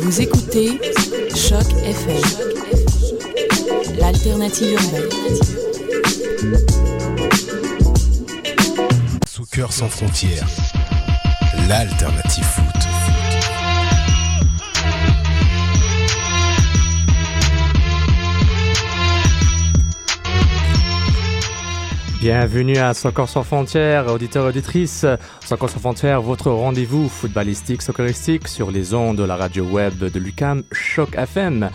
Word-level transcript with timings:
Vous 0.00 0.20
écoutez 0.20 0.80
Choc 1.34 1.66
FM, 1.84 2.22
l'alternative 3.98 4.72
urbaine. 4.72 5.08
Sous 9.26 9.44
cœur 9.46 9.72
sans 9.72 9.88
frontières, 9.88 10.46
l'alternative. 11.68 12.67
Bienvenue 22.20 22.78
à 22.78 22.94
Soccer 22.94 23.28
sans 23.28 23.44
frontières, 23.44 24.12
auditeurs 24.12 24.46
et 24.46 24.48
auditrices. 24.48 25.06
Soccer 25.38 25.70
sans 25.70 25.78
frontières, 25.78 26.20
votre 26.20 26.50
rendez-vous 26.50 27.08
footballistique, 27.08 27.80
socceristique 27.80 28.48
sur 28.48 28.72
les 28.72 28.92
ondes 28.92 29.18
de 29.18 29.22
la 29.22 29.36
radio 29.36 29.64
web 29.64 29.96
de 29.98 30.18
l'UCAM 30.18 30.64
Choc 30.72 31.14
FM. 31.14 31.62
Euh, 31.62 31.68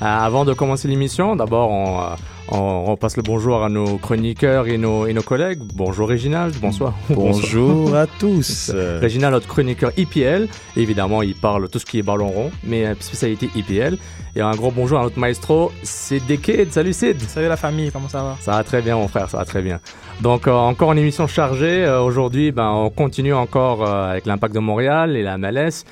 avant 0.00 0.44
de 0.44 0.52
commencer 0.52 0.86
l'émission, 0.86 1.34
d'abord 1.34 1.70
on, 1.70 2.02
euh, 2.02 2.14
on, 2.48 2.84
on 2.86 2.96
passe 2.96 3.16
le 3.16 3.22
bonjour 3.22 3.62
à 3.64 3.68
nos 3.68 3.98
chroniqueurs 3.98 4.66
et 4.68 4.78
nos, 4.78 5.06
et 5.06 5.12
nos 5.12 5.22
collègues. 5.22 5.60
Bonjour 5.74 6.08
Réginald, 6.08 6.54
bonsoir. 6.60 6.94
Bonjour 7.10 7.94
à 7.96 8.06
tous. 8.06 8.70
Réginald, 9.00 9.34
notre 9.34 9.48
chroniqueur 9.48 9.92
IPL. 9.96 10.48
Évidemment, 10.76 11.22
il 11.22 11.34
parle 11.34 11.68
tout 11.68 11.78
ce 11.78 11.86
qui 11.86 11.98
est 11.98 12.02
ballon 12.02 12.28
rond, 12.28 12.50
mais 12.64 12.86
euh, 12.86 12.94
spécialité 13.00 13.50
IPL. 13.54 13.98
Et 14.36 14.42
un 14.42 14.50
gros 14.50 14.70
bonjour 14.70 14.98
à 14.98 15.02
notre 15.02 15.18
maestro, 15.18 15.72
Sid 15.82 16.26
Dekid. 16.26 16.70
Salut 16.70 16.92
Sid. 16.92 17.20
Salut 17.22 17.48
la 17.48 17.56
famille, 17.56 17.90
comment 17.90 18.08
ça 18.08 18.22
va? 18.22 18.36
Ça 18.40 18.52
va 18.52 18.64
très 18.64 18.82
bien 18.82 18.96
mon 18.96 19.08
frère, 19.08 19.30
ça 19.30 19.38
va 19.38 19.44
très 19.46 19.62
bien. 19.62 19.80
Donc 20.20 20.46
euh, 20.46 20.52
encore 20.52 20.92
une 20.92 20.98
émission 20.98 21.26
chargée. 21.26 21.84
Euh, 21.84 22.02
Aujourd'hui, 22.02 22.52
ben, 22.52 22.70
on 22.70 22.90
continue 22.90 23.34
encore 23.34 23.82
euh, 23.82 24.10
avec 24.10 24.26
l'impact 24.26 24.54
de 24.54 24.60
Montréal 24.60 25.16
et 25.16 25.22
la 25.22 25.38
MLS 25.38 25.84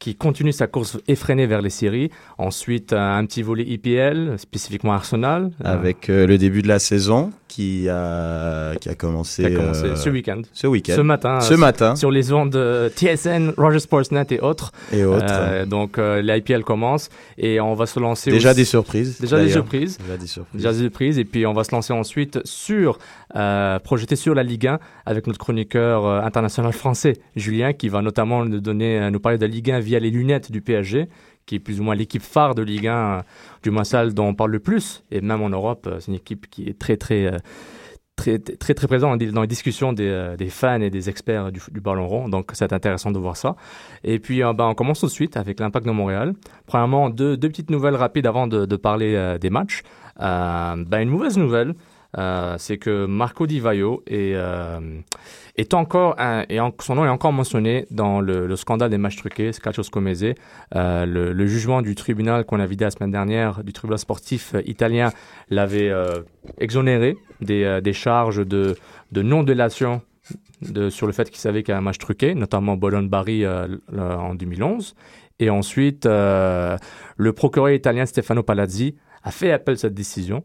qui 0.00 0.16
continue 0.16 0.50
sa 0.50 0.66
course 0.66 0.98
effrénée 1.06 1.46
vers 1.46 1.62
les 1.62 1.70
séries. 1.70 2.10
Ensuite, 2.38 2.92
un 2.92 3.24
petit 3.26 3.42
volet 3.42 3.64
IPL, 3.64 4.38
spécifiquement 4.38 4.92
Arsenal. 4.92 5.52
Avec 5.62 6.10
euh, 6.10 6.26
le 6.26 6.38
début 6.38 6.62
de 6.62 6.68
la 6.68 6.80
saison 6.80 7.30
qui 7.50 7.88
a, 7.88 8.76
qui 8.80 8.88
a 8.88 8.94
commencé, 8.94 9.42
qui 9.42 9.48
a 9.52 9.56
commencé 9.56 9.84
euh, 9.86 9.96
ce 9.96 10.08
week-end. 10.08 10.42
ce 10.52 10.66
week-end. 10.68 10.94
Ce 10.94 11.00
matin. 11.00 11.40
Ce 11.40 11.54
euh, 11.54 11.56
matin 11.56 11.96
Sur 11.96 12.12
les 12.12 12.32
ondes 12.32 12.50
de 12.50 12.88
TSN, 12.96 13.50
Roger 13.58 13.80
Sportsnet 13.80 14.26
et 14.30 14.38
autres. 14.40 14.70
et 14.92 15.04
autres. 15.04 15.24
Euh, 15.28 15.66
donc 15.66 15.98
euh, 15.98 16.22
l'IPL 16.22 16.62
commence 16.62 17.08
et 17.36 17.60
on 17.60 17.74
va 17.74 17.86
se 17.86 17.98
lancer 17.98 18.30
Déjà 18.30 18.50
aussi- 18.50 18.56
des 18.60 18.64
surprises. 18.64 19.20
déjà 19.20 19.40
des 19.42 19.50
surprises 19.50 19.98
Déjà 19.98 20.16
des 20.16 20.26
surprises. 20.28 20.56
déjà 20.60 20.72
des 20.72 20.78
surprises 20.78 21.18
et 21.18 21.24
puis 21.24 21.44
on 21.44 21.52
va 21.52 21.64
se 21.64 21.72
lancer 21.72 21.92
ensuite 21.92 22.38
sur 22.44 22.98
euh, 23.34 23.78
projeter 23.80 24.14
sur 24.16 24.34
la 24.34 24.44
Ligue 24.44 24.68
1 24.68 24.78
avec 25.04 25.26
notre 25.26 25.38
chroniqueur 25.40 26.06
euh, 26.06 26.20
international 26.22 26.72
français 26.72 27.14
Julien 27.34 27.72
qui 27.72 27.88
va 27.88 28.00
notamment 28.00 28.44
nous 28.44 28.60
donner 28.60 29.00
euh, 29.00 29.10
nous 29.10 29.18
parler 29.20 29.38
de 29.38 29.44
la 29.44 29.50
Ligue 29.50 29.72
1 29.72 29.80
via 29.80 29.98
les 29.98 30.10
lunettes 30.10 30.52
du 30.52 30.60
PSG 30.60 31.08
qui 31.46 31.56
est 31.56 31.58
plus 31.58 31.80
ou 31.80 31.82
moins 31.82 31.96
l'équipe 31.96 32.22
phare 32.22 32.54
de 32.54 32.62
Ligue 32.62 32.86
1 32.86 32.92
euh, 32.94 33.20
du 33.62 33.70
moins 33.70 33.84
celle 33.84 34.14
dont 34.14 34.28
on 34.28 34.34
parle 34.34 34.50
le 34.50 34.60
plus 34.60 35.04
et 35.10 35.20
même 35.20 35.42
en 35.42 35.50
Europe 35.50 35.86
euh, 35.86 36.00
c'est 36.00 36.08
une 36.08 36.16
équipe 36.16 36.48
qui 36.50 36.68
est 36.68 36.78
très 36.78 36.96
très 36.96 37.26
euh, 37.26 37.38
très 38.16 38.38
très 38.38 38.74
très 38.74 38.98
dans 38.98 39.14
les 39.16 39.46
discussions 39.46 39.92
des, 39.92 40.08
euh, 40.08 40.36
des 40.36 40.50
fans 40.50 40.80
et 40.80 40.90
des 40.90 41.08
experts 41.08 41.50
du, 41.52 41.80
ballon 41.80 42.06
rond. 42.06 42.28
Donc 42.28 42.50
c'est 42.52 42.70
intéressant 42.70 43.10
de 43.10 43.18
voir 43.18 43.34
ça. 43.38 43.56
Et 44.04 44.18
puis 44.18 44.40
ben, 44.40 44.66
on 44.66 44.74
commence 44.74 45.00
tout 45.00 45.06
de 45.06 45.10
suite 45.10 45.38
avec 45.38 45.58
l'impact 45.58 45.86
de 45.86 45.90
Montréal. 45.90 46.34
Premièrement, 46.66 47.08
deux, 47.08 47.38
petites 47.38 47.70
nouvelles 47.70 47.96
rapides 47.96 48.26
avant 48.26 48.46
de, 48.46 48.76
parler 48.76 49.38
des 49.40 49.48
matchs. 49.48 49.84
Ben, 50.18 51.00
une 51.00 51.08
mauvaise 51.08 51.38
nouvelle, 51.38 51.74
euh, 52.18 52.56
c'est 52.58 52.78
que 52.78 53.06
Marco 53.06 53.46
Di 53.46 53.60
Vaio 53.60 54.02
est, 54.06 54.34
euh, 54.34 54.80
encore, 55.72 56.16
son 56.80 56.94
nom 56.96 57.04
est 57.04 57.08
encore 57.08 57.32
mentionné 57.32 57.86
dans 57.90 58.20
le, 58.20 58.46
le 58.46 58.56
scandale 58.56 58.90
des 58.90 58.98
matchs 58.98 59.16
truqués, 59.16 59.52
Scaccios 59.52 59.84
Comese. 59.90 60.34
Euh, 60.74 61.06
le, 61.06 61.32
le 61.32 61.46
jugement 61.46 61.82
du 61.82 61.94
tribunal 61.94 62.44
qu'on 62.44 62.60
a 62.60 62.66
vidé 62.66 62.84
la 62.84 62.90
semaine 62.90 63.12
dernière, 63.12 63.62
du 63.62 63.72
tribunal 63.72 63.98
sportif 63.98 64.54
italien, 64.66 65.12
l'avait 65.50 65.90
euh, 65.90 66.22
exonéré 66.58 67.16
des, 67.40 67.92
charges 67.92 68.44
de, 68.46 68.76
non-délation 69.14 70.02
sur 70.90 71.06
le 71.06 71.12
fait 71.12 71.30
qu'il 71.30 71.38
savait 71.38 71.62
qu'il 71.62 71.72
y 71.72 71.74
a 71.74 71.78
un 71.78 71.82
match 71.82 71.98
truqué, 71.98 72.34
notamment 72.34 72.76
Bologne-Bari 72.76 73.46
en 73.46 74.34
2011. 74.34 74.94
Et 75.38 75.48
ensuite, 75.48 76.06
le 76.06 77.32
procureur 77.34 77.70
italien 77.70 78.04
Stefano 78.04 78.42
Palazzi 78.42 78.96
a 79.22 79.30
fait 79.30 79.52
appel 79.52 79.74
de 79.74 79.80
cette 79.80 79.94
décision, 79.94 80.44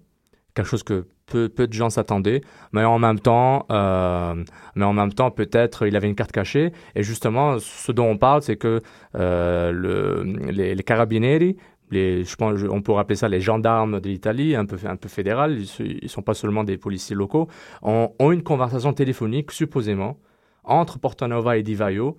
quelque 0.53 0.67
chose 0.67 0.83
que 0.83 1.05
peu, 1.25 1.49
de 1.49 1.73
gens 1.73 1.89
s'attendaient, 1.89 2.41
mais 2.71 2.83
en 2.83 2.99
même 2.99 3.19
temps, 3.19 3.65
euh, 3.71 4.35
mais 4.75 4.85
en 4.85 4.93
même 4.93 5.13
temps, 5.13 5.31
peut-être 5.31 5.87
il 5.87 5.95
avait 5.95 6.07
une 6.07 6.15
carte 6.15 6.31
cachée. 6.31 6.71
Et 6.95 7.03
justement, 7.03 7.57
ce 7.59 7.91
dont 7.91 8.07
on 8.07 8.17
parle, 8.17 8.41
c'est 8.41 8.57
que 8.57 8.81
euh, 9.15 9.71
le, 9.71 10.23
les, 10.51 10.75
carabinieri, 10.83 11.57
les, 11.91 12.23
je 12.23 12.35
pense, 12.35 12.59
on 12.69 12.81
pourrait 12.81 13.01
appeler 13.01 13.15
ça 13.15 13.27
les 13.27 13.41
gendarmes 13.41 13.99
de 13.99 14.09
l'Italie, 14.09 14.55
un 14.55 14.65
peu, 14.65 14.77
un 14.85 14.95
peu 14.95 15.09
fédéral, 15.09 15.59
ils 15.79 15.99
ne 16.03 16.07
sont 16.07 16.21
pas 16.21 16.33
seulement 16.33 16.63
des 16.63 16.77
policiers 16.77 17.15
locaux, 17.15 17.47
ont, 17.81 18.13
ont 18.19 18.31
une 18.31 18.43
conversation 18.43 18.93
téléphonique, 18.93 19.51
supposément, 19.51 20.17
entre 20.63 20.99
Portanova 20.99 21.57
et 21.57 21.63
Di 21.63 21.75
Vaio. 21.75 22.17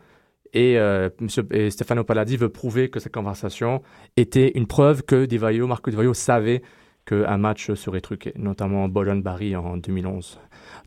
Et, 0.52 0.78
euh, 0.78 1.10
et 1.50 1.70
Stefano 1.70 2.04
Palazzi 2.04 2.36
veut 2.36 2.48
prouver 2.48 2.88
que 2.88 3.00
cette 3.00 3.12
conversation 3.12 3.82
était 4.16 4.52
une 4.54 4.66
preuve 4.66 5.02
que 5.02 5.26
Di 5.26 5.38
Vaio, 5.38 5.66
Marco 5.66 5.90
Di 5.90 5.96
Vaio 5.96 6.14
savait 6.14 6.62
qu'un 7.06 7.38
match 7.38 7.72
serait 7.74 8.00
truqué, 8.00 8.32
notamment 8.36 8.88
Bologne-Bari 8.88 9.56
en 9.56 9.76
2011. 9.76 10.38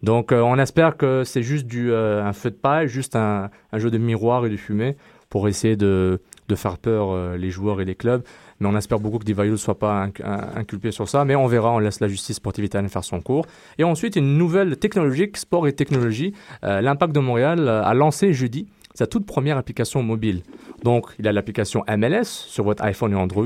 Donc 0.03 0.31
euh, 0.31 0.41
on 0.41 0.57
espère 0.57 0.97
que 0.97 1.23
c'est 1.23 1.43
juste 1.43 1.67
euh, 1.73 2.23
un 2.23 2.33
feu 2.33 2.51
de 2.51 2.55
paille, 2.55 2.87
juste 2.87 3.15
un, 3.15 3.49
jeu 3.73 3.89
de 3.89 3.97
miroir 3.97 4.45
et 4.45 4.49
de 4.49 4.57
fumée 4.57 4.97
pour 5.29 5.47
essayer 5.47 5.75
de, 5.75 6.19
faire 6.55 6.77
peur 6.77 7.11
euh, 7.11 7.37
les 7.37 7.49
joueurs 7.49 7.81
et 7.81 7.85
les 7.85 7.95
clubs. 7.95 8.23
Mais 8.59 8.67
on 8.67 8.75
espère 8.75 8.99
beaucoup 8.99 9.19
que 9.19 9.23
Di 9.23 9.33
Vaio 9.33 9.51
ne 9.51 9.57
soit 9.57 9.79
pas 9.79 10.09
inculpé 10.55 10.91
sur 10.91 11.07
ça. 11.07 11.23
Mais 11.23 11.35
on 11.35 11.47
verra, 11.47 11.71
on 11.71 11.79
laisse 11.79 12.01
la 12.01 12.09
justice 12.09 12.35
sportive 12.35 12.65
italienne 12.65 12.89
faire 12.89 13.05
son 13.05 13.21
cours. 13.21 13.45
Et 13.77 13.85
ensuite, 13.85 14.17
une 14.17 14.37
nouvelle 14.37 14.75
technologique, 14.75 15.37
sport 15.37 15.65
et 15.65 15.71
technologie. 15.71 16.33
L'Impact 16.61 17.15
de 17.15 17.21
Montréal 17.21 17.69
a 17.69 17.93
lancé 17.93 18.33
jeudi 18.33 18.67
sa 18.95 19.07
toute 19.07 19.25
première 19.25 19.57
application 19.57 20.03
mobile. 20.03 20.43
Donc, 20.83 21.05
il 21.19 21.27
a 21.29 21.31
l'application 21.31 21.85
MLS 21.87 22.25
sur 22.25 22.65
votre 22.65 22.83
iPhone 22.83 23.13
et 23.13 23.15
Android, 23.15 23.45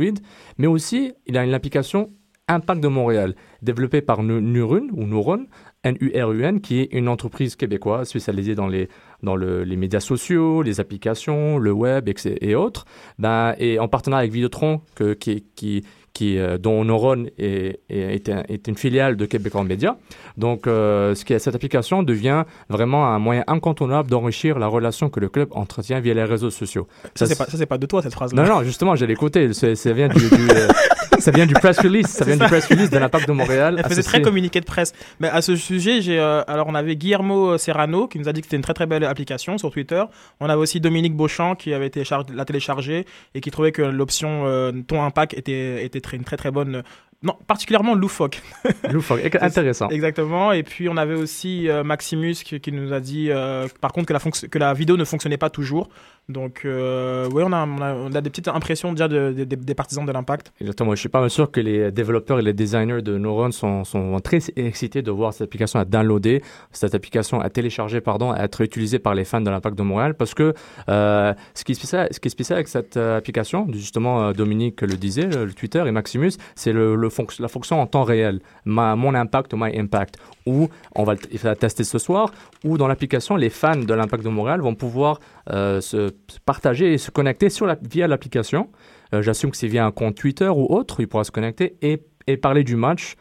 mais 0.57 0.65
aussi 0.65 1.13
il 1.27 1.37
a 1.37 1.43
une 1.43 1.53
application 1.53 2.09
Impact 2.49 2.81
de 2.81 2.89
Montréal, 2.89 3.35
développée 3.61 4.01
par 4.01 4.21
Nu- 4.21 4.41
Nurun 4.41 4.87
ou 4.91 5.05
Nuron, 5.05 5.45
N-U-R-U-N, 5.85 6.59
qui 6.61 6.81
est 6.81 6.89
une 6.91 7.07
entreprise 7.07 7.55
québécoise 7.55 8.09
spécialisée 8.09 8.53
dans 8.55 8.67
les, 8.67 8.89
dans 9.21 9.35
le- 9.37 9.63
les 9.63 9.75
médias 9.77 9.99
sociaux, 10.01 10.61
les 10.61 10.79
applications, 10.81 11.57
le 11.57 11.71
web 11.71 12.09
et 12.41 12.55
autres. 12.55 12.85
Ben, 13.17 13.55
et 13.59 13.79
en 13.79 13.87
partenariat 13.87 14.23
avec 14.23 14.33
Vidéotron, 14.33 14.81
que, 14.95 15.13
qui, 15.13 15.45
qui, 15.55 15.83
qui, 16.13 16.37
euh, 16.37 16.57
dont 16.57 16.83
Neuron 16.85 17.25
est, 17.37 17.79
est, 17.89 18.15
est 18.15 18.29
un- 18.29 18.43
est 18.49 18.67
une 18.67 18.75
filiale 18.75 19.15
de 19.17 19.25
Québécois 19.25 19.63
Média. 19.63 19.97
Donc, 20.37 20.67
euh, 20.67 21.15
ce 21.15 21.23
qui 21.25 21.33
est, 21.33 21.39
cette 21.39 21.55
application 21.55 22.03
devient 22.03 22.43
vraiment 22.69 23.07
un 23.07 23.19
moyen 23.19 23.43
incontournable 23.47 24.09
d'enrichir 24.09 24.59
la 24.59 24.67
relation 24.67 25.09
que 25.09 25.19
le 25.21 25.29
club 25.29 25.47
entretient 25.51 25.99
via 26.01 26.13
les 26.13 26.23
réseaux 26.25 26.51
sociaux. 26.51 26.87
Ça, 27.15 27.25
c'est 27.25 27.37
pas, 27.37 27.45
ça, 27.45 27.57
c'est 27.57 27.65
pas 27.65 27.77
de 27.77 27.85
toi, 27.87 28.01
cette 28.01 28.13
phrase-là. 28.13 28.43
Non, 28.43 28.55
non, 28.57 28.63
justement, 28.63 28.95
j'ai 28.95 29.07
l'écouté. 29.07 29.53
Ça 29.53 29.93
vient 29.93 30.07
du, 30.09 30.19
du, 30.19 30.49
euh, 30.51 30.67
ça 31.19 31.31
vient 31.31 31.45
du 31.45 31.53
press 31.53 31.79
release, 31.79 32.07
ça 32.07 32.25
vient 32.25 32.37
du 32.37 32.43
press 32.45 32.65
release 32.67 32.89
de 32.89 32.97
l'impact 32.97 33.27
de 33.27 33.33
Montréal. 33.33 33.75
Elle 33.77 33.83
faisait 33.85 34.01
associé- 34.01 34.03
très 34.09 34.21
communiqué 34.21 34.59
de 34.59 34.65
presse. 34.65 34.93
Mais 35.19 35.29
à 35.29 35.41
ce 35.41 35.55
sujet, 35.55 36.01
j'ai 36.01 36.19
euh, 36.19 36.41
alors 36.47 36.67
on 36.67 36.75
avait 36.75 36.95
Guillermo 36.95 37.57
Serrano 37.57 38.07
qui 38.07 38.19
nous 38.19 38.27
a 38.29 38.33
dit 38.33 38.41
que 38.41 38.45
c'était 38.47 38.57
une 38.57 38.63
très 38.63 38.73
très 38.73 38.85
belle 38.85 39.03
application 39.03 39.57
sur 39.57 39.71
Twitter. 39.71 40.03
On 40.39 40.47
avait 40.49 40.59
aussi 40.61 40.79
Dominique 40.79 41.15
Beauchamp 41.15 41.55
qui 41.55 41.73
avait 41.73 41.89
téléchargé, 41.89 42.33
la 42.33 42.45
téléchargée 42.45 43.05
et 43.35 43.41
qui 43.41 43.51
trouvait 43.51 43.71
que 43.71 43.81
l'option 43.81 44.43
euh, 44.45 44.71
ton 44.87 45.01
impact 45.03 45.33
était 45.33 45.83
était 45.85 46.01
très, 46.01 46.17
une 46.17 46.23
très 46.23 46.37
très 46.37 46.51
bonne. 46.51 46.75
euh, 46.75 46.81
Non, 47.23 47.35
particulièrement 47.47 47.95
loufoque. 47.95 48.41
Loufoque, 48.91 49.21
intéressant. 49.41 49.89
Exactement. 49.89 50.51
Et 50.51 50.63
puis 50.63 50.89
on 50.89 50.97
avait 50.97 51.15
aussi 51.15 51.69
euh, 51.69 51.83
Maximus 51.83 52.33
qui, 52.43 52.59
qui 52.59 52.71
nous 52.71 52.91
a 52.93 52.99
dit, 52.99 53.27
euh, 53.29 53.67
par 53.81 53.93
contre, 53.93 54.07
que 54.07 54.13
la, 54.13 54.19
fonc- 54.19 54.49
que 54.49 54.59
la 54.59 54.73
vidéo 54.73 54.97
ne 54.97 55.05
fonctionnait 55.05 55.37
pas 55.37 55.49
toujours. 55.49 55.87
Donc, 56.29 56.61
euh, 56.63 57.27
oui, 57.33 57.43
on 57.45 57.51
a, 57.51 57.65
on, 57.67 58.13
a, 58.13 58.21
des 58.21 58.29
petites 58.29 58.47
impressions 58.47 58.91
déjà 58.93 59.09
de- 59.09 59.33
de- 59.37 59.43
des- 59.43 59.75
partisans 59.75 60.05
de 60.05 60.11
l'impact. 60.11 60.53
Exactement. 60.61 60.95
Je 60.95 60.99
suis 61.01 61.09
pas 61.09 61.19
mal 61.19 61.29
sûr 61.29 61.51
que 61.51 61.59
les 61.59 61.91
développeurs 61.91 62.39
et 62.39 62.41
les 62.41 62.53
designers 62.53 63.01
de 63.01 63.17
Neuron 63.17 63.51
sont, 63.51 63.83
sont 63.83 64.17
très 64.21 64.39
excités 64.55 65.01
de 65.01 65.11
voir 65.11 65.33
cette 65.33 65.41
application 65.49 65.79
à 65.81 65.85
downloader, 65.85 66.41
cette 66.71 66.95
application 66.95 67.41
à 67.41 67.49
télécharger, 67.49 67.99
pardon, 67.99 68.31
à 68.31 68.39
être 68.43 68.61
utilisée 68.61 68.99
par 68.99 69.15
les 69.15 69.25
fans 69.25 69.41
de 69.41 69.49
l'Impact 69.49 69.77
de 69.77 69.83
Montréal, 69.83 70.13
parce 70.15 70.33
que 70.33 70.53
euh, 70.87 71.33
ce, 71.53 71.63
qui 71.65 71.73
est 71.73 71.75
spécial, 71.75 72.07
ce 72.11 72.21
qui 72.21 72.29
est 72.29 72.31
spécial 72.31 72.55
avec 72.57 72.69
cette 72.69 72.95
euh, 72.95 73.17
application, 73.17 73.67
justement, 73.73 74.31
Dominique 74.31 74.81
le 74.81 74.95
disait, 74.95 75.25
le, 75.25 75.51
Twitter 75.51 75.83
et 75.85 75.91
Maximus, 75.91 76.31
c'est 76.55 76.71
le, 76.71 76.95
la 76.95 77.47
fonction 77.49 77.81
en 77.81 77.85
temps 77.85 78.03
réel, 78.03 78.39
Ma- 78.63 78.95
mon 78.95 79.13
impact, 79.13 79.53
my 79.57 79.77
impact, 79.77 80.15
où 80.45 80.69
on 80.95 81.03
va 81.03 81.15
tester 81.17 81.83
ce 81.83 81.97
soir, 81.97 82.31
où 82.63 82.77
dans 82.77 82.87
l'application, 82.87 83.35
les 83.35 83.49
fans 83.49 83.75
de 83.75 83.93
l'Impact 83.93 84.23
de 84.23 84.29
Montréal 84.29 84.61
vont 84.61 84.75
pouvoir 84.75 85.19
se 85.49 86.12
partager 86.45 86.93
et 86.93 86.97
se 86.97 87.11
connecter 87.11 87.49
sur 87.49 87.65
la, 87.65 87.77
via 87.81 88.07
l'application. 88.07 88.69
Euh, 89.13 89.21
J'assume 89.21 89.51
que 89.51 89.57
c'est 89.57 89.67
via 89.67 89.85
un 89.85 89.91
compte 89.91 90.15
Twitter 90.15 90.49
ou 90.49 90.65
autre, 90.69 90.99
il 90.99 91.07
pourra 91.07 91.23
se 91.23 91.31
connecter 91.31 91.75
et, 91.81 92.01
et 92.27 92.37
parler 92.37 92.63
du 92.63 92.75
match 92.75 93.15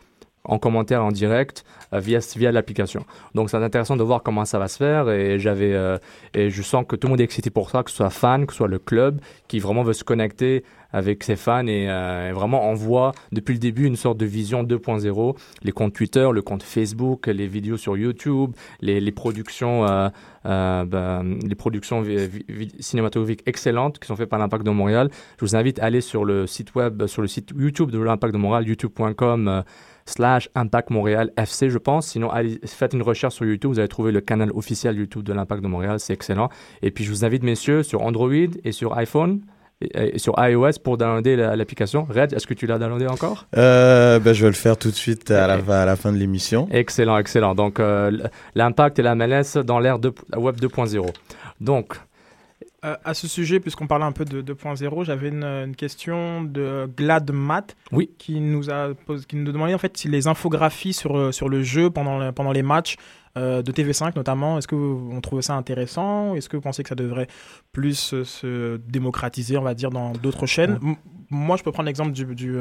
en 0.45 0.59
commentaire 0.59 1.05
en 1.05 1.13
direct 1.13 1.65
euh, 1.93 2.01
via, 2.01 2.19
via 2.37 2.53
l'application. 2.53 3.05
Donc 3.35 3.51
c'est 3.51 3.57
intéressant 3.57 3.97
de 3.97 4.03
voir 4.03 4.23
comment 4.23 4.45
ça 4.45 4.59
va 4.59 4.69
se 4.69 4.77
faire 4.77 5.09
et 5.09 5.39
j'avais 5.39 5.73
euh, 5.73 5.99
et 6.35 6.51
je 6.51 6.63
sens 6.63 6.85
que 6.87 6.97
tout 6.97 7.07
le 7.07 7.13
monde 7.13 7.21
est 7.21 7.25
excité 7.25 7.51
pour 7.51 7.71
ça, 7.71 7.83
que 7.83 7.91
ce 7.91 7.99
soit 7.99 8.11
fan, 8.11 8.47
que 8.47 8.53
ce 8.53 8.59
soit 8.59 8.69
le 8.69 8.79
club 8.79 9.21
qui 9.49 9.61
vraiment 9.61 9.83
veut 9.83 9.93
se 9.93 10.05
connecter 10.05 10.65
avec 10.95 11.25
ses 11.25 11.37
fans 11.37 11.67
et, 11.67 11.89
euh, 11.89 12.33
vraiment 12.35 12.69
envoie 12.69 13.13
depuis 13.31 13.55
le 13.55 13.59
début 13.59 13.87
une 13.87 13.97
sorte 13.97 14.19
de 14.19 14.27
vision 14.27 14.63
2.0, 14.63 15.37
les 15.63 15.73
comptes 15.73 15.95
Twitter, 15.95 16.29
le 16.33 16.43
compte 16.43 16.63
Facebook, 16.63 17.29
les 17.29 17.47
vidéos 17.47 17.79
sur 17.79 17.97
YouTube, 17.97 18.53
les, 18.81 19.01
les 19.01 19.13
productions 19.13 19.87
ben, 20.45 21.39
les 21.47 21.55
productions 21.55 22.05
cinématographiques 22.81 23.43
excellentes 23.47 24.01
qui 24.01 24.09
sont 24.09 24.17
faites 24.17 24.29
par 24.29 24.39
l'Impact 24.39 24.67
de 24.67 24.71
Montréal. 24.71 25.09
Je 25.39 25.45
vous 25.45 25.57
invite 25.57 25.79
à 25.79 25.85
aller 25.85 26.01
sur 26.01 26.25
le 26.25 26.47
site 26.47 26.75
web, 26.75 27.07
sur 27.07 27.23
le 27.23 27.29
site 27.29 27.53
YouTube 27.57 27.91
de 27.91 27.99
l'Impact 27.99 28.35
de 28.35 28.39
Montréal, 28.39 28.67
youtube.com 28.67 29.63
slash 30.07 30.49
Impact 30.55 30.91
Montréal 30.91 31.31
FC, 31.37 31.71
je 31.71 31.79
pense. 31.79 32.09
Sinon, 32.09 32.31
allez, 32.31 32.59
faites 32.67 32.93
une 32.93 33.03
recherche 33.03 33.35
sur 33.35 33.45
YouTube, 33.45 33.71
vous 33.73 33.79
allez 33.79 33.89
trouver 33.89 34.13
le 34.13 34.21
canal 34.21 34.51
officiel 34.55 34.97
YouTube 34.97 35.23
de 35.25 35.33
l'Impact 35.33 35.63
de 35.63 35.69
Montréal, 35.69 36.01
c'est 36.01 36.13
excellent. 36.13 36.49
Et 36.83 36.91
puis, 36.91 37.05
je 37.05 37.11
vous 37.11 37.25
invite, 37.25 37.43
messieurs, 37.43 37.83
sur 37.83 38.03
Android 38.03 38.31
et 38.65 38.73
sur 38.73 38.97
iPhone 38.99 39.41
et, 39.95 40.19
sur 40.19 40.35
iOS 40.39 40.79
pour 40.85 40.97
downloader 40.97 41.37
la- 41.37 41.57
l'application. 41.57 42.07
Red, 42.09 42.33
est-ce 42.33 42.47
que 42.47 42.55
tu 42.55 42.67
l'as 42.67 42.79
downloadé 42.79 43.07
encore? 43.07 43.47
Euh, 43.57 44.19
ben, 44.21 44.33
je 44.33 44.43
vais 44.43 44.49
le 44.51 44.55
faire 44.55 44.77
tout 44.77 44.91
de 44.91 44.95
suite 44.95 45.31
à 45.31 45.47
la, 45.47 45.55
à 45.83 45.85
la 45.87 45.97
fin 45.97 46.13
de 46.13 46.17
l'émission. 46.19 46.69
Excellent, 46.71 47.19
excellent. 47.19 47.55
Donc, 47.55 47.81
euh, 47.81 48.11
l'impact 48.55 48.99
et 48.99 49.03
la 49.03 49.15
MLS 49.17 49.59
dans 49.65 49.81
l'ère 49.81 49.99
Web 50.37 50.57
2.0. 50.61 51.07
Donc, 51.61 51.95
Euh, 52.85 52.97
à 53.05 53.15
ce 53.15 53.29
sujet, 53.29 53.61
puisqu'on 53.61 53.87
parlait 53.87 54.05
un 54.05 54.11
peu 54.11 54.25
de 54.25 54.43
2.0, 54.43 55.05
j'avais 55.05 55.29
une, 55.29 55.45
une 55.45 55.77
question 55.77 56.43
de 56.43 56.91
Gladmat 56.97 57.63
Oui. 57.93 58.11
qui 58.19 58.41
nous 58.41 58.71
a 58.71 58.93
posé, 59.07 59.25
qui 59.25 59.37
nous 59.37 59.53
demandait 59.53 59.75
en 59.75 59.79
fait 59.79 59.97
si 59.97 60.09
les 60.09 60.27
infographies 60.27 60.93
sur, 60.93 61.17
euh, 61.17 61.31
sur 61.31 61.49
le 61.49 61.63
jeu 61.63 61.91
pendant, 61.91 62.19
le- 62.19 62.33
pendant 62.33 62.51
les 62.51 62.65
matchs 62.65 62.97
euh, 63.39 63.63
de 63.63 63.71
TV5 63.71 64.17
notamment, 64.17 64.59
est-ce 64.59 64.67
que 64.67 64.75
vous 64.75 65.11
on 65.13 65.21
trouvait 65.21 65.43
ça 65.43 65.55
intéressant 65.55 66.35
Est-ce 66.35 66.49
que 66.49 66.57
vous 66.57 66.61
pensez 66.61 66.83
que 66.83 66.89
ça 66.89 66.97
devrait 66.97 67.29
plus 67.71 68.15
euh, 68.15 68.25
se 68.25 68.79
démocratiser, 68.79 69.57
on 69.57 69.63
va 69.63 69.75
dire, 69.75 69.91
dans 69.91 70.11
d'autres 70.15 70.47
chaînes? 70.47 70.81
M- 70.83 70.97
Moi, 71.31 71.57
je 71.57 71.63
peux 71.63 71.71
prendre 71.71 71.87
l'exemple 71.87 72.11
du, 72.11 72.25
du, 72.35 72.57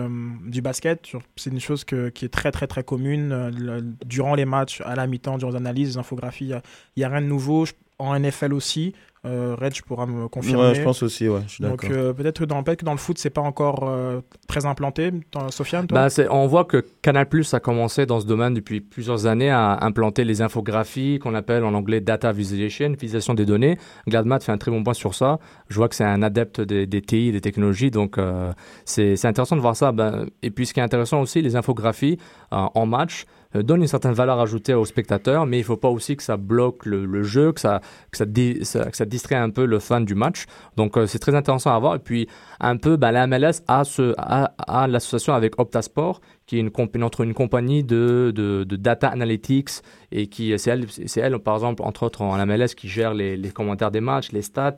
du 0.47 0.61
basket. 0.61 1.11
C'est 1.35 1.49
une 1.49 1.59
chose 1.59 1.83
que- 1.83 2.09
qui 2.09 2.25
est 2.25 2.29
très, 2.29 2.51
très, 2.51 2.67
très 2.67 2.83
commune. 2.83 3.49
le- 3.57 3.81
durant 4.05 4.35
les 4.35 4.45
matchs, 4.45 4.81
à 4.85 4.95
la 4.95 5.07
mi-temps, 5.07 5.39
durant 5.39 5.49
les 5.51 5.57
analyses, 5.57 5.89
les 5.89 5.97
infographies, 5.97 6.45
il 6.45 6.61
n'y 6.97 7.03
a, 7.03 7.09
rien 7.09 7.21
de 7.21 7.25
nouveau. 7.27 7.65
Je- 7.65 7.73
en 7.99 8.15
NFL 8.15 8.53
aussi, 8.53 8.93
euh, 9.23 9.55
Reg 9.59 9.79
pourra 9.83 10.07
me 10.07 10.27
confirmer. 10.27 10.69
Ouais, 10.69 10.75
je 10.75 10.81
pense 10.81 11.03
aussi, 11.03 11.29
ouais, 11.29 11.41
je 11.45 11.53
suis 11.53 11.63
Donc 11.63 11.83
euh, 11.83 12.11
peut-être 12.11 12.39
que 12.39 12.45
dans, 12.45 12.63
peut-être 12.63 12.79
que 12.79 12.85
dans 12.85 12.91
le 12.91 12.97
foot, 12.97 13.19
c'est 13.19 13.29
pas 13.29 13.41
encore 13.41 13.87
euh, 13.87 14.21
très 14.47 14.65
implanté. 14.65 15.11
Sofiane, 15.49 15.85
toi? 15.85 16.07
Bah, 16.09 16.25
on 16.31 16.47
voit 16.47 16.65
que 16.65 16.83
Canal 17.03 17.29
Plus 17.29 17.53
a 17.53 17.59
commencé 17.59 18.07
dans 18.07 18.19
ce 18.19 18.25
domaine 18.25 18.55
depuis 18.55 18.81
plusieurs 18.81 19.27
années 19.27 19.51
à 19.51 19.77
implanter 19.81 20.23
les 20.23 20.41
infographies 20.41 21.19
qu'on 21.19 21.35
appelle 21.35 21.63
en 21.63 21.75
anglais 21.75 22.01
data 22.01 22.31
visualization, 22.31 22.89
visualisation 22.89 23.35
des 23.35 23.45
données. 23.45 23.77
Gladmat 24.07 24.39
fait 24.39 24.51
un 24.51 24.57
très 24.57 24.71
bon 24.71 24.83
point 24.83 24.95
sur 24.95 25.13
ça. 25.13 25.37
Je 25.69 25.75
vois 25.75 25.87
que 25.87 25.95
c'est 25.95 26.03
un 26.03 26.23
adepte 26.23 26.59
des, 26.59 26.87
des 26.87 27.01
TI, 27.03 27.31
des 27.31 27.41
technologies, 27.41 27.91
donc 27.91 28.17
euh, 28.17 28.51
c'est 28.85 29.15
c'est 29.15 29.27
intéressant 29.27 29.55
de 29.55 29.61
voir 29.61 29.75
ça. 29.75 29.91
Ben, 29.91 30.25
et 30.41 30.49
puis 30.49 30.65
ce 30.65 30.73
qui 30.73 30.79
est 30.79 30.83
intéressant 30.83 31.21
aussi, 31.21 31.43
les 31.43 31.55
infographies 31.55 32.17
euh, 32.53 32.65
en 32.73 32.87
match 32.87 33.25
euh, 33.55 33.63
donnent 33.63 33.81
une 33.81 33.87
certaine 33.87 34.13
valeur 34.13 34.39
ajoutée 34.39 34.73
aux 34.73 34.85
spectateurs, 34.85 35.45
mais 35.45 35.59
il 35.59 35.63
faut 35.63 35.77
pas 35.77 35.89
aussi 35.89 36.15
que 36.15 36.23
ça 36.23 36.37
bloque 36.37 36.85
le, 36.85 37.23
jeu, 37.23 37.51
que 37.51 37.59
ça, 37.59 37.81
que, 38.11 38.17
ça 38.17 39.05
distrait 39.05 39.35
un 39.35 39.49
peu 39.49 39.65
le 39.65 39.79
fan 39.79 40.05
du 40.05 40.15
match. 40.15 40.45
Donc 40.77 40.97
euh, 40.97 41.07
c'est 41.07 41.19
très 41.19 41.35
intéressant 41.35 41.75
à 41.75 41.79
voir. 41.79 41.95
Et 41.95 41.99
puis 41.99 42.27
un 42.59 42.77
peu, 42.77 42.97
ben, 42.97 43.11
la 43.11 43.27
MLS 43.27 43.61
a, 43.67 44.87
l'association 44.87 45.33
avec 45.33 45.59
Optasport, 45.59 46.21
qui 46.45 46.57
est 46.57 46.59
une, 46.59 47.03
entre 47.03 47.21
une 47.21 47.33
compagnie 47.33 47.83
de, 47.83 48.33
data 48.69 49.07
analytics 49.07 49.69
et 50.11 50.27
qui 50.27 50.57
c'est 50.57 50.71
elle, 50.71 50.85
c'est 50.89 51.21
elle 51.21 51.37
par 51.39 51.55
exemple 51.55 51.83
entre 51.83 52.03
autres 52.03 52.21
en 52.21 52.45
MLS 52.45 52.75
qui 52.75 52.89
gère 52.89 53.13
les 53.13 53.51
commentaires 53.53 53.91
des 53.91 54.01
matchs, 54.01 54.31
les 54.31 54.41
stats. 54.41 54.75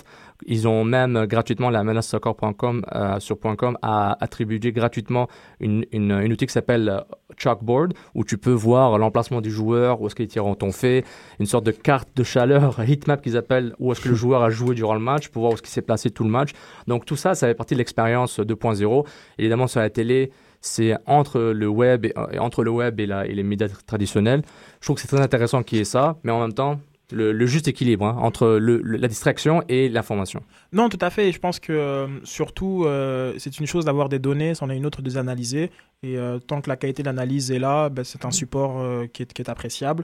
Ils 0.48 0.68
ont 0.68 0.84
même 0.84 1.16
euh, 1.16 1.26
gratuitement 1.26 1.70
la 1.70 1.84
MLSsoccer.com 1.84 2.84
euh, 2.94 3.20
sur 3.20 3.40
.com 3.40 3.78
a 3.82 4.18
attribué 4.24 4.72
gratuitement 4.72 5.28
une, 5.60 5.86
une, 5.92 6.12
outil 6.32 6.46
qui 6.46 6.54
s'appelle 6.54 6.90
euh, 6.90 7.02
Chalkboard 7.38 7.94
où 8.16 8.24
tu 8.24 8.38
peux 8.38 8.52
voir 8.52 8.98
l'emplacement 8.98 9.42
du 9.42 9.52
joueur, 9.52 10.02
où 10.02 10.08
est-ce 10.08 10.16
que 10.16 10.24
les 10.24 10.28
tirs 10.28 10.46
ont 10.46 10.54
été 10.54 10.72
faits, 10.72 11.06
une 11.40 11.46
sorte 11.46 11.66
de 11.66 11.72
carte 11.72 12.10
de 12.16 12.24
chaleur, 12.24 12.80
heatmap 12.88 13.22
qu'ils 13.22 13.38
appellent, 13.38 13.74
où 13.80 13.92
est-ce 13.92 14.02
que 14.02 14.10
le 14.10 14.16
joueur 14.16 14.44
a 14.44 14.50
joué 14.50 14.76
durant 14.76 14.94
le 14.94 15.00
match 15.00 15.30
pour 15.30 15.42
voir 15.42 15.52
où 15.52 15.56
est-ce 15.56 15.62
qu'il 15.62 15.72
s'est 15.72 15.82
placé 15.82 16.10
tout 16.10 16.24
le 16.24 16.30
match. 16.30 16.52
Donc 16.88 17.06
tout 17.06 17.16
ça, 17.16 17.36
ça 17.36 17.48
fait 17.48 17.56
partie 17.56 17.74
de 17.74 17.80
l'expérience 17.80 18.40
2.0. 18.40 19.06
Évidemment 19.38 19.68
sur 19.68 19.80
la 19.80 19.90
télé, 19.90 20.32
c'est 20.62 20.96
entre 21.06 21.40
le 21.40 21.68
web 21.68 22.06
et 22.06 22.40
entre 22.40 22.64
le 22.64 22.72
web 22.72 23.00
et, 23.00 23.06
la, 23.06 23.26
et 23.26 23.34
les 23.34 23.44
médias 23.44 23.68
traditionnels. 23.86 24.44
Je 24.80 24.88
trouve 24.88 24.96
que 24.96 25.02
c'est 25.02 25.08
très 25.08 25.22
intéressant 25.22 25.62
qu'il 25.64 25.78
y 25.78 25.82
ait 25.82 25.86
ça, 25.86 26.18
mais 26.24 26.32
en 26.32 26.40
même 26.40 26.54
temps, 26.54 26.80
le, 27.14 27.32
le 27.32 27.46
juste 27.46 27.68
équilibre 27.68 28.06
hein, 28.06 28.16
entre 28.20 28.48
le, 28.48 28.82
le- 28.82 28.98
la 28.98 29.08
distraction 29.08 29.64
et 29.70 29.88
l'information. 29.90 30.42
Non, 30.74 30.90
tout 30.90 30.98
à 31.02 31.10
fait. 31.10 31.32
Je 31.32 31.40
pense 31.40 31.60
que 31.60 31.72
euh, 31.72 32.08
surtout, 32.26 32.84
euh, 32.86 33.34
c'est 33.38 33.60
une 33.60 33.68
chose 33.68 33.86
d'avoir 33.86 34.10
des 34.10 34.20
données, 34.20 34.56
c'en 34.56 34.70
est 34.70 34.76
une 34.78 34.86
autre 34.86 35.02
de 35.02 35.10
les 35.10 35.18
analyser. 35.18 35.72
Et 36.02 36.18
euh, 36.18 36.40
tant 36.40 36.60
que 36.62 36.70
la 36.70 36.76
qualité 36.76 37.02
de 37.04 37.08
l'analyse 37.08 37.52
est 37.52 37.60
là, 37.60 37.88
ben, 37.90 38.04
c'est 38.04 38.26
un 38.26 38.32
support 38.32 38.84
qui, 39.14 39.24
est, 39.24 39.32
qui 39.34 39.42
est 39.42 39.50
appréciable. 39.50 40.04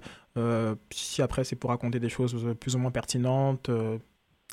Si 0.92 1.22
après 1.22 1.44
c'est 1.44 1.56
pour 1.58 1.72
raconter 1.72 2.00
des 2.00 2.10
choses 2.10 2.56
plus 2.60 2.76
ou 2.76 2.80
moins 2.80 2.92
pertinentes, 2.92 3.70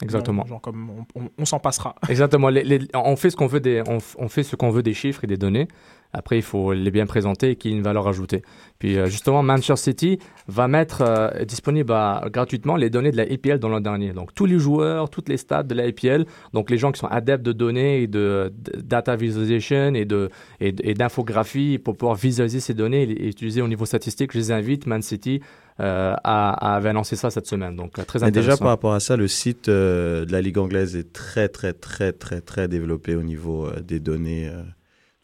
Exactement. 0.03 0.45
genre 0.45 0.61
comme 0.61 0.91
on, 0.91 1.21
on- 1.23 1.31
on 1.39 1.45
s'en 1.47 1.59
passera. 1.59 1.95
Exactement. 2.09 2.51
Les- 2.51 2.65
les- 2.65 2.81
on 2.95 3.17
fait 3.17 3.31
ce 3.31 3.37
qu'on 3.37 3.47
veut 3.47 3.61
des, 3.61 3.83
on, 3.87 3.97
f- 3.99 4.15
on 4.19 4.29
fait 4.29 4.43
ce 4.43 4.55
qu'on 4.55 4.71
veut 4.71 4.83
des 4.83 4.93
chiffres 4.93 5.25
et 5.25 5.27
des 5.27 5.39
données. 5.39 5.69
Après, 6.13 6.37
il 6.39 6.43
faut 6.43 6.73
les 6.73 6.91
bien 6.91 7.07
présenter 7.07 7.51
et 7.51 7.57
qu'il 7.57 7.71
y 7.71 7.75
ait 7.75 7.77
une 7.77 7.83
valeur 7.83 8.09
ajoutée. 8.09 8.43
Puis 8.79 8.97
euh, 8.97 9.07
justement, 9.07 9.43
Manchester 9.43 9.77
City 9.77 10.19
va 10.49 10.67
mettre 10.69 11.03
euh, 11.03 11.45
disponible 11.45 11.93
à- 11.93 12.25
gratuitement 12.33 12.77
les 12.77 12.91
données 12.91 13.11
de 13.11 13.17
la 13.17 13.25
APL 13.25 13.59
dans 13.59 13.69
l'an 13.69 13.81
dernier. 13.81 14.13
Donc 14.13 14.35
tous 14.35 14.47
les 14.47 14.59
joueurs, 14.59 15.11
toutes 15.11 15.29
les 15.29 15.37
stats 15.37 15.63
de 15.63 15.75
la 15.75 15.85
APL. 15.85 16.25
Donc 16.53 16.71
les 16.71 16.79
gens 16.79 16.93
qui 16.93 16.99
sont 17.01 17.07
adeptes 17.09 17.45
de 17.45 17.53
données 17.53 18.03
et 18.03 18.07
de, 18.07 18.53
de 18.57 18.81
data 18.81 19.17
visualization 19.17 19.95
et 19.95 20.05
de 20.05 20.31
et, 20.61 20.75
et 20.83 20.95
d'infographie 20.95 21.79
pour 21.79 21.97
pouvoir 21.97 22.17
visualiser 22.17 22.61
ces 22.61 22.75
données 22.75 23.03
et, 23.05 23.25
et 23.25 23.29
utiliser 23.29 23.63
au 23.63 23.69
niveau 23.69 23.85
statistique. 23.87 24.33
Je 24.33 24.39
les 24.39 24.53
invite. 24.53 24.87
Man 24.87 25.03
City 25.03 25.41
euh, 25.81 26.15
annoncé 26.25 27.17
ça 27.17 27.31
cette 27.31 27.47
semaine. 27.47 27.77
Donc 27.77 27.99
euh, 27.99 28.05
très 28.05 28.23
intéressant. 28.23 28.49
déjà 28.51 28.57
par 28.57 28.69
rapport 28.69 28.95
à 28.95 29.01
ça, 29.01 29.17
le 29.17 29.29
site 29.29 29.69
de 29.69 30.27
la 30.31 30.41
Ligue 30.41 30.59
anglaise 30.59 30.97
est 30.97 31.13
très 31.13 31.49
très 31.49 31.73
très 31.73 32.13
très 32.13 32.41
très 32.41 32.69
développé 32.69 33.15
au 33.15 33.23
niveau 33.23 33.69
des 33.83 34.01
données, 34.01 34.51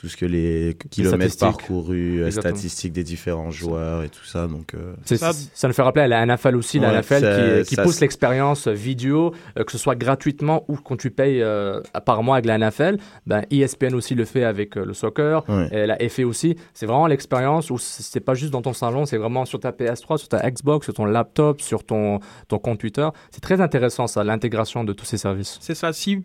tout 0.03 0.09
ce 0.09 0.17
que 0.17 0.27
les 0.27 0.77
kilomètres 0.91 1.39
parcourus, 1.39 2.21
euh, 2.23 2.27
Exactement. 2.27 2.55
statistiques 2.57 2.93
des 2.93 3.05
différents 3.05 3.53
joueurs 3.53 4.03
et 4.03 4.09
tout 4.09 4.25
ça. 4.25 4.49
Donc 4.49 4.75
euh, 4.75 4.95
C'est- 5.05 5.17
Ça- 5.17 5.33
Ça, 5.33 5.69
nous 5.69 5.75
fait 5.75 5.83
rappeler 5.83 6.03
à 6.03 6.09
la 6.09 6.27
NFL 6.27 6.57
aussi, 6.57 6.81
la 6.81 6.89
Ouais, 6.89 6.95
NFL 6.99 7.63
qui, 7.63 7.69
qui 7.69 7.75
ça- 7.77 7.85
pousse 7.85 8.01
l'expérience 8.01 8.67
vidéo, 8.67 9.33
euh, 9.57 9.63
que 9.63 9.71
ce 9.71 9.79
soit 9.79 9.95
gratuitement 9.95 10.65
ou 10.67 10.75
quand 10.77 10.97
tu 10.97 11.13
payes 11.13 11.41
euh, 11.41 11.81
par 12.05 12.25
mois 12.25 12.35
avec 12.37 12.47
la 12.47 12.59
NFL. 12.59 12.99
Ben, 13.27 13.45
ESPN 13.53 13.95
aussi 13.95 14.17
le 14.17 14.25
fait 14.25 14.43
avec 14.43 14.77
euh, 14.77 14.85
le 14.85 14.93
soccer, 14.93 15.45
ouais. 15.49 15.69
et 15.71 15.87
la 15.87 15.97
FA 16.09 16.27
aussi. 16.27 16.57
C'est 16.75 16.87
vraiment 16.87 17.07
l'expérience 17.07 17.71
où 17.71 17.79
c'est 17.79 18.19
pas 18.21 18.35
juste 18.35 18.51
dans 18.53 18.63
ton 18.63 18.73
salon, 18.73 19.07
c'est 19.07 19.19
vraiment 19.19 19.45
sur 19.45 19.61
ta 19.61 19.71
PS3, 19.71 20.19
sur 20.19 20.29
ta 20.29 20.51
Xbox, 20.51 20.85
sur 20.87 20.95
ton 20.95 21.05
laptop, 21.05 21.61
sur 21.61 21.85
ton, 21.85 22.19
ton 22.49 22.59
compte 22.59 22.81
Twitter. 22.81 23.09
C'est 23.31 23.41
très 23.41 23.61
intéressant 23.61 24.09
ça, 24.09 24.25
l'intégration 24.25 24.83
de 24.83 24.93
tous 24.93 25.05
ces 25.07 25.17
services. 25.17 25.59
C'est 25.61 25.77
ça. 25.77 25.93
Si 25.93 26.25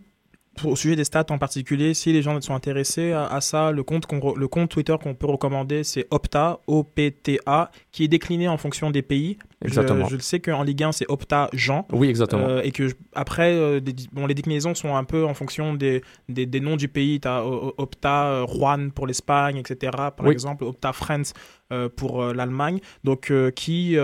au 0.66 0.76
sujet 0.76 0.96
des 0.96 1.04
stats 1.04 1.26
en 1.30 1.38
particulier, 1.38 1.94
si 1.94 2.14
les 2.14 2.22
gens 2.22 2.40
sont 2.42 2.56
intéressés 2.56 3.12
à, 3.12 3.42
ça, 3.42 3.72
le 3.72 3.84
compte, 3.84 4.08
le 4.12 4.48
compte 4.48 4.70
Twitter 4.70 4.96
qu'on 5.02 5.16
peut 5.16 5.28
recommander, 5.28 5.84
c'est 5.84 6.08
Opta, 6.12 6.60
O-P-T-A, 6.68 7.72
qui 7.92 8.04
est 8.04 8.08
décliné 8.08 8.48
en 8.48 8.58
fonction 8.58 8.92
des 8.92 9.02
pays. 9.02 9.38
Exactement. 9.64 10.08
Je, 10.08 10.16
le 10.16 10.22
sais 10.22 10.40
qu'en 10.40 10.64
Ligue 10.64 10.84
1, 10.84 10.92
c'est 10.92 11.06
Opta 11.10 11.50
Jean. 11.54 11.88
Oui, 11.92 12.10
exactement. 12.10 12.48
Euh, 12.48 12.62
et 12.64 12.72
que 12.72 12.90
après, 13.14 13.54
euh, 13.54 13.80
bon, 14.12 14.28
les 14.28 14.34
déclinaisons 14.34 14.76
sont 14.76 14.96
un 14.96 15.04
peu 15.04 15.26
en 15.26 15.34
fonction 15.34 15.74
des, 15.74 16.02
des, 16.30 16.60
noms 16.60 16.76
du 16.76 16.88
pays. 16.88 17.20
Tu 17.20 17.28
as 17.28 17.44
Opta 17.46 18.46
Juan 18.48 18.92
pour 18.92 19.08
l'Espagne, 19.08 19.58
etc. 19.58 19.92
Par 20.16 20.28
exemple, 20.28 20.64
Opta 20.64 20.94
France 20.94 21.34
pour 21.96 22.24
l'Allemagne. 22.24 22.80
Donc, 23.04 23.32
qui 23.56 23.98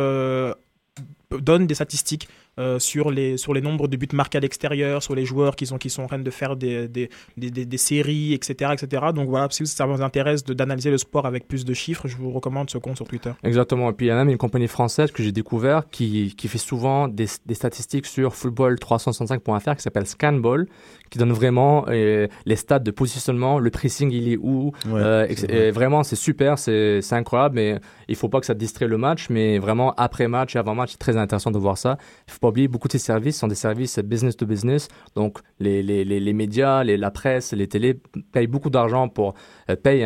donne 1.31 1.67
des 1.67 1.75
statistiques 1.75 2.27
euh, 2.59 2.79
sur, 2.79 3.11
les, 3.11 3.37
sur 3.37 3.53
les 3.53 3.61
nombres 3.61 3.87
de 3.87 3.97
buts 3.97 4.07
marqués 4.13 4.37
à 4.37 4.41
l'extérieur, 4.41 5.01
sur 5.01 5.15
les 5.15 5.25
joueurs 5.25 5.55
qui 5.55 5.65
sont, 5.65 5.77
qui 5.77 5.89
sont 5.89 6.03
en 6.03 6.07
train 6.07 6.19
de 6.19 6.31
faire 6.31 6.55
des, 6.55 6.87
des, 6.87 7.09
des, 7.37 7.49
des 7.49 7.77
séries, 7.77 8.33
etc., 8.33 8.71
etc. 8.73 9.05
Donc 9.13 9.29
voilà, 9.29 9.47
si 9.49 9.65
ça 9.65 9.85
vous 9.85 10.01
intéresse 10.01 10.43
d'analyser 10.43 10.91
le 10.91 10.97
sport 10.97 11.25
avec 11.25 11.47
plus 11.47 11.65
de 11.65 11.73
chiffres, 11.73 12.07
je 12.07 12.17
vous 12.17 12.31
recommande 12.31 12.69
ce 12.69 12.77
compte 12.77 12.97
sur 12.97 13.07
Twitter. 13.07 13.31
Exactement. 13.43 13.89
Et 13.89 13.93
puis 13.93 14.07
il 14.07 14.09
y 14.09 14.11
a 14.11 14.15
même 14.15 14.29
une 14.29 14.37
compagnie 14.37 14.67
française 14.67 15.11
que 15.11 15.23
j'ai 15.23 15.31
découvert 15.31 15.83
qui, 15.89 16.35
qui 16.35 16.47
fait 16.47 16.57
souvent 16.57 17.07
des, 17.07 17.27
statistiques 17.27 18.05
sur 18.05 18.33
football365.fr 18.33 19.75
qui 19.75 19.81
s'appelle 19.81 20.05
Scanball, 20.05 20.67
qui 21.09 21.19
donne 21.19 21.31
vraiment 21.31 21.85
euh, 21.89 22.27
les 22.45 22.55
stats 22.55 22.79
de 22.79 22.91
positionnement, 22.91 23.59
le 23.59 23.69
pressing 23.69 24.11
il 24.11 24.31
est 24.31 24.37
où. 24.37 24.71
Euh, 24.87 25.27
et, 25.49 25.71
vraiment, 25.71 26.03
c'est 26.03 26.15
super, 26.15 26.57
c'est 26.57 27.01
incroyable, 27.11 27.55
mais 27.55 27.79
il 28.07 28.15
faut 28.15 28.29
pas 28.29 28.39
que 28.39 28.45
ça 28.45 28.53
distrait 28.53 28.87
le 28.87 28.97
match. 28.97 29.29
Mais 29.29 29.59
vraiment, 29.59 29.93
après 29.95 30.27
match 30.27 30.55
et 30.55 30.59
avant 30.59 30.75
match, 30.75 30.91
c'est 30.91 30.97
très 30.97 31.17
intéressant 31.17 31.51
de 31.51 31.59
voir 31.59 31.77
ça. 31.77 31.97
Il 32.27 32.33
faut 32.33 32.39
pas 32.43 32.49
oublier, 32.49 32.67
beaucoup 32.67 32.89
de 32.89 32.91
ces 32.91 32.99
services 32.99 33.37
sont 33.37 33.47
des 33.47 33.55
services 33.55 33.99
business 33.99 34.35
to 34.35 34.45
business. 34.45 34.89
Donc, 35.15 35.39
les, 35.59 35.81
les, 35.81 36.03
les, 36.03 36.33
médias, 36.33 36.83
les, 36.83 36.97
la 36.97 37.09
presse, 37.09 37.53
les 37.53 37.67
télés 37.67 38.01
payent 38.33 38.47
beaucoup 38.47 38.69
d'argent 38.69 39.07
pour, 39.07 39.33
euh, 39.69 39.75
payent, 39.75 40.05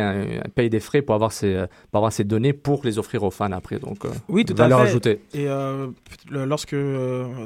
payent, 0.54 0.70
des 0.70 0.80
frais 0.80 1.02
pour 1.02 1.14
avoir, 1.14 1.32
ces, 1.32 1.54
euh, 1.54 1.66
pour 1.90 1.98
avoir 1.98 2.12
ces 2.12 2.24
données 2.24 2.52
pour 2.52 2.82
les 2.84 2.98
offrir 2.98 3.22
aux 3.22 3.30
fans 3.30 3.52
après. 3.52 3.78
Donc, 3.78 4.04
euh, 4.04 4.10
oui, 4.28 4.44
tout 4.44 4.54
à 4.58 4.86
fait. 4.86 5.20
Et 5.34 5.46
lorsque 6.30 6.76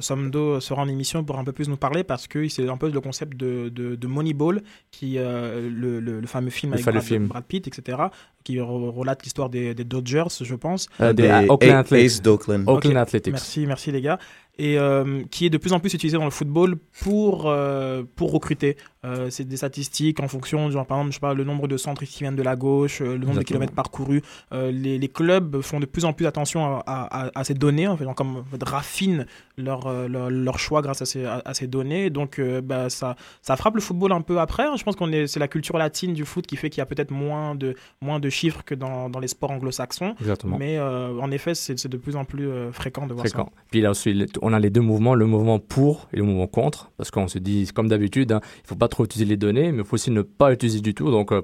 Somdo 0.01 0.61
sera 0.61 0.83
en 0.83 0.89
émission 0.89 1.25
pour 1.25 1.39
un 1.39 1.45
peu 1.45 1.53
plus 1.53 1.69
nous 1.69 1.77
parler, 1.77 2.05
parce 2.05 2.27
que 2.27 2.49
c'est 2.49 2.69
un 2.69 2.77
peu 2.77 2.91
le 2.91 3.01
concept 3.01 3.37
de, 3.37 3.69
de, 3.69 3.95
de 3.95 4.07
Moneyball, 4.07 4.63
qui, 4.91 5.15
le, 5.15 6.01
le, 6.01 6.27
fameux 6.27 6.51
film 6.51 6.73
avec 6.73 6.85
Brad, 6.85 7.01
film. 7.03 7.27
Brad, 7.27 7.45
Pitt, 7.45 7.67
etc., 7.67 7.99
qui 8.45 8.59
relate 8.61 9.23
l'histoire 9.23 9.49
des, 9.49 9.75
des, 9.75 9.85
Dodgers, 9.85 10.25
je 10.41 10.55
pense. 10.55 10.89
des, 10.99 11.47
Oakland 11.49 11.79
Athletics. 11.79 12.27
Oakland 12.67 12.97
Athletics. 12.97 13.33
Merci, 13.33 13.67
merci 13.67 13.93
les 13.93 14.01
gars 14.01 14.19
et 14.59 14.79
euh, 14.79 15.23
qui 15.31 15.47
est 15.47 15.51
de 15.51 15.57
plus 15.57 15.73
en 15.73 15.81
plus 15.81 15.95
utilisé 15.95 16.19
dans 16.19 16.25
le 16.25 16.31
football 16.31 16.77
pour, 17.01 17.45
euh, 17.47 18.03
pour 18.17 18.33
recruter. 18.33 18.77
Euh, 19.05 19.31
c'est 19.31 19.45
des 19.45 19.57
statistiques 19.57 20.21
en 20.21 20.29
fonction, 20.29 20.71
genre, 20.71 20.87
par 20.87 20.99
exemple, 20.99 21.13
je 21.13 21.17
sais 21.17 21.21
pas, 21.21 21.35
le 21.35 21.45
nombre 21.45 21.69
de 21.69 21.77
centres 21.77 22.02
qui 22.07 22.21
viennent 22.21 22.37
de 22.37 22.43
la 22.43 22.57
gauche, 22.57 23.01
le 23.01 23.19
nombre 23.19 23.39
de 23.39 23.43
kilomètres 23.43 23.75
parcourus. 23.75 24.23
Les, 24.53 24.99
les, 24.99 25.09
clubs 25.09 25.61
font 25.61 25.81
de 25.81 25.87
plus 25.87 26.05
en 26.05 26.13
plus 26.13 26.27
attention 26.27 26.83
à, 26.87 27.31
à, 27.35 27.45
ces 27.45 27.55
données, 27.55 27.87
en 27.87 27.97
fait, 27.97 28.07
comme 28.15 28.39
en 28.39 28.45
fait, 28.45 28.63
raffinent 28.63 29.27
leur, 29.59 30.09
leur, 30.09 30.31
leur, 30.31 30.59
choix 30.59 30.83
grâce 30.83 31.03
à 31.03 31.07
ces, 31.07 31.25
à, 31.25 31.55
ces 31.55 31.67
données. 31.67 32.11
Donc 32.11 32.41
bah, 32.41 32.89
ça, 32.89 33.17
ça 33.43 33.57
frappe 33.57 33.75
le 33.75 33.81
football 33.81 34.13
un 34.13 34.21
peu 34.23 34.41
après. 34.41 34.65
Je 34.77 34.83
pense 34.83 34.97
que 34.97 35.27
c'est 35.27 35.41
la 35.41 35.49
culture 35.49 35.79
latine 35.79 36.15
du 36.15 36.25
foot 36.25 36.47
qui 36.47 36.57
fait 36.57 36.71
qu'il 36.71 36.79
y 36.79 36.83
a 36.83 36.87
peut-être 36.87 37.11
moins 37.11 37.55
de, 37.55 37.75
moins 38.01 38.21
de 38.21 38.31
chiffres 38.31 38.63
que 38.65 38.75
dans, 38.75 39.11
dans 39.11 39.21
les 39.21 39.29
sports 39.29 39.51
anglo-saxons. 39.51 40.15
Mais 40.59 40.81
en 40.81 41.31
effet, 41.31 41.55
c'est 41.55 41.89
de 41.89 41.97
plus 41.97 42.17
en 42.17 42.25
plus 42.25 42.49
fréquent 42.73 43.07
de 43.07 43.15
voir 43.15 43.27
fréquent. 43.27 43.51
ça. 43.55 43.63
Puis 43.71 43.81
là 43.81 43.91
aussi, 43.91 44.27
on 44.41 44.53
a 44.53 44.59
les 44.59 44.71
deux 44.71 44.81
mouvements, 44.81 45.15
le 45.15 45.27
mouvement 45.27 45.59
pour 45.59 46.09
et 46.13 46.17
le 46.17 46.23
mouvement 46.23 46.47
contre, 46.47 46.91
parce 46.97 47.11
qu'on 47.11 47.29
se 47.29 47.39
dit, 47.39 47.69
comme 47.75 47.89
d'habitude, 47.89 48.33
hein, 48.33 48.41
il 48.43 48.63
ne 48.63 48.69
faut 48.69 48.77
pas 48.77 48.89
trop 48.89 49.05
utiliser 49.05 49.29
les 49.29 49.37
données, 49.37 49.73
mais 49.73 49.83
il 49.83 49.85
faut 49.85 49.95
aussi 49.95 50.11
ne 50.11 50.23
pas 50.23 50.53
utiliser 50.53 50.81
du 50.81 50.95
tout. 50.95 51.11
Donc, 51.11 51.33
euh, 51.33 51.43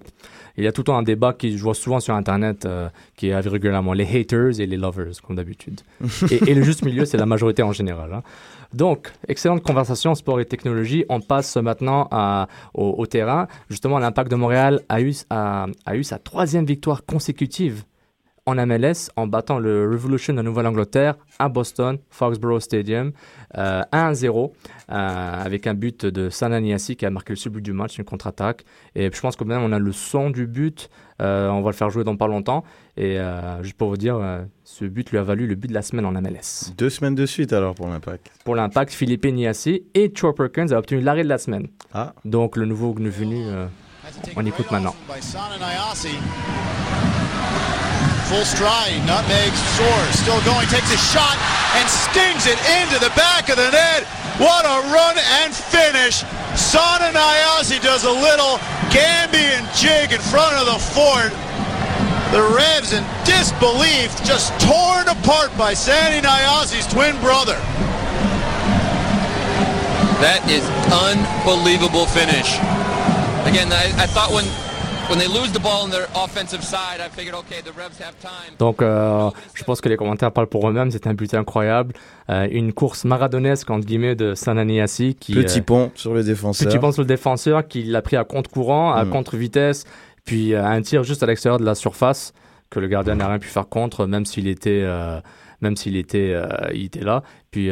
il 0.59 0.65
y 0.65 0.67
a 0.67 0.73
tout 0.73 0.81
le 0.81 0.87
temps 0.87 0.99
un 0.99 1.03
débat 1.03 1.33
qui 1.33 1.57
je 1.57 1.62
vois 1.62 1.75
souvent 1.75 2.00
sur 2.00 2.15
Internet, 2.15 2.67
euh, 2.67 2.88
qui 3.17 3.29
est 3.29 3.37
régulièrement 3.37 3.93
les 3.93 4.05
haters 4.05 4.61
et 4.61 4.67
les 4.67 4.77
lovers, 4.77 5.12
comme 5.25 5.37
d'habitude. 5.37 5.81
et, 6.31 6.55
le 6.55 6.62
juste 6.62 6.85
milieu, 6.85 7.05
c'est 7.05 7.17
la 7.17 7.27
majorité 7.27 7.62
en 7.62 7.73
général. 7.73 8.12
Hein. 8.12 8.23
Donc, 8.75 9.12
excellente 9.29 9.62
conversation 9.62 10.15
sport 10.17 10.41
et 10.41 10.45
technologie. 10.45 11.05
On 11.09 11.21
passe 11.21 11.57
maintenant 11.57 12.09
à, 12.11 12.49
au, 12.75 13.07
terrain. 13.07 13.47
Justement, 13.71 13.99
l'impact 13.99 14.31
de 14.31 14.37
Montréal 14.37 14.83
a 14.88 15.00
eu, 15.00 15.15
a 15.31 15.69
eu 15.95 16.03
sa 16.03 16.19
troisième 16.19 16.67
victoire 16.67 17.05
consécutive 17.07 17.85
en 18.49 18.67
MLS 18.67 19.11
en 19.17 19.27
battant 19.27 19.59
le 19.59 19.88
Revolution 19.91 20.33
de 20.33 20.41
Nouvelle-Angleterre 20.41 21.17
à 21.38 21.49
Boston, 21.49 21.99
Foxborough 22.09 22.61
Stadium, 22.61 23.12
1-0, 23.55 23.57
euh, 23.57 24.49
euh, 24.90 25.45
avec 25.45 25.67
un 25.67 25.75
but 25.75 26.07
de 26.07 26.31
Sananiasi 26.31 26.97
qui 26.97 27.07
a 27.07 27.11
marqué 27.11 27.33
le 27.33 27.37
seul 27.37 27.52
but 27.52 27.62
du 27.62 27.73
match, 27.73 27.99
une 27.99 28.05
contre-attaque. 28.05 28.64
Et 28.95 29.11
je 29.12 29.21
pense 29.21 29.37
que 29.37 29.45
même 29.45 29.62
on 29.62 29.73
a 29.73 29.78
le 29.78 29.93
son 29.93 30.31
du 30.31 30.47
but, 30.47 30.90
euh, 31.21 31.49
on 31.49 31.62
va 31.62 31.71
le 31.71 31.76
faire 31.76 31.90
jouer 31.90 32.05
dans 32.05 32.17
pas 32.17 32.26
longtemps. 32.26 32.64
Et 32.97 33.19
juste 33.62 33.76
pour 33.76 33.90
vous 33.90 33.97
dire, 33.97 34.21
ce 34.64 34.85
but 34.85 35.11
lui 35.12 35.19
a 35.19 35.23
valu 35.23 35.47
le 35.47 35.55
but 35.55 35.69
de 35.69 35.75
la 35.75 35.83
semaine 35.83 36.05
en 36.05 36.12
MLS. 36.12 36.73
Deux 36.76 36.90
semaines 36.90 37.14
de 37.14 37.26
suite 37.26 37.52
alors 37.52 37.75
pour 37.76 37.87
l'Impact. 37.87 38.28
Pour 38.45 38.57
l'Impact, 38.57 38.93
Philippe 38.93 39.25
Niassi 39.25 39.85
et 39.95 40.12
Troy 40.12 40.35
Perkins 40.35 40.73
a 40.73 40.78
obtenu 40.78 41.00
l'arrêt 41.00 41.23
de 41.23 41.28
la 41.28 41.38
semaine. 41.38 41.69
Ah. 41.95 42.12
Donc 42.25 42.57
le 42.57 42.67
nouveau 42.67 42.93
venu, 42.93 43.45
on 44.35 44.45
écoute 44.45 44.71
maintenant. 44.73 44.95
Full 48.28 48.44
stride, 48.44 49.00
nutmeg, 49.08 49.52
soars, 49.80 50.14
still 50.20 50.40
going, 50.44 50.68
takes 50.68 50.92
a 50.92 51.00
shot 51.00 51.32
and 51.80 51.88
stings 51.88 52.44
it 52.44 52.61
into 52.76 53.00
the 53.00 53.08
back 53.16 53.49
of 53.49 53.56
the 53.56 53.70
net. 53.73 54.04
What 54.37 54.68
a 54.68 54.85
run 54.92 55.16
and 55.40 55.54
finish. 55.54 56.20
Sana 56.52 57.08
Nayasi 57.16 57.80
does 57.80 58.04
a 58.04 58.12
little 58.12 58.61
Gambian 58.92 59.64
jig 59.80 60.12
in 60.12 60.20
front 60.20 60.54
of 60.61 60.66
the 60.68 60.78
fort. 60.92 61.32
The 62.30 62.44
Revs 62.52 62.92
in 62.92 63.02
disbelief, 63.25 64.12
just 64.28 64.52
torn 64.61 65.08
apart 65.08 65.49
by 65.56 65.73
Sandy 65.73 66.20
Nayasi's 66.20 66.87
twin 66.87 67.18
brother. 67.23 67.56
That 70.20 70.44
is 70.52 70.68
unbelievable 70.92 72.04
finish. 72.04 72.61
Again, 73.49 73.73
I, 73.73 73.88
I 73.97 74.06
thought 74.06 74.30
when 74.37 74.44
donc, 78.59 78.83
euh, 78.83 79.31
je 79.55 79.65
pense 79.65 79.81
que 79.81 79.88
les 79.88 79.97
commentaires 79.97 80.33
parlent 80.33 80.49
pour 80.49 80.69
eux-mêmes. 80.69 80.91
C'est 80.91 81.07
un 81.07 81.15
but 81.15 81.33
incroyable. 81.33 81.95
Euh, 82.29 82.47
une 82.50 82.75
course 82.75 83.07
maradonesque, 83.07 83.71
entre 83.71 83.87
guillemets, 83.87 84.15
de 84.15 84.35
Sananiasi. 84.35 85.15
Qui, 85.15 85.33
petit 85.33 85.61
euh, 85.61 85.62
pont 85.62 85.93
sur 85.95 86.12
le 86.12 86.23
défenseur. 86.23 86.69
Petit 86.69 86.79
pont 86.79 86.93
sur 86.93 87.03
le 87.03 87.09
défenseur, 87.09 87.67
qui 87.67 87.85
l'a 87.85 88.03
pris 88.03 88.17
à 88.17 88.25
contre-courant, 88.25 88.93
à 88.93 89.05
mm. 89.05 89.11
contre-vitesse. 89.11 89.85
Puis 90.27 90.55
un 90.55 90.83
tir 90.83 91.05
juste 91.05 91.23
à 91.23 91.27
l'extérieur 91.27 91.59
de 91.59 91.65
la 91.65 91.75
surface, 91.75 92.35
que 92.69 92.79
le 92.79 92.88
gardien 92.88 93.15
n'a 93.15 93.29
rien 93.29 93.38
pu 93.38 93.49
faire 93.49 93.67
contre, 93.67 94.05
même 94.05 94.27
s'il 94.27 94.47
était, 94.47 94.87
même 95.62 95.75
s'il 95.75 95.97
était, 95.97 96.35
il 96.75 96.85
était 96.85 97.00
là. 97.00 97.23
Puis 97.50 97.71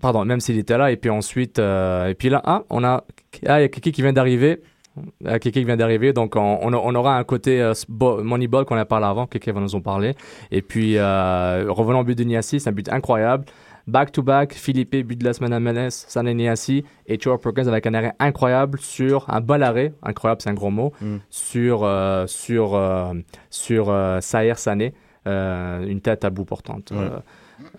Pardon, 0.00 0.24
même 0.24 0.40
s'il 0.40 0.58
était 0.58 0.78
là. 0.78 0.90
Et 0.90 0.96
puis 0.96 1.10
ensuite, 1.10 1.58
euh, 1.58 2.08
et 2.08 2.14
puis 2.14 2.28
là, 2.30 2.40
ah, 2.44 2.62
on 2.70 2.82
a, 2.84 3.04
ah, 3.46 3.60
il 3.60 3.62
y 3.62 3.64
a 3.64 3.68
quelqu'un 3.68 3.90
qui 3.90 4.02
vient 4.02 4.12
d'arriver. 4.12 4.62
quelqu'un 5.24 5.50
qui 5.50 5.64
vient 5.64 5.76
d'arriver, 5.76 6.12
donc 6.12 6.36
on, 6.36 6.58
on, 6.62 6.94
aura 6.94 7.16
un 7.16 7.24
côté 7.24 7.60
euh, 7.60 7.72
Moneyball 7.88 8.64
qu'on 8.64 8.76
a 8.76 8.84
parlé 8.84 9.06
avant, 9.06 9.26
quelqu'un 9.26 9.52
va 9.52 9.60
nous 9.60 9.74
en 9.74 9.80
parler. 9.80 10.14
Et 10.50 10.62
puis, 10.62 10.96
euh, 10.96 11.66
revenons 11.68 12.00
au 12.00 12.04
but 12.04 12.16
de 12.16 12.24
Niassi, 12.24 12.60
c'est 12.60 12.70
un 12.70 12.72
but 12.72 12.88
incroyable. 12.88 13.44
Back-to-back, 13.86 14.52
Philippe, 14.54 14.94
but 14.94 15.16
de 15.18 15.24
la 15.24 15.32
semaine 15.32 15.52
à 15.52 15.60
Menes, 15.60 15.90
Sané 15.90 16.34
Niassi, 16.34 16.84
et 17.06 17.18
Troy 17.18 17.38
Perkins 17.40 17.66
avec 17.66 17.86
un 17.86 17.94
arrêt 17.94 18.12
incroyable 18.18 18.78
sur 18.78 19.28
un 19.28 19.40
bol 19.40 19.62
arrêt, 19.62 19.94
incroyable 20.02 20.40
c'est 20.42 20.50
un 20.50 20.54
gros 20.54 20.70
mot, 20.70 20.92
mm. 21.00 21.16
sur, 21.28 21.88
sur, 22.26 23.12
sur 23.48 24.18
Saher 24.20 24.54
Sané, 24.56 24.94
une 25.26 26.00
tête 26.02 26.24
à 26.24 26.30
bout 26.30 26.44
portante. 26.44 26.92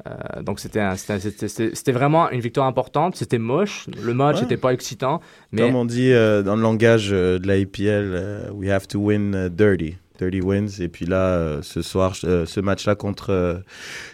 Euh, 0.07 0.41
donc 0.41 0.59
c'était 0.59 0.81
c'était 0.95 1.91
vraiment 1.91 2.29
une 2.31 2.41
victoire 2.41 2.67
importante. 2.67 3.15
C'était 3.15 3.37
moche, 3.37 3.87
le 4.03 4.13
match 4.13 4.41
n'était 4.41 4.57
pas 4.57 4.73
excitant. 4.73 5.21
Mais... 5.51 5.61
Comme 5.61 5.75
on 5.75 5.85
dit 5.85 6.11
euh, 6.11 6.41
dans 6.43 6.55
le 6.55 6.61
langage 6.61 7.09
euh, 7.11 7.39
de 7.39 7.47
la 7.47 7.57
IPL, 7.57 8.51
we 8.53 8.69
have 8.69 8.87
to 8.87 8.99
win 8.99 9.49
dirty. 9.49 9.97
30 10.19 10.43
wins. 10.43 10.79
Et 10.79 10.87
puis 10.87 11.07
là, 11.07 11.63
ce 11.63 11.81
soir, 11.81 12.15
ce 12.15 12.59
match-là 12.59 12.93
contre 12.93 13.63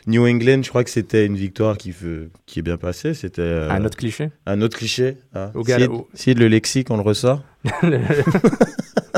New 0.06 0.26
England, 0.26 0.62
je 0.64 0.70
crois 0.70 0.86
que 0.86 0.90
c'était 0.90 1.26
une 1.26 1.36
victoire 1.36 1.78
qui, 1.78 1.94
qui 2.46 2.60
est 2.60 2.62
bien 2.62 2.78
passée. 2.78 3.14
C'était 3.14 3.68
un 3.70 3.84
autre 3.84 3.98
cliché. 3.98 4.30
Un 4.46 4.62
autre 4.62 4.78
cliché. 4.78 5.18
Ah. 5.36 5.52
si, 6.14 6.34
le 6.34 6.48
lexique, 6.48 6.92
on 6.92 6.96
le 6.96 7.04
ressort. 7.04 7.44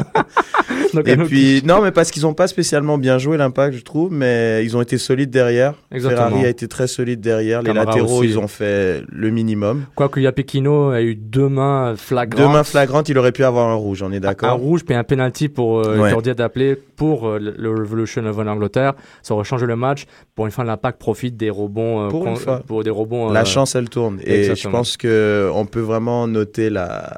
Et 1.05 1.11
un 1.13 1.25
puis, 1.25 1.61
non, 1.65 1.81
mais 1.81 1.91
parce 1.91 2.09
qu'ils 2.09 2.23
n'ont 2.23 2.33
pas 2.33 2.47
spécialement 2.47 2.97
bien 2.97 3.19
joué 3.19 3.37
l'impact, 3.37 3.75
je 3.77 3.83
trouve, 3.83 4.11
mais 4.11 4.63
ils 4.65 4.75
ont 4.75 4.81
été 4.81 4.97
solides 4.97 5.29
derrière. 5.29 5.75
Exactement. 5.91 6.27
Ferrari 6.29 6.45
a 6.45 6.49
été 6.49 6.67
très 6.67 6.87
solide 6.87 7.21
derrière. 7.21 7.61
Les 7.61 7.67
Camara 7.67 7.85
latéraux, 7.85 8.19
aussi. 8.19 8.29
ils 8.29 8.39
ont 8.39 8.47
fait 8.47 9.03
le 9.07 9.29
minimum. 9.29 9.85
Quoique 9.95 10.19
Yapekino 10.19 10.89
a 10.89 11.01
eu 11.01 11.13
deux 11.15 11.47
mains 11.47 11.93
flagrantes. 11.95 12.39
Deux 12.41 12.51
mains 12.51 12.63
flagrantes, 12.63 13.07
il 13.09 13.17
aurait 13.19 13.31
pu 13.31 13.43
avoir 13.43 13.69
un 13.69 13.75
rouge, 13.75 14.01
on 14.01 14.11
est 14.11 14.17
un 14.17 14.19
d'accord 14.19 14.57
rouge 14.59 14.83
puis 14.83 14.95
un 14.95 15.03
penalty 15.03 15.47
pour 15.49 15.79
euh, 15.79 15.97
Ouais. 15.99 16.33
D'appeler 16.33 16.75
pour 16.75 17.27
euh, 17.27 17.39
le 17.39 17.69
Revolution 17.69 18.25
of 18.25 18.37
Angleterre. 18.39 18.93
Ça 19.21 19.33
aurait 19.33 19.43
changé 19.43 19.65
le 19.65 19.75
match. 19.75 20.05
Pour 20.35 20.45
une 20.45 20.51
fois, 20.51 20.63
l'impact 20.63 20.99
profite 20.99 21.37
des 21.37 21.49
rebonds. 21.49 22.05
euh, 22.05 22.09
Pour 22.09 22.27
une 22.27 22.35
fois. 22.35 22.59
pour 22.65 22.83
des 22.83 22.89
rebonds. 22.89 23.31
La 23.31 23.41
euh, 23.41 23.45
chance, 23.45 23.75
elle 23.75 23.89
tourne. 23.89 24.19
Et 24.25 24.53
je 24.55 24.67
pense 24.69 24.97
que 24.97 25.49
on 25.53 25.65
peut 25.65 25.79
vraiment 25.79 26.27
noter 26.27 26.69
la, 26.69 27.09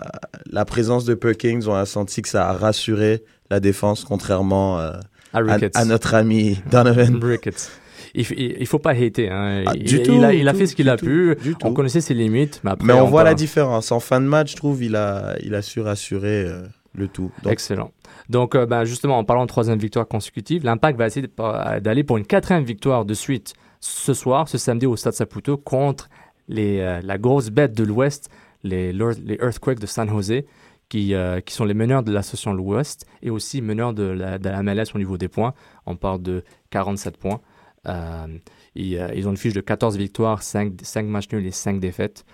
la 0.50 0.66
présence 0.66 1.06
de 1.06 1.14
Perkins. 1.14 1.60
On 1.68 1.74
a 1.74 1.86
senti 1.86 2.22
que 2.22 2.30
ça 2.30 2.50
a 2.50 2.54
rassuré 2.72 3.24
la 3.50 3.60
défense, 3.60 4.06
contrairement 4.06 4.80
euh, 4.80 4.94
à 5.34 5.40
à, 5.40 5.42
Ricketts. 5.42 5.76
à 5.76 5.86
notre 5.86 6.14
ami 6.16 6.60
Donovan. 6.72 7.20
Ricketts. 7.24 7.70
Il, 8.14 8.26
il, 8.32 8.58
il 8.60 8.68
faut 8.68 8.80
pas 8.80 8.92
hater. 8.92 9.30
Hein. 9.30 9.64
Ah, 9.68 9.74
il, 9.76 10.04
tout, 10.04 10.14
il 10.14 10.24
a, 10.24 10.34
il 10.34 10.48
a 10.48 10.54
fait 10.54 10.68
ce 10.68 10.76
qu'il 10.76 10.90
a 10.90 10.98
tout, 10.98 11.06
pu. 11.06 11.38
On 11.64 11.70
tout. 11.70 11.74
connaissait 11.74 12.02
ses 12.02 12.14
limites, 12.14 12.62
mais 12.64 12.72
après. 12.72 12.88
Mais 12.88 12.94
on 12.94 13.06
voit 13.06 13.24
la 13.24 13.34
différence. 13.34 13.92
En 13.92 14.00
fin 14.00 14.20
de 14.20 14.26
match, 14.26 14.52
je 14.52 14.56
trouve, 14.56 14.84
il 14.84 14.96
a, 14.96 15.36
il 15.44 15.56
a 15.56 15.62
su 15.62 15.80
rassurer 15.80 16.46
euh, 16.46 16.64
le 16.94 17.08
tout. 17.08 17.32
Donc, 17.44 17.54
Excellent. 17.54 17.92
Donc, 18.30 18.56
euh, 18.56 18.66
ben, 18.66 18.84
justement, 18.84 19.18
en 19.18 19.24
parlant 19.24 19.44
de 19.44 19.48
troisième 19.48 19.80
victoire 19.80 20.08
consécutive, 20.08 20.64
l'Impact 20.64 20.98
va 20.98 21.08
essayer 21.08 21.28
d'aller 21.82 22.04
pour 22.04 22.18
une 22.18 22.26
quatrième 22.26 22.64
victoire 22.64 23.06
de 23.06 23.14
suite 23.14 23.54
ce 23.80 24.14
soir, 24.14 24.48
ce 24.48 24.58
samedi 24.58 24.86
au 24.86 24.96
Stade 24.96 25.14
Saputo, 25.14 25.58
contre 25.58 26.10
les, 26.48 26.80
euh, 26.80 27.00
la 27.04 27.18
grosse 27.18 27.50
bête 27.50 27.74
de 27.74 27.84
l'Ouest, 27.84 28.30
les, 28.64 28.92
les 28.94 29.38
Earthquakes 29.42 29.80
de 29.80 29.88
San 29.88 30.10
Jose, 30.10 30.44
qui, 30.92 31.14
euh, 31.14 31.40
qui 31.40 31.54
sont 31.54 31.64
les 31.64 31.74
meneurs 31.74 32.04
de 32.04 32.12
l'association 32.12 32.52
l'Ouest 32.52 33.06
et 33.22 33.30
aussi 33.30 33.62
meneurs 33.62 33.94
de 33.94 34.04
la, 34.04 34.62
MLS 34.62 34.94
au 34.94 34.98
niveau 34.98 35.18
des 35.18 35.30
points. 35.30 35.54
On 35.86 35.96
parle 35.96 36.22
de 36.22 36.44
47 36.70 37.16
points. 37.16 37.40
Euh, 37.88 38.28
euh, 38.78 39.12
ils 39.16 39.26
ont 39.26 39.32
une 39.32 39.38
fiche 39.38 39.54
de 39.54 39.62
14 39.62 39.96
victoires, 39.96 40.44
5, 40.44 40.74
5 40.84 41.06
matchs 41.06 41.30
nuls 41.32 41.46
et 41.46 41.52
5 41.52 41.80
défaites. 41.80 42.26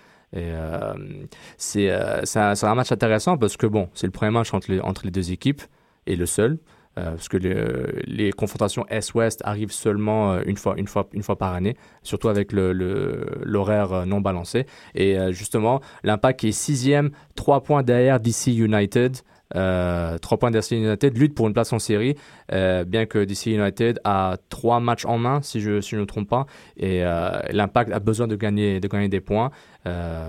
C'est 1.56 1.88
un, 1.88 2.52
un 2.60 2.74
match 2.74 2.90
intéressant 2.90 3.38
parce 3.38 3.56
que 3.56 3.68
bon, 3.68 3.90
c'est 3.94 4.08
le 4.08 4.12
premier 4.12 4.32
match 4.32 4.52
entre 4.52 5.04
les 5.04 5.10
deux 5.12 5.30
équipes 5.30 5.62
et 6.08 6.16
le 6.16 6.26
seul. 6.26 6.58
Euh, 6.98 7.10
parce 7.12 7.28
que 7.28 7.36
les, 7.36 8.32
confrontations 8.32 8.84
Est-Ouest 8.88 9.40
arrivent 9.44 9.72
seulement 9.72 10.32
euh, 10.32 10.42
une 10.46 10.56
fois, 10.56 10.74
une, 10.76 10.88
fois, 10.88 11.08
une 11.12 11.22
fois 11.22 11.36
par 11.36 11.54
année, 11.54 11.76
surtout 12.02 12.28
avec 12.28 12.52
l'horaire 12.52 13.92
euh, 13.92 14.04
non 14.04 14.20
balancé. 14.20 14.66
Et 14.94 15.16
justement, 15.32 15.80
l'Impact 16.02 16.44
est 16.44 16.52
sixième, 16.52 17.10
trois 17.34 17.62
points 17.62 17.82
derrière 17.82 18.20
DC 18.20 18.48
United. 18.48 19.18
Euh, 19.56 20.18
trois 20.18 20.38
points 20.38 20.50
DC 20.50 20.72
United, 20.72 21.16
lutte 21.16 21.34
pour 21.34 21.46
une 21.46 21.54
place 21.54 21.72
en 21.72 21.78
série, 21.78 22.16
bien 22.50 23.06
que 23.06 23.24
DC 23.24 23.46
United 23.46 23.98
a 24.04 24.36
trois 24.50 24.78
matchs 24.80 25.06
en 25.06 25.18
main, 25.18 25.40
si 25.42 25.60
je, 25.60 25.70
ne 25.70 26.00
me 26.00 26.06
trompe 26.06 26.28
pas, 26.28 26.46
et 26.76 27.02
euh, 27.02 27.40
l'Impact 27.50 27.90
a 27.92 27.98
besoin 27.98 28.26
de 28.26 28.36
gagner, 28.36 28.80
de 28.80 28.88
gagner 28.88 29.08
des 29.08 29.20
points, 29.20 29.50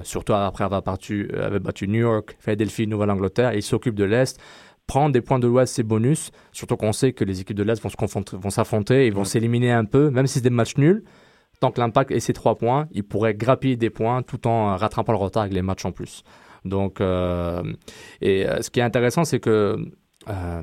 surtout 0.03 0.33
après 0.33 0.63
avoir 0.63 0.81
battu, 0.81 1.29
avoir 1.33 1.59
battu 1.59 1.87
New 1.87 1.99
York, 1.99 2.37
Philadelphie, 2.39 2.87
Nouvelle-Angleterre, 2.87 3.53
il 3.53 3.63
s'occupe 3.63 3.95
de 3.95 4.05
l'Est. 4.05 4.39
Prendre 4.89 5.13
des 5.13 5.21
points 5.21 5.37
de 5.37 5.45
l'Ouest, 5.45 5.75
c'est 5.75 5.83
bonus, 5.83 6.31
surtout 6.51 6.75
qu'on 6.75 6.93
sait 6.93 7.13
que 7.13 7.23
les 7.23 7.41
équipes 7.41 7.55
de 7.55 7.61
l'Est 7.61 7.79
vont 7.79 8.49
s'affronter, 8.49 9.05
ils 9.05 9.13
vont 9.13 9.23
s'éliminer 9.23 9.71
un 9.71 9.85
peu, 9.85 10.09
même 10.09 10.25
si 10.25 10.39
c'est 10.39 10.41
des 10.41 10.49
matchs 10.49 10.77
nuls. 10.77 11.03
Tant 11.59 11.69
que 11.69 11.79
l'Impact 11.79 12.09
ait 12.09 12.19
ses 12.19 12.33
trois 12.33 12.57
points, 12.57 12.87
il 12.91 13.03
pourrait 13.03 13.35
grappiller 13.35 13.75
des 13.75 13.91
points 13.91 14.23
tout 14.23 14.47
en 14.47 14.75
rattrapant 14.77 15.11
le 15.11 15.19
retard 15.19 15.43
avec 15.43 15.53
les 15.53 15.61
matchs 15.61 15.85
en 15.85 15.91
plus. 15.91 16.23
Donc, 16.65 17.01
euh, 17.01 17.61
et 18.19 18.47
euh, 18.47 18.63
ce 18.63 18.71
qui 18.71 18.79
est 18.79 18.83
intéressant, 18.83 19.25
c'est 19.25 19.39
que 19.39 19.77
euh, 20.27 20.61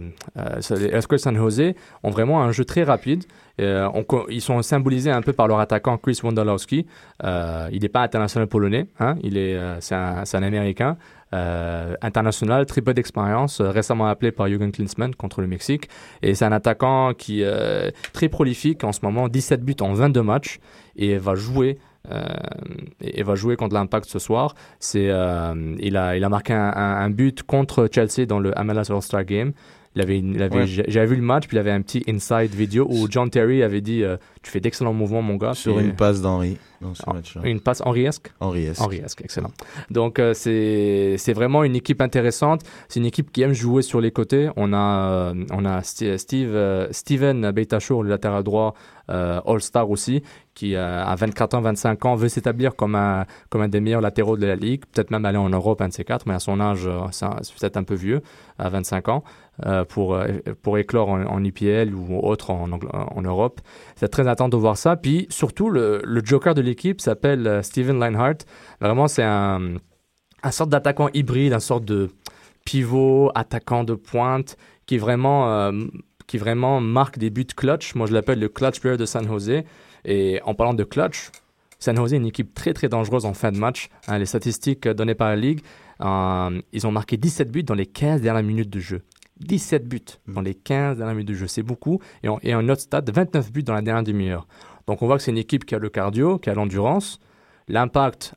les 0.71 0.87
Earthquakes 0.87 1.21
San 1.21 1.37
Jose 1.37 1.75
ont 2.03 2.11
vraiment 2.11 2.43
un 2.43 2.51
jeu 2.51 2.65
très 2.65 2.83
rapide. 2.83 3.27
On 3.61 4.05
ils 4.29 4.43
sont 4.43 4.61
symbolisés 4.63 5.13
un 5.13 5.23
peu 5.23 5.35
par 5.35 5.47
leur 5.47 5.61
attaquant 5.61 5.99
Chris 5.99 6.19
Wondolowski. 6.25 6.85
Il 7.23 7.79
n'est 7.81 7.89
pas 7.89 8.03
international 8.03 8.49
polonais, 8.49 8.89
hein, 8.99 9.15
il 9.23 9.39
est, 9.39 9.57
c'est 9.79 9.95
un, 9.95 10.25
c'est 10.25 10.37
un 10.37 10.43
Américain. 10.43 10.97
Euh, 11.35 11.95
international, 12.03 12.67
très 12.67 12.81
peu 12.83 12.95
d'expérience, 12.95 13.61
euh, 13.61 13.71
récemment 13.71 14.07
appelé 14.07 14.31
par 14.31 14.47
Jürgen 14.47 14.71
Klinsmann 14.71 15.13
contre 15.17 15.41
le 15.41 15.49
Mexique. 15.49 15.89
Et 16.23 16.37
c'est 16.37 16.45
un 16.45 16.53
attaquant 16.53 17.15
qui 17.15 17.43
est 17.43 17.47
euh, 17.47 17.91
très 18.13 18.29
prolifique 18.29 18.85
en 18.85 18.93
ce 18.93 19.01
moment, 19.03 19.27
17 19.29 19.65
buts 19.65 19.75
en 19.81 19.93
22 19.93 20.23
matchs, 20.23 20.61
et 20.95 21.19
va 21.19 21.35
jouer. 21.35 21.79
et 23.01 23.25
va 23.25 23.35
jouer 23.35 23.57
contre 23.57 23.75
l'Impact 23.75 24.07
ce 24.09 24.21
soir. 24.21 24.55
C'est, 24.79 25.07
il, 25.09 25.97
a, 25.97 26.17
il 26.17 26.23
a 26.23 26.29
marqué 26.29 26.53
un, 26.53 26.73
un- 26.73 26.97
un 27.05 27.11
but 27.11 27.43
contre 27.43 27.89
Chelsea 27.93 28.27
dans 28.27 28.39
le 28.39 28.53
MLS 28.63 28.93
All-Star 28.93 29.25
Game. 29.25 29.53
Ouais. 30.57 30.67
J'avais 30.67 31.07
vu 31.07 31.17
le 31.17 31.23
match, 31.23 31.47
puis 31.49 31.57
il 31.57 31.61
avait 31.61 31.71
un 31.71 31.83
petit 31.83 32.05
inside 32.09 32.55
vidéo 32.55 32.87
où 32.89 33.07
John 33.11 33.31
Terry 33.31 33.63
avait 33.63 33.81
dit 33.81 34.03
euh, 34.03 34.17
Tu 34.43 34.51
fais 34.51 34.61
d'excellents 34.61 34.93
mouvements, 34.93 35.23
mon 35.23 35.37
gars. 35.37 35.55
sur 35.55 35.77
Puis, 35.77 35.87
une 35.87 35.97
passe 35.97 36.21
d'Henri 36.21 36.59
Ah, 37.07 37.15
une 37.45 37.61
passe 37.61 37.81
Henriesque? 37.85 38.33
Henri 38.41 38.67
S. 38.67 38.81
Henriesque, 38.81 39.23
excellent. 39.25 39.51
Donc, 39.91 40.19
euh, 40.19 40.35
c'est 40.35 41.17
c'est 41.19 41.33
vraiment 41.33 41.65
une 41.65 41.75
équipe 41.77 42.01
intéressante. 42.03 42.63
C'est 42.89 43.01
une 43.01 43.07
équipe 43.07 43.33
qui 43.33 43.43
aime 43.43 43.55
jouer 43.55 43.83
sur 43.83 44.01
les 44.01 44.11
côtés. 44.11 44.51
On 44.57 44.73
a, 44.73 45.33
euh, 45.33 45.45
on 45.53 45.65
a 45.65 45.83
Steve, 45.83 46.55
euh, 46.55 46.89
Steven 46.91 47.51
Beitachour, 47.51 48.03
le 48.03 48.11
latéral 48.11 48.43
droit, 48.43 48.75
euh, 49.09 49.41
All-Star 49.47 49.89
aussi, 49.91 50.23
qui 50.57 50.75
euh, 50.75 51.05
à 51.05 51.15
24 51.15 51.55
ans, 51.55 51.61
25 51.61 52.05
ans, 52.07 52.15
veut 52.17 52.31
s'établir 52.31 52.75
comme 52.75 52.97
un, 52.97 53.27
comme 53.51 53.61
un 53.61 53.69
des 53.69 53.81
meilleurs 53.81 54.01
latéraux 54.01 54.37
de 54.37 54.47
la 54.47 54.57
ligue. 54.57 54.85
Peut-être 54.87 55.11
même 55.11 55.25
aller 55.27 55.39
en 55.39 55.51
Europe, 55.51 55.81
un 55.83 55.89
de 55.89 55.93
ces 55.93 56.03
quatre, 56.03 56.27
mais 56.27 56.35
à 56.35 56.41
son 56.41 56.59
âge, 56.61 56.87
euh, 56.87 57.07
c'est 57.13 57.55
peut-être 57.55 57.77
un 57.77 57.85
peu 57.85 57.95
vieux, 57.95 58.23
à 58.59 58.71
25 58.71 59.09
ans, 59.11 59.23
euh, 59.67 59.85
pour, 59.85 60.19
pour 60.63 60.79
éclore 60.79 61.11
en, 61.11 61.23
en 61.25 61.45
IPL 61.45 61.95
ou 61.95 62.19
autre 62.27 62.51
en, 62.51 63.23
Europe. 63.23 63.61
C'est 63.97 64.09
très 64.09 64.27
intense 64.27 64.51
de 64.51 64.57
voir 64.57 64.79
ça. 64.79 64.97
Puis 64.97 65.27
surtout, 65.29 65.69
le, 65.69 66.03
joker 66.25 66.55
de 66.55 66.63
l'équipe 66.63 67.01
s'appelle 67.01 67.63
Steven 67.63 68.01
Leinhardt. 68.01 68.47
Vraiment, 68.81 69.09
c'est 69.09 69.23
un, 69.23 69.75
un 70.43 70.51
sorte 70.51 70.71
d'attaquant 70.71 71.11
hybride, 71.13 71.53
un 71.53 71.61
sorte 71.61 71.85
de 71.85 72.09
pivot, 72.65 73.31
attaquant 73.35 73.85
de 73.85 73.95
pointe, 73.95 74.57
qui 74.87 74.97
vraiment, 74.97 75.71
qui 76.27 76.39
vraiment 76.39 76.81
marque 76.81 77.19
des 77.19 77.29
buts 77.29 77.45
clutch. 77.45 77.95
Moi, 77.95 78.07
je 78.07 78.15
l'appelle 78.15 78.41
le 78.41 78.49
clutch 78.49 78.81
player 78.81 78.97
de 78.97 79.05
San 79.05 79.27
Jose. 79.27 79.65
Et 80.07 80.41
en 80.45 80.55
parlant 80.55 80.73
de 80.73 80.85
clutch, 80.85 81.31
San 81.79 81.95
Jose 81.97 82.15
est 82.15 82.17
une 82.17 82.27
équipe 82.27 82.55
très 82.55 82.73
très 82.73 82.89
dangereuse 82.89 83.27
en 83.27 83.35
fin 83.35 83.53
de 83.53 83.59
match. 83.59 83.89
Hein, 84.09 84.19
les 84.19 84.25
statistiques 84.27 84.87
euh, 84.87 84.95
données 84.95 85.15
par 85.15 85.29
la 85.29 85.37
Ligue, 85.37 85.61
euh, 86.01 86.61
ils 86.73 86.87
ont 86.87 86.93
marqué 86.93 87.17
17 87.19 87.51
buts 87.51 87.63
dans 87.65 87.75
les 87.75 87.87
15 87.87 88.23
dernières 88.23 88.43
minutes 88.43 88.71
de 88.71 88.81
jeu. 88.81 89.03
17 89.41 89.87
buts 89.87 90.01
dans 90.27 90.41
les 90.41 90.55
15 90.55 90.97
dernières 90.97 91.15
minutes 91.15 91.29
de 91.29 91.35
jeu, 91.35 91.47
c'est 91.47 91.63
beaucoup. 91.63 92.01
Et, 92.23 92.29
en- 92.29 92.39
et 92.43 92.55
un 92.55 92.67
autre 92.71 92.81
stade, 92.81 93.11
29 93.11 93.53
buts 93.53 93.63
dans 93.63 93.75
la 93.75 93.83
dernière 93.83 94.03
demi-heure. 94.05 94.47
Donc 94.87 95.03
on 95.03 95.07
voit 95.07 95.17
que 95.19 95.23
c'est 95.23 95.33
une 95.33 95.37
équipe 95.39 95.67
qui 95.67 95.75
a 95.75 95.79
le 95.79 95.91
cardio, 95.91 96.39
qui 96.39 96.49
a 96.49 96.55
l'endurance. 96.55 97.19
L'impact 97.69 98.35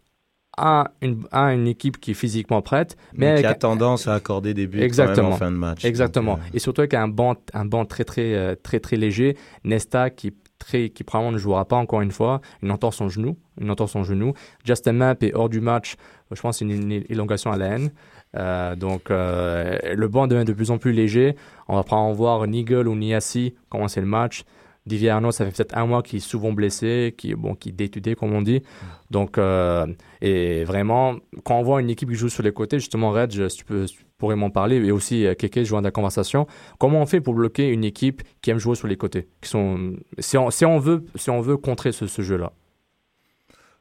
a 0.57 0.91
une, 1.01 1.23
une 1.31 1.67
équipe 1.67 1.99
qui 1.99 2.11
est 2.11 2.15
physiquement 2.15 2.61
prête, 2.61 2.97
mais 3.13 3.19
Mais 3.19 3.27
avec 3.27 3.41
qui 3.41 3.45
a 3.45 3.53
tendance 3.55 4.07
à 4.09 4.15
accorder 4.15 4.53
des 4.53 4.67
buts 4.67 4.79
quand 4.79 4.81
même 5.23 5.33
en 5.33 5.37
fin 5.37 5.51
de 5.51 5.55
match. 5.55 5.85
Exactement. 5.85 6.33
Donc, 6.35 6.43
euh, 6.45 6.49
Et 6.55 6.59
surtout 6.59 6.81
avec 6.81 6.95
un 6.95 7.07
banc, 7.07 7.35
un 7.53 7.63
banc 7.65 7.85
très, 7.85 8.03
très, 8.03 8.55
très, 8.57 8.79
très 8.81 8.97
léger. 8.97 9.37
Nesta 9.63 10.09
qui, 10.09 10.33
très, 10.59 10.89
qui 10.89 11.03
probablement 11.03 11.31
ne 11.31 11.37
jouera 11.37 11.65
pas 11.65 11.77
encore 11.77 12.01
une 12.01 12.11
fois. 12.11 12.41
Une 12.61 12.71
entorse 12.71 12.97
son 12.97 13.09
genou. 13.09 13.37
Une 13.59 13.71
entorse 13.71 13.93
son 13.93 14.03
genou. 14.03 14.33
Justin 14.63 14.93
Mapp 14.93 15.23
est 15.23 15.33
hors 15.33 15.49
du 15.49 15.61
match. 15.61 15.95
Je 16.31 16.39
pense 16.41 16.61
une, 16.61 16.71
une 16.71 16.91
élongation 17.09 17.51
à 17.51 17.57
la 17.57 17.65
haine. 17.67 17.91
Euh, 18.37 18.75
donc, 18.75 19.09
euh, 19.09 19.77
le 19.95 20.07
banc 20.07 20.27
devient 20.27 20.45
de 20.45 20.53
plus 20.53 20.71
en 20.71 20.77
plus 20.77 20.91
léger. 20.91 21.35
On 21.67 21.75
va 21.75 21.83
probablement 21.83 22.13
voir 22.13 22.47
Nigel 22.47 22.87
ou 22.87 22.95
Niassi 22.95 23.55
commencer 23.69 24.01
le 24.01 24.07
match. 24.07 24.43
Diviano, 24.85 25.31
ça 25.31 25.45
fait 25.45 25.51
peut-être 25.51 25.77
un 25.77 25.85
mois 25.85 26.01
qu'il 26.01 26.17
est 26.17 26.21
souvent 26.21 26.51
blessé, 26.51 27.13
qui 27.17 27.35
bon, 27.35 27.53
qui 27.55 27.71
day 27.71 28.15
comme 28.15 28.33
on 28.33 28.41
dit. 28.41 28.63
Donc, 29.11 29.37
euh, 29.37 29.85
et 30.21 30.63
vraiment, 30.63 31.15
quand 31.43 31.57
on 31.59 31.63
voit 31.63 31.79
une 31.81 31.89
équipe 31.89 32.09
qui 32.09 32.15
joue 32.15 32.29
sur 32.29 32.43
les 32.43 32.51
côtés, 32.51 32.79
justement, 32.79 33.11
Reg, 33.11 33.31
si 33.49 33.57
tu, 33.57 33.63
peux, 33.65 33.85
tu 33.85 33.99
pourrais 34.17 34.35
m'en 34.35 34.49
parler, 34.49 34.75
et 34.77 34.91
aussi 34.91 35.25
euh, 35.25 35.33
Keke, 35.33 35.63
joint 35.63 35.81
dans 35.81 35.87
la 35.87 35.91
conversation. 35.91 36.45
Comment 36.77 37.01
on 37.01 37.05
fait 37.05 37.21
pour 37.21 37.33
bloquer 37.33 37.69
une 37.69 37.83
équipe 37.85 38.21
qui 38.41 38.49
aime 38.51 38.59
jouer 38.59 38.75
sur 38.75 38.87
les 38.87 38.97
côtés 38.97 39.27
qui 39.41 39.49
sont, 39.49 39.93
si, 40.19 40.37
on, 40.37 40.49
si, 40.51 40.65
on 40.65 40.77
veut, 40.79 41.05
si 41.15 41.29
on 41.29 41.39
veut 41.41 41.57
contrer 41.57 41.91
ce, 41.91 42.05
ce 42.07 42.21
jeu-là? 42.21 42.51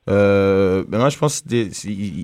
Euh, 0.08 0.84
ben 0.88 0.98
moi, 0.98 1.10
je 1.10 1.18
pense 1.18 1.42
qu'il 1.42 1.70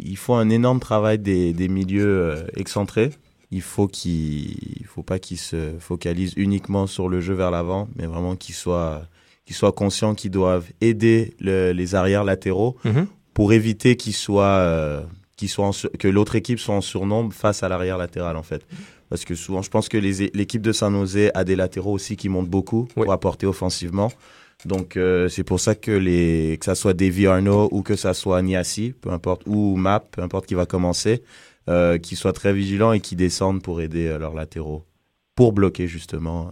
il 0.09 0.17
faut 0.17 0.35
un 0.35 0.49
énorme 0.49 0.81
travail 0.81 1.19
des, 1.19 1.53
des 1.53 1.69
milieux 1.69 2.07
euh, 2.33 2.45
excentrés. 2.57 3.11
Il 3.51 3.61
faut 3.61 3.89
qu'il, 3.89 4.85
faut 4.87 5.03
pas 5.03 5.19
qu'ils 5.19 5.39
se 5.39 5.75
focalisent 5.79 6.33
uniquement 6.37 6.87
sur 6.87 7.09
le 7.09 7.21
jeu 7.21 7.35
vers 7.35 7.51
l'avant, 7.51 7.89
mais 7.97 8.07
vraiment 8.07 8.37
qu'ils 8.37 8.55
soient, 8.55 9.03
qu'ils 9.45 9.55
soient 9.55 9.73
conscients 9.73 10.15
qu'ils 10.15 10.31
doivent 10.31 10.71
aider 10.81 11.35
le- 11.41 11.73
les 11.73 11.95
arrières 11.95 12.25
latéraux 12.25 12.77
Mhm. 12.85 13.07
Pour 13.35 13.53
éviter 13.53 13.97
qu'ils 13.97 14.15
soient, 14.15 14.45
euh, 14.47 15.03
qu'ils 15.37 15.49
soient 15.49 15.67
en 15.67 15.73
sur- 15.73 15.91
que 15.99 16.09
l'autre 16.09 16.37
équipe 16.37 16.59
soit 16.61 16.75
en 16.75 16.81
surnombre 16.81 17.33
face 17.35 17.63
à 17.63 17.69
l'arrière 17.69 17.99
latéral 17.99 18.37
en 18.37 18.43
fait. 18.43 18.65
Parce 19.11 19.25
que 19.25 19.35
souvent, 19.35 19.61
je 19.63 19.71
pense 19.71 19.89
que 19.89 19.97
les- 19.99 20.31
l'équipe 20.35 20.63
de 20.63 20.73
San 20.73 20.93
Jose 20.95 21.31
a 21.35 21.45
des 21.45 21.57
latéraux 21.57 21.93
aussi 21.93 22.17
qui 22.17 22.29
montent 22.29 22.49
beaucoup 22.49 22.89
Oui. 22.97 23.05
pour 23.05 23.13
apporter 23.13 23.47
offensivement. 23.47 24.11
Donc 24.65 24.97
euh, 24.97 25.29
c'est 25.29 25.45
pour 25.45 25.61
ça 25.61 25.75
que 25.75 25.91
les 25.91 26.57
que 26.59 26.65
ça 26.65 26.75
soit 26.75 26.95
Davy 26.95 27.27
Arnaud 27.27 27.69
ou 27.71 27.83
que 27.83 27.97
ça 27.97 28.15
soit 28.15 28.41
Niassi, 28.41 28.95
peu 28.99 29.11
importe 29.11 29.43
ou 29.47 29.77
Map, 29.77 30.01
peu 30.11 30.23
importe 30.23 30.47
qui 30.47 30.55
va 30.55 30.65
commencer, 30.65 31.23
euh, 31.69 31.99
qu'ils 31.99 32.17
soient 32.17 32.33
très 32.33 32.53
vigilants 32.55 32.93
et 32.93 33.01
qui 33.01 33.15
descendent 33.17 33.63
pour 33.63 33.81
aider 33.83 34.07
euh, 34.07 34.19
leurs 34.19 34.35
latéraux. 34.35 34.85
pour 35.35 35.53
bloquer 35.53 35.87
justement. 35.89 36.51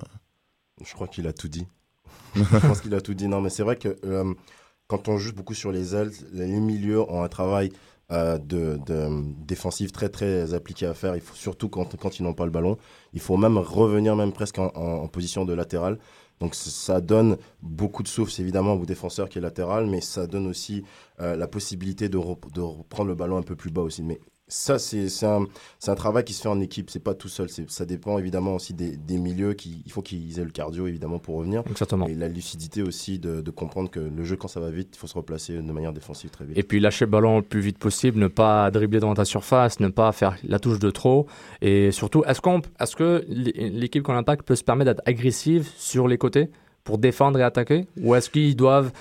Je 0.85 0.92
crois 0.92 1.07
qu'il 1.07 1.27
a 1.29 1.33
tout 1.33 1.49
dit. 1.49 1.66
je 2.35 2.42
pense 2.66 2.81
qu'il 2.81 2.92
a 2.95 3.01
tout 3.01 3.14
dit. 3.14 3.29
Non, 3.29 3.40
mais 3.40 3.49
c'est 3.51 3.62
vrai 3.62 3.77
que 3.77 3.97
euh, 4.05 4.35
quand 4.93 5.09
on 5.09 5.17
joue 5.17 5.33
beaucoup 5.33 5.55
sur 5.55 5.73
les 5.73 5.95
ailes, 5.95 6.11
les 6.35 6.61
milieux 6.61 7.01
ont 7.01 7.23
un 7.23 7.29
travail 7.29 7.71
euh, 8.11 8.37
de, 8.37 8.79
de, 8.85 9.09
défensif 9.43 9.91
très 9.91 10.11
très 10.11 10.53
appliqué 10.53 10.85
à 10.85 10.93
faire. 10.93 11.15
Il 11.17 11.23
faut 11.23 11.35
surtout 11.35 11.71
quand, 11.71 12.19
ils 12.19 12.23
n'ont 12.23 12.35
pas 12.35 12.45
le 12.45 12.51
ballon. 12.51 12.77
Il 13.15 13.21
faut 13.21 13.39
même 13.39 13.57
revenir 13.57 14.17
même 14.17 14.33
presque 14.33 14.59
en, 14.59 15.09
position 15.09 15.47
de 15.47 15.55
latéral. 15.55 15.99
Donc 16.41 16.55
ça 16.55 17.01
donne 17.01 17.39
beaucoup 17.63 18.03
de 18.03 18.09
souffle, 18.09 18.39
évidemment, 18.39 18.75
au 18.75 18.85
défenseur 18.85 19.31
qui 19.31 19.39
est 19.39 19.41
latéral, 19.41 19.87
mais 19.87 20.03
ça 20.03 20.27
donne 20.27 20.47
aussi 20.47 20.85
euh, 21.21 21.37
la 21.37 21.47
possibilité 21.47 22.11
de, 22.11 22.19
de 22.53 22.61
reprendre 22.61 23.09
le 23.09 23.15
ballon 23.15 23.39
un 23.39 23.43
peu 23.43 23.57
plus 23.57 23.71
bas 23.71 23.81
aussi. 23.81 24.03
Ça, 24.53 24.79
c'est 24.79 25.09
un, 25.25 25.47
un, 25.87 25.95
travail 25.95 26.25
qui 26.25 26.35
se 26.35 26.43
fait 26.43 26.49
en 26.49 26.61
équipe, 26.61 26.91
c'est 26.91 27.03
pas 27.03 27.15
tout 27.15 27.29
seul. 27.29 27.49
Ça 27.69 27.87
dépend 27.87 28.19
évidemment 28.19 28.55
aussi 28.55 28.75
des, 28.75 28.97
des 28.97 29.17
milieux. 29.17 29.55
Qui, 29.55 29.83
il 29.87 29.93
faut 29.93 30.03
qu'ils 30.03 30.38
aient 30.38 30.45
le 30.45 30.51
cardio 30.51 30.87
évidemment 30.87 31.19
pour 31.19 31.37
revenir. 31.37 31.62
Exactement. 31.71 32.07
Et 32.07 32.15
la 32.15 32.29
lucidité 32.29 32.83
aussi 32.83 33.19
de, 33.19 33.41
de, 33.41 33.51
comprendre 33.51 33.91
que 33.91 34.01
le 34.01 34.25
jeu, 34.25 34.37
quand 34.37 34.49
ça 34.49 34.61
va 34.61 34.71
vite, 34.71 34.91
il 34.93 34.99
faut 34.99 35.07
se 35.07 35.15
replacer 35.15 35.55
de 35.55 35.73
manière 35.73 35.95
défensive 35.95 36.29
très 36.31 36.45
vite. 36.45 36.59
Et 36.59 36.62
puis 36.62 36.81
lâcher 36.81 37.07
le 37.07 37.11
ballon 37.11 37.38
le 37.38 37.43
plus 37.43 37.61
vite 37.61 37.79
possible, 37.79 38.19
ne 38.19 38.29
pas 38.29 38.71
dribbler 38.71 39.01
dans 39.01 39.15
ta 39.15 39.25
surface, 39.25 39.81
ne 39.81 39.88
pas 39.88 40.12
faire 40.12 40.37
la 40.45 40.59
touche 40.59 40.79
de 40.79 40.91
trop. 40.91 41.27
Et 41.62 41.91
surtout, 41.91 42.23
est-ce 42.25 42.43
qu'on 42.43 42.61
est 42.61 42.95
que 42.95 43.25
l'équipe 43.29 44.03
qu'on 44.03 44.17
impact 44.17 44.47
peut 44.47 44.57
se 44.57 44.65
permettre 44.65 44.91
d'être 44.91 45.03
agressive 45.07 45.71
sur 45.79 46.09
les 46.09 46.19
côtés? 46.19 46.51
Pour 46.85 46.99
défendre 46.99 47.38
et 47.38 47.42
attaquer? 47.42 47.87
Ou 48.01 48.14
est-ce 48.14 48.31
qu'ils 48.31 48.57
doivent. 48.57 48.92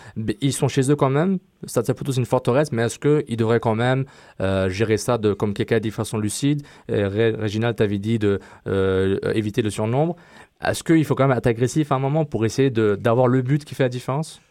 Ils 0.41 0.53
sont 0.53 0.67
chez 0.67 0.91
eux 0.91 0.95
quand 0.95 1.09
même, 1.09 1.39
ça 1.65 1.81
c'est 1.83 1.93
plutôt 1.93 2.11
une 2.11 2.25
forteresse, 2.25 2.71
mais 2.71 2.83
est-ce 2.83 2.99
qu'ils 2.99 3.37
devraient 3.37 3.59
quand 3.59 3.75
même 3.75 4.05
euh, 4.39 4.69
gérer 4.69 4.97
ça 4.97 5.17
de, 5.17 5.33
comme 5.33 5.53
quelqu'un 5.53 5.77
a 5.77 5.79
dit 5.79 5.91
façon 5.91 6.17
lucide? 6.17 6.63
Et 6.89 7.03
Réginald 7.05 7.75
t'avait 7.75 7.99
dit 7.99 8.19
de 8.19 8.39
euh, 8.67 9.17
le 9.23 9.69
surnombre. 9.69 10.15
Est-ce 10.63 10.83
qu'il 10.83 11.03
faut 11.05 11.15
quand 11.15 11.27
même 11.27 11.37
être 11.37 11.47
agressif 11.47 11.91
à 11.91 11.95
un 11.95 11.99
moment 11.99 12.25
pour 12.25 12.45
essayer 12.45 12.69
d'avoir 12.69 13.27
le 13.27 13.41
but 13.41 13.65
qui 13.65 13.73
fait 13.73 13.83
la 13.83 13.89
différence? 13.89 14.41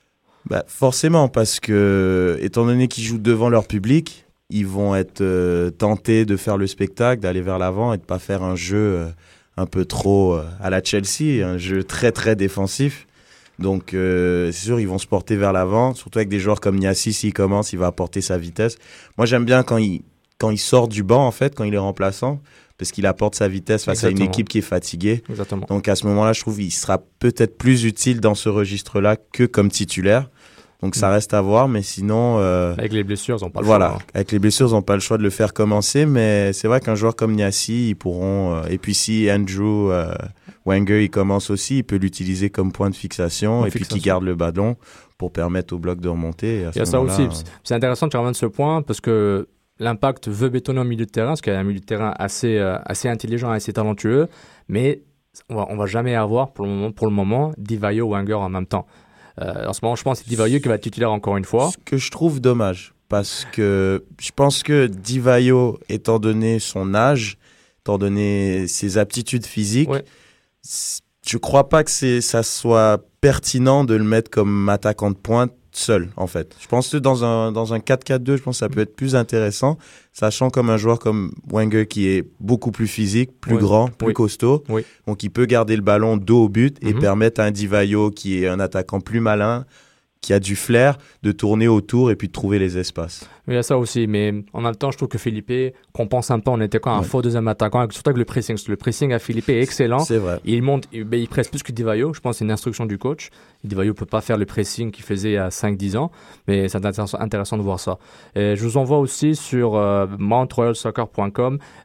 Bah, 0.46 0.64
Forcément, 0.66 1.28
parce 1.28 1.60
que 1.60 2.38
étant 2.40 2.66
donné 2.66 2.88
qu'ils 2.88 3.04
jouent 3.04 3.18
devant 3.18 3.48
leur 3.48 3.66
public, 3.68 4.26
ils 4.48 4.66
vont 4.66 4.96
être 4.96 5.20
euh, 5.20 5.70
tentés 5.70 6.24
de 6.24 6.36
faire 6.36 6.56
le 6.56 6.66
spectacle, 6.66 7.22
d'aller 7.22 7.42
vers 7.42 7.58
l'avant 7.58 7.92
et 7.92 7.98
de 7.98 8.02
pas 8.02 8.18
faire 8.18 8.42
un 8.42 8.56
jeu 8.56 9.06
un 9.56 9.66
peu 9.66 9.84
trop 9.84 10.36
à 10.60 10.70
la 10.70 10.82
Chelsea, 10.82 11.46
un 11.46 11.58
jeu 11.58 11.84
très 11.84 12.10
très 12.10 12.34
défensif. 12.34 13.06
Donc, 13.60 13.92
euh, 13.92 14.50
c'est 14.52 14.64
sûr, 14.64 14.80
ils 14.80 14.88
vont 14.88 14.98
se 14.98 15.06
porter 15.06 15.36
vers 15.36 15.52
l'avant, 15.52 15.94
surtout 15.94 16.18
avec 16.18 16.28
des 16.28 16.40
joueurs 16.40 16.60
comme 16.60 16.78
Niassi, 16.78 17.12
s'il 17.12 17.34
commence, 17.34 17.72
il 17.72 17.78
va 17.78 17.86
apporter 17.86 18.22
sa 18.22 18.38
vitesse. 18.38 18.76
Moi, 19.18 19.26
j'aime 19.26 19.44
bien 19.44 19.62
quand 19.62 19.76
il, 19.76 20.02
quand 20.38 20.50
il 20.50 20.58
sort 20.58 20.88
du 20.88 21.02
banc, 21.02 21.26
en 21.26 21.30
fait, 21.30 21.54
quand 21.54 21.64
il 21.64 21.74
est 21.74 21.78
remplaçant, 21.78 22.40
parce 22.78 22.90
qu'il 22.90 23.04
apporte 23.04 23.34
sa 23.34 23.46
vitesse 23.46 23.84
face 23.84 24.04
à 24.04 24.08
une 24.08 24.22
équipe 24.22 24.48
qui 24.48 24.58
est 24.58 24.62
fatiguée. 24.62 25.22
Exactement. 25.28 25.66
Donc, 25.68 25.86
à 25.88 25.94
ce 25.94 26.06
moment-là, 26.06 26.32
je 26.32 26.40
trouve 26.40 26.56
qu'il 26.56 26.72
sera 26.72 26.98
peut-être 27.18 27.58
plus 27.58 27.84
utile 27.84 28.20
dans 28.20 28.34
ce 28.34 28.48
registre-là 28.48 29.16
que 29.16 29.44
comme 29.44 29.70
titulaire. 29.70 30.30
Donc 30.82 30.94
ça 30.94 31.08
mm. 31.08 31.12
reste 31.12 31.34
à 31.34 31.40
voir, 31.40 31.68
mais 31.68 31.82
sinon. 31.82 32.38
Euh, 32.38 32.72
avec 32.72 32.92
les 32.92 33.04
blessures, 33.04 33.36
ils 33.38 33.44
n'ont 33.44 33.50
pas 33.50 33.60
le 33.60 33.66
voilà, 33.66 33.86
choix. 33.86 33.94
Voilà, 33.96 34.06
avec 34.14 34.32
les 34.32 34.38
blessures, 34.38 34.68
ils 34.68 34.72
n'ont 34.72 34.82
pas 34.82 34.94
le 34.94 35.00
choix 35.00 35.18
de 35.18 35.22
le 35.22 35.30
faire 35.30 35.52
commencer, 35.52 36.06
mais 36.06 36.52
c'est 36.52 36.68
vrai 36.68 36.80
qu'un 36.80 36.94
joueur 36.94 37.16
comme 37.16 37.34
Niassi, 37.34 37.90
ils 37.90 37.94
pourront. 37.94 38.54
Euh, 38.54 38.62
et 38.70 38.78
puis 38.78 38.94
si 38.94 39.28
Andrew 39.30 39.90
euh, 39.90 40.14
Wenger, 40.64 41.04
il 41.04 41.10
commence 41.10 41.50
aussi, 41.50 41.78
il 41.78 41.84
peut 41.84 41.96
l'utiliser 41.96 42.50
comme 42.50 42.72
point 42.72 42.90
de 42.90 42.94
fixation, 42.94 43.66
et 43.66 43.70
puis 43.70 43.84
qui 43.84 44.00
garde 44.00 44.24
le 44.24 44.34
ballon 44.34 44.76
pour 45.18 45.32
permettre 45.32 45.74
au 45.74 45.78
bloc 45.78 46.00
de 46.00 46.08
remonter. 46.08 46.66
Il 46.74 46.78
y 46.78 46.82
a 46.82 46.86
ça 46.86 47.00
aussi. 47.00 47.28
C'est 47.62 47.74
intéressant 47.74 48.06
de 48.06 48.16
remettre 48.16 48.38
ce 48.38 48.46
point 48.46 48.80
parce 48.80 49.02
que 49.02 49.48
l'impact 49.78 50.28
veut 50.28 50.48
bétonner 50.48 50.80
au 50.80 50.84
milieu 50.84 51.04
de 51.04 51.10
terrain, 51.10 51.28
parce 51.28 51.42
qu'il 51.42 51.52
y 51.52 51.56
a 51.56 51.58
un 51.58 51.64
milieu 51.64 51.80
de 51.80 51.84
terrain 51.84 52.14
assez, 52.18 52.58
assez 52.58 53.08
intelligent, 53.08 53.50
assez 53.50 53.74
talentueux, 53.74 54.28
mais 54.68 55.02
on 55.50 55.56
va, 55.56 55.66
on 55.68 55.76
va 55.76 55.86
jamais 55.86 56.14
avoir 56.14 56.52
pour 56.52 56.64
le 56.64 56.70
moment, 56.70 56.90
pour 56.90 57.06
le 57.06 57.12
moment 57.12 57.52
Divayo 57.58 58.08
Wenger 58.08 58.34
en 58.34 58.48
même 58.48 58.66
temps. 58.66 58.86
Euh, 59.38 59.66
en 59.66 59.72
ce 59.72 59.80
moment, 59.82 59.96
je 59.96 60.02
pense 60.02 60.18
que 60.18 60.24
c'est 60.24 60.30
Divayo 60.30 60.60
qui 60.60 60.68
va 60.68 60.74
être 60.74 60.82
titulaire 60.82 61.12
encore 61.12 61.36
une 61.36 61.44
fois. 61.44 61.70
Ce 61.70 61.78
que 61.84 61.96
je 61.96 62.10
trouve 62.10 62.40
dommage, 62.40 62.94
parce 63.08 63.46
que 63.52 64.04
je 64.20 64.30
pense 64.34 64.62
que 64.62 64.86
Divayo, 64.86 65.78
étant 65.88 66.18
donné 66.18 66.58
son 66.58 66.94
âge, 66.94 67.38
étant 67.80 67.98
donné 67.98 68.66
ses 68.66 68.98
aptitudes 68.98 69.46
physiques, 69.46 69.90
je 70.64 71.00
je 71.26 71.36
crois 71.36 71.68
pas 71.68 71.84
que 71.84 72.20
ça 72.20 72.42
soit 72.42 73.04
pertinent 73.20 73.84
de 73.84 73.94
le 73.94 74.04
mettre 74.04 74.30
comme 74.30 74.68
attaquant 74.70 75.10
de 75.10 75.16
pointe 75.16 75.52
seul, 75.72 76.08
en 76.16 76.26
fait. 76.26 76.56
Je 76.60 76.66
pense 76.66 76.88
que 76.88 76.96
dans 76.96 77.24
un, 77.24 77.52
dans 77.52 77.74
un 77.74 77.78
4-4-2, 77.78 78.36
je 78.36 78.42
pense 78.42 78.56
que 78.56 78.58
ça 78.58 78.68
peut 78.68 78.80
être 78.80 78.94
plus 78.94 79.14
intéressant, 79.14 79.78
sachant 80.12 80.50
comme 80.50 80.70
un 80.70 80.76
joueur 80.76 80.98
comme 80.98 81.32
Wenger 81.48 81.86
qui 81.86 82.08
est 82.08 82.28
beaucoup 82.40 82.70
plus 82.70 82.88
physique, 82.88 83.30
plus 83.40 83.58
grand, 83.58 83.88
plus 83.88 84.12
costaud, 84.12 84.64
donc 85.06 85.22
il 85.22 85.30
peut 85.30 85.46
garder 85.46 85.76
le 85.76 85.82
ballon 85.82 86.16
dos 86.16 86.44
au 86.44 86.48
but 86.48 86.76
et 86.82 86.94
mhm. 86.94 87.00
permettre 87.00 87.40
à 87.40 87.44
un 87.44 87.50
Divayo 87.50 88.10
qui 88.10 88.42
est 88.42 88.48
un 88.48 88.60
attaquant 88.60 89.00
plus 89.00 89.20
malin, 89.20 89.64
qui 90.20 90.32
a 90.32 90.40
du 90.40 90.56
flair, 90.56 90.98
de 91.22 91.32
tourner 91.32 91.68
autour 91.68 92.10
et 92.10 92.16
puis 92.16 92.28
de 92.28 92.32
trouver 92.32 92.58
les 92.58 92.78
espaces. 92.78 93.28
Il 93.50 93.56
y 93.56 93.58
a 93.58 93.64
ça 93.64 93.76
aussi, 93.76 94.06
mais 94.06 94.32
en 94.52 94.60
même 94.60 94.76
temps, 94.76 94.92
je 94.92 94.96
trouve 94.96 95.08
que 95.08 95.18
Philippe 95.18 95.74
compense 95.92 96.30
un 96.30 96.38
peu 96.38 96.52
en 96.52 96.60
étant 96.60 96.92
un 96.92 97.02
faux 97.02 97.20
deuxième 97.20 97.48
attaquant, 97.48 97.84
surtout 97.90 98.10
avec 98.10 98.18
le 98.18 98.24
pressing. 98.24 98.56
Le 98.68 98.76
pressing 98.76 99.12
à 99.12 99.18
Philippe 99.18 99.48
est 99.48 99.60
excellent. 99.60 99.98
C'est 99.98 100.18
vrai. 100.18 100.40
Il 100.44 100.62
monte, 100.62 100.86
il, 100.92 101.02
ben, 101.02 101.18
il 101.20 101.28
presse 101.28 101.48
plus 101.48 101.62
que 101.64 101.72
Divayo. 101.72 102.14
Je 102.14 102.20
pense 102.20 102.36
que 102.36 102.38
c'est 102.38 102.44
une 102.44 102.52
instruction 102.52 102.86
du 102.86 102.96
coach. 102.96 103.30
Divayo 103.64 103.92
peut 103.92 104.06
pas 104.06 104.20
faire 104.20 104.38
le 104.38 104.46
pressing 104.46 104.92
qu'il 104.92 105.04
faisait 105.04 105.30
il 105.30 105.34
y 105.34 105.36
a 105.36 105.48
5-10 105.48 105.96
ans, 105.96 106.10
mais 106.46 106.68
c'est 106.68 106.76
intéressant, 106.84 107.56
de 107.56 107.62
voir 107.62 107.80
ça. 107.80 107.98
Et 108.36 108.54
je 108.54 108.62
vous 108.62 108.76
envoie 108.76 108.98
aussi 108.98 109.34
sur 109.34 109.74
euh, 109.74 110.06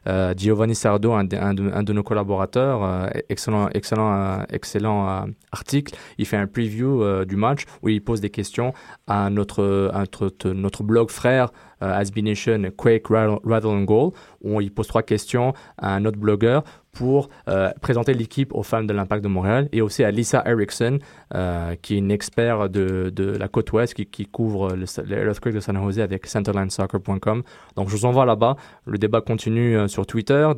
euh, 0.06 0.34
Giovanni 0.36 0.74
Sardo, 0.74 1.12
un, 1.12 1.24
de, 1.24 1.92
nos 1.92 2.02
collaborateurs, 2.02 2.84
euh, 2.84 3.08
excellent, 3.28 3.68
excellent, 3.74 4.14
euh, 4.14 4.44
excellent 4.50 5.26
article. 5.52 5.96
Il 6.18 6.26
fait 6.26 6.36
un 6.36 6.46
preview 6.46 7.24
du 7.24 7.36
match 7.36 7.64
où 7.82 7.88
il 7.88 8.02
pose 8.02 8.20
des 8.20 8.30
questions 8.30 8.72
à 9.06 9.30
notre, 9.30 9.90
à 9.92 10.00
notre, 10.00 10.50
notre 10.50 10.82
blog 10.82 11.10
frère 11.10 11.50
euh, 11.82 12.02
Nation 12.22 12.62
Quake, 12.76 13.08
Rattle, 13.08 13.66
and 13.66 13.84
Goal, 13.84 14.12
où 14.42 14.60
il 14.60 14.72
pose 14.72 14.86
trois 14.86 15.02
questions 15.02 15.52
à 15.78 15.94
un 15.94 16.04
autre 16.04 16.18
blogueur 16.18 16.64
pour 16.92 17.28
euh, 17.48 17.70
présenter 17.82 18.14
l'équipe 18.14 18.54
aux 18.54 18.62
fans 18.62 18.82
de 18.82 18.92
l'Impact 18.92 19.22
de 19.22 19.28
Montréal 19.28 19.68
et 19.72 19.82
aussi 19.82 20.02
à 20.02 20.10
Lisa 20.10 20.42
Erickson, 20.46 20.98
euh, 21.34 21.74
qui 21.82 21.94
est 21.94 21.98
une 21.98 22.10
experte 22.10 22.72
de, 22.72 23.36
la 23.38 23.48
côte 23.48 23.70
ouest 23.72 23.92
qui, 23.92 24.26
couvre 24.26 24.74
l'Earthquake 24.74 25.54
de 25.54 25.60
San 25.60 25.76
Jose 25.76 26.00
avec 26.00 26.26
centerlinesoccer.com. 26.26 27.42
Donc 27.76 27.88
je 27.88 27.96
vous 27.96 28.06
envoie 28.06 28.24
là-bas. 28.24 28.56
Le 28.86 28.96
débat 28.96 29.20
continue 29.20 29.88
sur 29.88 30.06
Twitter, 30.06 30.50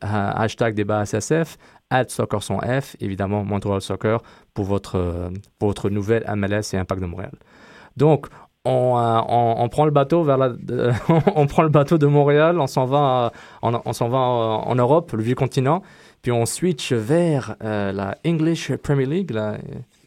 hashtag 0.00 0.74
débat 0.74 1.04
SSF, 1.04 1.56
at 1.90 2.08
Soccer 2.08 2.40
évidemment 3.00 3.44
Montreal 3.44 3.80
Soccer 3.80 4.22
pour 4.54 4.64
votre, 4.64 5.32
votre 5.60 5.90
nouvelle 5.90 6.24
MLS 6.36 6.74
et 6.74 6.76
Impact 6.76 7.00
de 7.02 7.06
Montréal. 7.06 7.32
Donc, 7.96 8.28
on, 8.64 8.96
euh, 8.96 9.20
on, 9.28 9.54
on, 9.58 9.68
prend 9.68 9.84
le 9.84 9.90
bateau 9.90 10.22
vers 10.22 10.38
la, 10.38 10.52
on 11.34 11.46
prend 11.46 11.62
le 11.62 11.68
bateau 11.68 11.98
de 11.98 12.06
Montréal, 12.06 12.60
on 12.60 12.66
s'en 12.66 12.86
va, 12.86 13.32
on, 13.62 13.80
on 13.84 13.92
s'en 13.92 14.08
va 14.08 14.18
en, 14.18 14.74
Europe, 14.74 15.12
le 15.12 15.22
vieux 15.22 15.34
continent, 15.34 15.82
puis 16.22 16.30
on 16.30 16.46
switch 16.46 16.92
vers 16.92 17.56
euh, 17.64 17.92
la 17.92 18.16
English 18.24 18.72
Premier 18.76 19.06
League. 19.06 19.36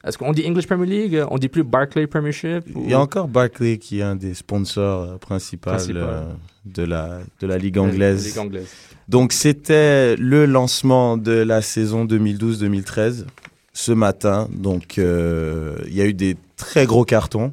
Est-ce 0.05 0.17
qu'on 0.17 0.31
dit 0.31 0.45
English 0.47 0.67
Premier 0.67 0.85
League? 0.85 1.23
On 1.29 1.37
dit 1.37 1.49
plus 1.49 1.63
Barclay 1.63 2.07
Premiership 2.07 2.63
Il 2.75 2.89
y 2.89 2.93
a 2.93 2.99
encore 2.99 3.27
Barclay 3.27 3.77
qui 3.77 3.99
est 3.99 4.03
un 4.03 4.15
des 4.15 4.33
sponsors 4.33 5.01
euh, 5.01 5.17
principaux 5.17 5.71
de, 5.71 6.83
la, 6.83 7.19
de 7.41 7.47
la 7.47 7.57
Ligue 7.57 7.77
anglaise. 7.77 8.25
Ligue 8.25 8.39
anglaise. 8.39 8.73
Donc 9.09 9.33
c'était 9.33 10.15
le 10.15 10.45
lancement 10.45 11.17
de 11.17 11.33
la 11.33 11.61
saison 11.61 12.05
2012-2013 12.05 13.25
ce 13.73 13.91
matin. 13.91 14.47
Donc 14.51 14.95
il 14.97 15.93
y 15.93 16.01
a 16.01 16.05
eu 16.05 16.13
des 16.13 16.37
très 16.55 16.85
gros 16.85 17.03
cartons. 17.03 17.51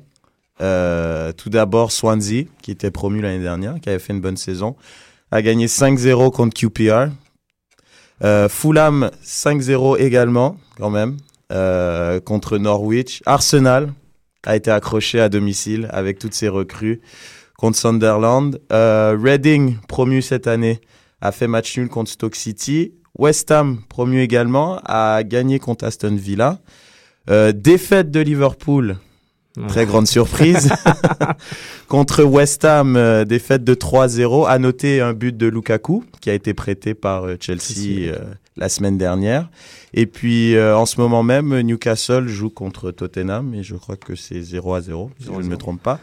Euh, 0.60 1.32
tout 1.32 1.50
d'abord, 1.50 1.92
Swansea, 1.92 2.44
qui 2.62 2.70
était 2.70 2.90
promu 2.90 3.20
l'année 3.20 3.42
dernière, 3.42 3.80
qui 3.80 3.88
avait 3.88 3.98
fait 3.98 4.12
une 4.12 4.20
bonne 4.20 4.36
saison, 4.36 4.76
a 5.30 5.42
gagné 5.42 5.66
5-0 5.66 6.30
contre 6.30 6.54
QPR. 6.54 7.10
Euh, 8.22 8.48
Fulham, 8.48 9.10
5-0 9.24 9.98
également, 9.98 10.56
quand 10.76 10.90
même, 10.90 11.16
euh, 11.52 12.20
contre 12.20 12.58
Norwich. 12.58 13.22
Arsenal 13.26 13.92
a 14.44 14.56
été 14.56 14.70
accroché 14.70 15.20
à 15.20 15.28
domicile 15.28 15.88
avec 15.90 16.18
toutes 16.18 16.34
ses 16.34 16.48
recrues 16.48 17.00
contre 17.56 17.78
Sunderland. 17.78 18.60
Reading, 18.70 19.76
promu 19.88 20.20
cette 20.20 20.46
année, 20.46 20.80
a 21.20 21.32
fait 21.32 21.46
match 21.46 21.76
nul 21.78 21.88
contre 21.88 22.10
Stoke 22.10 22.36
City. 22.36 22.92
West 23.18 23.50
Ham, 23.50 23.80
promu 23.88 24.20
également, 24.20 24.80
a 24.84 25.22
gagné 25.22 25.58
contre 25.58 25.84
Aston 25.84 26.16
Villa. 26.16 26.60
défaite 27.54 28.10
de 28.10 28.20
Liverpool 28.20 28.96
Très 29.68 29.84
grande 29.84 30.06
surprise. 30.06 30.70
Contre 31.88 32.24
West 32.24 32.64
Ham, 32.64 32.96
euh, 32.96 33.24
défaite 33.24 33.64
de 33.64 33.74
3-0. 33.74 34.48
À 34.48 34.58
noter 34.58 35.00
un 35.02 35.12
but 35.12 35.36
de 35.36 35.46
Lukaku 35.46 36.04
qui 36.20 36.30
a 36.30 36.34
été 36.34 36.54
prêté 36.54 36.94
par 36.94 37.24
euh, 37.24 37.36
Chelsea 37.38 38.08
euh, 38.08 38.18
la 38.56 38.70
semaine 38.70 38.96
dernière. 38.96 39.50
Et 39.92 40.06
puis 40.06 40.58
en 40.58 40.86
ce 40.86 40.98
moment 41.00 41.22
même, 41.22 41.60
Newcastle 41.60 42.26
joue 42.28 42.48
contre 42.48 42.92
Tottenham 42.92 43.54
et 43.54 43.62
je 43.62 43.76
crois 43.76 43.96
que 43.96 44.14
c'est 44.14 44.40
0 44.40 44.74
à 44.74 44.80
0, 44.80 45.10
si 45.18 45.26
je 45.26 45.32
ne 45.32 45.42
me 45.42 45.56
trompe 45.58 45.82
pas. 45.82 46.00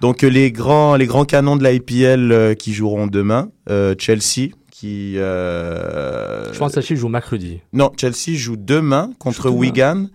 Donc 0.00 0.22
les 0.22 0.52
grands 0.52 0.94
les 0.94 1.06
grands 1.06 1.24
canons 1.24 1.56
de 1.56 1.64
la 1.64 1.72
IPL 1.72 2.54
qui 2.56 2.72
joueront 2.74 3.08
demain, 3.08 3.50
Chelsea 3.98 4.50
qui. 4.70 5.14
Je 5.14 6.58
pense 6.58 6.74
que 6.74 6.80
Chelsea 6.80 7.00
joue 7.00 7.08
mercredi. 7.08 7.60
Non, 7.72 7.90
Chelsea 7.96 8.36
joue 8.36 8.56
demain 8.56 9.10
contre 9.18 9.46
demain. 9.46 9.56
Wigan. 9.56 10.06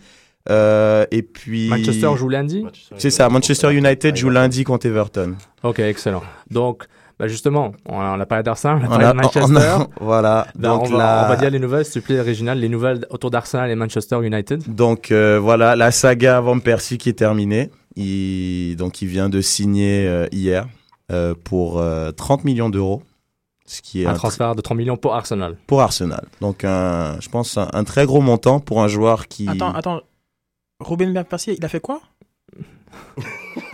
Euh, 0.49 1.05
et 1.11 1.21
puis. 1.21 1.69
Manchester 1.69 2.09
joue 2.15 2.29
lundi 2.29 2.65
C'est 2.97 3.09
ça, 3.09 3.29
Manchester 3.29 3.73
United 3.73 4.15
joue 4.15 4.29
lundi 4.29 4.63
contre 4.63 4.85
Everton. 4.87 5.35
Ok, 5.63 5.79
excellent. 5.79 6.23
Donc, 6.49 6.85
bah 7.19 7.27
justement, 7.27 7.73
on 7.85 7.97
on 7.97 8.19
a 8.19 8.25
parlé 8.25 8.43
d'Arsenal, 8.43 8.77
on 8.79 8.83
a 8.83 8.85
On 8.85 8.89
parlé 8.89 9.05
a- 9.05 9.11
de 9.11 9.17
Manchester. 9.17 9.41
on 9.51 9.55
a- 9.57 9.87
voilà. 10.01 10.47
Ben, 10.55 10.69
Donc 10.69 10.83
on, 10.83 10.91
va, 10.91 10.97
la- 10.97 11.25
on 11.25 11.29
va 11.29 11.35
dire 11.35 11.49
les 11.49 11.59
nouvelles, 11.59 11.83
s'il 11.85 12.01
te 12.01 12.07
plaît, 12.07 12.21
Réginal, 12.21 12.59
les 12.59 12.69
nouvelles 12.69 13.05
autour 13.09 13.29
d'Arsenal 13.29 13.69
et 13.69 13.75
Manchester 13.75 14.19
United. 14.25 14.63
Donc 14.73 15.11
euh, 15.11 15.37
voilà, 15.39 15.75
la 15.75 15.91
saga 15.91 16.39
Van 16.39 16.59
Persie 16.59 16.97
qui 16.97 17.09
est 17.09 17.13
terminée. 17.13 17.69
Il, 17.97 18.75
donc 18.77 19.01
il 19.01 19.09
vient 19.09 19.27
de 19.27 19.41
signer 19.41 20.07
euh, 20.07 20.27
hier 20.31 20.67
euh, 21.11 21.33
pour 21.43 21.79
euh, 21.79 22.11
30 22.11 22.45
millions 22.45 22.69
d'euros, 22.69 23.03
ce 23.65 23.81
qui 23.81 24.03
est 24.03 24.05
Un 24.05 24.11
un 24.11 24.13
tr- 24.13 24.17
transfert 24.19 24.55
de 24.55 24.61
30 24.61 24.77
millions 24.77 24.95
pour 24.95 25.13
Arsenal. 25.13 25.57
pour 25.67 25.81
Arsenal. 25.81 26.25
Donc 26.39 26.63
un, 26.63 27.17
je 27.19 27.27
pense 27.27 27.57
un, 27.57 27.67
un 27.73 27.83
très 27.83 28.05
gros 28.05 28.21
montant 28.21 28.61
pour 28.61 28.81
un 28.81 28.87
joueur 28.87 29.27
qui. 29.27 29.49
Attends, 29.49 29.73
attends. 29.73 29.99
Robin 30.79 31.13
Persier, 31.23 31.55
il 31.57 31.65
a 31.65 31.67
fait 31.67 31.79
quoi? 31.79 32.01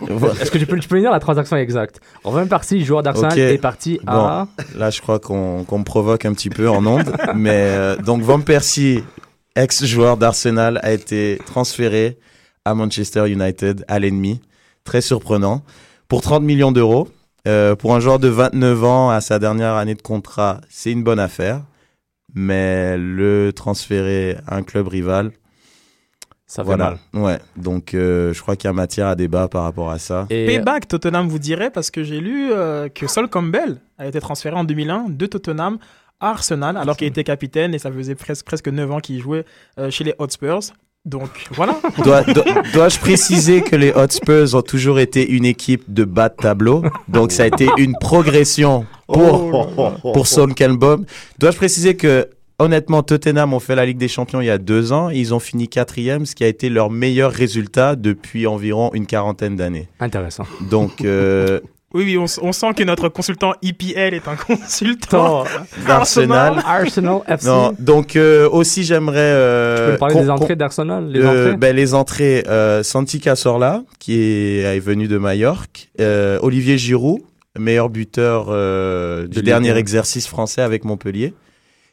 Est-ce 0.40 0.50
que 0.50 0.58
tu 0.58 0.66
peux, 0.66 0.78
tu 0.78 0.88
peux 0.88 0.96
me 0.96 1.00
dire 1.00 1.10
la 1.10 1.20
transaction 1.20 1.56
exacte? 1.56 2.00
Robin 2.24 2.46
Percy, 2.46 2.84
joueur 2.84 3.02
d'Arsenal, 3.02 3.38
est 3.38 3.58
parti 3.58 4.00
à... 4.06 4.46
Bon, 4.46 4.78
là, 4.78 4.90
je 4.90 5.00
crois 5.00 5.18
qu'on 5.18 5.64
me 5.70 5.84
provoque 5.84 6.24
un 6.24 6.32
petit 6.32 6.50
peu 6.50 6.68
en 6.68 6.84
ondes. 6.84 7.16
mais 7.34 7.66
euh, 7.70 7.96
donc, 7.96 8.22
Van 8.22 8.40
Persie, 8.40 9.02
ex-joueur 9.54 10.16
d'Arsenal, 10.16 10.80
a 10.82 10.92
été 10.92 11.40
transféré 11.46 12.18
à 12.64 12.74
Manchester 12.74 13.30
United, 13.30 13.84
à 13.88 13.98
l'ennemi. 13.98 14.40
Très 14.84 15.00
surprenant. 15.00 15.62
Pour 16.08 16.20
30 16.20 16.42
millions 16.42 16.72
d'euros. 16.72 17.08
Euh, 17.46 17.76
pour 17.76 17.94
un 17.94 18.00
joueur 18.00 18.18
de 18.18 18.28
29 18.28 18.84
ans 18.84 19.10
à 19.10 19.20
sa 19.20 19.38
dernière 19.38 19.74
année 19.74 19.94
de 19.94 20.02
contrat, 20.02 20.60
c'est 20.68 20.90
une 20.90 21.04
bonne 21.04 21.20
affaire. 21.20 21.62
Mais 22.34 22.98
le 22.98 23.52
transférer 23.54 24.36
à 24.46 24.56
un 24.56 24.62
club 24.62 24.88
rival, 24.88 25.30
Ça 26.46 26.62
fait 26.62 26.66
voilà. 26.66 26.96
mal. 27.12 27.22
Ouais. 27.22 27.38
Donc, 27.56 27.92
euh, 27.94 28.32
je 28.32 28.40
crois 28.40 28.54
qu'il 28.56 28.68
y 28.68 28.70
a 28.70 28.72
matière 28.72 29.08
à 29.08 29.14
débat 29.16 29.48
par 29.48 29.64
rapport 29.64 29.90
à 29.90 29.98
ça. 29.98 30.26
Et 30.30 30.46
Payback, 30.46 30.86
Tottenham 30.86 31.26
vous 31.28 31.40
dirait, 31.40 31.70
parce 31.70 31.90
que 31.90 32.04
j'ai 32.04 32.20
lu 32.20 32.50
euh, 32.52 32.88
que 32.88 33.06
Sol 33.08 33.28
Campbell 33.28 33.78
a 33.98 34.06
été 34.06 34.20
transféré 34.20 34.54
en 34.54 34.62
2001 34.64 35.06
de 35.08 35.26
Tottenham 35.26 35.78
à 36.20 36.30
Arsenal, 36.30 36.76
alors 36.76 36.96
qu'il 36.96 37.08
était 37.08 37.24
capitaine 37.24 37.74
et 37.74 37.78
ça 37.78 37.90
faisait 37.90 38.14
presque, 38.14 38.46
presque 38.46 38.68
9 38.68 38.90
ans 38.92 39.00
qu'il 39.00 39.20
jouait 39.20 39.44
euh, 39.78 39.90
chez 39.90 40.04
les 40.04 40.14
Hotspurs. 40.18 40.60
Donc 41.04 41.30
voilà. 41.50 41.76
Dois- 42.04 42.22
dois- 42.22 42.44
Dois-je 42.72 42.98
préciser 43.00 43.62
que 43.62 43.76
les 43.76 43.92
Hotspurs 43.92 44.54
ont 44.54 44.62
toujours 44.62 44.98
été 44.98 45.28
une 45.28 45.44
équipe 45.44 45.82
de 45.92 46.04
bas 46.04 46.28
de 46.28 46.34
tableau? 46.36 46.82
Donc 47.08 47.32
ça 47.32 47.42
a 47.44 47.46
été 47.46 47.68
une 47.76 47.94
progression 48.00 48.86
pour, 49.06 49.68
pour 50.02 50.26
Son 50.26 50.48
Campbell. 50.48 51.06
Dois-je 51.38 51.56
préciser 51.56 51.96
que 51.96 52.28
honnêtement 52.58 53.02
Tottenham 53.02 53.52
ont 53.54 53.60
fait 53.60 53.74
la 53.74 53.86
Ligue 53.86 53.98
des 53.98 54.08
Champions 54.08 54.40
il 54.40 54.46
y 54.46 54.50
a 54.50 54.58
deux 54.58 54.92
ans. 54.92 55.10
Ils 55.10 55.34
ont 55.34 55.40
fini 55.40 55.68
quatrième, 55.68 56.26
ce 56.26 56.34
qui 56.34 56.44
a 56.44 56.48
été 56.48 56.68
leur 56.68 56.90
meilleur 56.90 57.32
résultat 57.32 57.96
depuis 57.96 58.46
environ 58.46 58.90
une 58.94 59.06
quarantaine 59.06 59.56
d'années. 59.56 59.88
Intéressant. 60.00 60.44
Donc 60.70 61.02
euh, 61.04 61.60
Oui, 61.94 62.04
oui, 62.04 62.18
on, 62.18 62.52
sent 62.52 62.74
que 62.74 62.82
notre 62.82 63.08
consultant 63.08 63.54
IPL 63.62 64.12
est 64.12 64.28
un 64.28 64.36
consultant 64.46 65.44
d'Arsenal. 65.86 66.60
Arsenal 66.66 67.22
FC. 67.26 67.46
Non, 67.46 67.72
donc 67.78 68.16
euh, 68.16 68.48
aussi 68.50 68.84
j'aimerais... 68.84 69.16
euh, 69.20 69.86
tu 69.86 69.92
peux 69.92 69.98
parler 69.98 70.14
des 70.16 70.30
entrées 70.30 70.56
d'Arsenal 70.56 71.10
Les 71.10 71.20
Euh, 71.20 71.46
entrées 71.46 71.56
ben, 71.56 71.74
les 71.76 71.94
entrées, 71.94 72.44
euh, 72.48 72.82
Santi 72.82 73.18
Cazorla, 73.20 73.82
qui 73.98 74.18
est, 74.20 74.76
est 74.76 74.80
venu 74.80 75.08
de 75.08 75.16
Majorque, 75.16 75.88
euh, 76.00 76.38
Olivier 76.42 76.76
Giroud, 76.76 77.20
meilleur 77.58 77.88
buteur 77.88 78.46
euh, 78.50 79.26
du 79.26 79.36
De 79.36 79.40
dernier 79.40 79.74
exercice 79.76 80.26
français 80.26 80.60
avec 80.62 80.84
Montpellier. 80.84 81.32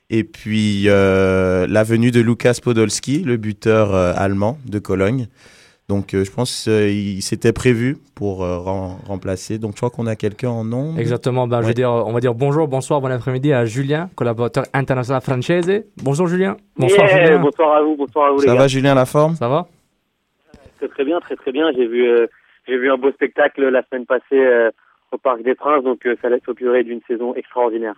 Et 0.09 0.23
puis 0.23 0.83
euh, 0.87 1.65
la 1.67 1.83
venue 1.83 2.11
de 2.11 2.19
Lukas 2.21 2.59
Podolski, 2.63 3.23
le 3.23 3.37
buteur 3.37 3.93
euh, 3.95 4.13
allemand 4.15 4.57
de 4.65 4.79
Cologne. 4.79 5.27
Donc 5.89 6.13
euh, 6.13 6.23
je 6.23 6.31
pense 6.31 6.63
qu'il 6.63 7.21
s'était 7.21 7.51
prévu 7.51 7.97
pour 8.15 8.43
euh, 8.43 8.57
rem- 8.59 8.95
remplacer. 9.05 9.57
Donc 9.57 9.71
je 9.71 9.77
crois 9.77 9.89
qu'on 9.89 10.07
a 10.07 10.15
quelqu'un 10.15 10.49
en 10.49 10.63
nom. 10.63 10.95
Exactement. 10.97 11.47
Ben, 11.47 11.61
je 11.61 11.71
dire, 11.71 11.89
on 11.91 12.11
va 12.13 12.19
dire 12.19 12.33
bonjour, 12.33 12.67
bonsoir, 12.67 13.01
bon 13.01 13.11
après-midi 13.11 13.51
à 13.53 13.65
Julien, 13.65 14.09
collaborateur 14.15 14.65
international 14.73 15.21
français. 15.21 15.85
Bonjour 16.03 16.27
Julien. 16.27 16.57
Bonsoir 16.77 17.07
Yeah, 17.07 17.25
Julien. 17.25 17.39
bonsoir 17.41 17.75
à 17.75 17.81
vous, 17.81 17.95
bonsoir 17.97 18.27
à 18.27 18.31
vous 18.31 18.39
Ça 18.39 18.45
les 18.51 18.53
va 18.57 18.63
gars. 18.63 18.67
Julien, 18.67 18.95
la 18.95 19.05
forme? 19.05 19.35
Ça 19.35 19.49
va? 19.49 19.67
Très 20.77 20.87
très 20.89 21.05
bien, 21.05 21.19
très 21.21 21.35
très 21.35 21.51
bien. 21.51 21.71
J'ai 21.75 21.87
vu, 21.87 22.07
euh, 22.07 22.27
j'ai 22.67 22.77
vu 22.77 22.91
un 22.91 22.97
beau 22.97 23.11
spectacle 23.11 23.67
la 23.67 23.83
semaine 23.89 24.05
passée 24.05 24.23
euh, 24.33 24.69
au 25.11 25.17
Parc 25.17 25.43
des 25.43 25.55
Princes, 25.55 25.83
donc 25.83 26.05
euh, 26.05 26.15
ça 26.21 26.29
laisse 26.29 26.47
augurer 26.47 26.83
d'une 26.83 27.01
saison 27.07 27.35
extraordinaire. 27.35 27.95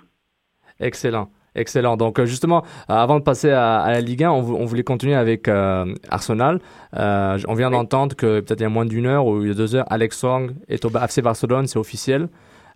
Excellent. 0.79 1.29
Excellent. 1.55 1.97
Donc 1.97 2.19
euh, 2.19 2.25
justement, 2.25 2.63
euh, 2.89 2.93
avant 2.93 3.17
de 3.17 3.23
passer 3.23 3.49
à, 3.51 3.79
à 3.79 3.91
la 3.93 4.01
Ligue 4.01 4.23
1, 4.23 4.31
on, 4.31 4.41
vou- 4.41 4.57
on 4.59 4.65
voulait 4.65 4.83
continuer 4.83 5.15
avec 5.15 5.47
euh, 5.47 5.93
Arsenal. 6.09 6.59
Euh, 6.97 7.37
on 7.47 7.53
vient 7.53 7.71
d'entendre 7.71 8.15
que 8.15 8.41
peut-être 8.41 8.59
il 8.59 8.63
y 8.63 8.67
a 8.67 8.69
moins 8.69 8.85
d'une 8.85 9.05
heure 9.05 9.25
ou 9.25 9.41
il 9.41 9.47
y 9.47 9.51
a 9.51 9.53
deux 9.53 9.75
heures, 9.75 9.85
Alex 9.89 10.17
Song 10.17 10.51
est 10.69 10.83
au 10.85 10.89
FC 10.89 11.21
Barcelone, 11.21 11.67
c'est 11.67 11.79
officiel, 11.79 12.27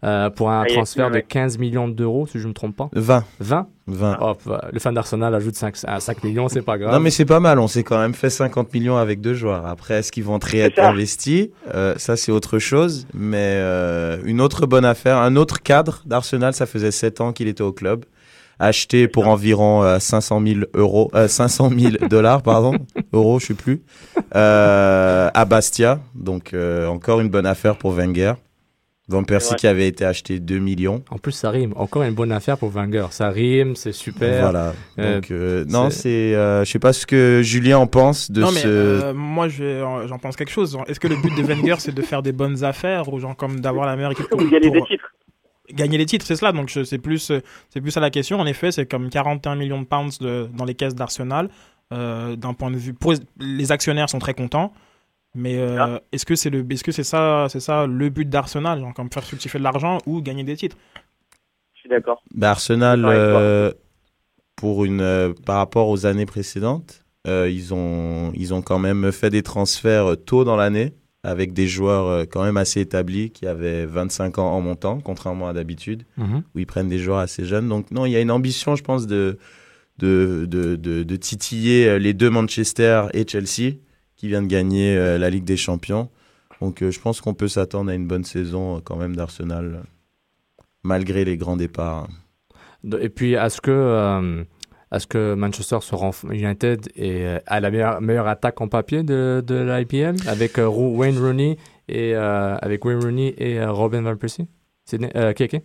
euh, 0.05 0.29
pour 0.29 0.49
un 0.49 0.63
Ah, 0.63 0.73
transfert 0.73 1.09
de 1.09 1.15
ouais. 1.15 1.25
15 1.27 1.57
millions 1.57 1.87
d'euros, 1.89 2.25
si 2.25 2.37
je 2.39 2.43
ne 2.43 2.49
me 2.49 2.53
trompe 2.53 2.75
pas. 2.75 2.89
20. 2.93 3.23
20 3.41 3.67
20. 3.87 4.17
Hop, 4.21 4.41
euh, 4.47 4.57
le 4.71 4.79
fan 4.79 4.93
d'Arsenal 4.93 5.33
ajoute 5.35 5.55
5, 5.55 5.75
à 5.87 5.99
5 5.99 6.23
millions, 6.23 6.47
c'est 6.47 6.61
pas 6.61 6.77
grave. 6.77 6.93
Non, 6.93 6.99
mais 7.01 7.09
c'est 7.09 7.25
pas 7.25 7.39
mal. 7.39 7.59
On 7.59 7.67
s'est 7.67 7.83
quand 7.83 7.97
même 7.99 8.13
fait 8.13 8.29
50 8.29 8.71
millions 8.73 8.95
avec 8.97 9.19
deux 9.19 9.33
joueurs. 9.33 9.65
Après, 9.65 9.95
est-ce 9.95 10.11
qu'ils 10.11 10.23
vont 10.23 10.39
très 10.39 10.59
être 10.59 10.79
investis? 10.79 11.47
Euh, 11.73 11.95
Ça, 11.97 12.15
c'est 12.15 12.31
autre 12.31 12.59
chose. 12.59 13.07
Mais 13.13 13.55
euh, 13.57 14.19
une 14.25 14.41
autre 14.41 14.67
bonne 14.67 14.85
affaire, 14.85 15.17
un 15.17 15.35
autre 15.35 15.61
cadre 15.61 16.01
d'Arsenal, 16.05 16.53
ça 16.53 16.65
faisait 16.65 16.91
7 16.91 17.19
ans 17.19 17.33
qu'il 17.33 17.47
était 17.47 17.63
au 17.63 17.73
club. 17.73 18.05
Acheté 18.59 19.07
pour 19.07 19.27
environ 19.29 19.83
euh, 19.83 19.99
500 19.99 20.41
000 20.45 20.59
euros, 20.73 21.09
euh, 21.15 21.27
500 21.29 21.69
000 21.77 21.91
dollars, 22.09 22.41
pardon, 22.41 22.73
euros, 23.13 23.39
je 23.39 23.47
sais 23.47 23.53
plus, 23.53 23.81
euh, 24.35 25.29
à 25.33 25.45
Bastia. 25.45 25.99
Donc 26.15 26.53
euh, 26.53 26.87
encore 26.87 27.19
une 27.21 27.29
bonne 27.29 27.45
affaire 27.45 27.77
pour 27.77 27.91
Wenger. 27.91 28.33
Van 29.11 29.23
Persie 29.23 29.53
Ouais. 29.53 29.55
qui 29.57 29.65
avait 29.65 29.87
été 29.87 30.05
acheté 30.05 30.39
2 30.39 30.59
millions. 30.59 31.01
En 31.09 31.17
plus, 31.17 31.31
ça 31.31 31.49
rime. 31.49 31.73
Encore 31.77 32.03
une 32.03 32.13
bonne 32.13 32.31
affaire 32.31 32.59
pour 32.59 32.69
Wenger. 32.69 33.07
Ça 33.09 33.29
rime, 33.29 33.75
c'est 33.75 33.91
super. 33.91 34.41
Voilà. 34.43 34.73
Euh, 34.99 35.15
Donc 35.15 35.31
euh, 35.31 35.65
non, 35.67 35.89
c'est- 35.89 36.35
euh, 36.35 36.63
je 36.63 36.69
sais 36.69 36.77
pas 36.77 36.93
ce 36.93 37.07
que 37.07 37.41
Julien 37.41 37.79
en 37.79 37.87
pense 37.87 38.29
de 38.29 38.41
non, 38.41 38.51
mais 38.51 38.59
ce. 38.59 38.67
euh, 38.67 39.13
moi, 39.15 39.47
euh, 39.61 40.05
j'en 40.07 40.19
pense 40.19 40.35
quelque 40.35 40.51
chose. 40.51 40.77
Est-ce 40.85 40.99
que 40.99 41.07
le 41.07 41.15
but 41.15 41.35
de 41.35 41.41
Wenger, 41.41 41.75
c'est 41.79 41.95
de 41.95 42.01
faire 42.03 42.21
des 42.21 42.33
bonnes 42.33 42.63
affaires 42.63 43.11
ou 43.11 43.19
genre 43.19 43.35
comme 43.35 43.61
d'avoir 43.61 43.87
la 43.87 43.95
meilleure 43.95 44.11
équipe 44.11 44.29
pour, 44.29 44.39
Vous 44.41 44.47
gagnez 44.51 44.69
des 44.69 44.81
titres? 44.83 45.11
Gagner 45.73 45.97
les 45.97 46.05
titres 46.05 46.25
C'est 46.25 46.35
cela. 46.35 46.51
Donc, 46.51 46.69
c'est 46.71 46.97
plus, 46.97 47.31
c'est 47.69 47.81
plus 47.81 47.95
à 47.97 47.99
la 47.99 48.09
question. 48.09 48.39
En 48.39 48.45
effet, 48.45 48.71
c'est 48.71 48.85
comme 48.85 49.09
41 49.09 49.55
millions 49.55 49.81
de 49.81 49.85
pounds 49.85 50.19
de- 50.19 50.49
dans 50.55 50.65
les 50.65 50.75
caisses 50.75 50.95
d'Arsenal. 50.95 51.49
Euh, 51.91 52.35
D'un 52.35 52.53
point 52.53 52.69
de 52.71 52.77
vue, 52.77 52.93
pour, 52.93 53.13
les 53.39 53.71
actionnaires 53.71 54.09
sont 54.09 54.19
très 54.19 54.33
contents. 54.33 54.71
Mais 55.35 55.57
euh, 55.57 55.77
Ah. 55.79 56.01
est-ce 56.11 56.25
que 56.25 56.35
c'est 56.35 56.49
le, 56.49 56.65
est-ce 56.71 56.83
que 56.83 56.91
c'est 56.91 57.03
ça, 57.03 57.47
c'est 57.49 57.59
ça 57.59 57.85
le 57.87 58.09
but 58.09 58.27
d'Arsenal, 58.29 58.83
comme 58.95 59.11
faire 59.11 59.23
fructifier 59.23 59.59
de 59.59 59.63
l'argent 59.63 59.99
ou 60.07 60.21
gagner 60.21 60.43
des 60.43 60.55
titres? 60.57 60.75
Je 61.75 61.81
suis 61.81 61.89
d'accord. 61.89 62.21
Bah, 62.33 62.51
Arsenal, 62.51 63.05
euh, 63.05 63.71
pour 64.55 64.85
une, 64.85 65.01
euh, 65.01 65.33
par 65.45 65.57
rapport 65.57 65.87
aux 65.89 66.05
années 66.05 66.25
précédentes, 66.25 67.05
euh, 67.27 67.49
ils, 67.49 67.73
ont, 67.73 68.31
ils 68.35 68.53
ont 68.53 68.61
quand 68.61 68.79
même 68.79 69.11
fait 69.11 69.29
des 69.29 69.43
transferts 69.43 70.15
tôt 70.25 70.43
dans 70.43 70.55
l'année 70.55 70.93
avec 71.29 71.53
des 71.53 71.67
joueurs 71.67 72.07
euh, 72.07 72.25
quand 72.25 72.43
même 72.43 72.57
assez 72.57 72.81
établis 72.81 73.29
qui 73.29 73.45
avaient 73.45 73.85
25 73.85 74.37
ans 74.39 74.51
en 74.51 74.61
montant, 74.61 74.99
contrairement 74.99 75.47
à 75.47 75.53
d'habitude, 75.53 76.03
Mhm. 76.17 76.43
où 76.55 76.59
ils 76.59 76.65
prennent 76.65 76.89
des 76.89 76.99
joueurs 76.99 77.19
assez 77.19 77.45
jeunes. 77.45 77.69
Donc 77.69 77.91
non, 77.91 78.05
il 78.05 78.11
y 78.11 78.15
a 78.15 78.21
une 78.21 78.31
ambition, 78.31 78.75
je 78.75 78.83
pense, 78.83 79.05
de, 79.07 79.37
de, 79.99 80.45
de, 80.49 80.75
de, 80.75 81.03
de 81.03 81.15
titiller 81.15 81.87
euh, 81.87 81.99
les 81.99 82.13
deux 82.13 82.29
Manchester 82.29 83.03
et 83.13 83.27
Chelsea 83.27 83.75
qui 84.15 84.27
viennent 84.27 84.47
de 84.47 84.51
gagner 84.51 84.97
euh, 84.97 85.17
la 85.17 85.29
Ligue 85.29 85.45
des 85.45 85.57
Champions. 85.57 86.09
Donc 86.61 86.83
je 86.89 86.99
pense 86.99 87.21
qu'on 87.21 87.33
peut 87.33 87.47
s'attendre 87.47 87.89
à 87.91 87.93
une 87.95 88.07
bonne 88.07 88.25
saison 88.25 88.81
quand 88.81 88.97
même 88.97 89.15
d'Arsenal, 89.15 89.83
malgré 90.83 91.23
les 91.25 91.37
grands 91.37 91.55
départs. 91.57 92.07
Et 92.99 93.09
puis, 93.09 93.33
est-ce 93.33 93.61
que, 93.61 93.71
euh, 93.71 94.43
est-ce 94.91 95.07
que 95.07 95.33
Manchester 95.35 95.77
sera 95.81 96.07
en- 96.07 96.31
United 96.31 96.89
et 96.95 97.25
euh, 97.25 97.39
a 97.45 97.59
la 97.59 97.99
meilleure, 97.99 98.27
attaque 98.27 98.59
en 98.61 98.67
papier 98.67 99.03
de, 99.03 99.43
de 99.45 99.69
avec 100.27 100.57
euh, 100.57 100.67
Ro- 100.67 100.95
Wayne 100.95 101.17
Rooney 101.19 101.57
et 101.87 102.15
euh, 102.15 102.57
avec 102.57 102.83
Wayne 102.85 102.99
Rooney 103.03 103.33
et 103.37 103.59
euh, 103.59 103.71
Robin 103.71 104.01
van 104.01 104.15
Persie 104.15 104.47
euh, 105.15 105.33
Keke 105.33 105.61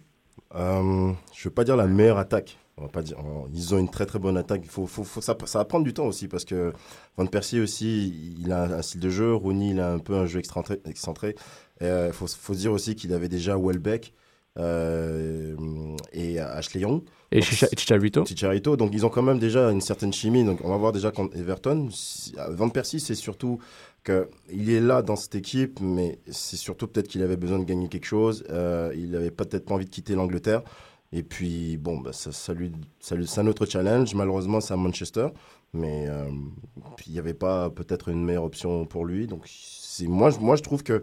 Euh, 0.55 1.13
je 1.35 1.49
veux 1.49 1.55
pas 1.55 1.65
dire 1.65 1.77
la 1.77 1.87
meilleure 1.87 2.19
attaque. 2.19 2.59
On 2.77 2.83
va 2.83 2.89
pas 2.89 3.03
dire. 3.03 3.17
ils 3.55 3.73
ont 3.75 3.79
une 3.79 3.89
très 3.89 4.05
très 4.05 4.19
bonne 4.19 4.37
attaque. 4.37 4.63
Il 4.65 4.69
faut, 4.71 4.89
ça, 5.21 5.37
ça 5.45 5.59
va 5.59 5.65
prendre 5.65 5.85
du 5.85 5.95
temps 5.95 6.07
aussi 6.07 6.27
parce 6.27 6.45
que 6.45 6.73
Van 7.17 7.25
Persie 7.27 7.61
aussi, 7.61 8.37
il 8.41 8.51
a 8.53 8.65
un 8.65 8.83
style 8.83 9.01
de 9.01 9.11
jeu. 9.11 9.33
Rooney, 9.33 9.71
il 9.71 9.81
a 9.81 9.93
un 9.93 10.01
peu 10.01 10.15
un 10.17 10.27
jeu 10.27 10.41
excentré. 10.41 11.35
Il 11.81 12.11
faut, 12.13 12.27
se 12.27 12.53
dire 12.53 12.73
aussi 12.73 12.97
qu'il 12.97 13.13
avait 13.13 13.29
déjà 13.29 13.57
Welbeck 13.57 14.13
euh, 14.59 15.55
et 16.13 16.39
Ashley 16.41 16.81
Young. 16.83 17.03
Et 17.39 17.43
Chicharito. 17.43 18.25
Chicharito. 18.25 18.77
Donc 18.77 18.91
ils 18.93 19.05
ont 19.05 19.09
quand 19.11 19.23
même 19.23 19.39
déjà 19.39 19.71
une 19.71 19.81
certaine 19.81 20.13
chimie. 20.13 20.45
Donc 20.45 20.61
on 20.65 20.69
va 20.69 20.77
voir 20.77 20.93
déjà 20.93 21.11
contre 21.11 21.37
Everton. 21.37 21.89
Van 22.51 22.69
Persie, 22.69 23.01
c'est 23.01 23.15
surtout 23.15 23.59
que 24.05 24.29
il 24.53 24.71
est 24.71 24.81
là 24.81 25.03
dans 25.03 25.17
cette 25.17 25.35
équipe, 25.35 25.81
mais 25.81 26.19
c'est 26.31 26.57
surtout 26.57 26.87
peut-être 26.87 27.09
qu'il 27.09 27.23
avait 27.23 27.37
besoin 27.37 27.59
de 27.59 27.65
gagner 27.65 27.89
quelque 27.89 28.07
chose. 28.07 28.45
Euh, 28.51 28.93
il 28.97 29.15
avait 29.17 29.31
peut-être 29.31 29.65
pas 29.67 29.75
envie 29.75 29.87
de 29.87 29.91
quitter 29.91 30.15
l'Angleterre. 30.15 30.63
Et 31.13 31.23
puis, 31.23 31.77
bon, 31.77 31.99
bah, 32.01 32.13
ça, 32.13 32.33
ça 32.33 32.53
lui, 32.55 32.73
ça 32.99 33.15
lui- 33.15 33.27
c'est 33.27 33.41
un 33.41 33.47
autre 33.47 33.67
challenge. 33.67 34.15
Malheureusement, 34.15 34.61
c'est 34.61 34.75
à 34.75 34.77
Manchester. 34.77 35.29
Mais 35.73 36.07
euh, 36.09 36.29
il 37.07 37.13
n'y 37.13 37.19
avait 37.19 37.35
pas 37.35 37.71
peut-être 37.71 38.09
une 38.09 38.25
meilleure 38.25 38.45
option 38.45 38.85
pour 38.85 39.05
lui. 39.05 39.27
Donc, 39.27 39.43
c'est, 39.47 40.07
moi, 40.09 40.31
je- 40.31 40.39
moi, 40.39 40.57
je 40.57 40.63
trouve 40.63 40.83
que 40.83 41.01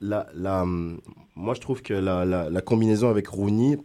la, 0.00 0.26
la, 0.34 0.64
moi, 0.66 1.54
je 1.54 1.60
trouve 1.60 1.82
que 1.82 1.94
la, 1.94 2.24
la, 2.26 2.50
la 2.50 2.60
combinaison 2.60 3.08
avec 3.08 3.26
Rooney, 3.28 3.78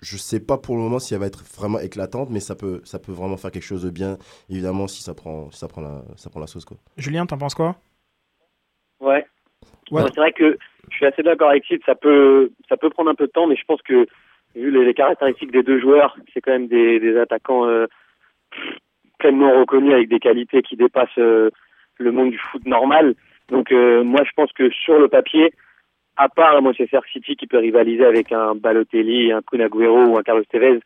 je 0.00 0.16
sais 0.16 0.40
pas 0.40 0.58
pour 0.58 0.76
le 0.76 0.82
moment 0.82 0.98
si 0.98 1.14
elle 1.14 1.20
va 1.20 1.26
être 1.26 1.42
vraiment 1.56 1.78
éclatante, 1.78 2.28
mais 2.30 2.40
ça 2.40 2.54
peut, 2.54 2.80
ça 2.84 2.98
peut 2.98 3.12
vraiment 3.12 3.36
faire 3.36 3.50
quelque 3.50 3.62
chose 3.62 3.84
de 3.84 3.90
bien, 3.90 4.18
évidemment, 4.50 4.86
si 4.88 5.02
ça 5.02 5.14
prend, 5.14 5.50
si 5.50 5.58
ça 5.58 5.68
prend, 5.68 5.80
la, 5.80 6.02
ça 6.16 6.30
prend 6.30 6.40
la 6.40 6.46
sauce. 6.46 6.64
Quoi. 6.64 6.76
Julien, 6.96 7.26
t'en 7.26 7.38
penses 7.38 7.54
quoi? 7.54 7.76
Ouais. 9.00 9.24
C'est 9.90 10.16
vrai 10.16 10.32
que 10.32 10.58
je 10.90 10.96
suis 10.96 11.06
assez 11.06 11.22
d'accord 11.22 11.50
avec 11.50 11.64
Sid, 11.64 11.80
ça 11.86 11.94
peut, 11.94 12.50
ça 12.68 12.76
peut 12.76 12.90
prendre 12.90 13.10
un 13.10 13.14
peu 13.14 13.26
de 13.26 13.32
temps, 13.32 13.46
mais 13.46 13.56
je 13.56 13.64
pense 13.64 13.82
que 13.82 14.06
vu 14.54 14.70
les, 14.70 14.84
les 14.84 14.94
caractéristiques 14.94 15.52
des 15.52 15.62
deux 15.62 15.80
joueurs, 15.80 16.16
c'est 16.32 16.40
quand 16.40 16.52
même 16.52 16.68
des, 16.68 16.98
des 16.98 17.16
attaquants 17.18 17.66
euh, 17.66 17.86
pleinement 19.18 19.58
reconnus 19.60 19.92
avec 19.92 20.08
des 20.08 20.18
qualités 20.18 20.62
qui 20.62 20.76
dépassent 20.76 21.18
euh, 21.18 21.50
le 21.98 22.12
monde 22.12 22.30
du 22.30 22.38
foot 22.38 22.64
normal. 22.66 23.14
Donc 23.48 23.70
euh, 23.70 24.02
moi 24.02 24.22
je 24.24 24.30
pense 24.34 24.52
que 24.52 24.70
sur 24.70 24.98
le 24.98 25.08
papier, 25.08 25.52
à 26.16 26.28
part 26.28 26.56
un 26.56 26.60
Manchester 26.60 27.00
City 27.12 27.36
qui 27.36 27.46
peut 27.46 27.58
rivaliser 27.58 28.04
avec 28.04 28.32
un 28.32 28.54
Balotelli, 28.54 29.32
un 29.32 29.40
Kun 29.42 29.60
Agüero 29.60 30.04
ou 30.06 30.18
un 30.18 30.22
Carlos 30.22 30.44
Tevez, 30.50 30.80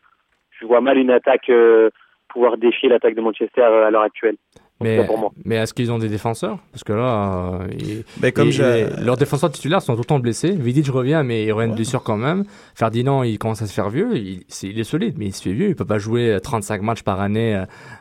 je 0.60 0.66
vois 0.66 0.80
mal 0.80 0.98
une 0.98 1.10
attaque 1.10 1.48
euh, 1.50 1.90
pouvoir 2.28 2.56
défier 2.58 2.88
l'attaque 2.88 3.14
de 3.14 3.20
Manchester 3.20 3.60
euh, 3.62 3.86
à 3.86 3.90
l'heure 3.90 4.02
actuelle. 4.02 4.36
Mais, 4.82 4.96
cas 4.96 5.04
pour 5.04 5.18
moi. 5.18 5.30
mais 5.44 5.56
est-ce 5.56 5.74
qu'ils 5.74 5.92
ont 5.92 5.98
des 5.98 6.08
défenseurs? 6.08 6.56
Parce 6.72 6.84
que 6.84 6.94
là, 6.94 7.50
euh, 7.60 7.66
ils- 7.78 8.02
Ben, 8.18 8.32
comme 8.32 8.46
ils- 8.48 8.52
j'ai- 8.52 8.86
leurs 9.04 9.18
défenseurs 9.18 9.50
titulaires 9.50 9.82
sont 9.82 9.92
tout 9.92 10.00
le 10.00 10.04
temps 10.06 10.18
blessés. 10.18 10.52
Vidic 10.52 10.86
revient, 10.88 11.20
mais 11.22 11.44
il 11.44 11.52
revient 11.52 11.68
de 11.70 11.74
blessure 11.76 12.02
quand 12.02 12.16
même. 12.16 12.44
Ferdinand, 12.74 13.22
il 13.22 13.36
commence 13.38 13.60
à 13.60 13.66
se 13.66 13.74
faire 13.74 13.90
vieux. 13.90 14.16
Il, 14.16 14.40
c'est- 14.48 14.68
il 14.68 14.80
est 14.80 14.84
solide, 14.84 15.16
mais 15.18 15.26
il 15.26 15.32
se 15.34 15.42
fait 15.42 15.52
vieux. 15.52 15.68
Il 15.68 15.76
peut 15.76 15.84
pas 15.84 15.98
jouer 15.98 16.32
euh, 16.32 16.38
35 16.40 16.80
matchs 16.80 17.02
par 17.02 17.20
année 17.20 17.56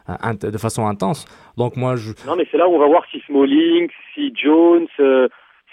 euh, 0.10 0.34
de 0.50 0.58
façon 0.58 0.88
intense. 0.88 1.26
Donc 1.58 1.76
moi, 1.76 1.98
je, 1.98 2.14
Non, 2.26 2.38
mais 2.38 2.48
c'est 2.50 2.58
là 2.58 2.70
où 2.70 2.76
on 2.76 2.80
va 2.80 2.88
voir 2.88 3.04
si 3.12 3.20
Smalling, 3.28 3.90
si 4.16 4.32
Jones, 4.42 4.88
euh, 5.02 5.28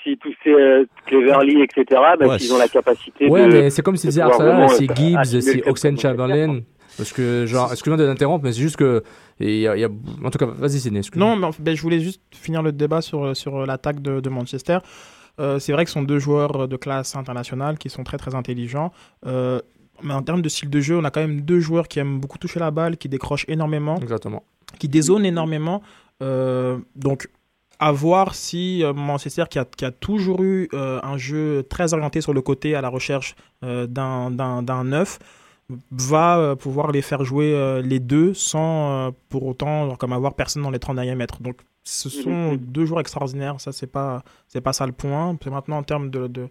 si 0.06 0.16
tous 0.18 0.32
ces 0.44 0.50
euh, 0.52 0.84
Cleverly, 1.06 1.62
etc., 1.62 1.84
bah, 1.90 2.26
Ouais, 2.26 2.38
s'ils 2.38 2.52
ont 2.52 2.58
la 2.58 2.68
capacité 2.68 3.28
Ouais, 3.28 3.46
de. 3.48 3.52
mais 3.52 3.70
c'est 3.70 3.82
comme 3.82 3.96
si 3.96 4.06
disait 4.06 4.20
Arsenal, 4.22 4.68
si 4.70 4.84
euh, 4.88 4.94
Gibbs, 4.94 5.44
club 5.52 5.68
Oxen 5.68 5.98
Chamberlain. 5.98 6.60
Parce 6.96 7.12
que, 7.12 7.44
genre, 7.44 7.70
excuse-moi 7.72 7.98
de 7.98 8.06
t'interrompre, 8.06 8.44
mais 8.44 8.52
c'est 8.52 8.60
juste 8.62 8.76
que. 8.76 9.02
il 9.38 9.50
y 9.58 9.68
a- 9.68 9.76
y 9.76 9.84
a- 9.84 9.88
en 10.24 10.30
tout 10.30 10.38
cas, 10.38 10.46
vas-y, 10.46 10.78
Sidney, 10.80 11.00
excuse-moi. 11.00 11.28
Non, 11.28 11.36
mais 11.36 11.48
ben, 11.58 11.76
je 11.76 11.82
voulais 11.82 12.00
juste 12.00 12.22
finir 12.34 12.62
le 12.62 12.72
débat 12.72 13.02
sur, 13.02 13.36
sur 13.36 13.66
l'attaque 13.66 14.00
de, 14.00 14.20
de 14.20 14.28
Manchester. 14.30 14.78
Euh, 15.38 15.58
c'est 15.58 15.72
vrai 15.72 15.84
que 15.84 15.90
ce 15.90 15.94
sont 15.94 16.02
deux 16.02 16.18
joueurs 16.18 16.66
de 16.68 16.76
classe 16.76 17.14
internationale 17.14 17.76
qui 17.76 17.90
sont 17.90 18.04
très 18.04 18.16
très 18.16 18.34
intelligents. 18.34 18.92
Euh, 19.26 19.60
mais 20.02 20.14
en 20.14 20.22
termes 20.22 20.40
de 20.40 20.48
style 20.48 20.70
de 20.70 20.80
jeu, 20.80 20.96
on 20.96 21.04
a 21.04 21.10
quand 21.10 21.20
même 21.20 21.42
deux 21.42 21.60
joueurs 21.60 21.88
qui 21.88 21.98
aiment 21.98 22.18
beaucoup 22.18 22.38
toucher 22.38 22.60
la 22.60 22.70
balle, 22.70 22.96
qui 22.96 23.10
décrochent 23.10 23.44
énormément, 23.48 23.96
Exactement. 23.96 24.42
qui 24.78 24.88
dézonent 24.88 25.26
énormément. 25.26 25.82
Euh, 26.22 26.78
donc, 26.94 27.28
à 27.78 27.92
voir 27.92 28.34
si 28.34 28.82
euh, 28.82 28.92
Manchester, 28.92 29.44
qui 29.50 29.58
a, 29.58 29.64
qui 29.64 29.84
a 29.84 29.90
toujours 29.90 30.42
eu 30.42 30.68
euh, 30.74 31.00
un 31.02 31.16
jeu 31.18 31.64
très 31.68 31.92
orienté 31.94 32.20
sur 32.20 32.32
le 32.32 32.40
côté 32.42 32.74
à 32.74 32.80
la 32.80 32.88
recherche 32.88 33.36
euh, 33.64 33.86
d'un 33.86 34.84
neuf, 34.84 35.18
va 35.90 36.38
euh, 36.38 36.54
pouvoir 36.54 36.92
les 36.92 37.02
faire 37.02 37.24
jouer 37.24 37.80
les 37.82 37.98
deux 38.00 38.34
sans 38.34 39.12
pour 39.28 39.44
autant 39.46 39.86
genre, 39.88 39.98
comme 39.98 40.12
avoir 40.12 40.34
personne 40.34 40.62
dans 40.62 40.70
les 40.70 40.78
30 40.78 40.96
derniers 40.96 41.14
mètres. 41.16 41.42
Donc 41.42 41.56
ce 41.84 42.08
sont 42.08 42.52
Mhm. 42.52 42.56
deux 42.56 42.84
joueurs 42.86 43.00
extraordinaires, 43.00 43.60
ça 43.60 43.72
c'est 43.72 43.86
pas 43.86 44.22
pas 44.64 44.72
ça 44.72 44.86
le 44.86 44.92
point. 44.92 45.36
Maintenant 45.46 45.78
en 45.78 45.82
termes 45.82 46.10
de, 46.10 46.26
de, 46.26 46.48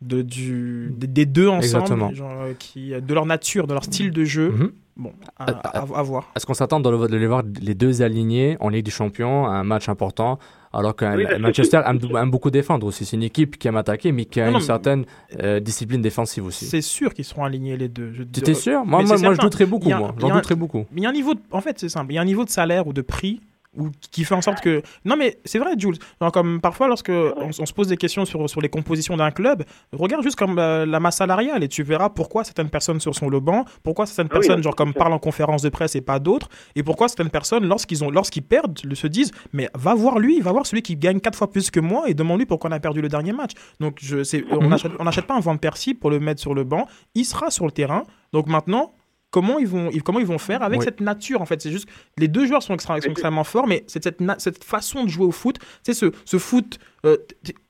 de- 0.00 0.22
du, 0.22 0.92
des- 0.96 1.06
des 1.06 1.26
deux 1.26 1.48
ensemble, 1.48 1.64
Exactement. 1.64 2.12
genre, 2.14 2.30
euh, 2.42 2.52
qui, 2.58 2.90
de 2.90 3.14
leur 3.14 3.26
nature, 3.26 3.66
de 3.66 3.74
leur 3.74 3.84
style 3.84 4.10
de 4.10 4.24
jeu. 4.24 4.50
Mhm. 4.50 4.72
Bon, 4.96 5.12
à, 5.36 5.44
à- 5.52 5.78
à 5.78 6.02
voir. 6.02 6.32
Est-ce 6.34 6.44
qu'on 6.44 6.54
s'attend 6.54 6.80
de, 6.80 6.90
le- 6.90 7.06
de 7.08 7.16
les 7.16 7.26
voir 7.28 7.44
les 7.62 7.74
deux 7.76 8.02
alignés 8.02 8.56
en 8.58 8.68
Ligue 8.68 8.84
des 8.84 8.90
Champions 8.90 9.46
à 9.46 9.50
un 9.50 9.62
match 9.62 9.88
important 9.88 10.40
alors 10.72 10.94
que 10.96 11.04
Oui, 11.16 11.24
Manchester 11.40 11.80
aime, 11.86 12.00
aime 12.16 12.30
beaucoup 12.32 12.50
défendre 12.50 12.84
aussi. 12.86 13.04
C'est 13.04 13.16
une 13.16 13.22
équipe 13.22 13.58
qui 13.58 13.68
aime 13.68 13.76
attaquer 13.76 14.10
mais 14.10 14.24
qui 14.24 14.40
a 14.40 14.50
Non, 14.50 14.58
une 14.58 14.64
certaine 14.64 15.04
euh, 15.40 15.60
discipline 15.60 16.02
défensive 16.02 16.44
aussi. 16.44 16.64
C'est 16.66 16.80
sûr 16.80 17.14
qu'ils 17.14 17.24
seront 17.24 17.44
alignés 17.44 17.76
les 17.76 17.88
deux. 17.88 18.12
Tu 18.32 18.42
t'es 18.42 18.54
sûr 18.54 18.84
Moi, 18.84 19.02
moi, 19.02 19.02
moi 19.04 19.16
je 19.16 19.22
certain. 19.22 19.42
douterais 19.44 19.66
beaucoup. 19.66 19.86
Il 19.86 19.90
y 19.90 19.92
a- 19.92 19.98
Moi. 19.98 20.14
il 20.18 20.24
y 20.24 20.28
J'en 20.28 20.34
douterais 20.34 20.56
beaucoup. 20.56 20.84
Mais 20.90 21.00
il 21.00 21.02
y 21.04 21.06
a 21.06 21.10
un 21.10 21.12
niveau, 21.12 21.34
de- 21.34 21.40
en 21.52 21.60
fait, 21.60 21.78
c'est 21.78 21.88
simple. 21.88 22.12
Il 22.12 22.16
y 22.16 22.18
a 22.18 22.22
un 22.22 22.24
niveau 22.26 22.44
de 22.44 22.50
salaire 22.50 22.88
ou 22.88 22.92
de 22.92 23.00
prix 23.02 23.40
ou 23.76 23.90
qui 24.10 24.24
fait 24.24 24.34
en 24.34 24.40
sorte 24.40 24.60
que. 24.60 24.82
Non, 25.04 25.16
mais 25.16 25.38
c'est 25.44 25.58
vrai, 25.58 25.72
Jules. 25.78 25.98
Genre, 26.20 26.32
comme 26.32 26.60
parfois, 26.60 26.88
lorsque 26.88 27.10
on, 27.10 27.50
on 27.58 27.66
se 27.66 27.72
pose 27.72 27.88
des 27.88 27.96
questions 27.96 28.24
sur, 28.24 28.48
sur 28.48 28.60
les 28.60 28.68
compositions 28.68 29.16
d'un 29.16 29.30
club, 29.30 29.64
regarde 29.92 30.22
juste 30.22 30.36
comme 30.36 30.58
euh, 30.58 30.86
la 30.86 31.00
masse 31.00 31.16
salariale 31.16 31.62
et 31.62 31.68
tu 31.68 31.82
verras 31.82 32.08
pourquoi 32.08 32.44
certaines 32.44 32.70
personnes 32.70 33.00
sur 33.00 33.14
son 33.14 33.28
le 33.28 33.40
banc, 33.40 33.64
pourquoi 33.82 34.06
certaines 34.06 34.28
Ah 34.30 34.34
personnes, 34.34 34.62
genre 34.62 34.74
comme 34.74 34.94
parlent 34.94 35.12
en 35.12 35.18
conférence 35.18 35.62
de 35.62 35.68
presse 35.68 35.94
et 35.96 36.00
pas 36.00 36.18
d'autres, 36.18 36.48
et 36.76 36.82
pourquoi 36.82 37.08
certaines 37.08 37.30
personnes, 37.30 37.66
lorsqu'ils 37.66 38.02
ont, 38.04 38.10
lorsqu'ils 38.10 38.42
perdent, 38.42 38.78
se 38.94 39.06
disent, 39.06 39.32
mais 39.52 39.68
va 39.74 39.94
voir 39.94 40.18
lui, 40.18 40.40
va 40.40 40.52
voir 40.52 40.66
celui 40.66 40.82
qui 40.82 40.96
gagne 40.96 41.20
quatre 41.20 41.36
fois 41.36 41.50
plus 41.50 41.70
que 41.70 41.80
moi 41.80 42.08
et 42.08 42.14
demande-lui 42.14 42.46
pourquoi 42.46 42.70
on 42.70 42.72
a 42.72 42.80
perdu 42.80 43.02
le 43.02 43.08
dernier 43.08 43.32
match. 43.32 43.52
Donc, 43.80 43.98
je, 44.00 44.16
Mhm. 44.38 44.68
n'achète 44.68 44.92
on 44.98 45.04
n'achète 45.04 45.26
pas 45.26 45.34
un 45.34 45.40
Van 45.40 45.56
Persie 45.56 45.94
pour 45.94 46.10
le 46.10 46.20
mettre 46.20 46.40
sur 46.40 46.54
le 46.54 46.64
banc, 46.64 46.86
il 47.14 47.24
sera 47.24 47.50
sur 47.50 47.64
le 47.66 47.72
terrain. 47.72 48.02
Donc 48.32 48.46
maintenant, 48.46 48.92
comment 49.30 49.58
ils 49.58 49.66
vont, 49.66 49.90
ils- 49.92 50.02
comment 50.02 50.18
ils 50.20 50.26
vont 50.26 50.38
faire 50.38 50.62
avec 50.62 50.78
Oui. 50.80 50.84
cette 50.84 51.00
nature 51.00 51.40
en 51.42 51.46
fait 51.46 51.60
C'est 51.60 51.70
juste 51.70 51.88
les 52.16 52.28
deux 52.28 52.46
joueurs 52.46 52.62
sont, 52.62 52.74
extra- 52.74 53.00
sont 53.00 53.10
extrêmement 53.10 53.44
forts, 53.44 53.66
mais 53.66 53.82
c'est 53.86 54.02
cette, 54.02 54.64
façon 54.64 55.04
de 55.04 55.08
jouer 55.08 55.26
au 55.26 55.30
foot, 55.32 55.56
c'est 55.82 55.92
ce, 55.94 56.06
ce 56.24 56.38
foot. 56.38 56.78
euh, 57.06 57.16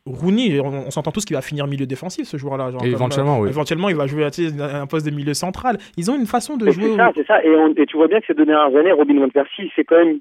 Rooney, 0.07 0.59
on, 0.61 0.87
on 0.87 0.90
s'entend 0.90 1.11
tous 1.12 1.25
qu'il 1.27 1.37
va 1.37 1.42
finir 1.42 1.66
milieu 1.66 1.85
défensif 1.87 2.27
ce 2.27 2.37
joueur-là. 2.38 2.71
comme, 2.79 2.87
éventuellement, 2.87 3.37
euh, 3.38 3.42
oui. 3.42 3.49
Éventuellement, 3.51 3.88
il 3.90 3.97
va 3.97 4.07
jouer 4.07 4.25
un 4.25 4.87
poste 4.87 5.05
de 5.05 5.11
milieu 5.11 5.35
central. 5.35 5.77
Ils 5.99 6.11
ont 6.11 6.16
une 6.16 6.27
façon 6.27 6.57
de 6.57 6.71
jouer. 6.71 6.90
C'est 6.92 6.97
ça, 6.97 7.11
c'est 7.14 7.27
ça. 7.27 7.44
Et, 7.44 7.51
on- 7.55 7.75
et 7.75 7.85
tu 7.87 7.97
vois 7.97 8.09
bien 8.09 8.21
que 8.21 8.27
ces 8.27 8.35
deux 8.35 8.47
dernières 8.47 8.75
années, 8.79 8.92
Robin 8.92 9.18
Van 9.21 9.29
Persie, 9.29 9.71
c'est 9.77 9.85
quand 9.85 9.99
même 10.03 10.21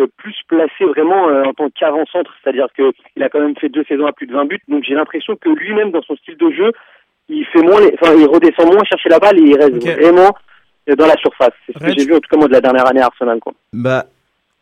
euh, 0.00 0.06
plus 0.16 0.34
placé 0.48 0.84
vraiment 0.84 1.28
euh, 1.28 1.44
en 1.44 1.52
tant 1.54 1.68
qu'avant-centre. 1.70 2.32
C'est-à-dire 2.42 2.66
qu'il 2.76 3.22
a 3.22 3.28
quand 3.28 3.40
même 3.40 3.56
fait 3.56 3.68
deux 3.68 3.84
saisons 3.88 4.06
à 4.06 4.12
plus 4.12 4.26
de 4.26 4.32
20 4.34 4.44
buts. 4.44 4.60
Donc 4.68 4.84
j'ai 4.84 4.94
l'impression 4.94 5.34
que 5.36 5.48
lui-même, 5.48 5.90
dans 5.90 6.02
son 6.02 6.14
style 6.16 6.36
de 6.36 6.50
jeu, 6.50 6.70
il 7.28 7.44
fait 7.46 7.62
moins, 7.62 7.80
les... 7.80 7.94
enfin, 8.00 8.12
il 8.16 8.26
redescend 8.26 8.66
moins 8.72 8.84
chercher 8.84 9.08
la 9.08 9.18
balle 9.18 9.38
et 9.38 9.42
il 9.42 9.56
reste 9.56 9.82
vraiment 9.82 10.20
euh, 10.28 10.30
dans 10.92 11.06
la 11.06 11.16
surface. 11.16 11.52
C'est 11.66 11.72
ce 11.72 11.78
que 11.78 11.98
j'ai 11.98 12.06
vu 12.06 12.14
en 12.14 12.18
tout 12.20 12.28
cas 12.30 12.36
moi 12.36 12.48
de 12.48 12.52
la 12.52 12.60
dernière 12.60 12.86
année 12.86 13.00
à 13.00 13.06
Arsenal. 13.06 13.40
Quoi. 13.40 13.54
Bah 13.72 14.06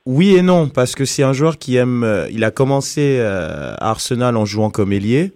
oui 0.07 0.37
et 0.37 0.43
non 0.43 0.69
parce 0.69 0.95
que 0.95 1.05
c'est 1.05 1.23
un 1.23 1.33
joueur 1.33 1.59
qui 1.59 1.77
aime. 1.77 2.05
euh, 2.05 2.29
il 2.31 2.45
a 2.45 2.51
commencé 2.51 3.19
euh, 3.21 3.75
à 3.79 3.91
Arsenal 3.91 4.37
en 4.37 4.45
jouant 4.45 4.71
comme 4.71 4.93
ailier. 4.93 5.33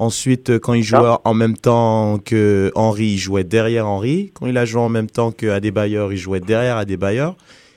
Ensuite, 0.00 0.50
euh, 0.50 0.58
quand 0.58 0.74
il 0.74 0.82
jouait 0.82 1.16
en 1.22 1.34
même 1.34 1.56
temps 1.56 2.18
que 2.18 2.72
Henry, 2.74 3.12
il 3.12 3.18
jouait 3.18 3.44
derrière 3.44 3.86
Henry. 3.86 4.32
Quand 4.34 4.46
il 4.46 4.58
a 4.58 4.64
joué 4.64 4.80
en 4.80 4.88
même 4.88 5.08
temps 5.08 5.30
que 5.30 5.46
Adebayor, 5.46 6.12
il 6.12 6.18
jouait 6.18 6.40
derrière 6.40 6.76
Adebayor. 6.76 7.36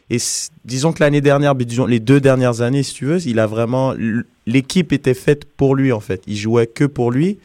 Et 0.10 0.17
disons 0.65 0.93
que 0.93 1.04
l'année 1.04 1.22
dernière, 1.22 1.54
disons 1.54 1.86
les 1.86 2.00
deux 2.00 2.20
dernières 2.22 2.62
années, 2.62 2.82
si 2.82 2.93
tu 2.93 3.06
veux, 3.06 3.26
il 3.28 3.39
a 3.39 3.46
vraiment 3.46 3.93
l'équipe 4.46 4.93
était 4.93 5.13
faite 5.13 5.46
pour 5.46 5.76
lui 5.76 5.91
en 5.91 6.00
fait. 6.00 6.24
Il 6.28 6.38
jouait 6.38 6.65
que 6.67 6.86
pour 6.86 7.12
lui. 7.12 7.38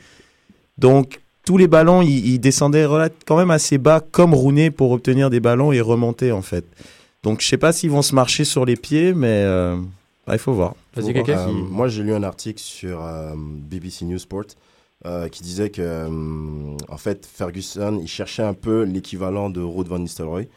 Donc 0.78 1.20
tous 1.44 1.56
les 1.56 1.66
ballons, 1.68 2.02
il, 2.02 2.26
il 2.26 2.38
descendait 2.38 2.86
quand 3.26 3.36
même 3.36 3.50
assez 3.50 3.78
bas, 3.78 4.00
comme 4.00 4.34
Rooney, 4.34 4.70
pour 4.70 4.90
obtenir 4.92 5.30
des 5.30 5.40
ballons 5.40 5.72
et 5.72 5.80
remonter 5.80 6.32
en 6.32 6.42
fait. 6.42 6.64
Donc 7.22 7.40
je 7.40 7.46
sais 7.48 7.58
pas 7.58 7.72
s'ils 7.72 7.90
vont 7.90 8.02
se 8.02 8.14
marcher 8.14 8.44
sur 8.44 8.64
les 8.64 8.76
pieds, 8.76 9.12
mais 9.14 9.42
euh, 9.44 9.76
bah, 10.26 10.34
il 10.34 10.38
faut 10.38 10.52
voir. 10.52 10.74
Vas-y, 10.94 11.06
Faut 11.06 11.12
voir 11.12 11.24
quelqu'un 11.24 11.40
Euh, 11.40 11.46
qui- 11.46 11.52
moi, 11.72 11.88
j'ai 11.88 12.02
lu 12.02 12.12
un 12.14 12.22
article 12.22 12.60
sur 12.60 13.04
euh, 13.04 13.34
BBC 13.36 14.04
News 14.04 14.18
Sport 14.18 14.44
euh, 15.06 15.28
qui 15.28 15.42
disait 15.42 15.70
que, 15.70 15.82
euh, 15.82 16.08
en 16.88 16.96
fait, 16.96 17.26
Ferguson, 17.26 17.98
il 18.00 18.08
cherchait 18.08 18.42
un 18.44 18.54
peu 18.54 18.82
l'équivalent 18.82 19.50
de 19.50 19.60
Ruud 19.60 19.88
van 19.88 19.98
Nistelrooy. 19.98 20.48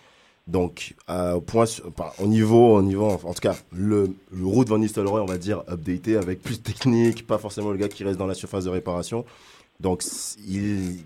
Donc, 0.47 0.93
euh, 1.09 1.33
au 1.33 1.41
point, 1.41 1.65
sur- 1.65 1.85
enfin, 1.87 2.11
au 2.23 2.27
niveau, 2.27 2.75
au 2.77 2.81
niveau, 2.83 3.07
en 3.07 3.17
tout 3.33 3.41
cas, 3.41 3.55
le, 3.75 4.11
le 4.31 4.45
Ruud 4.45 4.67
van 4.69 4.77
Nistelrooy, 4.77 5.19
on 5.19 5.25
va 5.25 5.39
dire, 5.39 5.63
updaté 5.67 6.17
avec 6.17 6.43
plus 6.43 6.59
de 6.61 6.63
technique, 6.63 7.25
pas 7.25 7.39
forcément 7.39 7.71
le 7.71 7.77
gars 7.77 7.87
qui 7.87 8.03
reste 8.03 8.19
dans 8.19 8.27
la 8.27 8.35
surface 8.35 8.65
de 8.65 8.69
réparation. 8.69 9.25
Donc, 9.79 10.03
il, 10.47 10.97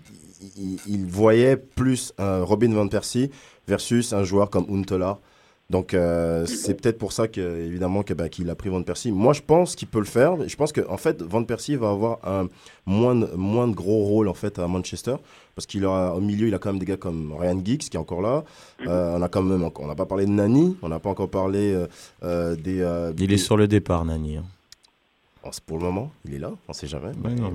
il, 0.56 0.78
il 0.86 1.04
voyait 1.06 1.56
plus 1.56 2.12
un 2.18 2.42
Robin 2.42 2.72
van 2.72 2.88
Persie 2.88 3.30
versus 3.66 4.12
un 4.12 4.24
joueur 4.24 4.48
comme 4.50 4.66
Untola. 4.70 5.18
Donc, 5.70 5.94
euh, 5.94 6.46
c'est 6.46 6.74
peut-être 6.74 6.98
pour 6.98 7.12
ça 7.12 7.28
que, 7.28 7.40
évidemment, 7.64 8.02
que, 8.02 8.12
bah, 8.12 8.28
qu'il 8.28 8.50
a 8.50 8.56
pris 8.56 8.68
Van 8.70 8.82
Persie. 8.82 9.12
Moi, 9.12 9.32
je 9.34 9.40
pense 9.40 9.76
qu'il 9.76 9.86
peut 9.86 10.00
le 10.00 10.04
faire. 10.04 10.36
Je 10.48 10.56
pense 10.56 10.72
que, 10.72 10.80
en 10.88 10.96
fait, 10.96 11.22
Van 11.22 11.44
Persie 11.44 11.76
va 11.76 11.90
avoir 11.90 12.18
un 12.26 12.48
moins 12.86 13.14
de, 13.14 13.28
moins 13.36 13.68
de 13.68 13.74
gros 13.74 14.02
rôle, 14.04 14.26
en 14.28 14.34
fait, 14.34 14.58
à 14.58 14.66
Manchester. 14.66 15.14
Parce 15.54 15.66
qu'il 15.66 15.84
aura, 15.84 16.16
au 16.16 16.20
milieu, 16.20 16.48
il 16.48 16.54
a 16.54 16.58
quand 16.58 16.70
même 16.72 16.80
des 16.80 16.86
gars 16.86 16.96
comme 16.96 17.32
Ryan 17.38 17.60
Giggs, 17.64 17.82
qui 17.88 17.96
est 17.96 18.00
encore 18.00 18.20
là. 18.20 18.42
Euh, 18.84 19.16
on 19.16 19.22
a 19.22 19.28
quand 19.28 19.42
même, 19.42 19.68
on 19.78 19.86
n'a 19.86 19.94
pas 19.94 20.06
parlé 20.06 20.26
de 20.26 20.32
Nani. 20.32 20.76
On 20.82 20.88
n'a 20.88 20.98
pas 20.98 21.10
encore 21.10 21.30
parlé 21.30 21.72
euh, 21.72 21.86
euh, 22.24 22.56
des, 22.56 22.80
euh, 22.80 23.12
Il 23.16 23.28
des- 23.28 23.34
est 23.34 23.38
sur 23.38 23.56
le 23.56 23.68
départ, 23.68 24.04
Nani. 24.04 24.38
hein. 24.38 24.44
Pour 25.66 25.78
le 25.78 25.84
moment, 25.84 26.12
il 26.26 26.34
est 26.34 26.38
là, 26.38 26.50
on 26.68 26.72
sait 26.72 26.86
jamais. 26.86 27.12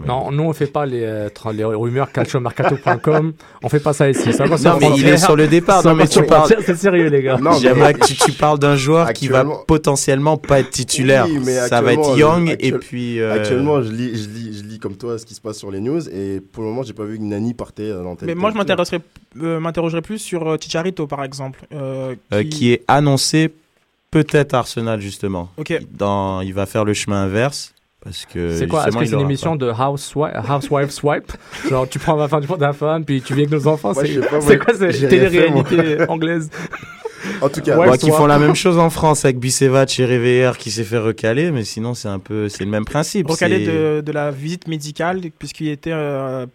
Non, 0.07 0.31
nous 0.31 0.43
on 0.43 0.53
fait 0.53 0.65
pas 0.67 0.85
les, 0.85 1.03
euh, 1.03 1.29
les 1.53 1.63
rumeurs 1.63 2.11
calciomercato.com. 2.11 3.33
on 3.63 3.69
fait 3.69 3.79
pas 3.79 3.93
ça 3.93 4.09
ici. 4.09 4.33
Ça 4.33 4.45
va, 4.45 4.57
c'est 4.57 4.67
Non, 4.67 4.77
mais 4.79 4.89
il 4.97 5.07
est 5.07 5.17
sur 5.17 5.35
le 5.35 5.47
départ. 5.47 5.85
Non, 5.85 5.93
mais 5.95 6.07
tu 6.07 6.23
parles. 6.23 6.51
C'est 6.65 6.75
sérieux, 6.75 7.07
les 7.09 7.21
gars. 7.21 7.37
J'aimerais 7.61 7.93
que 7.93 8.05
tu, 8.05 8.15
tu 8.15 8.31
parles 8.33 8.59
d'un 8.59 8.75
joueur 8.75 9.13
qui 9.13 9.27
va 9.27 9.39
Actuellement- 9.39 9.63
potentiellement 9.67 10.37
pas 10.37 10.59
être 10.61 10.71
titulaire. 10.71 11.25
Oui, 11.27 11.39
mais 11.45 11.53
ça 11.67 11.81
va 11.81 11.93
être 11.93 11.99
actuellement, 12.09 12.17
Young 12.37 12.57
je- 12.59 12.67
et 12.67 12.71
puis. 12.73 13.19
euh, 13.19 13.33
Actuellement, 13.35 13.81
je 13.81 13.91
lis, 13.91 14.15
je, 14.23 14.29
lis, 14.29 14.57
je 14.59 14.63
lis 14.63 14.79
comme 14.79 14.95
toi 14.97 15.17
ce 15.19 15.25
qui 15.25 15.35
se 15.35 15.41
passe 15.41 15.57
sur 15.57 15.69
les 15.71 15.79
news 15.79 16.01
et 16.09 16.41
pour 16.41 16.63
le 16.63 16.69
moment, 16.69 16.83
j'ai 16.83 16.93
pas 16.93 17.03
vu 17.05 17.17
que 17.17 17.23
Nani 17.23 17.53
partait 17.53 17.91
dans 17.91 18.15
tel 18.15 18.25
Mais 18.27 18.33
tel 18.33 18.39
moi, 18.41 18.51
je 18.51 18.97
euh, 19.43 19.59
m'interrogerais 19.59 20.01
plus 20.01 20.17
sur 20.19 20.47
euh, 20.47 20.57
Chicharito, 20.59 21.05
par 21.07 21.23
exemple. 21.23 21.65
euh, 21.73 22.15
euh, 22.33 22.43
qui 22.43 22.71
est 22.71 22.83
annoncé 22.87 23.53
peut-être 24.11 24.53
Arsenal 24.53 25.01
justement. 25.01 25.49
Ok. 25.57 25.77
Dans, 25.91 26.41
il 26.41 26.53
va 26.53 26.65
faire 26.65 26.85
le 26.85 26.93
chemin 26.93 27.23
inverse 27.23 27.73
parce 28.05 28.25
que. 28.25 28.55
C'est 28.55 28.67
quoi? 28.67 28.87
Est-ce 28.87 28.95
que 28.97 29.05
c'est 29.05 29.13
une 29.15 29.19
émission 29.19 29.57
de 29.57 29.69
Housewife, 29.69 30.31
housewife 30.49 30.91
Swipe? 30.91 31.33
Genre, 31.69 31.89
tu 31.89 31.99
prends 31.99 32.25
femme, 32.29 32.39
tu 32.41 32.47
prends 32.47 32.57
ta 32.57 32.71
femme, 32.71 33.03
puis 33.03 33.21
tu 33.21 33.33
vis 33.33 33.41
avec 33.41 33.51
nos 33.51 33.67
enfants. 33.67 33.93
C'est 33.93 34.57
quoi 34.57 34.73
cette 34.73 35.09
télé-réalité 35.09 35.97
anglaise? 36.09 36.49
En 37.41 37.49
tout 37.49 37.59
cas. 37.61 37.75
Ouais, 37.77 37.87
Bon, 37.87 37.97
qui 37.97 38.11
font 38.11 38.27
la 38.27 38.37
même 38.39 38.55
chose 38.55 38.77
en 38.77 38.89
France 38.91 39.25
avec 39.25 39.39
Bicevac 39.39 39.99
et 39.99 40.05
Réveillère 40.05 40.57
qui 40.57 40.69
s'est 40.71 40.83
fait 40.83 40.99
recaler, 40.99 41.49
mais 41.51 41.63
sinon 41.63 41.93
c'est 41.95 42.07
un 42.07 42.19
peu, 42.19 42.47
c'est 42.49 42.63
le 42.63 42.69
même 42.69 42.85
principe. 42.85 43.27
recalé 43.29 43.65
c'est- 43.65 43.71
de, 43.71 44.01
de 44.01 44.11
la 44.11 44.29
visite 44.31 44.67
médicale, 44.67 45.21
puisqu'il 45.39 45.69
était 45.69 45.91
euh, 45.91 46.45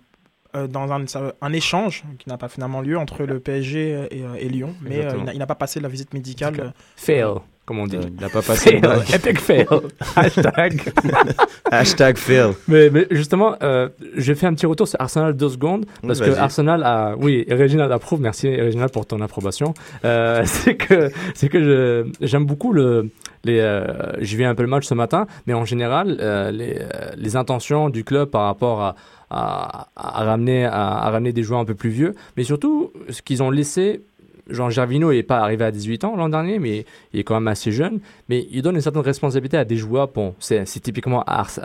euh, 0.54 0.66
dans 0.68 0.92
un, 0.92 1.04
un 1.40 1.52
échange 1.52 2.04
qui 2.20 2.28
n'a 2.28 2.38
pas 2.38 2.48
finalement 2.48 2.80
lieu 2.82 2.96
entre 2.96 3.24
le 3.24 3.40
PSG 3.40 4.06
et, 4.12 4.22
euh, 4.22 4.34
et 4.38 4.48
Lyon. 4.48 4.74
Mais 4.80 5.04
euh, 5.04 5.10
il 5.32 5.38
n'a- 5.40 5.46
pas 5.46 5.56
passé 5.56 5.80
la 5.80 5.88
visite 5.88 6.14
médicale. 6.14 6.54
euh, 6.60 6.68
Fail, 6.96 7.34
comme 7.70 7.78
on 7.78 7.86
dit. 7.86 7.98
Euh, 7.98 8.00
il 8.12 8.20
n'a 8.20 8.28
pas 8.28 8.42
passé 8.42 8.70
Fail, 8.70 8.80
le 8.80 8.88
bac. 8.88 9.14
epic 9.14 9.38
fail. 9.40 9.66
Hashtag. 10.16 10.92
Hashtag 11.70 12.16
fail. 12.16 12.50
Mais, 12.66 12.90
mais 12.90 13.06
justement, 13.12 13.54
euh, 13.62 13.88
j'ai 14.16 14.34
fait 14.34 14.46
un 14.46 14.54
petit 14.54 14.66
retour 14.66 14.88
sur 14.88 15.00
Arsenal 15.00 15.36
deux 15.36 15.50
secondes 15.50 15.86
parce 16.04 16.18
Oui, 16.20 16.26
que. 16.26 16.32
Arsenal 16.36 16.82
a, 16.82 17.14
oui, 17.16 17.46
Reginald 17.48 17.92
approuve. 17.92 18.20
Merci 18.20 18.48
Reginald 18.60 18.90
pour 18.92 19.06
ton 19.06 19.20
approbation. 19.20 19.72
Euh, 20.04 20.42
c'est 20.46 20.74
que 20.74 21.10
c'est 21.34 21.48
que 21.48 21.62
je- 21.62 22.26
j'aime 22.26 22.44
beaucoup 22.44 22.72
le 22.72 23.08
les. 23.44 23.60
Euh, 23.60 23.84
J'ai 24.18 24.36
vu 24.36 24.44
un 24.44 24.54
peu 24.56 24.62
le 24.64 24.68
match 24.68 24.84
ce 24.86 24.94
matin, 24.94 25.26
mais 25.46 25.54
en 25.54 25.64
général, 25.64 26.16
euh, 26.20 26.50
les 26.50 26.76
les 27.16 27.36
intentions 27.36 27.88
du 27.88 28.02
club 28.02 28.30
par 28.30 28.42
rapport 28.46 28.82
à 28.82 28.96
à, 29.32 29.86
à 29.94 30.24
ramener 30.24 30.64
à, 30.64 30.72
à 30.88 31.10
ramener 31.10 31.32
des 31.32 31.44
joueurs 31.44 31.60
un 31.60 31.64
peu 31.64 31.76
plus 31.76 31.90
vieux, 31.90 32.16
mais 32.36 32.42
surtout 32.42 32.92
ce 33.10 33.22
qu'ils 33.22 33.44
ont 33.44 33.50
laissé. 33.50 34.02
Jean 34.50 34.70
Gervino 34.70 35.12
n'est 35.12 35.22
pas 35.22 35.38
arrivé 35.38 35.64
à 35.64 35.70
18 35.70 36.04
ans 36.04 36.16
l'an 36.16 36.28
dernier, 36.28 36.58
mais 36.58 36.84
il 37.12 37.20
est 37.20 37.24
quand 37.24 37.34
même 37.34 37.48
assez 37.48 37.72
jeune. 37.72 38.00
Mais 38.28 38.46
il 38.50 38.62
donne 38.62 38.74
une 38.74 38.80
certaine 38.80 39.02
responsabilité 39.02 39.56
à 39.56 39.64
des 39.64 39.76
joueurs. 39.76 40.08
Bon, 40.08 40.34
c'est 40.38 40.64
typiquement, 40.82 41.22
Ars- 41.26 41.58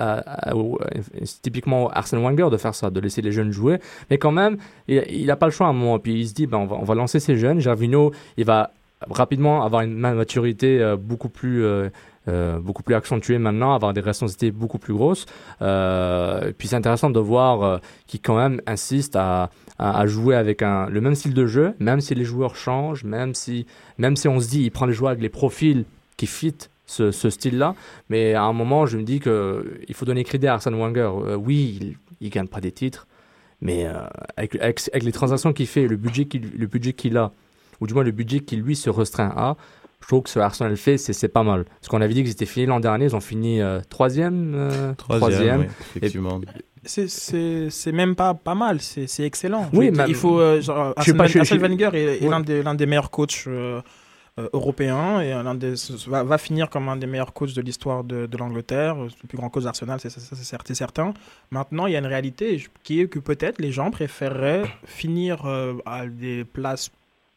typiquement 1.42 1.90
Arsène 1.90 2.22
Wenger 2.22 2.50
de 2.52 2.58
faire 2.58 2.76
ça, 2.76 2.90
de 2.90 3.00
laisser 3.00 3.22
les 3.22 3.32
jeunes 3.32 3.52
jouer. 3.52 3.78
Mais 4.10 4.18
quand 4.18 4.32
même, 4.32 4.58
il 4.88 5.26
n'a 5.26 5.36
pas 5.36 5.46
le 5.48 5.52
choix 5.52 5.68
à 5.68 5.70
un 5.70 5.74
moment. 5.74 6.00
Puis 6.00 6.14
il 6.20 6.28
se 6.28 6.34
dit, 6.34 6.48
ben, 6.48 6.58
on, 6.70 6.84
va, 6.84 6.96
lancer 6.96 7.20
ces 7.20 7.38
jeunes. 7.38 7.60
Gervino, 7.60 8.12
il 8.38 8.46
va 8.46 8.72
rapidement 9.10 9.64
avoir 9.66 9.82
une 9.82 9.94
ma- 9.94 10.14
maturité 10.14 10.80
euh, 10.82 10.96
beaucoup 10.98 11.30
plus. 11.30 11.64
euh, 11.64 11.90
euh, 12.28 12.60
beaucoup 12.60 12.82
plus 12.82 12.96
accentuée 12.96 13.38
maintenant, 13.38 13.76
avoir 13.76 13.94
des 13.94 14.02
responsabilités 14.02 14.52
beaucoup 14.52 14.80
plus 14.80 14.94
grosses. 14.94 15.26
Euh, 15.62 16.52
puis 16.58 16.68
c'est 16.68 16.76
intéressant 16.76 17.10
de 17.10 17.20
voir 17.20 17.64
euh, 17.64 17.78
qu'il 18.08 18.20
quand 18.22 18.36
même 18.38 18.62
insiste 18.66 19.16
à, 19.16 19.50
jouer 20.06 20.36
avec 20.36 20.62
le 20.62 21.02
même 21.02 21.16
style 21.16 21.34
de 21.34 21.46
jeu, 21.46 21.74
même 21.80 22.00
si 22.00 22.16
les 22.16 22.24
joueurs 22.24 22.56
changent, 22.56 23.04
même 23.04 23.36
si, 23.36 23.66
même 23.98 24.16
si 24.16 24.28
on 24.28 24.40
se 24.40 24.48
dit 24.48 24.64
il 24.64 24.72
prend 24.72 24.86
les 24.86 24.94
joueurs 24.94 25.12
avec 25.12 25.22
les 25.22 25.30
profils 25.30 25.84
qui 26.16 26.28
fit 26.28 26.56
ce, 26.86 27.12
style-là. 27.12 27.76
Mais 28.10 28.36
à 28.36 28.44
un 28.44 28.54
moment, 28.54 28.86
je 28.86 28.98
me 28.98 29.04
dis 29.04 29.20
que 29.20 29.80
il 29.88 29.94
faut 29.94 30.06
donner 30.06 30.24
crédit 30.24 30.48
à 30.48 30.54
Arsène 30.54 30.76
Wenger. 30.76 31.12
Euh, 31.26 31.36
oui, 31.36 31.78
il, 31.82 31.98
il 32.22 32.30
gagne 32.30 32.48
pas 32.48 32.62
des 32.62 32.72
titres, 32.72 33.06
mais 33.60 33.86
avec, 34.38 34.58
les 34.94 35.12
transactions 35.12 35.52
qu'il 35.52 35.68
fait, 35.68 35.88
le 35.88 35.98
budget 35.98 36.26
qu'il 36.26 36.52
le 36.58 36.68
budget 36.68 36.94
qu'il 36.94 37.18
a, 37.18 37.34
ou 37.82 37.88
du 37.88 37.94
moins 37.94 38.04
le 38.04 38.12
budget 38.12 38.40
qu'il 38.40 38.62
lui 38.62 38.78
se 38.78 38.90
restreint 38.90 39.34
à, 39.36 39.58
je 40.06 40.10
trouve 40.10 40.22
que 40.22 40.30
ce 40.30 40.38
Arsenal 40.38 40.78
fait, 40.78 41.00
c'est 41.00 41.28
pas 41.28 41.42
mal. 41.42 41.66
Parce 41.66 41.88
qu'on 41.88 42.00
avait 42.00 42.14
dit 42.14 42.22
qu'ils 42.22 42.32
étaient 42.34 42.46
finis 42.46 42.68
l'an 42.68 42.80
dernier, 42.80 43.06
ils 43.06 43.16
ont 43.16 43.20
fini 43.22 43.60
euh, 43.60 43.82
troisième, 43.90 44.54
euh, 44.56 44.94
Troisième, 44.94 45.62
oui, 45.62 45.66
effectivement. 45.96 46.40
C'est- 46.84 47.92
même 47.92 48.16
pas, 48.16 48.36
pas 48.36 48.54
mal, 48.54 48.80
c'est 48.82 49.24
excellent. 49.24 49.68
Oui, 49.74 49.90
mais- 49.90 50.06
il 50.08 50.14
faut. 50.14 50.40
euh, 50.40 50.62
genre, 50.62 50.94
Arsène, 50.96 51.18
pas, 51.18 51.24
Arsène 51.24 51.58
Wenger 51.60 51.90
est, 51.94 52.18
est 52.22 52.24
Ouais. 52.24 52.62
l'un 52.64 52.76
des, 52.76 52.86
meilleurs 52.86 53.10
coachs 53.10 53.46
euh, 53.48 53.82
euh, 54.38 54.48
européens 54.54 55.22
et 55.22 55.32
l'un 55.32 55.56
des, 55.56 55.74
va, 56.06 56.24
va 56.24 56.38
finir 56.38 56.70
comme 56.70 56.88
un 56.88 56.98
des 56.98 57.08
meilleurs 57.08 57.34
coachs 57.34 57.56
de 57.56 57.62
l'histoire 57.64 58.04
de, 58.04 58.28
de 58.28 58.38
l'Angleterre, 58.38 58.96
le 58.98 59.28
plus 59.28 59.38
grand 59.40 59.50
coach 59.50 59.64
d'Arsenal, 59.64 60.00
c'est 60.00 60.76
certain. 60.76 61.16
Maintenant, 61.50 61.88
il 61.88 61.94
y 61.94 61.96
a 61.96 62.00
une 62.00 62.06
réalité 62.06 62.64
qui 62.84 63.02
est 63.02 63.08
que 63.08 63.18
peut-être 63.18 63.60
les 63.60 63.72
gens 63.72 63.90
préféreraient 63.90 64.66
finir 64.86 65.46
euh, 65.48 65.74
à 65.88 66.06
des 66.06 66.44
places 66.44 66.92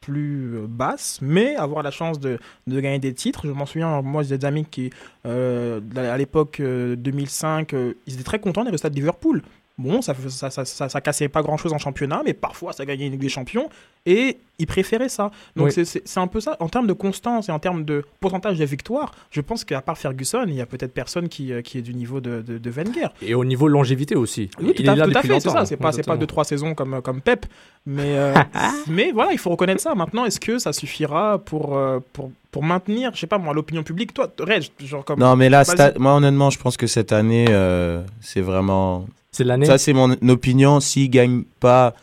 plus 0.09 0.56
euh, 0.56 0.66
basses, 0.66 1.18
mais 1.20 1.54
avoir 1.56 1.82
la 1.82 1.90
chance 1.90 2.18
de, 2.18 2.38
de 2.66 2.80
gagner 2.80 2.98
des 2.98 3.12
titres. 3.12 3.42
Je 3.46 3.52
m'en 3.52 3.66
souviens, 3.66 4.00
moi 4.00 4.22
j'ai 4.22 4.38
des 4.38 4.46
amis 4.46 4.64
qui, 4.64 4.90
euh, 5.26 5.80
à 5.96 6.16
l'époque 6.16 6.61
euh, 6.61 6.96
2005, 6.96 7.74
euh, 7.74 7.94
ils 8.06 8.14
étaient 8.14 8.22
très 8.22 8.38
contents 8.38 8.64
des 8.64 8.70
résultats 8.70 8.88
de 8.90 8.94
Liverpool. 8.94 9.42
Bon, 9.79 10.03
ça, 10.03 10.12
ça, 10.29 10.51
ça, 10.51 10.64
ça, 10.64 10.89
ça 10.89 11.01
cassait 11.01 11.29
pas 11.29 11.41
grand-chose 11.43 11.72
en 11.72 11.79
championnat, 11.79 12.22
mais 12.24 12.35
parfois 12.35 12.72
ça 12.72 12.85
gagnait 12.85 13.07
une 13.07 13.12
Ligue 13.12 13.20
des 13.20 13.29
Champions, 13.29 13.68
et 14.07 14.39
ils 14.59 14.66
préféraient 14.66 15.09
ça. 15.09 15.31
Donc 15.55 15.66
Oui. 15.66 15.72
c'est- 15.72 15.85
c'est 15.85 16.03
c'est 16.05 16.18
un 16.18 16.26
peu 16.26 16.41
ça. 16.41 16.57
En 16.59 16.68
termes 16.68 16.89
de 16.89 16.93
constance 16.93 17.49
et 17.49 17.53
en 17.53 17.61
termes 17.61 17.85
de 17.85 18.05
pourcentage 18.18 18.59
de 18.59 18.64
victoires, 18.64 19.12
je 19.31 19.41
pense 19.41 19.64
qu'à 19.64 19.81
part 19.81 19.97
Ferguson, 19.97 20.45
il 20.49 20.55
y 20.55 20.61
a 20.61 20.66
peut-être 20.66 20.93
personne 20.93 21.29
qui, 21.29 21.53
euh, 21.53 21.62
qui 21.62 21.79
est 21.79 21.83
du 21.83 21.95
niveau 21.95 22.20
de, 22.20 22.43
de, 22.43 22.59
de 22.59 22.70
Wenger. 22.70 23.07
Et 23.22 23.35
au 23.35 23.45
niveau 23.45 23.68
longévité 23.68 24.16
aussi. 24.16 24.51
Oui, 24.61 24.74
tout 24.74 24.83
il 24.83 24.89
à, 24.91 24.95
est 24.95 24.97
là 24.97 25.05
tout 25.05 25.11
à 25.11 25.14
depuis 25.14 25.29
fait, 25.29 25.41
c'est 25.41 25.49
longtemps. 25.49 25.61
ça. 25.61 25.66
C'est 25.66 25.76
pas, 25.76 25.93
c'est 25.93 26.03
pas 26.05 26.16
deux, 26.16 26.26
trois 26.26 26.43
saisons 26.45 26.74
comme, 26.74 27.01
comme 27.01 27.20
Pep. 27.20 27.47
Mais, 27.87 28.18
euh, 28.18 28.35
mais 28.89 29.12
voilà, 29.12 29.31
il 29.33 29.39
faut 29.39 29.51
reconnaître 29.51 29.81
ça. 29.81 29.95
Maintenant, 29.95 30.24
est-ce 30.24 30.41
que 30.41 30.59
ça 30.59 30.72
suffira 30.72 31.39
pour, 31.39 31.76
euh, 31.76 32.01
pour, 32.12 32.33
pour 32.51 32.64
maintenir, 32.64 33.12
je 33.14 33.20
sais 33.20 33.26
pas 33.29 33.39
moi, 33.39 33.55
l'opinion 33.55 33.85
publique? 33.85 34.12
Toi, 34.12 34.29
Reg, 34.41 34.64
genre 34.85 35.05
comme. 35.05 35.20
Non, 35.20 35.37
mais 35.37 35.49
là, 35.49 35.62
moi, 35.99 36.14
honnêtement, 36.14 36.51
je 36.51 36.59
pense 36.59 36.76
que 36.76 36.89
cette 36.89 37.12
année, 37.12 37.47
euh, 37.51 38.03
c'est 38.20 38.41
vraiment. 38.41 39.07
C'est 39.31 39.45
l'année. 39.45 39.66
Ça, 39.66 39.79
c'est 39.79 39.93
mon 39.93 40.12
opinion. 40.29 40.81
S'il 40.81 41.11
gagne 41.11 41.43
pas, 41.61 41.95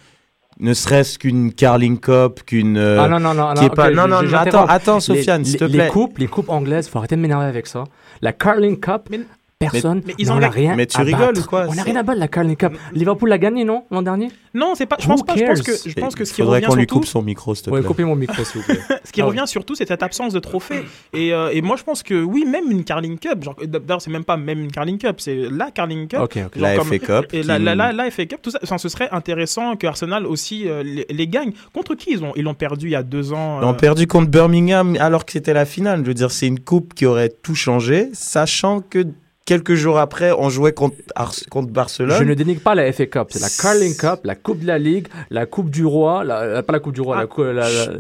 ne 0.60 0.74
serait-ce 0.74 1.18
qu'une 1.20 1.54
Carling 1.54 2.00
Cup, 2.00 2.42
qu'une. 2.46 2.78
euh, 2.78 3.02
Ah 3.02 3.08
non, 3.10 3.20
non, 3.20 3.34
non, 3.34 3.54
qui 3.54 3.62
non, 3.62 3.68
est 3.68 3.76
pas- 3.76 3.90
ok, 3.90 3.96
non, 3.96 4.04
je- 4.04 4.08
non, 4.10 4.20
je- 4.22 4.28
mais 4.32 4.38
attends, 4.38 4.66
attends, 4.66 5.00
Sofiane, 5.00 5.44
s'il 5.44 5.58
te 5.60 5.66
plaît. 5.66 5.86
Les 5.86 5.90
coupes, 5.90 6.18
les 6.18 6.28
coupes 6.28 6.50
anglaises, 6.50 6.88
faut 6.88 6.98
arrêter 7.00 7.16
de 7.16 7.22
m'énerver 7.22 7.46
avec 7.46 7.68
ça. 7.68 7.84
La 8.22 8.32
Carling 8.32 8.80
Cup, 8.80 9.10
personne. 9.60 10.01
mais 10.06 10.14
ils 10.18 10.32
ont 10.32 10.38
la- 10.38 10.49
rien. 10.49 10.76
Mais 10.76 10.86
tu 10.86 10.97
à 10.99 11.03
rigoles 11.03 11.28
battre. 11.28 11.41
ou 11.41 11.49
quoi 11.49 11.66
On 11.70 11.74
n'a 11.76 11.84
rien 11.84 11.95
à 11.95 12.03
battre 12.03 12.20
la 12.20 12.28
Carling 12.28 12.56
Cup. 12.56 12.74
Liverpool 12.93 13.30
l'a 13.30 13.38
gagné, 13.38 13.64
non, 13.64 13.86
l'an 13.91 14.01
dernier? 14.01 14.30
Non, 14.53 14.74
c'est 14.76 14.86
pas. 14.86 14.97
Je 14.99 15.06
Who 15.06 15.10
pense 15.12 15.24
pas. 15.24 15.36
Je 15.36 15.43
pense 15.45 15.62
que, 15.62 15.72
je 15.89 15.93
pense 15.95 16.16
que 16.16 16.26
ce 16.26 16.34
qui 16.34 16.41
faudrait 16.41 16.58
revient 16.58 16.68
qu'on 16.68 16.76
lui 16.76 16.82
surtout, 16.84 16.95
coupe 16.95 17.06
son 17.06 17.22
micro, 17.22 17.56
s'il 17.56 17.66
te 17.66 17.70
Ouais, 17.70 17.80
plaît. 17.80 17.88
coupez 17.88 18.03
mon 18.03 18.16
micro, 18.16 18.43
s'il 18.43 18.62
vous 18.62 18.68
plaît. 18.68 18.80
ce 19.03 19.12
qui 19.12 19.22
Ah 19.22 19.26
revient 19.26 19.43
surtout, 19.45 19.76
c'est 19.76 19.88
cette 19.88 20.03
absence 20.03 20.34
de 20.34 20.39
trophée. 20.39 20.84
Et, 21.14 21.34
euh, 21.34 21.49
et 21.51 21.62
moi, 21.62 21.76
je 21.78 21.84
pense 21.84 22.03
que 22.03 22.22
oui, 22.24 22.45
même 22.45 22.70
une 22.72 22.84
Carling 22.84 23.18
Cup. 23.18 23.43
Genre, 23.43 23.56
d'ailleurs, 23.66 24.01
c'est 24.01 24.12
même 24.12 24.24
pas 24.24 24.38
même 24.38 24.60
une 24.60 24.72
Carling 24.72 24.97
Cup, 24.97 25.16
c'est 25.20 25.36
la 25.49 25.72
Carling 25.72 26.08
Cup. 26.08 26.20
Ok, 26.22 26.38
ok. 26.45 26.53
Genre 26.58 26.62
La 26.62 26.76
comme- 26.78 26.88
FA 26.88 26.99
Cup. 26.99 27.26
Et 27.34 27.41
qui- 27.41 27.47
la, 27.47 27.60
la, 27.60 27.76
la, 27.76 27.91
la 27.93 28.12
FA 28.12 28.26
Cup, 28.26 28.39
tout 28.41 28.51
ça, 28.51 28.60
enfin, 28.64 28.78
ce 28.78 28.89
serait 28.89 29.10
intéressant 29.12 29.76
que 29.76 29.88
Arsenal 29.88 30.26
aussi 30.26 30.68
euh, 30.68 30.84
les, 30.84 31.06
les 31.10 31.28
gagne. 31.28 31.51
Contre 31.74 31.95
qui 31.95 32.12
ils 32.12 32.24
ont 32.24 32.34
ils 32.36 32.43
l'ont 32.43 32.53
perdu 32.53 32.88
il 32.88 32.91
y 32.91 32.95
a 32.95 33.03
deux 33.03 33.32
ans 33.34 33.60
Ils 33.62 33.66
ont 33.66 33.70
euh, 33.70 33.74
perdu 33.74 34.08
contre 34.08 34.30
Birmingham 34.30 34.95
alors 34.99 35.26
que 35.26 35.32
c'était 35.34 35.53
la 35.53 35.66
finale. 35.66 36.01
Je 36.01 36.08
veux 36.08 36.14
dire, 36.14 36.32
c'est 36.32 36.47
une 36.47 36.60
coupe 36.60 36.93
qui 36.93 37.06
aurait 37.06 37.30
tout 37.30 37.56
changé, 37.56 38.10
sachant 38.14 38.82
que 38.82 39.06
quelques 39.46 39.76
jours 39.76 40.00
après, 40.00 40.32
on 40.32 40.50
jouait 40.50 40.74
contre, 40.74 40.96
Ars- 41.16 41.34
contre 41.50 41.70
Barcelone. 41.72 42.18
Je 42.20 42.24
ne 42.24 42.34
dénigre 42.34 42.62
pas 42.62 42.74
la 42.76 42.91
FA 42.91 43.06
Cup, 43.06 43.28
c'est 43.30 43.39
la 43.39 43.50
Carling 43.50 43.96
Cup, 43.96 44.22
la 44.24 44.36
Coupe 44.36 44.60
de 44.60 44.68
la 44.68 44.80
Ligue, 44.80 45.08
la 45.30 45.46
Coupe 45.46 45.70
du 45.70 45.86
Roi, 45.86 46.24
la, 46.24 46.46
la- 46.48 46.64
pas 46.64 46.74
la 46.74 46.80
Coupe 46.80 46.93
du 46.93 47.02
Roi, 47.02 47.16
Ah. 47.20 47.28
la, 47.38 47.54
la- 47.54 47.86
la- 47.86 47.93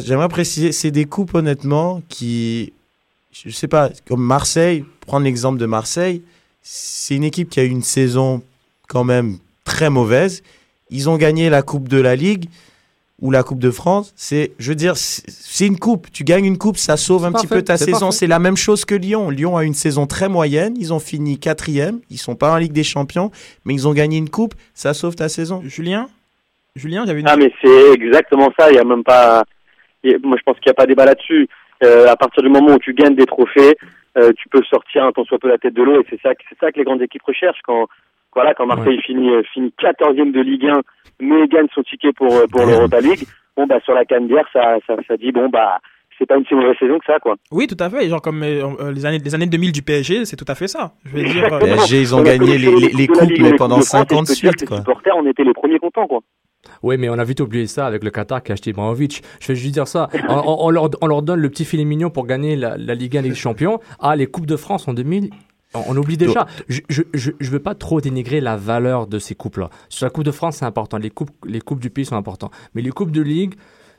j'aimerais 0.00 0.28
préciser, 0.28 0.72
c'est 0.72 0.90
des 0.92 1.04
coupes 1.04 1.34
honnêtement 1.34 2.00
qui, 2.08 2.72
je 3.32 3.50
sais 3.50 3.68
pas, 3.68 3.90
comme 4.06 4.22
Marseille, 4.22 4.84
prendre 5.00 5.24
l'exemple 5.24 5.58
de 5.58 5.66
Marseille, 5.66 6.22
c'est 6.62 7.14
une 7.16 7.24
équipe 7.24 7.50
qui 7.50 7.60
a 7.60 7.64
eu 7.64 7.68
une 7.68 7.82
saison 7.82 8.42
quand 8.88 9.04
même 9.04 9.38
très 9.64 9.90
mauvaise. 9.90 10.42
Ils 10.90 11.08
ont 11.10 11.16
gagné 11.16 11.50
la 11.50 11.62
Coupe 11.62 11.88
de 11.88 12.00
la 12.00 12.14
Ligue 12.16 12.48
ou 13.24 13.30
la 13.30 13.42
Coupe 13.42 13.58
de 13.58 13.70
France. 13.70 14.12
C'est, 14.16 14.52
je 14.58 14.68
veux 14.68 14.74
dire, 14.74 14.96
c'est 14.98 15.66
une 15.66 15.78
coupe. 15.78 16.08
Tu 16.12 16.24
gagnes 16.24 16.44
une 16.44 16.58
coupe, 16.58 16.76
ça 16.76 16.98
sauve 16.98 17.24
un 17.24 17.32
petit 17.32 17.46
parfait, 17.46 17.54
peu 17.56 17.62
ta 17.64 17.78
saison. 17.78 18.10
C'est 18.10 18.26
la 18.26 18.38
même 18.38 18.56
chose 18.56 18.84
que 18.84 18.94
Lyon. 18.94 19.30
Lyon 19.30 19.56
a 19.56 19.64
une 19.64 19.72
saison 19.72 20.06
très 20.06 20.28
moyenne. 20.28 20.74
Ils 20.78 20.92
ont 20.92 20.98
fini 20.98 21.38
quatrième. 21.38 22.00
Ils 22.10 22.18
sont 22.18 22.36
pas 22.36 22.52
en 22.52 22.58
Ligue 22.58 22.72
des 22.72 22.84
Champions, 22.84 23.30
mais 23.64 23.72
ils 23.72 23.88
ont 23.88 23.94
gagné 23.94 24.18
une 24.18 24.28
coupe. 24.28 24.54
Ça 24.74 24.92
sauve 24.92 25.16
ta 25.16 25.30
saison. 25.30 25.62
Julien? 25.64 26.08
Julien, 26.76 27.04
j'avais 27.06 27.20
une. 27.20 27.28
Ah 27.28 27.36
mais 27.36 27.50
c'est 27.62 27.92
exactement 27.94 28.52
ça, 28.58 28.70
il 28.70 28.74
y 28.76 28.78
a 28.78 28.84
même 28.84 29.04
pas 29.04 29.44
moi 30.22 30.36
je 30.38 30.42
pense 30.42 30.56
qu'il 30.56 30.66
n'y 30.66 30.72
a 30.72 30.74
pas 30.74 30.84
débat 30.86 31.06
là-dessus. 31.06 31.48
Euh, 31.82 32.08
à 32.08 32.16
partir 32.16 32.42
du 32.42 32.50
moment 32.50 32.74
où 32.74 32.78
tu 32.78 32.92
gagnes 32.92 33.16
des 33.16 33.24
trophées, 33.24 33.74
euh, 34.18 34.32
tu 34.36 34.50
peux 34.50 34.62
sortir 34.68 35.02
un 35.04 35.12
tant 35.12 35.24
soit 35.24 35.38
peu 35.38 35.48
la 35.48 35.56
tête 35.56 35.72
de 35.72 35.82
l'eau 35.82 36.00
et 36.02 36.06
c'est 36.10 36.20
ça 36.20 36.34
que- 36.34 36.42
c'est 36.50 36.58
ça 36.60 36.70
que 36.70 36.78
les 36.78 36.84
grandes 36.84 37.00
équipes 37.00 37.22
recherchent 37.22 37.62
quand 37.64 37.86
voilà 38.34 38.54
quand 38.54 38.66
Marseille 38.66 39.00
finit 39.02 39.30
euh, 39.30 39.42
finit 39.52 39.72
14e 39.80 40.32
de 40.32 40.40
Ligue 40.40 40.66
1 40.66 40.80
mais 41.20 41.46
gagne 41.48 41.66
son 41.74 41.82
ticket 41.82 42.12
pour 42.12 42.32
euh, 42.34 42.46
pour 42.50 42.66
l'Europa 42.66 43.00
League. 43.00 43.24
Bon 43.56 43.66
bah 43.66 43.78
sur 43.84 43.94
la 43.94 44.04
canne 44.04 44.28
ça, 44.52 44.76
ça 44.86 44.94
ça 45.06 45.16
dit 45.16 45.32
bon 45.32 45.48
bah 45.48 45.78
c'est 46.18 46.26
pas 46.26 46.36
une 46.36 46.46
si 46.46 46.54
mauvaise 46.54 46.76
saison 46.78 46.96
que 47.00 47.04
ça, 47.06 47.18
quoi. 47.18 47.34
Oui, 47.50 47.66
tout 47.66 47.76
à 47.80 47.90
fait. 47.90 48.08
Genre 48.08 48.22
comme 48.22 48.40
euh, 48.44 48.92
les 48.92 49.04
années 49.04 49.18
les 49.18 49.34
années 49.34 49.46
2000 49.46 49.72
du 49.72 49.82
PSG, 49.82 50.24
c'est 50.26 50.36
tout 50.36 50.44
à 50.46 50.54
fait 50.54 50.68
ça. 50.68 50.92
Je 51.06 51.16
veux 51.16 51.24
dire. 51.24 51.52
euh, 51.52 51.58
PSG, 51.58 52.00
ils 52.02 52.14
ont 52.14 52.20
On 52.20 52.22
gagné 52.22 52.56
les, 52.56 52.70
les, 52.92 53.06
coupes, 53.08 53.32
mais 53.40 53.54
pendant 53.56 53.80
France, 53.80 53.86
et 53.94 53.98
5 54.08 54.12
ans 54.12 54.22
de 54.22 54.26
je 54.28 54.32
peux 54.32 54.34
dire 54.34 54.50
suite, 54.52 54.60
que 54.60 54.66
quoi. 54.66 54.76
Les 54.76 54.82
supporters, 54.82 55.16
on 55.16 55.26
était 55.26 55.42
les 55.42 55.52
premiers 55.52 55.80
contents, 55.80 56.06
quoi. 56.06 56.20
Oui, 56.84 56.96
mais 56.98 57.08
on 57.08 57.14
a 57.18 57.24
vite 57.24 57.40
oublié 57.40 57.66
ça 57.66 57.86
avec 57.86 58.04
le 58.04 58.10
Qatar 58.10 58.44
qui 58.44 58.52
a 58.52 58.54
acheté 58.54 58.70
Ibrahimovic. 58.70 59.22
Je 59.40 59.48
vais 59.48 59.54
juste 59.56 59.74
dire 59.74 59.88
ça. 59.88 60.08
On, 60.28 60.34
on- 60.34 60.56
on 60.66 60.70
leur, 60.70 60.88
on 61.02 61.06
leur 61.08 61.22
donne 61.22 61.40
le 61.40 61.50
petit 61.50 61.64
filet 61.64 61.84
mignon 61.84 62.10
pour 62.10 62.26
gagner 62.26 62.54
la, 62.54 62.76
la 62.78 62.94
Ligue 62.94 63.16
1 63.16 63.22
Ligue 63.22 63.32
des 63.32 63.36
Champions. 63.36 63.80
Ah, 64.00 64.14
les 64.14 64.26
Coupes 64.26 64.46
de 64.46 64.56
France 64.56 64.86
en 64.86 64.94
2000. 64.94 65.30
On 65.74 65.96
oublie 65.96 66.16
déjà. 66.16 66.46
Je, 66.68 66.80
je, 66.88 67.02
je, 67.12 67.30
je 67.40 67.50
veux 67.50 67.58
pas 67.58 67.74
trop 67.74 68.00
dénigrer 68.00 68.40
la 68.40 68.56
valeur 68.56 69.06
de 69.06 69.18
ces 69.18 69.34
coupes-là. 69.34 69.70
Sur 69.88 70.06
la 70.06 70.10
Coupe 70.10 70.24
de 70.24 70.30
France, 70.30 70.56
c'est 70.58 70.64
important. 70.64 70.98
Les 70.98 71.10
coupes, 71.10 71.30
les 71.46 71.60
coupes 71.60 71.80
du 71.80 71.90
pays 71.90 72.04
sont 72.04 72.16
importantes. 72.16 72.52
Mais 72.74 72.82
les 72.82 72.90
coupes 72.90 73.10
de 73.10 73.22
ligue, 73.22 73.54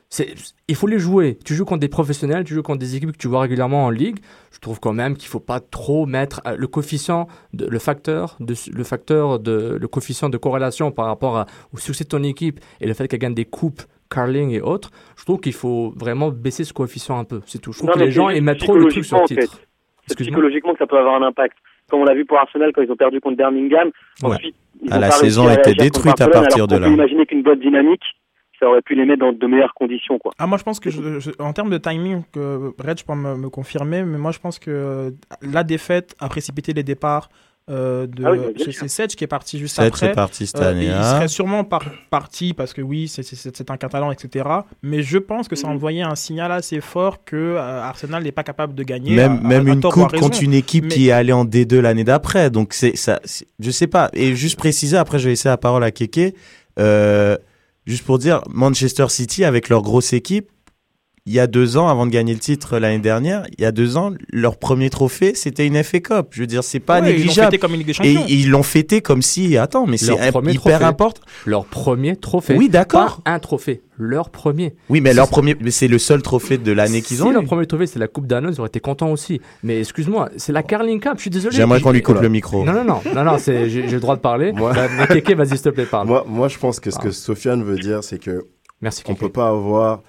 c'est, 0.08 0.34
il 0.68 0.74
faut 0.76 0.86
les 0.86 0.98
jouer. 1.00 1.36
Tu 1.44 1.54
joues 1.54 1.64
contre 1.64 1.80
des 1.80 1.88
professionnels, 1.88 2.44
tu 2.44 2.54
joues 2.54 2.62
contre 2.62 2.78
des 2.78 2.94
équipes 2.96 3.12
que 3.12 3.16
tu 3.18 3.26
vois 3.28 3.40
régulièrement 3.40 3.84
en 3.86 3.90
ligue. 3.90 4.18
Je 4.52 4.60
trouve 4.60 4.78
quand 4.80 4.92
même 4.92 5.16
qu'il 5.16 5.28
faut 5.28 5.40
pas 5.40 5.58
trop 5.60 6.06
mettre 6.06 6.40
euh, 6.46 6.56
le 6.56 6.66
coefficient, 6.68 7.26
de, 7.52 7.66
le 7.66 7.78
facteur, 7.80 8.36
de, 8.40 8.54
le 8.72 8.84
facteur 8.84 9.38
de, 9.40 9.76
le 9.80 9.88
coefficient 9.88 10.28
de 10.28 10.38
corrélation 10.38 10.92
par 10.92 11.06
rapport 11.06 11.36
à- 11.36 11.46
au 11.72 11.78
succès 11.78 12.04
de 12.04 12.08
ton 12.08 12.22
équipe 12.22 12.60
et 12.80 12.86
le 12.86 12.94
fait 12.94 13.08
qu'elle 13.08 13.18
gagne 13.18 13.34
des 13.34 13.44
coupes, 13.46 13.82
carling 14.08 14.50
et 14.50 14.60
autres. 14.60 14.90
Je 15.16 15.24
trouve 15.24 15.40
qu'il 15.40 15.52
faut 15.52 15.92
vraiment 15.96 16.30
baisser 16.30 16.62
ce 16.62 16.72
coefficient 16.72 17.18
un 17.18 17.24
peu. 17.24 17.40
C'est 17.46 17.58
tout. 17.60 17.72
Je 17.72 17.78
trouve 17.78 17.90
Non, 17.90 17.94
que 17.96 17.98
les 18.00 18.06
c'est 18.06 18.12
gens 18.12 18.28
juste 18.28 18.38
ils 18.38 18.44
mettent 18.44 18.58
trop 18.60 18.76
le 18.76 18.86
truc 18.88 19.04
sur 19.04 19.16
le 19.16 19.22
en 19.24 19.26
titre. 19.26 19.42
fait. 19.42 19.66
C'est 20.06 20.18
psychologiquement 20.18 20.72
que 20.72 20.78
ça 20.78 20.86
peut 20.86 20.98
avoir 20.98 21.20
un 21.22 21.26
impact. 21.26 21.56
Comme 21.88 22.00
on 22.00 22.04
l'a 22.04 22.14
vu 22.14 22.24
pour 22.24 22.38
Arsenal 22.38 22.72
quand 22.74 22.82
ils 22.82 22.90
ont 22.90 22.96
perdu 22.96 23.20
contre 23.20 23.36
Birmingham. 23.36 23.90
Ouais. 24.22 24.30
Ensuite, 24.34 24.56
ils 24.82 24.88
Ah, 24.92 24.96
ont 24.96 25.00
la 25.00 25.10
saison 25.12 25.46
a 25.46 25.54
été 25.54 25.72
détruite 25.74 26.20
à 26.20 26.28
partir 26.28 26.66
de 26.66 26.76
là. 26.76 26.86
peut 26.88 26.92
imaginer 26.92 27.26
qu'une 27.26 27.42
bonne 27.42 27.60
dynamique, 27.60 28.02
ça 28.58 28.68
aurait 28.68 28.82
pu 28.82 28.94
les 28.94 29.04
mettre 29.04 29.20
dans 29.20 29.32
de 29.32 29.46
meilleures 29.46 29.74
conditions, 29.74 30.18
quoi. 30.18 30.32
Ah, 30.38 30.46
moi, 30.46 30.58
je 30.58 30.64
pense 30.64 30.80
que, 30.80 30.90
je- 30.90 31.20
je- 31.20 31.30
en 31.38 31.52
termes 31.52 31.70
de 31.70 31.78
timing, 31.78 32.22
que 32.32 32.72
Red, 32.82 32.98
je 32.98 33.04
peux 33.04 33.14
me, 33.14 33.36
me 33.36 33.48
confirmer, 33.50 34.02
mais 34.02 34.18
moi, 34.18 34.32
je 34.32 34.38
pense 34.38 34.58
que 34.58 34.70
euh, 34.70 35.10
la 35.42 35.62
défaite 35.62 36.16
a 36.20 36.28
précipité 36.28 36.72
les 36.72 36.82
départs 36.82 37.28
euh, 37.68 38.06
de 38.06 38.24
Ah 38.24 38.30
oui, 38.32 38.38
bah, 38.38 38.64
c'est- 38.72 38.86
Sedge 38.88 39.14
qui 39.16 39.24
est 39.24 39.26
parti 39.26 39.58
juste 39.58 39.76
Sedge 39.76 39.86
après. 39.88 40.06
est 40.06 40.12
parti 40.14 40.46
cette 40.46 40.60
Euh, 40.60 40.70
année, 40.70 40.84
il 40.84 40.90
hein. 40.90 41.02
serait 41.16 41.28
sûrement 41.28 41.64
par- 41.64 41.84
parti 42.10 42.54
parce 42.54 42.72
que 42.72 42.80
oui, 42.80 43.08
c'est- 43.08 43.70
un 43.70 43.76
Catalan, 43.76 44.12
etc. 44.12 44.44
Mais 44.82 45.02
je 45.02 45.18
pense 45.18 45.48
que 45.48 45.56
ça 45.56 45.66
Mhm. 45.68 45.74
envoyait 45.74 46.02
un 46.02 46.14
signal 46.14 46.52
assez 46.52 46.80
fort 46.80 47.24
que 47.24 47.34
euh, 47.36 47.82
Arsenal 47.82 48.22
n'est 48.22 48.30
pas 48.32 48.44
capable 48.44 48.74
de 48.74 48.82
gagner. 48.84 49.16
Même, 49.16 49.32
à- 49.32 49.34
à- 49.34 49.48
même 49.48 49.66
à 49.68 49.72
une 49.72 49.80
coupe 49.80 50.16
contre 50.16 50.42
une 50.42 50.54
équipe 50.54 50.84
Mais- 50.84 50.90
qui 50.90 51.08
est 51.08 51.12
allée 51.12 51.32
en 51.32 51.44
D2 51.44 51.80
l'année 51.80 52.04
d'après. 52.04 52.50
Donc, 52.50 52.72
c'est 52.72 52.96
ça. 52.96 53.20
Je 53.58 53.70
sais 53.72 53.86
pas. 53.88 54.10
Et 54.12 54.36
juste 54.36 54.56
préciser, 54.58 54.96
après, 54.96 55.18
je 55.18 55.24
vais 55.24 55.30
laisser 55.30 55.48
la 55.48 55.56
parole 55.56 55.82
à 55.82 55.90
Keke. 55.90 56.34
Euh, 56.78 57.36
juste 57.86 58.04
pour 58.04 58.18
dire, 58.18 58.42
Manchester 58.48 59.06
City, 59.08 59.44
avec 59.44 59.68
leur 59.68 59.82
grosse 59.82 60.12
équipe, 60.12 60.50
il 61.26 61.32
y 61.32 61.40
a 61.40 61.46
deux 61.48 61.76
ans, 61.76 61.88
avant 61.88 62.06
de 62.06 62.10
gagner 62.12 62.32
le 62.32 62.38
titre 62.38 62.78
l'année 62.78 63.00
dernière, 63.00 63.42
il 63.58 63.62
y 63.62 63.64
a 63.66 63.72
deux 63.72 63.96
ans, 63.96 64.12
leur 64.32 64.56
premier 64.58 64.90
trophée, 64.90 65.34
c'était 65.34 65.66
une 65.66 65.82
FA 65.82 65.98
Cup. 66.00 66.28
Je 66.30 66.40
veux 66.40 66.46
dire, 66.46 66.62
c'est 66.62 66.78
pas 66.80 67.00
Ouais, 67.00 67.08
ils 67.10 67.12
l'ont 67.12 67.18
négligeable. 67.18 67.46
fêté 67.48 67.58
comme 67.58 67.72
une 67.74 67.78
Ligue 67.82 68.00
des 68.00 68.08
Et 68.08 68.16
ils 68.28 68.48
l'ont 68.50 68.62
fêté 68.62 69.00
comme 69.00 69.22
si, 69.22 69.56
attends, 69.56 69.86
mais 69.86 69.96
c'est 69.96 70.06
Leur 70.06 70.18
hyper 70.24 70.42
trophée. 70.54 70.84
important. 70.84 71.20
Leur 71.44 71.64
premier 71.66 72.16
trophée. 72.16 72.54
Oui, 72.56 72.68
d'accord. 72.68 73.20
Un 73.24 73.38
trophée. 73.40 73.82
Leur 73.98 74.28
premier. 74.30 74.74
Oui, 74.90 75.00
mais 75.00 75.10
Si- 75.10 75.16
leur 75.16 75.28
premier, 75.28 75.56
mais 75.60 75.70
c'est 75.70 75.88
le 75.88 75.98
seul 75.98 76.20
trophée 76.22 76.58
de 76.58 76.70
l'année 76.70 77.00
qu'ils 77.02 77.16
si 77.16 77.22
ont 77.22 77.30
leur 77.30 77.42
eu. 77.42 77.46
premier 77.46 77.66
trophée, 77.66 77.86
c'est 77.86 77.98
la 77.98 78.08
Coupe 78.08 78.26
d'Anneau, 78.26 78.50
ils 78.52 78.60
auraient 78.60 78.68
été 78.68 78.78
contents 78.80 79.10
aussi. 79.10 79.40
Mais 79.62 79.80
excuse-moi, 79.80 80.28
c'est 80.36 80.52
la 80.52 80.62
Carling 80.62 81.00
Cup, 81.00 81.14
je 81.16 81.22
suis 81.22 81.30
désolé. 81.30 81.56
J'aimerais 81.56 81.80
qu'on 81.80 81.92
lui 81.92 82.02
coupe 82.02 82.14
Voilà. 82.16 82.28
le 82.28 82.32
micro. 82.32 82.64
Non, 82.64 82.72
non, 82.72 82.84
non, 82.84 83.00
non, 83.14 83.24
non 83.24 83.38
j'ai 83.38 83.82
le 83.82 84.00
droit 84.00 84.14
de 84.16 84.20
parler. 84.20 84.52
Moi- 84.52 84.72
Bah, 84.74 84.86
mais 84.96 85.06
Keke, 85.22 85.34
vas-y, 85.36 85.48
s'il 85.48 85.62
te 85.62 85.68
plaît, 85.70 85.86
parle. 85.86 86.06
Moi, 86.06 86.24
moi, 86.28 86.48
je 86.48 86.58
pense 86.58 86.78
que 86.78 86.90
ce 86.90 86.98
Ah. 87.00 87.04
que 87.04 87.10
Sofiane 87.10 87.64
veut 87.64 87.78
dire, 87.78 88.04
c'est 88.04 88.18
que 88.18 88.44
Merci, 88.82 89.02
on 89.08 89.14
peut 89.14 89.30
pas 89.30 89.48
avoir. 89.48 90.02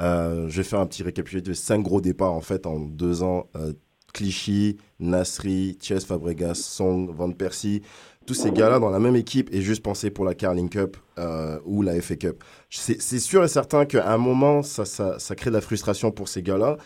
Euh, 0.00 0.48
je 0.48 0.56
vais 0.58 0.64
faire 0.64 0.80
un 0.80 0.86
petit 0.86 1.02
récapitulatif 1.02 1.48
de 1.48 1.54
cinq 1.54 1.82
gros 1.82 2.00
départs 2.00 2.32
en 2.32 2.40
fait 2.40 2.66
en 2.66 2.80
deux 2.80 3.22
ans. 3.22 3.48
Euh, 3.56 3.72
Clichy, 4.12 4.76
Nasri, 4.98 5.78
Chess 5.80 6.04
Fabregas, 6.04 6.54
Song, 6.54 7.10
Van 7.12 7.30
Persie, 7.30 7.82
tous 8.26 8.34
ces 8.34 8.50
gars-là 8.52 8.78
dans 8.78 8.90
la 8.90 8.98
même 8.98 9.16
équipe 9.16 9.48
et 9.52 9.62
juste 9.62 9.82
penser 9.82 10.10
pour 10.10 10.24
la 10.24 10.34
Carling 10.34 10.68
Cup 10.68 10.96
euh, 11.18 11.58
ou 11.64 11.82
la 11.82 11.98
FA 12.00 12.16
Cup. 12.16 12.44
C'est 12.68 13.00
sûr 13.18 13.42
et 13.42 13.48
certain 13.48 13.86
qu'à 13.86 14.12
un 14.12 14.18
moment, 14.18 14.62
ça, 14.62 14.84
ça, 14.84 15.18
ça 15.18 15.34
crée 15.34 15.50
de 15.50 15.54
la 15.54 15.60
frustration 15.62 16.10
pour 16.12 16.28
ces 16.28 16.42
gars-là, 16.42 16.76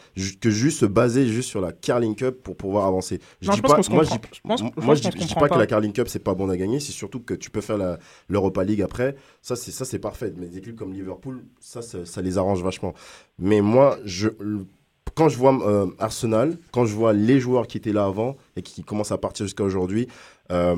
que 0.41 0.49
juste 0.51 0.79
se 0.81 0.87
baser 0.87 1.27
juste 1.27 1.49
sur 1.51 1.61
la 1.61 1.73
Carling 1.73 2.15
Cup 2.15 2.37
pour 2.43 2.57
pouvoir 2.57 2.87
avancer. 2.87 3.19
Non, 3.43 3.51
dis 3.53 3.57
je 3.59 3.63
pas, 3.63 3.69
moi, 3.91 4.05
je 4.05 4.11
dis- 4.11 4.17
Je 4.33 4.41
pense- 4.49 4.61
je 4.61 4.65
moi, 4.85 4.95
je 4.95 5.03
dis, 5.03 5.29
je 5.29 5.35
pas 5.35 5.49
que 5.49 5.59
la 5.59 5.67
Carling 5.67 5.93
Cup 5.93 6.09
c'est 6.09 6.19
pas 6.23 6.35
bon 6.35 6.49
à 6.49 6.57
gagner, 6.57 6.79
c'est 6.81 6.93
surtout 6.93 7.21
que 7.21 7.35
tu 7.35 7.51
peux 7.51 7.61
faire 7.61 7.99
l'Europa 8.29 8.63
League 8.65 8.81
après. 8.83 9.17
Ça 9.43 9.57
c'est 9.57 9.99
parfait. 9.99 10.33
Mais 10.39 10.47
des 10.47 10.59
équipes 10.59 10.77
comme 10.77 10.93
Liverpool, 10.93 11.45
ça, 11.61 11.83
ça 11.83 12.07
ça 12.07 12.23
les 12.23 12.39
arrange 12.39 12.63
vachement. 12.63 12.95
Mais 13.39 13.61
moi, 13.61 13.99
je 14.05 14.29
quand 15.15 15.29
je 15.29 15.37
vois 15.37 15.55
euh, 15.69 15.87
Arsenal, 15.99 16.57
quand 16.73 16.87
je 16.87 16.95
vois 16.95 17.13
les 17.13 17.39
joueurs 17.39 17.67
qui 17.67 17.77
étaient 17.77 17.93
là 17.93 18.05
avant 18.07 18.37
et 18.57 18.63
qui 18.63 18.83
commencent 18.83 19.13
à 19.13 19.19
partir 19.19 19.47
jusqu'à 19.47 19.63
aujourd'hui, 19.65 20.09
euh, 20.51 20.77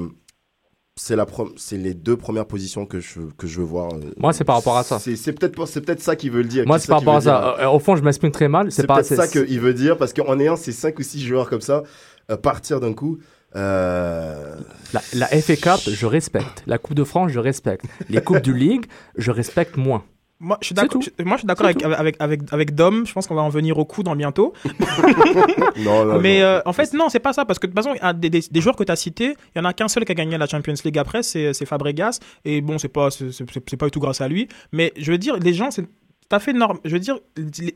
c'est 0.99 1.14
la 1.14 1.26
c'est 1.57 1.76
les 1.76 1.92
deux 1.94 2.16
premières 2.16 2.47
positions 2.47 2.86
que 2.86 3.01
je 3.01 3.20
que 3.36 3.47
je 3.47 3.59
veux 3.61 3.66
voir. 3.66 3.92
euh. 3.92 4.01
Moi, 4.16 4.32
c'est 4.32 4.44
par 4.44 4.57
rapport 4.57 4.76
à 4.78 4.82
ça. 4.82 4.99
C'est 4.99 5.32
peut-être 5.32 5.66
c'est 5.66 5.80
peut-être 5.82 6.01
ça 6.03 6.16
qu'il 6.16 6.30
veut 6.30 6.42
le 6.42 6.49
dire. 6.49 6.64
Moi, 6.66 6.78
c'est 6.78 6.88
par 6.88 6.99
rapport 7.01 7.16
à 7.16 7.20
ça. 7.20 7.57
Euh, 7.61 7.68
Au 7.68 7.78
fond, 7.78 7.97
je 7.97 8.03
m'exprime 8.03 8.30
très 8.32 8.49
mal. 8.49 8.72
C'est 8.72 8.86
peut-être 8.86 9.07
ça 9.07 9.28
qu'il 9.28 9.61
veut 9.61 9.74
dire 9.74 9.99
parce 9.99 10.12
qu'en 10.12 10.38
ayant 10.40 10.57
ces 10.57 10.72
5 10.72 10.99
ou 10.99 11.03
6 11.03 11.24
joueurs 11.26 11.49
comme 11.51 11.61
ça, 11.61 11.82
euh, 12.30 12.36
partir 12.36 12.80
d'un 12.80 12.94
coup. 12.94 13.18
euh, 13.57 14.57
La, 14.92 15.03
la 15.14 15.26
FA 15.26 15.57
Cup, 15.57 15.80
je 15.92 16.07
respecte. 16.07 16.62
La 16.66 16.78
Coupe 16.78 16.94
de 16.94 17.05
France, 17.05 17.30
je 17.30 17.38
respecte. 17.40 17.84
Les 18.09 18.20
Coupes 18.22 18.40
du 18.42 18.55
Ligue, 18.55 18.86
je 19.16 19.30
respecte 19.30 19.76
moins. 19.76 20.03
Moi, 20.39 20.59
je 20.61 20.66
suis 20.66 20.74
d'accord. 20.74 21.01
tout. 21.01 21.09
je- 21.18 21.24
Moi, 21.24 21.37
je 21.37 21.41
suis 21.41 21.47
d'accord 21.47 21.66
avec, 21.66 21.82
avec, 21.82 22.16
avec, 22.18 22.41
avec 22.53 22.74
Dom. 22.74 23.07
Je 23.07 23.12
pense 23.12 23.26
qu'on 23.26 23.34
va 23.34 23.43
en 23.43 23.49
venir 23.49 23.78
au 23.78 23.84
coup 23.87 24.03
dans 24.03 24.14
bientôt. 24.14 24.53
Non, 25.78 26.05
non, 26.05 26.20
Mais 26.20 26.41
non. 26.41 26.45
euh, 26.47 26.61
en 26.66 26.72
fait, 26.72 26.93
non, 26.95 27.09
c'est 27.09 27.20
pas 27.20 27.32
ça. 27.32 27.45
Parce 27.45 27.59
que 27.59 27.66
de 27.66 27.72
toute 27.72 27.82
façon, 27.82 27.95
il 27.95 28.03
y 28.03 28.07
a 28.07 28.12
des, 28.12 28.30
des, 28.30 28.41
des 28.51 28.61
joueurs 28.61 28.76
que 28.76 28.84
tu 28.84 28.93
as 28.93 28.97
cités, 28.97 29.37
il 29.55 29.59
y 29.59 29.61
en 29.61 29.64
a 29.64 29.72
qu'un 29.72 29.89
seul 29.89 30.05
qui 30.05 30.12
a 30.12 30.14
gagné 30.14 30.37
la 30.39 30.47
Champions 30.47 30.74
League 30.84 30.99
après, 30.99 31.22
c'est 31.22 31.53
c'est 31.55 31.66
Fabregas. 31.66 32.18
Et 32.45 32.61
bon, 32.61 32.78
c'est 32.78 32.89
pas, 32.89 33.11
c'est- 33.11 33.32
c'est 33.32 33.45
c'est 33.68 33.76
pas 33.76 33.87
du 33.87 33.91
tout 33.93 34.01
grâce 34.01 34.20
à 34.20 34.28
lui. 34.28 34.49
Mais 34.72 34.93
je 34.99 35.11
veux 35.12 35.18
dire, 35.18 35.37
les 35.39 35.55
gens, 35.55 35.70
c'est 35.70 35.82
tout 35.82 36.34
à 36.34 36.41
fait 36.41 36.53
normal. 36.53 36.78
Je 36.84 36.91
veux 36.91 36.99
dire, 36.99 37.18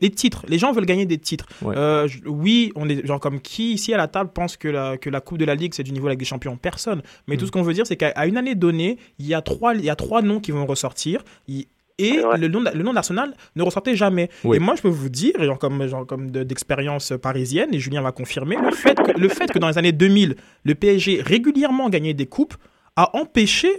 les, 0.01 0.09
titres. 0.09 0.43
Les 0.49 0.57
gens 0.59 0.71
veulent 0.73 0.85
gagner 0.85 1.05
des 1.05 1.17
titres. 1.17 1.45
Ouais. 1.61 1.73
Euh, 1.77 2.07
oui, 2.25 2.71
on 2.75 2.89
est 2.89 3.05
genre 3.07 3.19
comme 3.19 3.39
qui 3.39 3.73
ici 3.73 3.93
à 3.93 3.97
la 3.97 4.07
table 4.07 4.31
pense 4.33 4.57
que 4.57 4.67
la, 4.67 4.97
que 4.97 5.09
la 5.09 5.21
Coupe 5.21 5.37
de 5.37 5.45
la 5.45 5.55
Ligue 5.55 5.73
c'est 5.73 5.83
du 5.83 5.91
niveau 5.93 6.03
de 6.05 6.09
la 6.09 6.13
Ligue 6.13 6.19
des 6.19 6.25
Champions? 6.25 6.57
Personne. 6.57 7.01
Mais 7.27 7.35
Mm. 7.35 7.39
tout 7.39 7.45
ce 7.47 7.51
qu'on 7.51 7.61
veut 7.63 7.73
dire, 7.73 7.87
c'est 7.87 7.95
qu'à 7.95 8.25
une 8.27 8.37
année 8.37 8.55
donnée, 8.55 8.97
il 9.19 9.25
y 9.27 9.33
a 9.33 9.41
trois, 9.41 9.73
il 9.73 9.85
y 9.85 9.89
a 9.89 9.95
trois 9.95 10.21
noms 10.21 10.39
qui 10.41 10.51
vont 10.51 10.65
ressortir. 10.65 11.23
Il- 11.47 11.65
et 11.97 12.19
le 12.37 12.47
nom, 12.47 12.61
de- 12.61 12.71
le 12.73 12.83
nom 12.83 12.93
d'Arsenal 12.93 13.33
ne 13.55 13.63
ressortait 13.63 13.95
jamais. 13.95 14.29
Oui. 14.43 14.57
Et 14.57 14.59
moi, 14.59 14.75
je 14.75 14.81
peux 14.81 14.87
vous 14.89 15.09
dire, 15.09 15.33
genre 15.43 15.59
comme, 15.59 15.87
genre 15.87 16.05
comme 16.05 16.31
de- 16.31 16.43
d'expérience 16.43 17.13
parisienne, 17.21 17.69
et 17.73 17.79
Julien 17.79 18.01
va 18.01 18.11
confirmer, 18.11 18.55
le 18.57 18.71
fait, 18.71 18.95
que, 18.95 19.19
le 19.19 19.29
fait 19.29 19.51
que 19.51 19.59
dans 19.59 19.67
les 19.67 19.77
années 19.77 19.91
2000, 19.91 20.35
le 20.63 20.75
PSG 20.75 21.21
régulièrement 21.21 21.89
gagnait 21.89 22.13
des 22.13 22.25
coupes 22.27 22.55
a 22.95 23.15
empêché 23.17 23.69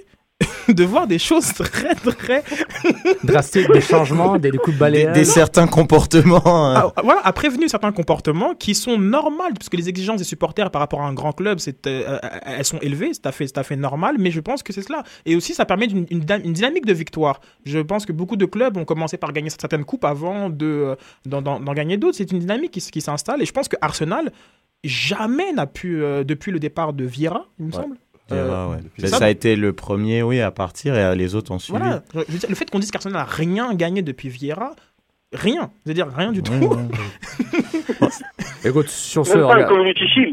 de 0.68 0.84
voir 0.84 1.06
des 1.06 1.18
choses 1.18 1.52
très, 1.54 1.94
très. 1.94 2.42
Drastique, 3.24 3.70
des 3.72 3.80
changements, 3.80 4.36
des, 4.38 4.50
des 4.50 4.58
coups 4.58 4.68
de 4.68 4.72
Des, 4.72 4.78
balai. 4.78 5.12
des 5.12 5.24
certains 5.24 5.66
comportements. 5.66 6.42
hein. 6.46 6.92
a, 6.96 7.02
voilà, 7.02 7.20
a 7.24 7.32
prévenu 7.32 7.68
certains 7.68 7.92
comportements 7.92 8.54
qui 8.54 8.74
sont 8.74 8.98
normaux, 8.98 9.42
puisque 9.58 9.74
les 9.74 9.88
exigences 9.88 10.18
des 10.18 10.24
supporters 10.24 10.70
par 10.70 10.80
rapport 10.80 11.02
à 11.02 11.06
un 11.06 11.12
grand 11.14 11.32
club, 11.32 11.58
c'est, 11.58 11.86
euh, 11.86 12.18
euh, 12.22 12.28
elles 12.46 12.64
sont 12.64 12.78
élevées, 12.80 13.10
c'est 13.12 13.20
tout 13.22 13.28
à 13.28 13.32
fait, 13.32 13.46
c'est 13.46 13.58
à 13.58 13.62
fait 13.62 13.76
normal, 13.76 14.16
mais 14.18 14.30
je 14.30 14.40
pense 14.40 14.62
que 14.62 14.72
c'est 14.72 14.82
cela. 14.82 15.02
Et 15.26 15.36
aussi, 15.36 15.54
ça 15.54 15.64
permet 15.64 15.86
une, 15.86 16.04
dynam- 16.04 16.42
une 16.44 16.52
dynamique 16.52 16.86
de 16.86 16.92
victoire. 16.92 17.40
Je 17.64 17.78
pense 17.78 18.06
que 18.06 18.12
beaucoup 18.12 18.36
de 18.36 18.44
clubs 18.46 18.76
ont 18.76 18.84
commencé 18.84 19.16
par 19.16 19.32
gagner 19.32 19.50
certaines 19.50 19.84
coupes 19.84 20.04
avant 20.04 20.50
de, 20.50 20.66
euh, 20.66 20.94
d'en, 21.26 21.42
d'en- 21.42 21.60
d'en 21.60 21.72
gagner 21.74 21.96
d'autres. 21.96 22.16
C'est 22.16 22.30
une 22.32 22.38
dynamique 22.38 22.72
qui, 22.72 23.00
s'installe, 23.00 23.42
et 23.42 23.46
je 23.46 23.52
pense 23.52 23.68
que 23.68 23.76
Arsenal 23.80 24.30
jamais 24.84 25.52
n'a 25.52 25.66
pu, 25.66 26.02
euh, 26.02 26.24
depuis 26.24 26.50
le 26.52 26.58
départ 26.58 26.92
de 26.92 27.04
Vieira, 27.04 27.46
il 27.58 27.66
me 27.66 27.70
Ouais. 27.72 27.76
semble. 27.82 27.96
Euh, 28.30 28.70
ouais. 28.70 28.78
c'est 28.96 29.02
Mais 29.02 29.08
ça, 29.08 29.18
ça 29.18 29.24
a 29.26 29.30
été 29.30 29.56
le 29.56 29.72
premier, 29.72 30.22
oui, 30.22 30.40
à 30.40 30.50
partir 30.50 30.96
et 30.96 31.16
les 31.16 31.34
autres 31.34 31.50
ont 31.50 31.58
suivi. 31.58 31.78
Voilà, 31.78 32.02
Je 32.14 32.32
veux 32.32 32.38
dire, 32.38 32.48
le 32.48 32.54
fait 32.54 32.70
qu'on 32.70 32.78
dise 32.78 32.90
qu'Arsenal 32.90 33.18
n'a 33.18 33.24
rien 33.24 33.74
gagné 33.74 34.02
depuis 34.02 34.28
Vieira, 34.28 34.74
rien, 35.32 35.70
c'est-à-dire 35.84 36.08
rien 36.14 36.32
du 36.32 36.42
tout. 36.42 36.52
Ouais, 36.52 36.68
ouais. 36.68 38.08
Écoute, 38.64 38.88
sur 38.88 39.26
ce, 39.26 39.38
pas 39.38 39.64
Community 39.64 40.06
Shield. 40.08 40.31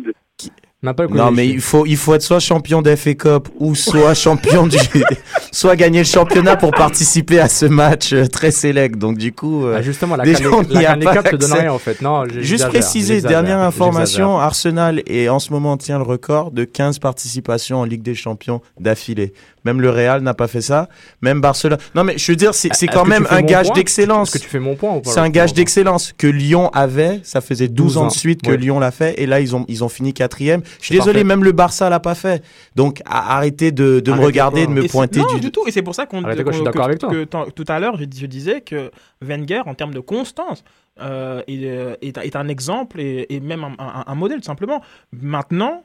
Même 0.82 0.96
pas 0.96 1.04
le 1.04 1.10
Non, 1.10 1.30
mais 1.30 1.46
il 1.48 1.60
faut, 1.60 1.86
il 1.86 1.98
faut 1.98 2.14
être 2.14 2.22
soit 2.22 2.40
champion 2.40 2.82
d'FA 2.82 3.14
Cup 3.14 3.50
ou 3.58 3.76
soit 3.76 4.14
champion 4.14 4.66
du, 4.66 4.78
soit 5.52 5.76
gagner 5.76 6.00
le 6.00 6.06
championnat 6.06 6.56
pour 6.56 6.72
participer 6.72 7.40
à 7.40 7.50
ce 7.50 7.66
match 7.66 8.14
euh, 8.14 8.28
très 8.28 8.52
sélect. 8.52 8.98
Donc 8.98 9.18
du 9.18 9.34
coup, 9.34 9.66
euh, 9.66 9.76
Ah, 9.78 9.82
justement, 9.82 10.16
la 10.16 10.24
déjà, 10.24 10.44
Cup 10.44 11.32
te 11.32 11.36
donne 11.36 11.52
rien 11.52 11.74
en 11.74 11.80
fait. 11.80 12.02
Non, 12.02 12.24
Juste 12.30 12.68
préciser, 12.68 13.22
dernière 13.22 13.60
information. 13.60 14.40
Arsenal 14.40 15.04
est 15.06 15.28
en 15.28 15.40
ce 15.40 15.52
moment 15.52 15.76
tient 15.76 15.98
le 15.98 16.04
record 16.06 16.52
de 16.52 16.64
15 16.64 17.00
participations 17.00 17.80
en 17.80 17.84
Ligue 17.84 18.02
des 18.02 18.16
Champions 18.16 18.62
d'affilée. 18.80 19.34
Même 19.66 19.82
le 19.82 19.90
Real 19.90 20.22
n'a 20.22 20.34
pas 20.34 20.48
fait 20.48 20.62
ça, 20.62 20.88
même 21.22 21.42
Barcelone. 21.42 21.78
Non 21.96 22.04
mais 22.04 22.18
je 22.18 22.32
veux 22.32 22.36
dire, 22.36 22.54
c'est 22.54 22.88
quand 22.88 23.06
même 23.06 23.28
un 23.30 23.42
gage 23.42 23.72
d'excellence. 23.74 24.30
Est-ce 24.30 24.40
que 24.40 24.44
tu 24.44 24.50
fais 24.50 24.60
mon 24.60 24.76
point 24.76 24.96
ou 24.96 25.02
pas 25.02 25.10
C'est 25.12 25.20
un 25.20 25.30
gage 25.30 25.54
d'excellence 25.54 26.14
que 26.18 26.28
Lyon 26.28 26.70
avait. 26.70 27.20
Ça 27.24 27.42
faisait 27.42 27.68
12, 27.68 27.76
12 27.94 27.98
ans 27.98 28.08
de 28.08 28.12
suite 28.12 28.42
que 28.42 28.52
Ouais. 28.52 28.58
Lyon 28.58 28.80
l'a 28.80 28.92
fait. 28.92 29.20
Et 29.22 29.26
là, 29.26 29.40
ils 29.40 29.56
ont, 29.56 29.66
ils 29.68 29.84
ont 29.84 29.90
fini 29.90 30.14
quatrième. 30.14 30.62
Je 30.80 30.86
suis 30.86 30.96
désolé, 30.96 31.14
parfait. 31.20 31.24
même 31.26 31.44
le 31.44 31.52
Barça 31.52 31.90
l'a 31.90 32.00
pas 32.00 32.16
fait. 32.16 32.44
Donc, 32.76 33.02
arrêtez 33.06 33.72
de, 33.72 34.00
de 34.00 34.12
me 34.14 34.20
regarder, 34.24 34.66
de 34.66 34.72
me 34.72 34.84
Et 34.86 34.88
pointer 34.88 35.20
non, 35.20 35.34
du, 35.34 35.40
du 35.42 35.52
tout. 35.52 35.64
Et 35.68 35.72
c'est 35.72 35.82
pour 35.82 35.96
ça 35.96 36.06
qu'on 36.06 36.18
suis 36.18 36.26
qu'on- 36.26 36.64
d'accord 36.64 37.12
que- 37.12 37.50
tout 37.52 37.66
à 37.68 37.80
l'heure, 37.80 37.98
je, 37.98 38.04
je 38.04 38.26
disais 38.26 38.62
que 38.62 38.92
Wenger, 39.22 39.62
en 39.66 39.74
termes 39.74 39.94
de 39.94 40.00
constance, 40.00 40.64
euh, 41.02 41.42
est, 41.48 41.64
est, 42.08 42.18
est 42.18 42.36
un 42.36 42.48
exemple 42.48 43.00
et, 43.00 43.26
et 43.30 43.40
même 43.40 43.64
un, 43.64 43.74
un- 43.80 44.04
un 44.08 44.16
modèle, 44.16 44.38
tout 44.40 44.46
simplement. 44.46 44.82
Maintenant, 45.14 45.84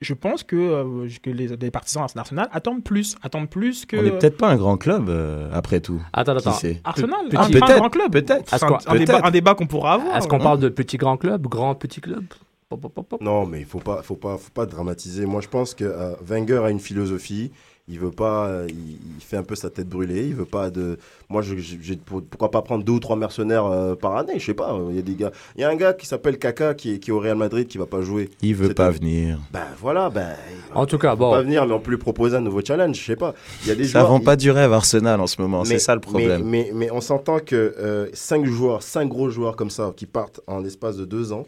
je 0.00 0.14
pense 0.14 0.42
que, 0.42 0.56
euh, 0.56 1.08
que 1.22 1.30
les, 1.30 1.48
les 1.48 1.70
partisans 1.70 2.06
d'Arsenal 2.14 2.48
attendent 2.52 2.82
plus. 2.82 3.16
Attendent 3.22 3.50
plus 3.50 3.84
que. 3.84 3.96
On 3.96 4.02
n'est 4.02 4.12
peut-être 4.12 4.38
pas 4.38 4.48
un 4.48 4.56
grand 4.56 4.76
club, 4.78 5.08
euh, 5.10 5.50
après 5.52 5.80
tout. 5.80 6.00
Attends, 6.12 6.32
Qui 6.36 6.38
attends. 6.48 6.52
sait 6.52 6.80
Arsenal, 6.84 7.26
Petit- 7.28 7.36
un, 7.36 7.46
peut-être, 7.50 7.70
un 7.70 7.76
grand 7.76 7.90
club. 7.90 8.12
peut-être. 8.12 8.54
Un, 8.54 8.58
débat, 8.58 8.78
peut-être. 9.06 9.24
un 9.24 9.30
débat 9.30 9.54
qu'on 9.54 9.66
pourra 9.66 9.94
avoir. 9.94 10.16
Est-ce 10.16 10.26
qu'on 10.26 10.36
hein. 10.40 10.44
parle 10.44 10.60
de 10.60 10.68
petit 10.70 10.96
grand 10.96 11.16
club, 11.18 11.46
grand 11.46 11.74
petit 11.74 12.00
club 12.00 12.24
Pop, 12.70 12.80
pop, 12.80 12.94
pop, 12.94 13.08
pop. 13.08 13.20
Non, 13.20 13.46
mais 13.46 13.58
il 13.60 13.66
faut 13.66 13.80
pas, 13.80 14.00
faut 14.02 14.14
pas, 14.14 14.38
faut 14.38 14.52
pas 14.54 14.64
dramatiser. 14.64 15.26
Moi, 15.26 15.40
je 15.40 15.48
pense 15.48 15.74
que 15.74 15.84
euh, 15.84 16.14
Wenger 16.24 16.62
a 16.64 16.70
une 16.70 16.78
philosophie. 16.78 17.50
Il 17.90 17.98
veut 17.98 18.10
pas, 18.12 18.46
euh, 18.46 18.66
il, 18.68 18.74
il 19.18 19.20
fait 19.22 19.36
un 19.36 19.42
peu 19.42 19.54
sa 19.56 19.68
tête 19.68 19.88
brûlée. 19.88 20.26
Il 20.26 20.34
veut 20.34 20.44
pas 20.44 20.70
de. 20.70 20.96
Moi, 21.28 21.42
je, 21.42 21.56
je- 21.56 21.94
pourquoi 21.94 22.50
pas 22.50 22.62
prendre 22.62 22.84
deux 22.84 22.92
ou 22.92 23.00
trois 23.00 23.16
mercenaires 23.16 23.64
euh, 23.66 23.94
par 23.96 24.16
année 24.16 24.38
Je 24.38 24.46
sais 24.46 24.54
pas. 24.54 24.78
Il 24.90 24.96
y 24.96 24.98
a 24.98 25.02
des 25.02 25.14
gars. 25.14 25.32
Il 25.56 25.60
y 25.62 25.64
a 25.64 25.68
un 25.68 25.74
gars 25.76 25.92
qui 25.92 26.06
s'appelle 26.06 26.38
Kaka 26.38 26.74
qui 26.74 26.94
est, 26.94 26.98
qui 26.98 27.10
est 27.10 27.12
au 27.12 27.18
Real 27.18 27.36
Madrid 27.36 27.66
qui 27.66 27.78
va 27.78 27.86
pas 27.86 28.00
jouer. 28.02 28.30
Il 28.42 28.54
veut 28.54 28.72
pas 28.74 28.90
venir. 28.90 29.38
Ben 29.52 29.64
voilà, 29.80 30.08
ben. 30.08 30.34
En 30.74 30.86
tout 30.86 30.98
cas, 30.98 31.08
il 31.14 31.18
va 31.18 31.30
pas 31.30 31.36
bon, 31.38 31.42
venir, 31.42 31.66
mais 31.66 31.72
on 31.74 31.80
peut 31.80 31.90
lui 31.90 31.98
proposer 31.98 32.36
un 32.36 32.40
nouveau 32.40 32.60
challenge. 32.64 32.96
Je 32.96 33.04
sais 33.04 33.16
pas. 33.16 33.34
Il 33.64 33.68
y 33.68 33.72
a 33.72 33.74
des 33.74 33.84
Ça 33.84 34.00
joueurs. 34.00 34.12
vend 34.12 34.18
il- 34.20 34.24
pas 34.24 34.36
du 34.36 34.50
rêve 34.50 34.72
Arsenal 34.72 35.20
en 35.20 35.26
ce 35.26 35.40
moment, 35.42 35.64
c'est 35.64 35.78
ça 35.80 35.94
le 35.94 36.00
problème. 36.00 36.42
Mais, 36.44 36.70
mais, 36.72 36.72
mais 36.74 36.90
on 36.92 37.00
s'entend 37.00 37.38
que 37.40 37.74
euh, 37.78 38.06
cinq 38.12 38.46
joueurs, 38.46 38.82
cinq 38.82 39.08
gros 39.08 39.30
joueurs 39.30 39.56
comme 39.56 39.70
ça 39.70 39.92
qui 39.96 40.06
partent 40.06 40.40
en 40.46 40.60
l'espace 40.60 40.96
de 40.96 41.04
deux 41.04 41.32
ans. 41.32 41.44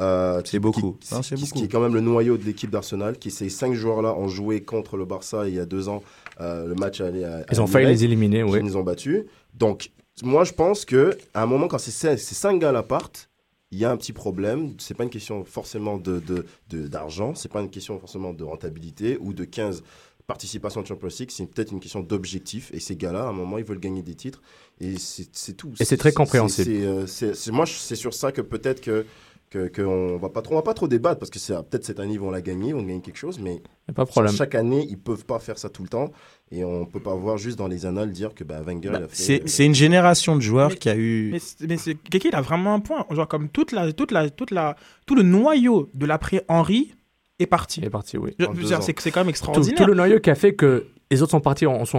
Euh, 0.00 0.40
C'est 0.44 0.58
beaucoup. 0.58 0.96
Qui, 1.00 1.14
Non, 1.14 1.22
c'est 1.22 1.34
qui- 1.36 1.42
beaucoup. 1.44 1.58
qui 1.58 1.64
est 1.64 1.68
quand 1.68 1.80
même 1.80 1.94
le 1.94 2.00
noyau 2.00 2.36
de 2.36 2.44
l'équipe 2.44 2.70
d'Arsenal. 2.70 3.18
Qui 3.18 3.30
ces 3.30 3.48
cinq 3.48 3.74
joueurs-là 3.74 4.14
ont 4.14 4.28
joué 4.28 4.62
contre 4.62 4.96
le 4.96 5.04
Barça 5.04 5.46
il 5.48 5.54
y 5.54 5.60
a 5.60 5.66
deux 5.66 5.88
ans. 5.88 6.02
euh, 6.40 6.66
le 6.66 6.74
match 6.74 7.00
allait 7.02 7.24
à, 7.24 7.44
ils 7.52 7.58
à 7.58 7.62
ont 7.62 7.66
failli 7.66 7.86
les 7.86 8.02
éliminer, 8.04 8.42
oui. 8.42 8.58
Ils 8.60 8.64
nous 8.64 8.76
ont 8.78 8.82
battus. 8.82 9.24
Donc, 9.54 9.90
moi, 10.22 10.44
je 10.44 10.52
pense 10.52 10.84
que 10.86 11.16
à 11.34 11.42
un 11.42 11.46
moment, 11.46 11.68
quand 11.68 11.78
ces, 11.78 11.90
cinq- 11.90 12.18
ces 12.18 12.34
cinq 12.34 12.58
gars-là 12.58 12.82
partent, 12.82 13.28
il 13.72 13.78
y 13.78 13.84
a 13.84 13.90
un 13.90 13.96
petit 13.98 14.12
problème. 14.14 14.72
C'est 14.78 14.94
pas 14.94 15.04
une 15.04 15.10
question 15.10 15.44
forcément 15.44 15.98
de 15.98 16.18
de- 16.18 16.46
de- 16.70 16.88
d'argent. 16.88 17.34
c'est 17.34 17.52
pas 17.52 17.60
une 17.60 17.68
question 17.70 17.98
forcément 17.98 18.32
de 18.32 18.42
rentabilité 18.42 19.18
ou 19.20 19.32
de 19.34 19.44
15 19.44 19.82
participations 20.26 20.80
de 20.82 20.86
Champions 20.86 21.08
League. 21.18 21.30
C'est 21.30 21.46
peut-être 21.46 21.72
une 21.72 21.80
question 21.80 22.00
d'objectif. 22.00 22.70
Et 22.72 22.80
ces 22.80 22.96
gars-là, 22.96 23.24
à 23.24 23.28
un 23.28 23.32
moment, 23.32 23.58
ils 23.58 23.64
veulent 23.64 23.80
gagner 23.80 24.02
des 24.02 24.14
titres. 24.14 24.40
Et 24.80 24.98
c'est 24.98 25.28
c'est 25.32 25.54
tout. 25.56 25.72
Et 25.80 25.84
c'est 25.84 25.96
très 25.96 26.12
compréhensible. 26.12 27.06
c'est, 27.06 27.26
euh, 27.48 27.52
moi, 27.52 27.66
c'est 27.66 27.96
sur 27.96 28.14
ça 28.14 28.32
que 28.32 28.40
peut-être 28.40 28.80
que 28.80 29.04
que, 29.50 29.66
que 29.66 29.82
on 29.82 30.16
va 30.16 30.28
pas 30.28 30.42
trop, 30.42 30.54
on 30.54 30.58
va 30.58 30.62
pas 30.62 30.74
trop 30.74 30.86
débattre 30.86 31.18
parce 31.18 31.30
que 31.30 31.38
c'est 31.40 31.54
peut-être 31.68 31.84
cette 31.84 31.98
année 31.98 32.14
ils 32.14 32.20
vont 32.20 32.30
la 32.30 32.40
gagner, 32.40 32.68
ils 32.68 32.74
vont 32.74 32.82
gagner 32.82 33.00
quelque 33.00 33.16
chose, 33.18 33.40
mais 33.40 33.60
pas 33.94 34.06
problème. 34.06 34.32
chaque 34.32 34.54
année 34.54 34.86
ils 34.88 34.96
peuvent 34.98 35.24
pas 35.24 35.40
faire 35.40 35.58
ça 35.58 35.68
tout 35.68 35.82
le 35.82 35.88
temps 35.88 36.12
et 36.52 36.64
on 36.64 36.86
peut 36.86 37.00
pas 37.00 37.14
voir 37.16 37.36
juste 37.36 37.58
dans 37.58 37.66
les 37.66 37.84
annales 37.84 38.12
dire 38.12 38.32
que 38.34 38.44
bah, 38.44 38.60
Wenger 38.64 38.90
a 38.90 39.00
fait. 39.00 39.08
C'est 39.12 39.48
c'est 39.48 39.66
une 39.66 39.74
génération 39.74 40.36
de 40.36 40.40
joueurs 40.40 40.70
Mais- 40.70 40.76
qui 40.76 40.88
a 40.88 40.94
eu. 40.96 41.30
Mais, 41.32 41.38
c'est- 41.40 41.66
mais 41.66 41.76
c'est- 41.76 41.94
Keke, 41.94 42.26
il 42.26 42.34
a 42.36 42.40
vraiment 42.40 42.74
un 42.74 42.80
point. 42.80 43.04
Genre, 43.10 43.26
comme 43.26 43.48
toute 43.48 43.72
la, 43.72 43.92
toute 43.92 44.12
la, 44.12 44.30
toute 44.30 44.52
la, 44.52 44.76
tout 45.06 45.16
le 45.16 45.22
noyau 45.24 45.90
de 45.94 46.06
l'après-Henri 46.06 46.94
est 47.40 47.46
parti. 47.46 47.82
Est 47.84 47.90
parti, 47.90 48.18
oui. 48.18 48.34
Je- 48.38 48.46
dire. 48.46 48.82
C'est 48.82 48.98
c'est 49.00 49.10
quand 49.10 49.20
même 49.20 49.30
extraordinaire. 49.30 49.76
tout 49.76 49.84
le 49.86 49.94
noyau 49.94 50.20
qui 50.20 50.30
a 50.30 50.34
fait 50.36 50.54
que 50.54 50.86
les 51.10 51.22
autres 51.22 51.32
sont 51.32 51.40
partis, 51.40 51.66
on, 51.66 51.84
sont, 51.84 51.98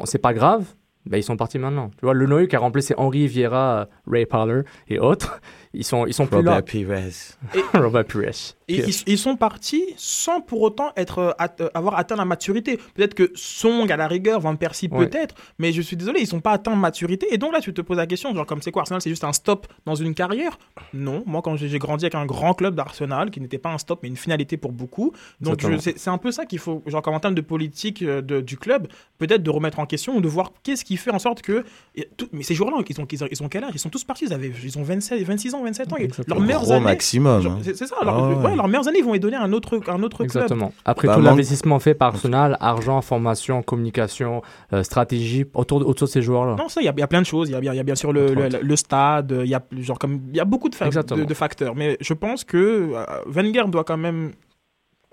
on- 0.00 0.04
c'est 0.06 0.18
pas 0.18 0.32
grave, 0.34 0.64
ben 1.04 1.18
ils 1.18 1.22
sont 1.24 1.36
partis 1.36 1.58
maintenant. 1.58 1.90
Tu 1.98 2.04
vois, 2.04 2.14
le 2.14 2.26
noyau 2.26 2.46
qui 2.46 2.54
a 2.56 2.60
remplacé 2.60 2.94
Henri 2.96 3.26
Vieira, 3.26 3.88
Ray 4.06 4.26
Parler 4.26 4.62
et 4.88 4.98
autres, 5.00 5.40
ils 5.76 5.84
sont, 5.84 6.06
ils 6.06 6.14
sont 6.14 6.26
plus 6.26 6.42
là. 6.42 6.62
Pires. 6.62 6.88
Robert 7.74 8.04
Pires. 8.04 8.30
Et 8.68 8.78
ils, 8.80 8.94
ils 9.06 9.18
sont 9.18 9.36
partis 9.36 9.84
sans 9.96 10.40
pour 10.40 10.60
autant 10.62 10.90
être, 10.96 11.18
euh, 11.20 11.30
at- 11.38 11.54
euh, 11.60 11.68
avoir 11.74 11.96
atteint 11.98 12.16
la 12.16 12.24
maturité. 12.24 12.78
Peut-être 12.94 13.14
que 13.14 13.30
Song, 13.34 13.90
à 13.92 13.96
la 13.96 14.08
rigueur, 14.08 14.40
Van 14.40 14.56
Persie, 14.56 14.88
Ouais. 14.90 15.06
peut-être, 15.06 15.34
mais 15.58 15.72
je 15.72 15.80
suis 15.82 15.96
désolé, 15.96 16.20
ils 16.20 16.26
sont 16.26 16.40
pas 16.40 16.52
atteints 16.52 16.74
de 16.74 16.80
maturité. 16.80 17.28
Et 17.32 17.38
donc 17.38 17.52
là, 17.52 17.60
tu 17.60 17.72
te 17.72 17.80
poses 17.80 17.96
la 17.96 18.06
question, 18.06 18.34
genre, 18.34 18.46
comme 18.46 18.62
c'est 18.62 18.72
quoi, 18.72 18.82
Arsenal, 18.82 19.00
c'est 19.00 19.10
juste 19.10 19.24
un 19.24 19.32
stop 19.32 19.66
dans 19.84 19.94
une 19.94 20.14
carrière? 20.14 20.58
Non, 20.94 21.22
moi, 21.26 21.42
quand 21.42 21.54
j'ai 21.56 21.78
grandi 21.78 22.04
avec 22.06 22.14
un 22.16 22.26
grand 22.26 22.54
club 22.54 22.74
d'Arsenal, 22.74 23.30
qui 23.30 23.40
n'était 23.40 23.58
pas 23.58 23.70
un 23.72 23.78
stop, 23.78 24.00
mais 24.02 24.08
une 24.08 24.16
finalité 24.16 24.56
pour 24.56 24.72
beaucoup. 24.72 25.12
Donc 25.40 25.62
c'est 25.80 26.08
un 26.10 26.18
peu 26.18 26.32
ça 26.32 26.44
qu'il 26.46 26.58
faut, 26.58 26.82
genre, 26.86 27.02
comme 27.02 27.14
en 27.14 27.20
termes 27.20 27.34
de 27.34 27.40
politique 27.40 28.02
euh, 28.02 28.20
de- 28.20 28.40
du 28.40 28.56
club, 28.56 28.88
peut-être 29.18 29.42
de 29.42 29.50
remettre 29.50 29.78
en 29.78 29.86
question 29.86 30.16
ou 30.16 30.20
de 30.20 30.28
voir 30.28 30.52
qu'est-ce 30.62 30.84
qui 30.84 30.96
fait 30.96 31.10
en 31.12 31.18
sorte 31.18 31.42
que. 31.42 31.64
et 31.94 32.08
tout- 32.16 32.28
mais 32.32 32.42
ces 32.42 32.54
joueurs-là, 32.54 32.78
ils 32.88 33.00
ont, 33.00 33.06
ils, 33.10 33.22
ont, 33.24 33.28
ils 33.30 33.42
ont 33.42 33.48
quel 33.48 33.64
âge? 33.64 33.72
Ils 33.74 33.78
sont 33.78 33.90
tous 33.90 34.04
partis, 34.04 34.24
ils, 34.26 34.32
avaient, 34.32 34.52
ils 34.64 34.78
ont 34.78 34.82
27, 34.82 35.22
26 35.22 35.54
ans, 35.54 35.62
27 35.66 35.92
ans. 35.92 35.96
et 35.98 36.04
Exactement. 36.04 36.36
Leurs 36.36 36.46
meilleures 36.46 36.62
Gros 36.62 36.72
années. 36.72 36.84
maximum. 36.84 37.46
hein. 37.46 37.58
C'est 37.62 37.76
ça, 37.86 37.96
leur- 38.02 38.14
Ah 38.16 38.28
ouais. 38.28 38.34
ouais, 38.50 38.56
leurs 38.56 38.66
meilleures 38.68 38.88
années, 38.88 38.98
ils 39.00 39.04
vont 39.04 39.12
les 39.12 39.18
donner 39.18 39.36
à 39.36 39.42
un 39.42 39.52
autre, 39.52 39.80
un 39.88 40.02
autre 40.02 40.16
club. 40.18 40.26
Exactement. 40.30 40.72
Après 40.84 41.08
Bah, 41.08 41.14
tout 41.16 41.20
l'investissement 41.20 41.78
fait 41.78 41.94
par 41.94 42.08
Arsenal, 42.14 42.56
argent, 42.60 43.00
formation, 43.02 43.62
communication, 43.62 44.42
euh, 44.72 44.82
stratégie, 44.82 45.44
autour, 45.54 45.80
de- 45.80 45.84
autour 45.84 46.06
de 46.06 46.12
ces 46.12 46.22
joueurs-là. 46.22 46.56
Non, 46.56 46.68
ça, 46.68 46.80
il 46.80 46.84
y, 46.84 46.88
a- 46.88 46.92
il 46.96 47.00
y 47.00 47.02
a 47.02 47.06
plein 47.06 47.20
de 47.20 47.26
choses. 47.26 47.48
Il 47.48 47.52
y 47.52 47.54
a, 47.56 47.60
bien- 47.60 47.72
il 47.72 47.76
y 47.76 47.80
a 47.80 47.84
bien 47.84 47.94
sûr 47.94 48.12
le, 48.12 48.76
stade, 48.76 49.34
il 49.44 49.50
y 49.50 49.54
a, 49.54 49.62
genre, 49.80 49.98
comme, 49.98 50.20
il 50.30 50.36
y 50.36 50.40
a 50.40 50.44
beaucoup 50.44 50.68
de, 50.68 50.74
fa- 50.74 50.86
Exactement. 50.86 51.20
de, 51.20 51.24
de 51.26 51.34
facteurs. 51.34 51.74
Mais 51.74 51.96
je 52.00 52.14
pense 52.14 52.44
que 52.44 52.56
euh, 52.94 53.04
Wenger 53.26 53.64
doit 53.68 53.84
quand 53.84 53.96
même 53.96 54.32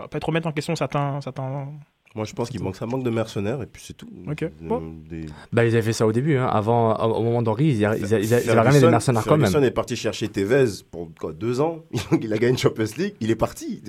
euh, 0.02 0.08
peut-être 0.08 0.26
remettre 0.26 0.48
en 0.48 0.52
question 0.52 0.76
certains. 0.76 1.20
certains... 1.22 1.68
Moi 2.16 2.26
je 2.26 2.34
pense 2.34 2.50
qu'il 2.50 2.62
manque 2.62 2.76
ça 2.76 2.86
manque 2.86 3.04
de 3.04 3.10
mercenaires 3.10 3.62
et 3.64 3.66
puis 3.66 3.82
c'est 3.86 3.94
tout. 3.98 4.08
Ok. 4.30 4.46
Bon. 4.62 4.94
des- 5.10 5.26
Ben, 5.52 5.64
ils 5.64 5.70
avaient 5.74 5.82
fait 5.82 5.94
ça 5.94 6.06
au 6.06 6.12
début, 6.12 6.38
hein, 6.38 6.46
avant, 6.46 6.96
au 6.96 7.24
moment 7.24 7.42
d'Henri, 7.42 7.68
ils, 7.70 7.86
avaient 7.86 8.52
ramené 8.54 8.80
des 8.80 8.88
mercenaires 8.88 9.24
quand 9.24 9.32
même. 9.38 9.42
Ferguson 9.50 9.64
est 9.64 9.72
parti 9.72 9.96
chercher 9.96 10.28
Tevez 10.28 10.84
pour 10.92 11.10
quoi, 11.20 11.34
deux 11.34 11.60
ans. 11.60 11.84
il 12.22 12.32
a 12.32 12.38
gagné 12.38 12.52
une 12.52 12.58
Champions 12.58 12.86
League. 12.98 13.16
Il 13.20 13.32
est 13.32 13.36
parti. 13.36 13.82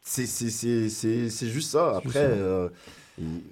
C'est 0.00 0.24
c'est- 0.26 0.48
c'est- 0.50 0.88
c'est- 0.88 1.28
c'est 1.28 1.48
juste 1.48 1.70
ça. 1.72 1.96
Après, 1.98 2.18
euh, 2.20 2.68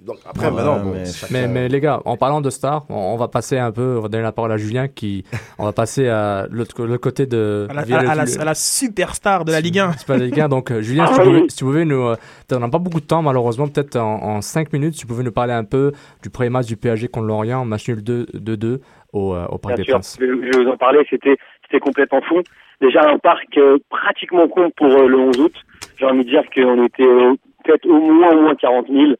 donc, 0.05 0.17
après 0.25 0.47
Ouais, 0.47 0.51
maintenant, 0.53 0.79
bon, 0.79 0.91
mais- 0.93 1.05
chacun- 1.05 1.33
Mais, 1.33 1.47
mais 1.47 1.67
les 1.67 1.79
gars, 1.79 1.99
en 2.05 2.15
parlant 2.17 2.41
de 2.41 2.49
stars, 2.49 2.85
on, 2.89 2.95
on 2.95 3.17
va 3.17 3.27
passer 3.27 3.57
un 3.57 3.71
peu, 3.71 3.95
on 3.97 4.01
va 4.01 4.07
donner 4.07 4.23
la 4.23 4.31
parole 4.31 4.51
à 4.51 4.57
Julien 4.57 4.87
qui, 4.87 5.23
on 5.59 5.65
va 5.65 5.73
passer 5.73 6.07
à 6.07 6.47
l'autre 6.49 6.85
le 6.85 6.97
côté 6.97 7.25
de 7.25 7.67
À 7.69 7.73
la, 7.73 7.81
à- 7.81 8.11
à 8.11 8.15
la- 8.15 8.41
à 8.41 8.45
la 8.45 8.53
superstar 8.55 9.43
de 9.45 9.51
la 9.51 9.59
Ligue 9.61 9.79
1. 9.79 9.91
C'est 9.97 10.07
pas 10.07 10.17
la 10.17 10.25
Ligue 10.25 10.39
1. 10.39 10.47
Donc, 10.49 10.71
euh, 10.71 10.81
Julien, 10.81 11.07
si, 11.07 11.13
tu 11.15 11.21
pouvais, 11.21 11.43
si 11.49 11.57
tu 11.57 11.63
pouvais 11.65 11.85
nous. 11.85 12.01
euh, 12.07 12.15
peut-être 12.47 12.57
on 12.57 12.65
n'a 12.65 12.69
pas 12.69 12.79
beaucoup 12.79 12.99
de 13.01 13.05
temps, 13.05 13.21
malheureusement. 13.21 13.67
Peut-être 13.67 13.97
en, 13.97 14.41
5 14.41 14.71
minutes, 14.73 14.93
si 14.93 15.01
tu 15.01 15.07
pouvais 15.07 15.23
nous 15.23 15.31
parler 15.31 15.53
un 15.53 15.63
peu 15.65 15.91
du 16.23 16.29
premier 16.29 16.49
match 16.49 16.67
du 16.67 16.77
PSG 16.77 17.07
contre 17.09 17.27
Lorient, 17.27 17.65
match 17.65 17.87
nul 17.89 18.03
2 18.03 18.25
2-2 18.33 18.79
au, 19.13 19.33
euh, 19.35 19.45
au 19.47 19.57
Parc 19.57 19.75
Bien 19.75 19.83
des 19.83 19.83
sûr, 19.83 19.93
Princes. 19.95 20.17
je, 20.19 20.25
je 20.25 20.57
vais 20.57 20.63
vous 20.63 20.69
en 20.71 20.77
parler, 20.77 21.05
c'était 21.09 21.35
c'était 21.63 21.79
complètement 21.79 22.21
fou. 22.21 22.41
Déjà 22.79 23.01
un 23.09 23.17
parc 23.17 23.45
euh, 23.57 23.77
pratiquement 23.89 24.47
con 24.47 24.69
pour 24.77 24.87
euh, 24.87 25.07
le 25.07 25.17
11 25.17 25.39
août. 25.39 25.53
J'ai 25.99 26.05
envie 26.05 26.23
de 26.23 26.29
dire 26.29 26.43
qu'on 26.55 26.85
était 26.85 27.03
euh, 27.03 27.33
peut-être 27.65 27.85
au 27.87 27.99
moins 28.11 28.33
au 28.33 28.41
moins 28.41 28.55
40 28.55 28.87
000. 28.87 29.13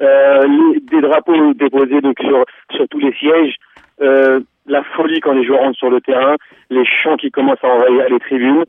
Euh, 0.00 0.46
les- 0.46 0.80
des 0.80 1.00
drapeaux 1.00 1.54
déposés 1.54 2.00
donc 2.00 2.18
sur 2.20 2.44
sur 2.72 2.86
tous 2.88 2.98
les 3.00 3.12
sièges. 3.14 3.56
Euh, 4.00 4.40
la 4.66 4.82
folie 4.84 5.20
quand 5.20 5.32
les 5.32 5.44
joueurs 5.44 5.60
rentrent 5.60 5.78
sur 5.78 5.90
le 5.90 6.00
terrain, 6.00 6.36
les 6.70 6.84
chants 6.84 7.16
qui 7.16 7.30
commencent 7.30 7.64
à 7.64 7.68
envahir 7.68 8.08
les 8.08 8.20
tribunes. 8.20 8.64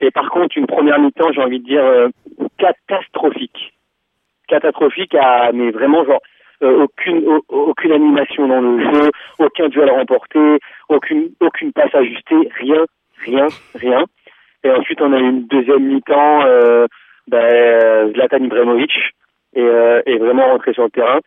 Et 0.00 0.10
par 0.10 0.28
contre, 0.30 0.58
une 0.58 0.66
première 0.66 0.98
mi-temps, 0.98 1.32
j'ai 1.32 1.40
envie 1.40 1.60
de 1.60 1.64
dire 1.64 1.82
euh, 1.84 2.08
catastrophique, 2.58 3.72
catastrophique 4.48 5.14
à 5.14 5.52
mais 5.52 5.70
vraiment 5.70 6.04
genre 6.04 6.20
euh, 6.62 6.82
aucune 6.84 7.26
au- 7.26 7.44
aucune 7.48 7.92
animation 7.92 8.46
dans 8.46 8.60
le 8.60 8.78
jeu, 8.92 9.10
aucun 9.38 9.68
duel 9.68 9.90
remporté, 9.90 10.58
aucune 10.88 11.30
aucune 11.40 11.72
passe 11.72 11.94
ajustée, 11.94 12.48
rien, 12.60 12.84
rien, 13.24 13.46
rien. 13.74 14.04
Et 14.64 14.70
ensuite 14.70 15.00
on 15.00 15.12
a 15.12 15.18
une 15.18 15.46
deuxième 15.46 15.84
mi-temps, 15.84 16.44
euh, 16.46 16.86
ben, 17.28 18.12
Zlatan 18.12 18.44
Ibrahimovic 18.44 18.92
est, 20.06 20.16
vraiment 20.18 20.46
rentré 20.48 20.72
sur 20.72 20.84
le 20.84 20.90
terrain 20.90 21.20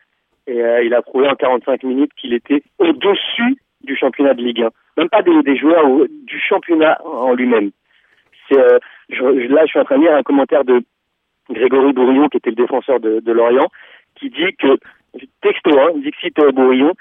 et 0.46 0.62
euh, 0.62 0.82
il 0.82 0.94
a 0.94 1.02
prouvé 1.02 1.28
en 1.28 1.34
45 1.34 1.82
minutes 1.84 2.12
qu'il 2.16 2.32
était 2.32 2.62
au-dessus 2.78 3.58
du 3.82 3.96
championnat 3.96 4.34
de 4.34 4.42
Ligue 4.42 4.62
1, 4.62 4.70
même 4.96 5.08
pas 5.08 5.22
des, 5.22 5.42
des 5.42 5.56
joueurs 5.56 5.88
ou 5.88 6.06
du 6.08 6.40
championnat 6.40 6.98
en 7.04 7.34
lui-même. 7.34 7.70
Euh, 8.52 8.78
là 9.10 9.62
je 9.64 9.68
suis 9.68 9.78
en 9.78 9.84
train 9.84 9.98
de 9.98 10.02
lire 10.02 10.14
un 10.14 10.22
commentaire 10.22 10.64
de 10.64 10.82
Grégory 11.50 11.92
Bourillon 11.92 12.28
qui 12.28 12.38
était 12.38 12.50
le 12.50 12.56
défenseur 12.56 12.98
de, 12.98 13.20
de 13.20 13.32
Lorient 13.32 13.68
qui 14.18 14.30
dit 14.30 14.54
que 14.58 14.78
texto, 15.42 15.78
hein, 15.78 15.92
Dixit 16.02 16.38
euh, 16.38 16.52
Bourillon, 16.52 16.92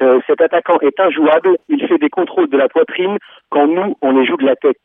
euh, 0.00 0.20
cet 0.26 0.40
attaquant 0.40 0.78
est 0.80 0.98
injouable, 0.98 1.56
il 1.68 1.86
fait 1.86 1.98
des 1.98 2.08
contrôles 2.08 2.48
de 2.48 2.56
la 2.56 2.68
poitrine 2.68 3.18
quand 3.50 3.66
nous, 3.66 3.96
on 4.02 4.18
les 4.18 4.26
joue 4.26 4.36
de 4.36 4.46
la 4.46 4.56
tête. 4.56 4.76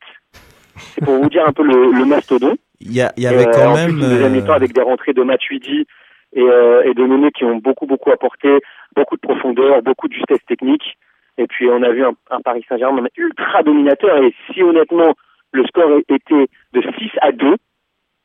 C'est 0.76 1.04
pour 1.04 1.14
vous 1.14 1.28
dire 1.28 1.46
un 1.46 1.52
peu 1.52 1.64
le, 1.64 1.90
le 1.90 2.04
mastodon. 2.04 2.56
Il 2.80 2.94
y, 2.94 3.00
avait 3.00 3.48
euh, 3.48 3.50
quand 3.52 3.72
en 3.72 3.74
même. 3.74 3.98
plus, 3.98 4.00
deuxième 4.00 4.32
mi-temps 4.32 4.52
avec 4.52 4.72
des 4.72 4.82
rentrées 4.82 5.12
de 5.12 5.22
Matuidi 5.22 5.86
et, 6.34 6.42
euh, 6.42 6.82
et 6.84 6.94
de 6.94 7.04
Mené 7.04 7.30
qui 7.30 7.44
ont 7.44 7.56
beaucoup, 7.56 7.86
beaucoup 7.86 8.10
apporté, 8.10 8.58
beaucoup 8.94 9.16
de 9.16 9.20
profondeur, 9.20 9.82
beaucoup 9.82 10.08
de 10.08 10.14
justesse 10.14 10.44
technique. 10.46 10.96
Et 11.38 11.46
puis, 11.46 11.68
on 11.70 11.82
a 11.82 11.90
vu 11.90 12.04
un, 12.04 12.12
un 12.30 12.40
Paris 12.40 12.64
Saint-Germain 12.68 13.06
ultra 13.16 13.62
dominateur. 13.62 14.22
Et 14.22 14.34
si 14.52 14.62
honnêtement, 14.62 15.14
le 15.52 15.64
score 15.66 15.98
était 16.08 16.46
de 16.72 16.80
6 16.82 17.10
à 17.22 17.32
2, 17.32 17.54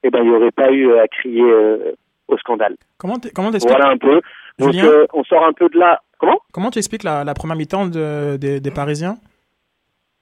eh 0.04 0.10
ben, 0.10 0.20
il 0.24 0.30
n'y 0.30 0.36
aurait 0.36 0.52
pas 0.52 0.72
eu 0.72 0.94
à 0.98 1.08
crier 1.08 1.44
euh, 1.44 1.94
au 2.28 2.38
scandale. 2.38 2.76
Comment 2.98 3.16
comment 3.34 3.52
Voilà 3.52 3.90
un 3.90 3.98
peu. 3.98 4.20
Donc, 4.60 4.72
Julien 4.74 4.86
euh, 4.88 5.06
on 5.14 5.24
sort 5.24 5.46
un 5.46 5.54
peu 5.54 5.70
de 5.70 5.78
là. 5.80 6.02
Comment? 6.20 6.40
Comment 6.54 6.72
tu 6.72 6.80
expliques 6.80 7.04
la, 7.04 7.24
la 7.24 7.34
première 7.34 7.56
mi-temps 7.56 7.86
de- 7.88 8.38
des- 8.38 8.60
des 8.60 8.72
Parisiens? 8.72 9.16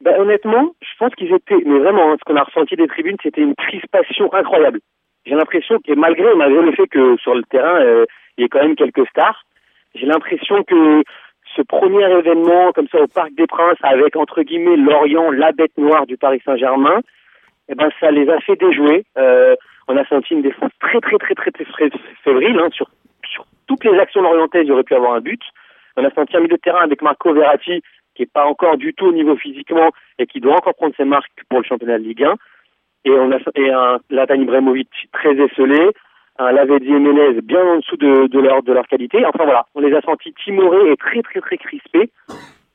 Ben, 0.02 0.20
honnêtement, 0.20 0.72
je 0.82 0.88
pense 0.98 1.14
qu'ils 1.16 1.32
étaient, 1.34 1.62
mais 1.66 1.80
vraiment, 1.80 2.12
hein, 2.12 2.16
ce 2.20 2.24
qu'on 2.26 2.36
a 2.40 2.44
ressenti 2.44 2.76
des 2.76 2.88
tribunes, 2.88 3.18
c'était 3.22 3.42
une 3.42 3.56
crispation 3.56 4.34
incroyable. 4.34 4.80
J'ai 5.26 5.36
l'impression 5.36 5.80
que 5.80 5.94
malgré, 5.94 6.34
malgré 6.36 6.62
le 6.62 6.72
fait 6.72 6.88
que 6.88 7.18
sur 7.18 7.36
le 7.36 7.44
terrain, 7.44 7.80
euh, 7.82 8.06
il 8.38 8.42
y 8.42 8.46
ait 8.46 8.50
quand 8.50 8.62
même 8.62 8.76
quelques 8.76 9.08
stars, 9.10 9.46
j'ai 9.94 10.06
l'impression 10.06 10.64
que 10.64 11.04
ce 11.56 11.62
premier 11.62 12.10
événement 12.10 12.72
comme 12.72 12.88
ça 12.88 13.02
au 13.02 13.08
Parc 13.08 13.34
des 13.34 13.48
Princes 13.48 13.78
avec 13.84 14.16
entre 14.16 14.42
guillemets 14.42 14.78
Lorient, 14.78 15.32
la 15.32 15.52
bête 15.52 15.78
noire 15.78 16.06
du 16.06 16.18
Paris 16.18 16.42
Saint-Germain, 16.46 17.02
eh 17.70 17.76
ben 17.76 17.90
ça 18.00 18.12
les 18.12 18.30
a 18.30 18.40
fait 18.40 18.56
déjouer. 18.56 19.06
Euh, 19.18 19.56
on 19.88 19.98
a 19.98 20.06
senti 20.06 20.34
une 20.34 20.42
défense 20.42 20.72
très 20.80 21.00
très 21.02 21.18
très 21.18 21.36
très, 21.36 21.52
très, 21.52 21.64
très 21.64 21.90
fébrile 22.24 22.58
hein, 22.60 22.70
sur, 22.72 22.90
sur 23.26 23.46
toutes 23.68 23.84
les 23.84 23.98
actions 24.00 24.22
lorientaises. 24.22 24.66
Il 24.66 24.72
aurait 24.72 24.84
pu 24.84 24.96
avoir 24.96 25.14
un 25.14 25.22
but. 25.22 25.42
On 25.98 26.06
a 26.06 26.12
senti 26.12 26.38
un 26.38 26.40
milieu 26.40 26.56
de 26.56 26.62
terrain 26.62 26.82
avec 26.82 27.02
Marco 27.02 27.34
Verratti 27.34 27.82
qui 28.16 28.24
est 28.24 28.32
pas 28.32 28.46
encore 28.46 28.78
du 28.78 28.94
tout 28.94 29.08
au 29.08 29.14
niveau 29.14 29.36
physiquement 29.36 29.92
et 30.20 30.26
qui 30.26 30.40
doit 30.40 30.56
encore 30.56 30.76
prendre 30.76 30.96
ses 30.96 31.06
marques 31.06 31.32
pour 31.50 31.60
le 31.60 31.66
championnat 31.66 31.98
de 31.98 32.04
Ligue 32.04 32.24
1. 32.24 32.36
Et 33.06 33.12
on 33.12 33.32
a 33.32 33.38
et 33.56 33.70
un 33.72 34.00
Latan 34.10 34.36
Ibrahimovic 34.36 34.90
très 35.12 35.34
esselé, 35.34 35.90
un 36.38 36.52
Lavedi 36.52 36.86
Jiménez 36.86 37.42
bien 37.42 37.62
en 37.64 37.78
dessous 37.78 37.98
de, 37.98 38.28
de 38.28 38.40
leur 38.40 38.62
de 38.64 38.74
leur 38.74 38.86
qualité. 38.88 39.26
Enfin 39.26 39.44
voilà, 39.46 39.66
on 39.76 39.82
les 39.82 39.94
a 39.96 40.02
sentis 40.02 40.34
timorés 40.46 40.92
et 40.92 40.98
très 40.98 41.22
très 41.24 41.42
très 41.42 41.58
crispés. 41.58 42.12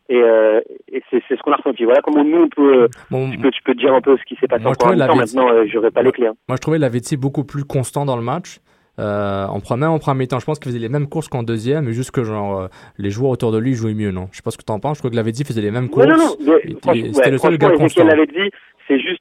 Et, 0.09 0.22
euh, 0.22 0.61
et 0.93 1.03
c'est 1.11 1.22
c'est 1.29 1.37
ce 1.37 1.43
qu'on 1.43 1.53
a 1.53 1.57
ressenti. 1.57 1.85
Voilà 1.85 2.01
comment 2.01 2.22
nous 2.24 2.43
on 2.43 2.49
peut, 2.49 2.89
Bon, 3.11 3.31
tu 3.31 3.39
peux 3.39 3.51
tu 3.51 3.62
peux 3.62 3.74
te 3.74 3.79
dire 3.79 3.93
un 3.95 4.01
peu 4.01 4.16
ce 4.16 4.24
qui 4.24 4.37
s'est 4.37 4.47
passé 4.49 4.62
Moi, 4.62 4.72
encore 4.72 4.93
en 4.93 5.07
temps. 5.07 5.16
Maintenant, 5.16 5.49
euh, 5.51 5.64
j'aurais 5.66 5.91
pas 5.91 6.03
les 6.03 6.12
clés. 6.12 6.27
hein. 6.29 6.35
Moi, 6.49 6.57
je 6.57 6.61
trouvais 6.61 6.79
Lavezzi 6.79 7.16
beaucoup 7.16 7.45
plus 7.45 7.64
constant 7.64 8.05
dans 8.05 8.16
le 8.16 8.22
match. 8.22 8.59
Euh, 8.99 9.45
en 9.47 9.61
première, 9.61 9.91
en 9.93 9.99
première 9.99 10.14
mi-temps, 10.20 10.39
je 10.39 10.47
pense 10.47 10.59
qu'il 10.59 10.70
faisait 10.72 10.81
les 10.81 10.89
mêmes 10.89 11.07
courses 11.09 11.29
qu'en 11.29 11.43
deuxième, 11.43 11.85
mais 11.85 11.93
juste 11.93 12.12
que 12.12 12.24
genre 12.24 12.61
euh, 12.61 12.66
les 12.99 13.11
joueurs 13.11 13.31
autour 13.33 13.53
de 13.53 13.59
lui 13.59 13.74
jouaient 13.74 13.93
mieux, 13.95 14.11
non? 14.11 14.29
Je 14.33 14.39
sais 14.39 14.43
pas 14.43 14.51
ce 14.53 14.57
que 14.59 14.62
t'en 14.64 14.79
penses. 14.81 14.97
Je 14.99 15.01
crois 15.03 15.11
que 15.11 15.16
Lavezzi 15.16 15.45
faisait 15.45 15.61
les 15.61 15.70
mêmes 15.70 15.91
courses. 15.91 16.07
Non, 16.07 16.16
non, 16.16 16.57
Et- 16.64 16.70
et 16.70 16.77
franchement, 16.81 17.05
C'était 17.12 17.20
ouais, 17.27 17.31
le 17.33 17.39
seul 17.39 17.59
gars 17.59 17.70
constant. 17.72 18.05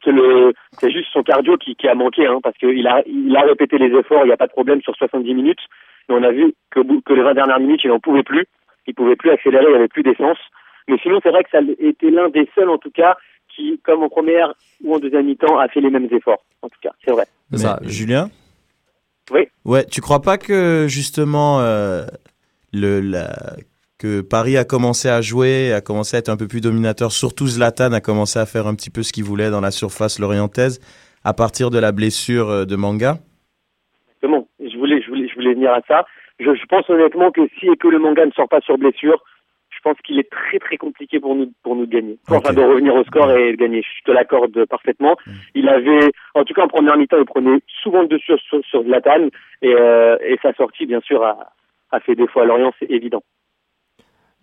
C'est 0.06 0.12
juste 0.12 0.24
le, 0.24 0.53
c'est 0.80 0.91
juste 0.91 1.10
son 1.12 1.24
cardio 1.24 1.58
qui, 1.58 1.76
qui 1.76 1.88
a 1.88 1.95
manqué, 1.95 2.26
hein, 2.28 2.39
parce 2.43 2.58
qu'il 2.58 2.88
a, 2.88 3.03
il 3.06 3.36
a 3.36 3.41
répété 3.41 3.78
les 3.78 3.93
efforts, 3.97 4.24
il 4.24 4.28
n'y 4.28 4.34
a 4.34 4.38
pas 4.38 4.47
de 4.47 4.51
problème 4.51 4.82
sur 4.82 4.95
70 4.95 5.34
minutes, 5.34 5.60
mais 6.08 6.16
on 6.16 6.24
a 6.24 6.32
vu 6.32 6.53
que, 6.72 6.82
les 7.14 7.22
20 7.22 7.34
dernières 7.34 7.60
minutes, 7.60 7.82
il 7.84 7.89
n'en 7.89 7.99
pouvait 7.99 8.24
plus, 8.24 8.45
il 8.88 8.93
pouvait 8.93 9.16
plus 9.16 9.32
accélérer, 9.32 9.66
il 9.66 9.72
n'y 9.72 9.76
avait 9.76 9.88
plus 9.88 10.03
d'essence. 10.03 10.38
Mais 10.88 10.97
sinon, 11.01 11.20
c'est 11.24 11.32
vrai 11.32 11.43
que 11.43 11.49
ça 11.49 11.60
était 11.80 12.12
l'un 12.12 12.30
des 12.30 12.47
seuls, 12.53 12.70
en 12.70 12.78
tout 12.78 12.91
cas, 12.91 13.18
qui, 13.49 13.80
comme 13.84 14.03
en 14.03 14.10
première 14.10 14.53
ou 14.84 14.95
en 14.95 14.99
deuxième 14.99 15.26
mi-temps, 15.26 15.58
a 15.58 15.68
fait 15.68 15.82
les 15.82 15.89
mêmes 15.89 16.08
efforts. 16.12 16.43
En 16.62 16.70
tout 16.70 16.80
cas, 16.82 16.91
c'est 17.03 17.12
vrai. 17.12 17.26
Mais 17.51 17.58
Julien? 17.84 18.30
Oui. 19.32 19.47
Ouais, 19.64 19.86
tu 19.86 20.01
crois 20.01 20.22
pas 20.22 20.38
que 20.38 20.86
justement 20.88 21.60
euh, 21.60 22.06
le 22.72 22.99
la, 22.99 23.34
que 23.97 24.21
Paris 24.21 24.57
a 24.57 24.65
commencé 24.65 25.07
à 25.09 25.21
jouer, 25.21 25.71
a 25.73 25.81
commencé 25.81 26.17
à 26.17 26.19
être 26.19 26.29
un 26.29 26.37
peu 26.37 26.47
plus 26.47 26.61
dominateur, 26.61 27.11
surtout 27.11 27.47
Zlatan 27.47 27.93
a 27.93 28.01
commencé 28.01 28.39
à 28.39 28.45
faire 28.45 28.67
un 28.67 28.75
petit 28.75 28.89
peu 28.89 29.03
ce 29.03 29.13
qu'il 29.13 29.23
voulait 29.23 29.49
dans 29.49 29.61
la 29.61 29.71
surface 29.71 30.19
lorientaise 30.19 30.79
à 31.23 31.33
partir 31.33 31.69
de 31.69 31.79
la 31.79 31.91
blessure 31.91 32.49
euh, 32.49 32.65
de 32.65 32.75
Manga 32.75 33.17
Exactement. 34.07 34.47
Je 34.59 34.77
voulais, 34.77 35.01
je 35.01 35.07
voulais, 35.07 35.27
je 35.27 35.35
voulais 35.35 35.53
venir 35.53 35.71
à 35.71 35.81
ça. 35.87 36.05
Je, 36.39 36.53
je 36.53 36.65
pense 36.65 36.89
honnêtement 36.89 37.31
que 37.31 37.41
si 37.57 37.67
et 37.67 37.77
que 37.77 37.87
le 37.87 37.99
manga 37.99 38.25
ne 38.25 38.31
sort 38.31 38.49
pas 38.49 38.61
sur 38.61 38.77
blessure, 38.77 39.23
je 39.69 39.79
pense 39.81 39.97
qu'il 40.03 40.19
est 40.19 40.29
très 40.29 40.59
très 40.59 40.77
compliqué 40.77 41.19
pour 41.19 41.35
nous 41.35 41.51
pour 41.63 41.75
nous 41.75 41.85
de 41.85 41.91
gagner. 41.91 42.17
Enfin, 42.29 42.53
de 42.53 42.61
revenir 42.61 42.95
au 42.95 43.03
score 43.03 43.31
et 43.31 43.51
de 43.51 43.57
gagner. 43.57 43.81
Je 43.81 44.03
te 44.03 44.11
l'accorde 44.11 44.65
parfaitement. 44.65 45.15
Il 45.53 45.69
avait, 45.69 46.11
en 46.33 46.43
tout 46.43 46.53
cas 46.53 46.63
en 46.63 46.67
première 46.67 46.97
mi-temps, 46.97 47.19
il 47.19 47.25
prenait 47.25 47.59
souvent 47.81 48.01
le 48.01 48.07
dessus 48.07 48.33
sur, 48.39 48.65
sur 48.65 48.83
Zlatan 48.83 49.29
et, 49.61 49.73
euh, 49.73 50.17
et 50.21 50.37
sa 50.41 50.53
sortie, 50.53 50.85
bien 50.85 51.01
sûr, 51.01 51.23
a, 51.23 51.53
a 51.91 51.99
fait 51.99 52.15
défaut 52.15 52.41
à 52.41 52.45
Lorient, 52.45 52.73
c'est 52.79 52.89
évident. 52.89 53.23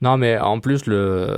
Non, 0.03 0.17
mais 0.19 0.37
en 0.39 0.59
plus, 0.61 0.87
le, 0.87 1.29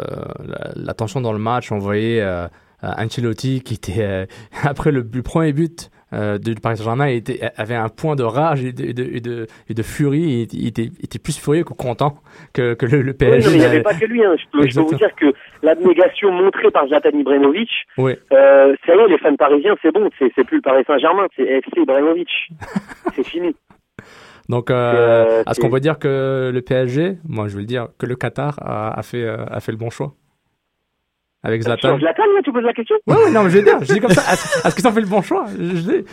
la, 0.46 0.70
la 0.74 0.94
tension 0.94 1.20
dans 1.20 1.32
le 1.32 1.38
match, 1.38 1.70
on 1.70 1.78
voyait 1.78 2.20
euh, 2.20 2.46
euh, 2.82 2.88
Ancelotti 2.98 3.60
qui 3.62 3.74
était, 3.74 4.02
euh, 4.02 4.26
après 4.64 4.90
le, 4.90 5.06
le 5.12 5.22
premier 5.22 5.52
but 5.52 5.90
euh, 6.12 6.38
du 6.38 6.54
Paris 6.54 6.76
Saint-Germain, 6.76 7.08
il 7.08 7.16
était- 7.16 7.40
avait 7.56 7.74
un 7.74 7.88
point 7.88 8.14
de 8.14 8.22
rage 8.22 8.64
et 8.64 8.72
de, 8.72 8.84
et 8.84 8.92
de, 8.92 9.02
et 9.04 9.20
de, 9.20 9.46
et 9.68 9.74
de 9.74 9.82
furie. 9.82 10.46
Il, 10.52 10.60
il 10.60 10.66
était, 10.68 10.84
il 10.98 11.04
était 11.04 11.18
plus 11.18 11.36
furieux 11.38 11.64
que 11.64 11.72
content 11.72 12.16
que, 12.52 12.74
que 12.74 12.86
le, 12.86 13.02
le 13.02 13.10
Oui, 13.12 13.16
PSG. 13.18 13.44
non, 13.46 13.50
mais 13.50 13.56
il 13.56 13.60
n'y 13.60 13.64
avait 13.66 13.82
pas 13.82 13.94
que 13.94 14.04
lui. 14.04 14.24
Hein. 14.24 14.34
Je, 14.38 14.44
peux, 14.52 14.66
je 14.68 14.74
peux 14.76 14.80
vous 14.82 14.94
dire 14.94 15.14
que 15.16 15.26
l'abnégation 15.62 16.30
montrée 16.30 16.70
par 16.70 16.86
Zlatan 16.86 17.10
Ibrahimovic, 17.18 17.68
Oui. 17.98 18.12
euh, 18.32 18.74
ça 18.86 18.94
y 18.94 18.98
est, 18.98 19.08
les 19.08 19.18
fans 19.18 19.34
parisiens, 19.36 19.74
c'est 19.82 19.92
bon. 19.92 20.08
C'est 20.18 20.30
c'est 20.36 20.44
plus 20.44 20.56
le 20.58 20.62
Paris 20.62 20.84
Saint-Germain, 20.86 21.26
c'est 21.36 21.42
FC 21.42 21.80
Ibrahimovic. 21.80 22.28
c'est 23.16 23.24
fini. 23.26 23.54
Donc, 24.48 24.70
euh, 24.70 25.42
est-ce 25.48 25.58
qu'on 25.60 25.70
peut 25.70 25.80
dire 25.80 25.98
que 25.98 26.50
le 26.52 26.60
PSG, 26.62 27.18
moi 27.26 27.48
je 27.48 27.54
veux 27.54 27.60
le 27.60 27.66
dire, 27.66 27.88
que 27.98 28.06
le 28.06 28.14
Qatar 28.14 28.58
a, 28.60 28.98
a 28.98 29.02
fait, 29.02 29.22
euh, 29.22 29.44
a 29.50 29.60
fait 29.60 29.72
le 29.72 29.78
bon 29.78 29.90
choix. 29.90 30.14
Avec 31.46 31.62
Zlatan. 31.62 31.88
Sur 31.88 31.98
Zlatan, 31.98 32.22
là, 32.34 32.40
tu 32.42 32.52
poses 32.52 32.62
la 32.64 32.72
question 32.72 32.96
Oui, 33.06 33.16
oui, 33.26 33.30
non, 33.32 33.42
mais 33.44 33.50
je 33.50 33.58
veux 33.58 33.62
dire, 33.64 33.76
je 33.82 33.92
dis 33.92 34.00
comme 34.00 34.12
ça, 34.12 34.22
est-ce 34.32 34.74
qu'ils 34.74 34.86
ont 34.88 34.92
fait 34.92 35.02
le 35.02 35.06
bon 35.06 35.20
choix? 35.20 35.44
Je, 35.58 35.62
dis- 35.62 36.04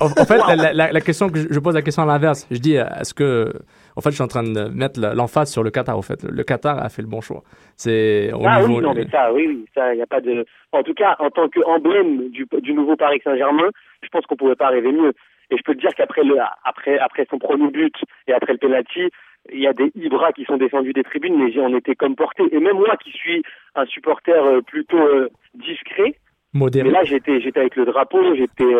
en, 0.00 0.06
en 0.06 0.24
fait, 0.24 0.38
la, 0.56 0.72
la- 0.72 0.92
la 0.92 1.00
question 1.00 1.28
que 1.28 1.40
je, 1.40 1.46
je 1.50 1.58
pose 1.58 1.74
la 1.74 1.82
question 1.82 2.04
à 2.04 2.06
l'inverse, 2.06 2.46
je 2.52 2.58
dis, 2.58 2.76
euh, 2.76 2.84
est-ce 3.00 3.12
que, 3.12 3.52
en 3.96 4.00
fait, 4.00 4.10
je 4.10 4.14
suis 4.16 4.24
en 4.24 4.28
train 4.28 4.42
de 4.42 4.68
mettre 4.68 5.00
l'emphase 5.00 5.50
sur 5.50 5.62
le 5.62 5.70
Qatar, 5.70 5.98
au 5.98 6.02
fait, 6.02 6.22
le 6.22 6.42
Qatar 6.42 6.78
a 6.78 6.88
fait 6.88 7.02
le 7.02 7.08
bon 7.08 7.20
choix. 7.20 7.42
C'est 7.76 8.32
au 8.32 8.42
ah 8.46 8.60
niveau. 8.60 8.76
oui, 8.76 8.82
non, 8.82 8.94
mais 8.94 9.06
ça, 9.10 9.32
oui, 9.32 9.46
oui, 9.46 9.64
ça, 9.74 9.94
il 9.94 10.00
a 10.00 10.06
pas 10.06 10.20
de. 10.20 10.44
En 10.72 10.82
tout 10.82 10.94
cas, 10.94 11.16
en 11.18 11.30
tant 11.30 11.48
qu'emblème 11.48 12.30
du, 12.30 12.46
du 12.60 12.72
nouveau 12.72 12.96
Paris 12.96 13.20
Saint-Germain, 13.24 13.70
je 14.02 14.08
pense 14.08 14.24
qu'on 14.26 14.36
pouvait 14.36 14.56
pas 14.56 14.68
rêver 14.68 14.92
mieux. 14.92 15.12
Et 15.50 15.56
je 15.56 15.62
peux 15.64 15.74
te 15.74 15.80
dire 15.80 15.94
qu'après 15.96 16.22
le, 16.22 16.36
après, 16.64 16.98
après 16.98 17.26
son 17.28 17.38
premier 17.38 17.70
but 17.70 17.94
et 18.28 18.32
après 18.32 18.52
le 18.52 18.58
penalty, 18.58 19.10
il 19.52 19.60
y 19.60 19.66
a 19.66 19.72
des 19.72 19.90
Ibra 19.96 20.32
qui 20.32 20.44
sont 20.44 20.58
descendus 20.58 20.92
des 20.92 21.02
tribunes, 21.02 21.36
mais 21.36 21.58
on 21.58 21.76
était 21.76 21.96
comme 21.96 22.14
portés. 22.14 22.44
Et 22.52 22.60
même 22.60 22.76
moi, 22.76 22.96
qui 23.02 23.10
suis 23.10 23.42
un 23.74 23.86
supporter 23.86 24.44
euh, 24.44 24.60
plutôt 24.60 24.98
euh, 24.98 25.28
discret, 25.54 26.14
Modéré. 26.52 26.88
mais 26.88 26.92
là, 26.92 27.04
j'étais, 27.04 27.40
j'étais 27.40 27.60
avec 27.60 27.76
le 27.76 27.84
drapeau, 27.84 28.34
j'étais, 28.34 28.74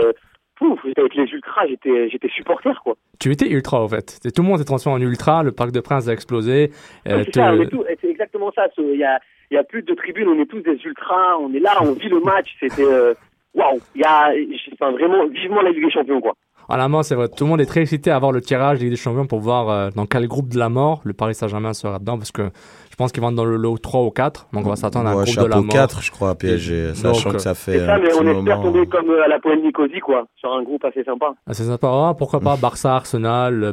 euh, 0.62 0.68
pouf, 0.68 0.80
j'étais 0.84 1.00
avec 1.00 1.14
les 1.14 1.24
ultras, 1.24 1.66
j'étais, 1.66 2.08
j'étais 2.10 2.28
supporter, 2.28 2.72
quoi. 2.82 2.94
Tu 3.18 3.30
étais 3.32 3.48
ultra, 3.50 3.82
au 3.84 3.88
fait. 3.88 4.18
Tout 4.34 4.42
le 4.42 4.48
monde 4.48 4.58
s'est 4.58 4.64
transformé 4.64 5.04
en 5.04 5.08
ultra, 5.08 5.42
le 5.42 5.52
Parc 5.52 5.72
de 5.72 5.80
Prince 5.80 6.08
a 6.08 6.12
explosé. 6.12 6.70
euh, 7.08 7.18
Ouais, 7.18 7.24
c'est 7.64 7.70
tout- 7.70 7.84
exactement 8.08 8.50
ça. 8.54 8.66
Il 8.78 8.96
y 8.96 9.04
a, 9.04 9.18
il 9.50 9.54
y 9.54 9.58
a 9.58 9.64
plus 9.64 9.82
de 9.82 9.94
tribunes, 9.94 10.28
on 10.28 10.40
est 10.40 10.46
tous 10.46 10.60
des 10.60 10.78
ultras, 10.84 11.36
on 11.40 11.52
est 11.54 11.58
là, 11.60 11.76
on 11.82 11.92
vit 11.92 12.08
le 12.08 12.20
match. 12.20 12.56
C'était 12.60 12.84
euh, 12.84 13.14
waouh. 13.54 13.78
Il 13.94 14.00
y 14.00 14.04
a, 14.04 14.32
enfin, 14.74 14.92
vraiment, 14.92 15.26
vivement 15.26 15.62
la 15.62 15.70
Ligue 15.70 15.84
des 15.84 15.90
Champions, 15.90 16.20
quoi. 16.20 16.34
En 16.70 16.76
la 16.76 16.88
main, 16.88 17.02
c'est 17.02 17.14
vrai. 17.16 17.28
Tout 17.28 17.44
le 17.44 17.50
monde 17.50 17.60
est 17.60 17.66
très 17.66 17.80
excité 17.82 18.10
à 18.10 18.18
voir 18.18 18.30
le 18.32 18.40
tirage 18.40 18.78
des 18.78 18.84
Ligue 18.84 18.92
des 18.94 18.96
Champions 18.96 19.26
pour 19.26 19.40
voir 19.40 19.68
euh, 19.68 19.90
dans 19.94 20.06
quel 20.06 20.28
groupe 20.28 20.48
de 20.48 20.58
la 20.58 20.68
mort 20.68 21.00
le 21.04 21.12
Paris 21.12 21.34
Saint-Germain 21.34 21.72
sera 21.74 21.98
dedans, 21.98 22.16
parce 22.16 22.30
que 22.30 22.50
je 22.90 22.96
pense 22.96 23.10
qu'ils 23.12 23.22
vont 23.22 23.32
dans 23.32 23.44
le 23.44 23.56
lot 23.56 23.76
3 23.76 24.02
ou 24.04 24.10
4, 24.10 24.46
donc 24.52 24.66
on 24.66 24.70
va 24.70 24.76
s'attendre 24.76 25.08
à 25.08 25.12
un 25.12 25.16
Ouais, 25.16 25.24
groupe 25.24 25.38
de 25.44 25.46
la 25.46 25.56
mort. 25.56 25.68
4, 25.68 26.00
je 26.02 26.10
crois, 26.12 26.30
à 26.30 26.34
PSG, 26.36 26.90
Et 26.90 26.94
sachant 26.94 27.30
donc, 27.30 27.36
que 27.38 27.42
ça 27.42 27.50
euh, 27.50 27.54
fait 27.54 27.72
C'est 27.80 27.86
ça, 27.86 27.94
un 27.94 27.98
mais 27.98 28.08
petit 28.08 28.18
on 28.20 28.26
espère 28.26 28.58
moment. 28.58 28.62
tomber 28.72 28.86
comme 28.86 29.10
euh, 29.10 29.24
à 29.24 29.28
la 29.28 29.40
pointe 29.40 29.62
Nicosie, 29.62 29.98
quoi, 30.00 30.26
sur 30.36 30.52
un 30.52 30.62
groupe 30.62 30.84
assez 30.84 31.02
sympa. 31.02 31.34
Ah, 31.46 31.54
c'est 31.54 31.64
sympa. 31.64 31.88
Ah, 31.90 32.14
pourquoi 32.16 32.38
pas 32.40 32.56
Barça, 32.56 32.94
Arsenal, 32.94 33.64
euh, 33.64 33.72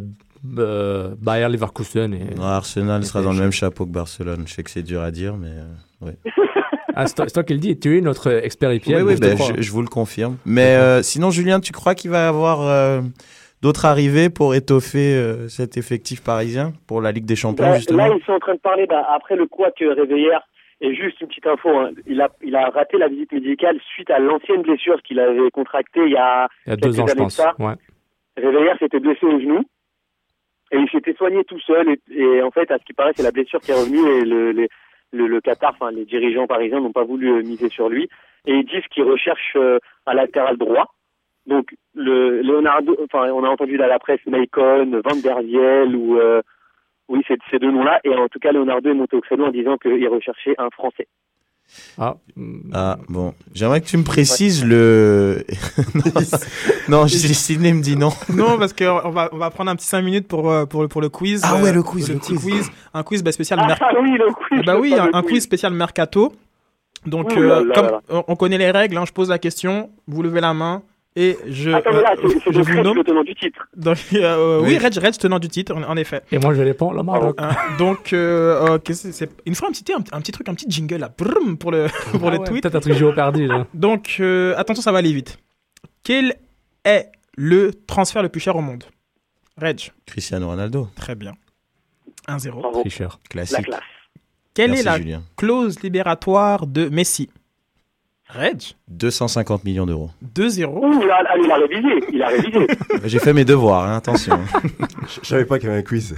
euh, 0.58 1.14
Bayern, 1.22 1.52
Leverkusen. 1.52 2.14
Et... 2.14 2.42
Arsenal 2.42 3.04
sera 3.04 3.22
dans 3.22 3.34
le 3.34 3.40
même 3.40 3.52
chapeau 3.52 3.86
que 3.86 3.92
Barcelone. 3.92 4.44
Je 4.48 4.54
sais 4.54 4.64
que 4.64 4.72
c'est 4.72 4.82
dur 4.84 5.02
à 5.02 5.12
dire, 5.12 5.36
mais 5.38 5.50
euh, 5.50 6.06
ouais. 6.08 6.18
Ah, 6.98 7.08
c'est 7.08 7.32
toi, 7.34 7.44
qui 7.44 7.54
le 7.54 7.60
dis. 7.60 7.80
Tu 7.80 7.98
es 7.98 8.02
notre 8.02 8.32
expert 8.44 8.74
IPL. 8.74 8.96
Oui, 8.98 9.02
oui, 9.02 9.16
ben, 9.20 9.38
je, 9.38 9.62
je 9.62 9.72
vous 9.72 9.82
le 9.82 9.88
confirme. 9.88 10.38
Mais 10.46 10.76
euh, 10.76 11.02
sinon, 11.04 11.30
Julien, 11.32 11.60
tu 11.60 11.72
crois 11.72 11.96
qu'il 11.96 12.12
va 12.12 12.26
y 12.26 12.28
avoir 12.28 12.62
euh, 12.62 13.02
d'autres 13.62 13.86
arrivées 13.86 14.30
pour 14.30 14.56
étoffer 14.56 15.16
euh, 15.16 15.48
cet 15.48 15.78
effectif 15.78 16.24
parisien 16.24 16.74
pour 16.88 17.02
la 17.02 17.12
Ligue 17.12 17.26
des 17.26 17.36
Champions, 17.36 17.74
justement 17.76 18.08
là, 18.08 18.16
ils 18.18 18.24
sont 18.26 18.34
en 18.34 18.40
train 18.40 18.56
de 18.56 18.60
parler, 18.60 18.86
bah, 18.88 19.06
après 19.14 19.36
le 19.36 19.46
couac 19.48 19.76
Réveillère, 19.80 20.42
et 20.82 20.94
juste 20.96 21.20
une 21.22 21.28
petite 21.28 21.48
info, 21.48 21.70
hein, 21.70 21.90
il, 22.06 22.22
a, 22.22 22.30
il 22.44 22.56
a 22.56 22.70
raté 22.70 22.98
la 22.98 23.08
visite 23.08 23.32
médicale 23.32 23.80
suite 23.96 24.10
à 24.12 24.20
l'ancienne 24.20 24.62
blessure 24.62 25.02
qu'il 25.02 25.20
avait 25.20 25.50
contractée 25.52 26.02
il 26.06 26.12
y 26.14 26.18
a, 26.18 26.48
Il 26.68 26.70
y 26.70 26.74
a 26.74 26.76
deux 26.76 27.00
ans, 27.00 27.08
je 27.08 27.14
pense. 27.16 27.42
Ouais. 27.60 27.74
Réveillère 28.38 28.78
s'était 28.78 29.00
blessé 29.00 29.26
au 29.26 29.40
genou 29.40 29.62
et 30.72 30.78
il 30.78 30.88
s'était 30.92 31.16
soigné 31.16 31.44
tout 31.46 31.60
seul 31.62 31.90
et, 31.90 32.00
et 32.12 32.42
en 32.44 32.52
fait 32.52 32.70
à 32.70 32.78
ce 32.78 32.84
qui 32.84 32.94
paraît 32.94 33.14
c'est 33.16 33.24
la 33.24 33.32
blessure 33.32 33.60
qui 33.62 33.72
est 33.72 33.74
revenue 33.74 34.06
et 34.22 34.26
le, 34.26 34.52
les- 34.52 34.70
le, 35.12 35.28
le 35.28 35.42
Qatar, 35.42 35.74
enfin 35.74 35.92
les 35.92 36.06
dirigeants 36.06 36.48
parisiens 36.48 36.80
n'ont 36.80 36.92
pas 36.92 37.04
voulu 37.04 37.32
euh, 37.32 37.42
miser 37.42 37.70
sur 37.70 37.90
lui 37.90 38.10
et 38.46 38.54
ils 38.54 38.66
disent 38.66 38.88
qu'ils 38.92 39.04
recherchent 39.04 39.56
euh, 39.56 39.80
un 40.06 40.14
latéral 40.14 40.58
droit. 40.58 40.94
Donc 41.46 41.76
le 41.94 42.42
Leonardo, 42.42 42.98
enfin 43.04 43.32
on 43.32 43.44
a 43.44 43.50
entendu 43.50 43.78
dans 43.78 43.88
la 43.88 44.00
presse 44.00 44.26
Maicon, 44.26 45.02
Van 45.04 45.16
der 45.16 45.38
Wiel 45.44 45.96
ou 45.96 46.20
euh, 46.20 46.42
oui 47.08 47.24
ces 47.28 47.60
deux 47.60 47.72
noms-là 47.72 48.00
et 48.04 48.14
en 48.16 48.28
tout 48.28 48.40
cas 48.40 48.52
Leonardo 48.52 48.90
est 48.90 48.94
monté 48.94 49.16
au 49.16 49.22
créneau 49.22 49.46
en 49.46 49.52
disant 49.52 49.78
qu'il 49.78 50.08
recherchait 50.10 50.56
un 50.58 50.70
Français. 50.70 51.08
Ah, 51.98 52.16
Ah, 52.74 52.98
bon. 53.10 53.34
J'aimerais 53.54 53.82
que 53.82 53.88
tu 53.88 53.98
me 53.98 54.04
précises 54.04 54.64
le. 54.64 55.46
non, 56.90 57.02
non 57.02 57.08
Sidney 57.08 57.74
me 57.74 57.82
dit 57.82 57.96
non. 57.96 58.12
Non, 58.34 58.58
parce 58.58 58.74
qu'on 58.74 59.10
va, 59.10 59.30
on 59.32 59.38
va 59.38 59.50
prendre 59.50 59.72
un 59.72 59.76
petit 59.76 59.88
5 59.88 60.02
minutes 60.02 60.28
pour, 60.28 60.50
euh, 60.50 60.66
pour, 60.66 60.82
le, 60.82 60.88
pour 60.88 61.02
le 61.02 61.10
quiz. 61.10 61.42
Ah 61.44 61.56
euh, 61.56 61.64
ouais, 61.64 61.74
le 61.74 61.84
quiz, 61.84 62.08
Le 62.08 62.16
le 62.16 62.20
petit 62.20 62.34
quiz. 62.36 62.44
quiz. 62.44 62.70
Un 62.94 63.04
quiz 63.04 63.24
bah, 63.24 63.32
spécial. 63.32 63.60
Ah, 63.62 63.68
mer- 63.68 63.80
oui 64.02 64.12
le 64.18 64.34
quiz. 64.34 64.60
Ah 64.62 64.64
bah 64.66 64.80
oui, 64.80 64.94
un, 64.98 65.22
quiz 65.24 65.44
spécial 65.44 65.74
mercato. 65.74 66.34
Donc, 67.06 67.34
là 67.36 67.40
euh, 67.42 67.66
là 67.66 67.74
comme 67.76 67.86
là. 67.86 68.24
on 68.28 68.36
connaît 68.36 68.58
les 68.58 68.72
règles, 68.72 68.98
hein, 68.98 69.06
je 69.08 69.14
pose 69.14 69.30
la 69.30 69.38
question, 69.40 69.92
vous 70.08 70.22
levez 70.24 70.42
la 70.42 70.54
main 70.54 70.82
et 71.20 71.38
je, 71.48 71.72
Attends, 71.72 71.90
mais 71.94 72.02
là, 72.02 72.14
euh, 72.24 72.30
c'est 72.30 72.40
c'est 72.40 72.54
je 72.54 72.62
vous 72.62 72.82
nomme. 72.84 72.98
le 72.98 73.04
tenant 73.04 73.24
du 73.24 73.34
titre. 73.34 73.68
Donc, 73.76 73.98
euh, 74.14 74.60
oui, 74.62 74.68
Oui. 74.70 74.78
Reg, 74.78 74.94
Reg, 74.98 75.18
tenant 75.18 75.40
du 75.40 75.48
titre, 75.50 75.74
en, 75.76 75.82
en 75.84 75.98
effet. 75.98 76.22
Et 76.32 76.38
moi, 76.38 76.54
je 76.54 76.62
réponds, 76.62 76.92
le 76.92 77.02
Maroc. 77.04 77.36
Hein, 77.40 77.50
donc, 77.80 78.14
euh, 78.14 78.76
euh, 78.76 78.78
qu'est-ce 78.78 79.08
que 79.08 79.12
c'est 79.12 79.30
il 79.46 79.50
nous 79.50 79.56
fera 79.56 79.68
un 79.68 79.72
petit, 79.72 79.92
un, 79.92 79.98
un 80.16 80.22
petit 80.22 80.32
truc, 80.32 80.48
un 80.48 80.54
petit 80.54 80.70
jingle 80.70 80.98
là, 80.98 81.12
brum, 81.18 81.58
pour 81.58 81.72
le, 81.72 81.88
pour 82.12 82.28
Ah 82.28 82.32
le 82.32 82.38
ouais, 82.40 82.46
tweet. 82.48 82.62
Peut-être 82.64 82.76
un 82.76 82.80
truc 82.80 82.94
géoperdu, 82.94 83.48
là. 83.48 83.66
Donc, 83.74 84.18
euh, 84.20 84.54
attention, 84.58 84.82
ça 84.84 84.92
va 84.92 85.00
aller 85.00 85.12
vite. 85.12 85.40
Quel 86.04 86.36
est 86.86 87.12
le 87.36 87.74
transfert 87.74 88.22
le 88.22 88.30
plus 88.30 88.40
cher 88.40 88.56
au 88.56 88.62
monde? 88.62 88.84
Reg, 89.58 89.92
Cristiano 90.06 90.48
Ronaldo. 90.48 90.88
très 90.96 91.16
bien. 91.16 91.34
1-0. 92.28 92.52
Bravo. 92.62 92.82
Tricheur. 92.82 93.20
La 93.24 93.30
Classique. 93.30 93.66
classe. 93.66 93.80
Quelle 94.54 94.72
Merci, 94.72 94.82
est 94.82 94.86
la 94.86 94.98
Julien. 94.98 95.24
clause 95.36 95.82
libératoire 95.82 96.68
de 96.68 96.90
Messi? 96.90 97.30
Reg 98.30 98.62
250 98.90 99.64
millions 99.64 99.86
d'euros. 99.86 100.10
2-0. 100.36 100.66
Ouh 100.66 101.06
là, 101.08 101.24
là, 101.24 101.36
il 101.42 101.50
a 101.50 101.56
révisé. 101.56 102.06
Il 102.14 102.22
a 102.22 102.28
révisé. 102.28 102.68
J'ai 103.06 103.20
fait 103.20 103.32
mes 103.34 103.46
devoirs, 103.46 103.86
hein, 103.86 103.96
attention. 103.98 104.38
Je 105.22 105.26
savais 105.28 105.46
pas 105.46 105.60
qu'il 105.60 105.70
y 105.70 105.72
avait 105.72 105.80
un 105.80 105.84
quiz. 105.84 106.14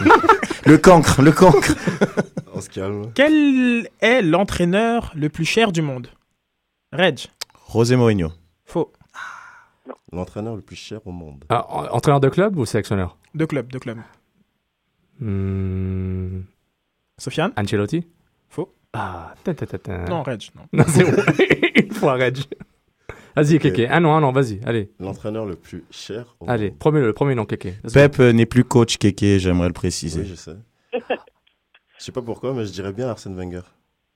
le 0.66 0.76
cancre, 0.76 1.22
le 1.22 1.32
cancre. 1.32 1.74
On 2.54 2.60
se 2.60 2.68
calme. 2.68 3.12
Quel 3.14 3.88
est 4.00 4.20
l'entraîneur 4.20 5.10
le 5.14 5.30
plus 5.30 5.46
cher 5.46 5.72
du 5.72 5.80
monde? 5.80 6.08
Reg 6.92 7.18
José 7.72 7.96
Mourinho. 7.96 8.30
Faux. 8.66 8.92
L'entraîneur 10.12 10.54
le 10.54 10.62
plus 10.62 10.76
cher 10.76 11.00
au 11.06 11.12
monde. 11.12 11.44
Ah, 11.48 11.66
en- 11.70 11.86
entraîneur 11.96 12.20
de 12.20 12.28
club 12.28 12.56
ou 12.58 12.66
sélectionneur? 12.66 13.16
De 13.34 13.44
club, 13.46 13.72
de 13.72 13.78
club. 13.78 13.98
Hmm, 15.20 16.42
Sofiane? 17.18 17.52
Ancelotti? 17.56 18.06
Faux. 18.48 18.72
Ah, 18.92 19.34
ta, 19.44 19.54
ta, 19.54 19.66
ta, 19.66 19.78
ta. 19.78 19.98
Non, 20.08 20.22
Reg, 20.22 20.40
non. 20.56 20.62
Non, 20.72 20.84
c'est 20.88 21.04
bon. 21.04 21.22
Une 21.76 21.92
fois, 21.92 22.14
Reg. 22.14 22.38
Vas-y, 23.36 23.58
Kéké. 23.58 23.86
Un 23.88 24.00
nom, 24.00 24.14
un 24.14 24.20
nom, 24.20 24.32
vas-y, 24.32 24.60
allez. 24.64 24.90
L'entraîneur 24.98 25.46
le 25.46 25.54
plus 25.54 25.84
cher 25.90 26.34
au 26.40 26.48
Allez, 26.50 26.70
premier, 26.70 27.00
le 27.00 27.12
premier 27.12 27.34
nom, 27.34 27.44
Kéké. 27.44 27.74
Vas-y. 27.84 27.92
Pep 27.92 28.18
euh, 28.20 28.32
n'est 28.32 28.46
plus 28.46 28.64
coach 28.64 28.96
Kéké, 28.96 29.38
j'aimerais 29.38 29.68
le 29.68 29.72
préciser. 29.74 30.22
Oui, 30.22 30.26
je 30.28 30.34
sais. 30.34 30.56
Je 31.98 32.04
sais 32.04 32.12
pas 32.12 32.22
pourquoi, 32.22 32.54
mais 32.54 32.64
je 32.64 32.70
dirais 32.70 32.92
bien 32.92 33.08
Arsène 33.08 33.34
Wenger. 33.34 33.62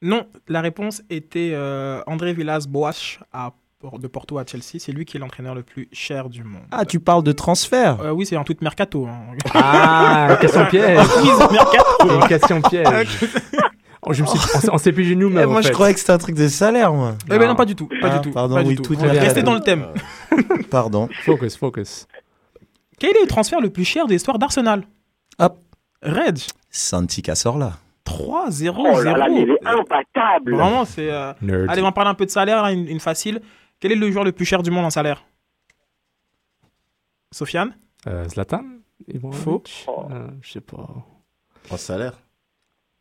Non, 0.03 0.25
la 0.47 0.61
réponse 0.61 1.03
était 1.11 1.51
euh, 1.53 2.01
André 2.07 2.33
Villas-Boas 2.33 3.19
à 3.33 3.55
de 3.99 4.07
Porto 4.07 4.39
à 4.39 4.45
Chelsea. 4.47 4.79
C'est 4.79 4.93
lui 4.93 5.05
qui 5.05 5.17
est 5.17 5.21
l'entraîneur 5.21 5.57
le 5.57 5.65
plus 5.65 5.89
cher 5.91 6.29
du 6.29 6.45
monde. 6.45 6.63
Ah, 6.71 6.85
tu 6.85 7.01
parles 7.01 7.25
de 7.25 7.33
transfert 7.33 8.01
Euh, 8.01 8.13
oui, 8.13 8.25
c'est 8.25 8.37
en 8.37 8.45
toute 8.45 8.63
mercato. 8.63 9.09
hein. 9.09 9.37
Ah, 9.53 10.39
question 10.41 10.65
piège. 10.71 11.05
Quiz 11.09 11.39
mercato. 11.51 12.09
Une 12.21 12.29
question 12.29 12.63
piège. 12.63 13.19
Oh, 14.05 14.13
je 14.13 14.23
me 14.23 14.27
suis, 14.27 14.39
on 14.39 14.61
s'est- 14.61 14.71
on 14.73 14.79
s'est 14.79 14.93
piégé 14.93 15.15
nous 15.15 15.31
Eh, 15.31 15.35
même. 15.35 15.49
Moi, 15.51 15.61
je 15.63 15.71
croyais 15.71 15.95
que 15.95 16.01
c'était 16.01 16.13
un 16.13 16.19
truc 16.19 16.35
de 16.35 16.49
salaire, 16.49 16.93
moi. 16.93 17.15
Eh 17.27 17.39
ben 17.39 17.47
non, 17.47 17.55
pas 17.55 17.65
du 17.65 17.77
tout. 17.77 17.87
Pas 17.87 17.97
Ah, 18.11 18.19
du 18.19 18.21
tout. 18.29 18.33
pardon, 18.33 18.57
pas 18.57 18.63
oui, 18.63 18.71
du 18.71 18.77
tout. 18.77 18.95
tout 18.95 19.01
On 19.01 19.07
va 19.07 19.15
est 19.15 19.19
rester 19.21 19.43
bien. 19.43 19.53
dans 19.53 19.55
le 19.55 19.61
thème. 19.61 19.87
Pardon. 20.71 21.09
Focus, 21.25 21.57
focus. 21.57 22.07
Quel 22.99 23.17
est 23.17 23.21
le 23.21 23.27
transfert 23.29 23.61
le 23.61 23.71
plus 23.71 23.85
cher 23.85 24.07
de 24.07 24.13
l'histoire 24.13 24.39
d'Arsenal? 24.39 24.83
Hop. 25.39 25.59
Reg 26.03 26.39
Santi 26.71 27.23
Cazorla. 27.23 27.75
3-0. 28.05 28.75
Oh 28.77 29.01
là 29.03 29.17
là, 29.17 29.29
mais 29.29 29.43
il 29.43 29.51
est 29.51 29.65
imbattable. 29.67 30.55
Vraiment, 30.57 30.85
c'est. 30.85 31.09
euh. 31.11 31.33
Allez, 31.69 31.81
on 31.83 31.85
va 31.85 31.93
parler 31.93 32.11
un 32.11 32.15
peu 32.15 32.27
de 32.27 32.31
salaire, 32.31 32.61
là, 32.63 32.73
une, 32.73 32.89
une 32.89 32.99
facile. 33.01 33.41
Quel 33.79 33.93
est 33.93 33.97
le 33.97 34.11
joueur 34.11 34.25
le 34.25 34.33
plus 34.33 34.45
cher 34.45 34.63
du 34.65 34.71
monde 34.73 34.85
en 34.85 34.91
salaire? 34.91 35.25
Sofiane? 37.31 37.77
Euh, 38.09 38.29
Zlatan 38.29 38.65
Faux. 39.33 39.63
Euh, 40.11 40.29
Je 40.41 40.53
sais 40.53 40.61
pas. 40.61 40.89
En 41.71 41.77
salaire 41.77 42.15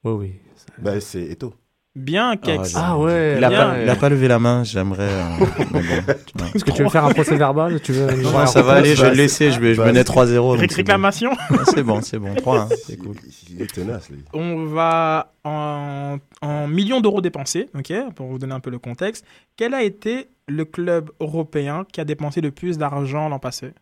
Oui, 0.03 0.11
oui. 0.13 0.33
Bah, 0.79 0.99
c'est 0.99 1.23
Eto. 1.23 1.53
Bien, 1.93 2.37
Kex. 2.37 2.73
Ah 2.77 2.97
ouais. 2.97 3.35
Il 3.37 3.43
a, 3.43 3.49
bien. 3.49 3.65
pas, 3.69 3.81
il 3.83 3.89
a 3.89 3.95
pas 3.97 4.07
levé 4.07 4.29
la 4.29 4.39
main, 4.39 4.63
j'aimerais. 4.63 5.09
euh, 5.09 5.37
bon. 6.35 6.45
Est-ce 6.55 6.63
que 6.63 6.71
tu 6.71 6.83
veux 6.83 6.89
faire 6.89 7.03
un 7.03 7.11
procès 7.11 7.35
verbal 7.35 7.81
Tu 7.81 7.91
veux 7.91 8.09
Non, 8.23 8.45
ça 8.47 8.61
va 8.61 8.73
aller, 8.75 8.95
je 8.95 9.01
vais 9.03 9.09
le 9.09 9.15
laisser, 9.17 9.51
je, 9.51 9.59
vais- 9.59 9.73
je 9.73 9.79
Bah, 9.81 9.87
menais 9.87 9.99
c'est- 10.05 10.05
3-0. 10.13 10.35
donc 10.53 10.59
Ré- 10.61 10.67
c'est 10.69 10.75
réclamation 10.77 11.31
bon. 11.31 11.57
Ah, 11.59 11.63
C'est 11.65 11.83
bon, 11.83 12.01
c'est 12.01 12.17
bon, 12.17 12.33
3 12.33 12.69
c'est 12.85 12.95
cool. 12.95 13.17
Il, 13.49 13.55
il 13.57 13.61
est 13.61 13.67
tenace, 13.67 14.09
lui. 14.09 14.23
On 14.33 14.67
va 14.67 15.33
en, 15.43 16.17
en 16.41 16.67
millions 16.67 17.01
d'euros 17.01 17.19
dépensés, 17.19 17.67
ok, 17.75 17.91
pour 18.15 18.27
vous 18.27 18.39
donner 18.39 18.53
un 18.53 18.61
peu 18.61 18.69
le 18.69 18.79
contexte. 18.79 19.25
Quel 19.57 19.73
a 19.73 19.83
été 19.83 20.29
le 20.47 20.63
club 20.63 21.11
européen 21.19 21.85
qui 21.91 21.99
a 21.99 22.05
dépensé 22.05 22.39
le 22.39 22.51
plus 22.51 22.77
d'argent 22.77 23.27
l'an 23.27 23.39
passé? 23.39 23.73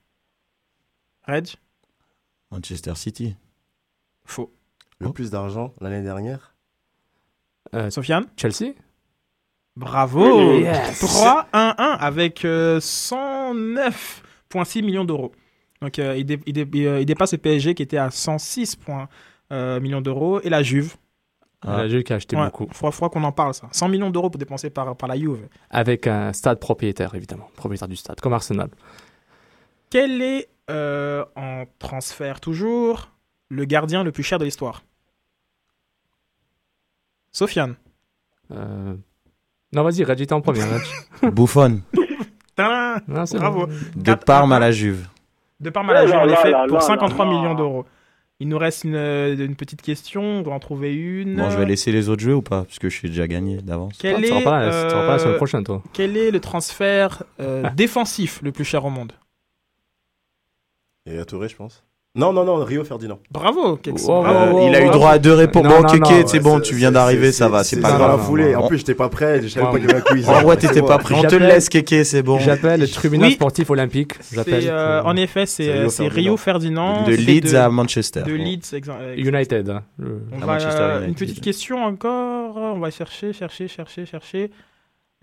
Reg? 1.27 1.47
Manchester 2.51 2.95
City. 2.95 3.35
Faux. 4.25 4.51
Le 4.99 5.07
Oh. 5.07 5.13
plus 5.13 5.31
d'argent 5.31 5.73
l'année 5.81 6.01
dernière 6.01 6.53
Euh, 7.75 7.89
Sofiane 7.89 8.25
Chelsea 8.35 8.73
Bravo 9.75 10.59
Yes. 10.59 10.99
3-1-1 11.01 11.97
avec 11.99 12.43
euh, 12.43 12.79
109,6 12.79 14.83
millions 14.83 15.05
d'euros. 15.05 15.31
Donc 15.81 15.99
euh, 15.99 16.17
il, 16.17 16.25
dé- 16.25 16.39
il 16.45 16.53
dé- 16.53 16.67
il, 16.73 16.85
euh, 16.87 16.99
il 16.99 17.05
dépasse 17.05 17.31
le 17.31 17.37
PSG 17.37 17.75
qui 17.75 17.83
était 17.83 17.97
à 17.97 18.09
106 18.11 18.75
points, 18.75 19.07
euh, 19.53 19.79
millions 19.79 20.01
d'euros 20.01 20.41
et 20.41 20.49
la 20.49 20.63
Juve. 20.63 20.95
Ah. 21.61 21.77
La 21.77 21.87
Juve 21.87 22.03
qui 22.03 22.11
a 22.11 22.17
acheté 22.17 22.35
Ouais, 22.35 22.45
beaucoup. 22.45 22.67
faudra, 22.71 22.91
faudra 22.91 23.09
qu'on 23.09 23.23
en 23.23 23.31
parle 23.31 23.53
ça. 23.53 23.69
100 23.71 23.87
millions 23.89 24.09
d'euros 24.09 24.29
pour 24.29 24.39
dépenser 24.39 24.69
par, 24.69 24.95
par 24.97 25.07
la 25.07 25.17
Juve. 25.17 25.47
Avec 25.69 26.07
un 26.07 26.33
stade 26.33 26.59
propriétaire, 26.59 27.15
évidemment. 27.15 27.49
Propriétaire 27.55 27.87
du 27.87 27.95
stade, 27.95 28.19
comme 28.19 28.33
Arsenal. 28.33 28.69
Quel 29.89 30.21
est, 30.21 30.49
euh, 30.69 31.23
en 31.37 31.63
transfert 31.79 32.41
toujours, 32.41 33.11
le 33.49 33.63
gardien 33.65 34.03
le 34.03 34.11
plus 34.11 34.23
cher 34.23 34.39
de 34.39 34.45
l'histoire? 34.45 34.83
Sofiane. 37.31 37.75
Euh, 38.51 38.95
Non, 39.73 39.83
vas-y, 39.83 40.03
t'es 40.05 40.33
en 40.33 40.41
premier. 40.41 40.61
Tadam 42.55 43.01
Non, 43.07 43.25
c'est 43.25 43.37
Bravo. 43.37 43.67
De 43.67 44.03
Quatre- 44.03 44.25
Parme 44.25 44.51
à 44.53 44.59
la 44.59 44.71
Juve. 44.71 45.07
De 45.59 45.69
par 45.69 45.83
la 45.83 46.05
Juve, 46.05 46.15
en 46.15 46.27
effet, 46.27 46.51
pour 46.67 46.77
là 46.77 46.81
53 46.81 47.25
là 47.25 47.31
là. 47.31 47.37
millions 47.37 47.53
d'euros. 47.55 47.85
Il 48.41 48.47
nous 48.47 48.57
reste 48.57 48.85
une, 48.85 48.95
euh, 48.95 49.35
une 49.35 49.57
petite 49.57 49.81
question, 49.81 50.21
on 50.21 50.41
doit 50.41 50.53
en 50.53 50.59
trouver 50.59 50.95
une. 50.95 51.35
Bon, 51.35 51.49
je 51.49 51.57
vais 51.57 51.65
laisser 51.65 51.91
les 51.91 52.07
autres 52.07 52.21
jouer 52.21 52.31
ou 52.33 52.41
pas 52.41 52.63
Parce 52.63 52.79
que 52.79 52.87
je 52.89 52.95
suis 52.95 53.09
déjà 53.09 53.27
gagné 53.27 53.57
d'avance. 53.61 53.97
Quel 53.99 54.21
Tu 54.23 54.33
est, 54.33 54.43
pas 54.45 54.61
là, 54.63 54.69
tu 54.83 54.89
seras 54.89 55.05
pas 55.05 55.11
la 55.13 55.19
semaine 55.19 55.33
euh, 55.33 55.37
prochaine, 55.37 55.63
toi. 55.65 55.83
quel 55.91 56.15
est 56.15 56.31
le 56.31 56.39
transfert 56.39 57.23
euh, 57.41 57.69
défensif 57.75 58.41
le 58.41 58.53
plus 58.53 58.63
cher 58.63 58.85
au 58.85 58.89
monde? 58.89 59.11
Et 61.05 61.17
à 61.19 61.25
Touré, 61.25 61.49
je 61.49 61.55
pense. 61.57 61.83
Non, 62.15 62.33
non, 62.33 62.43
non, 62.43 62.55
Rio 62.65 62.83
Ferdinand. 62.83 63.19
Bravo, 63.29 63.77
Kex. 63.77 64.03
Bravo. 64.07 64.67
il 64.67 64.75
a 64.75 64.83
eu 64.83 64.89
droit 64.89 65.11
à 65.11 65.19
deux 65.19 65.33
réponses. 65.33 65.67
Bon, 65.67 65.83
Kéké, 65.83 66.23
c'est 66.25 66.39
bon, 66.39 66.59
tu 66.59 66.73
viens 66.73 66.91
d'arriver, 66.91 67.31
ça 67.31 67.49
va, 67.49 67.63
c'est 67.63 67.79
pas 67.79 67.89
dans 67.91 67.99
non, 67.99 68.07
la 68.07 68.07
grave. 68.15 68.25
foulée. 68.25 68.55
En 68.55 68.67
plus, 68.67 68.79
j'étais 68.79 68.95
pas 68.95 69.09
prêt, 69.09 69.41
je 69.43 69.47
savais 69.47 69.67
pas 69.67 69.77
qu'il 69.79 69.87
y 69.87 69.91
avait 69.91 69.99
un 69.99 70.01
quiz. 70.01 70.27
Oh 70.27 70.47
ouais, 70.47 70.57
t'étais 70.57 70.81
pas 70.81 70.97
prêt. 70.97 71.13
On 71.15 71.21
te 71.21 71.35
laisse, 71.35 71.69
Kéké, 71.69 72.03
c'est 72.03 72.23
bon. 72.23 72.39
J'appelle 72.39 72.79
le 72.79 72.87
tribunal 72.87 73.27
Oui. 73.29 73.33
sportif 73.35 73.69
olympique. 73.69 74.13
Euh, 74.47 75.01
en 75.03 75.15
effet, 75.15 75.45
c'est 75.45 76.07
Rio 76.07 76.35
Ferdinand. 76.35 77.03
De 77.03 77.13
Leeds 77.13 77.55
à 77.55 77.69
Manchester. 77.69 78.23
De 78.25 78.33
Leeds, 78.33 78.73
exa- 78.73 79.15
United. 79.15 79.69
hein, 79.69 79.83
le- 79.99 80.21
On 80.33 80.45
va, 80.45 80.57
euh, 80.59 81.05
une 81.07 81.13
petite 81.15 81.41
question 81.41 81.83
encore. 81.83 82.57
On 82.57 82.79
va 82.79 82.89
chercher, 82.89 83.33
chercher, 83.33 83.67
chercher, 83.67 84.05
chercher. 84.07 84.51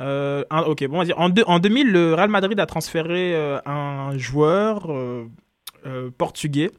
Euh, 0.00 0.44
ok, 0.66 0.86
bon, 0.88 0.96
on 0.96 0.98
va 0.98 1.04
dire. 1.04 1.18
En, 1.18 1.30
deux- 1.30 1.44
en 1.46 1.58
2000, 1.58 1.90
le 1.90 2.14
Real 2.14 2.28
Madrid 2.28 2.58
a 2.60 2.66
transféré 2.66 3.34
euh, 3.34 3.58
un 3.66 4.16
joueur 4.16 4.86
euh, 4.90 5.24
portugais 6.16 6.70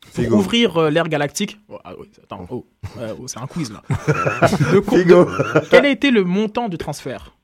pour 0.00 0.12
Figo. 0.24 0.36
ouvrir 0.36 0.76
euh, 0.76 0.90
l'ère 0.90 1.08
galactique. 1.08 1.58
Oh, 1.68 1.78
ah 1.84 1.94
oui, 1.98 2.10
attends, 2.22 2.46
oh, 2.50 2.66
ouais, 2.96 3.14
oh, 3.18 3.26
c'est 3.28 3.38
un 3.38 3.46
quiz 3.46 3.70
là. 3.72 3.82
De 4.72 4.78
co- 4.80 4.96
Figo. 4.96 5.26
Quel 5.70 5.86
a 5.86 5.88
été 5.90 6.10
le 6.10 6.24
montant 6.24 6.68
du 6.68 6.78
transfert? 6.78 7.34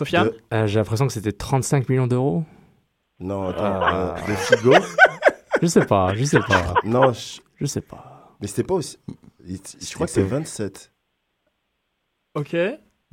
De- 0.00 0.36
Euh, 0.54 0.66
J'ai 0.66 0.78
l'impression 0.78 1.06
que 1.06 1.12
c'était 1.12 1.32
35 1.32 1.88
millions 1.90 2.06
d'euros. 2.06 2.44
Non, 3.20 3.48
attends. 3.48 3.60
Ah. 3.82 4.14
euh, 4.18 4.30
de 4.30 4.34
Figo. 4.36 4.74
Je 5.60 5.66
sais 5.66 5.84
pas, 5.84 6.14
je 6.14 6.24
sais 6.24 6.40
pas, 6.40 6.74
Non, 6.84 7.12
je- 7.12 7.40
je 7.60 7.66
sais 7.66 7.82
pas. 7.82 8.34
mais 8.40 8.46
c'était 8.48 8.64
pas 8.64 8.74
aussi. 8.74 8.98
Je 9.46 9.94
crois 9.94 10.06
que 10.06 10.12
c'est 10.12 10.22
27. 10.22 10.90
Ok. 12.34 12.56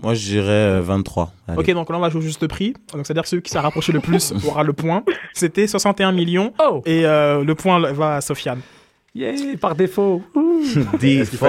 Moi, 0.01 0.13
je 0.13 0.25
dirais 0.25 0.47
euh, 0.49 0.81
23. 0.81 1.31
Allez. 1.47 1.59
Ok, 1.59 1.71
donc 1.71 1.89
là 1.89 1.97
on 1.97 1.99
va 1.99 2.09
jouer 2.09 2.19
au 2.19 2.23
juste 2.23 2.47
prix. 2.47 2.73
Donc 2.93 3.05
c'est-à-dire 3.05 3.27
celui 3.27 3.41
qui 3.41 3.51
s'est 3.51 3.59
rapproché 3.59 3.91
le 3.91 3.99
plus 3.99 4.33
aura 4.47 4.63
le 4.63 4.73
point. 4.73 5.03
C'était 5.33 5.67
61 5.67 6.11
millions 6.13 6.53
Oh 6.63 6.81
et 6.85 7.05
euh, 7.05 7.43
le 7.43 7.55
point 7.55 7.79
va 7.91 8.15
à 8.15 8.21
Sofiane. 8.21 8.61
Yeah, 9.15 9.33
par 9.59 9.75
défaut. 9.75 10.21
Défaut. 10.99 11.47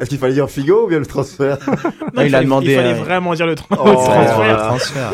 Est-ce 0.00 0.08
qu'il 0.08 0.18
fallait 0.18 0.34
dire 0.34 0.50
Figo 0.50 0.84
ou 0.84 0.88
bien 0.88 0.98
le 0.98 1.06
transfert? 1.06 1.58
Non, 2.14 2.22
il, 2.22 2.34
ah, 2.34 2.38
a 2.38 2.42
demandé. 2.42 2.72
Il 2.72 2.76
fallait 2.76 2.94
vraiment 2.94 3.34
dire 3.34 3.44
oh, 3.46 3.48
le, 3.50 3.54
transfert. 3.56 4.48
Le 4.48 4.56
transfert. 4.56 5.12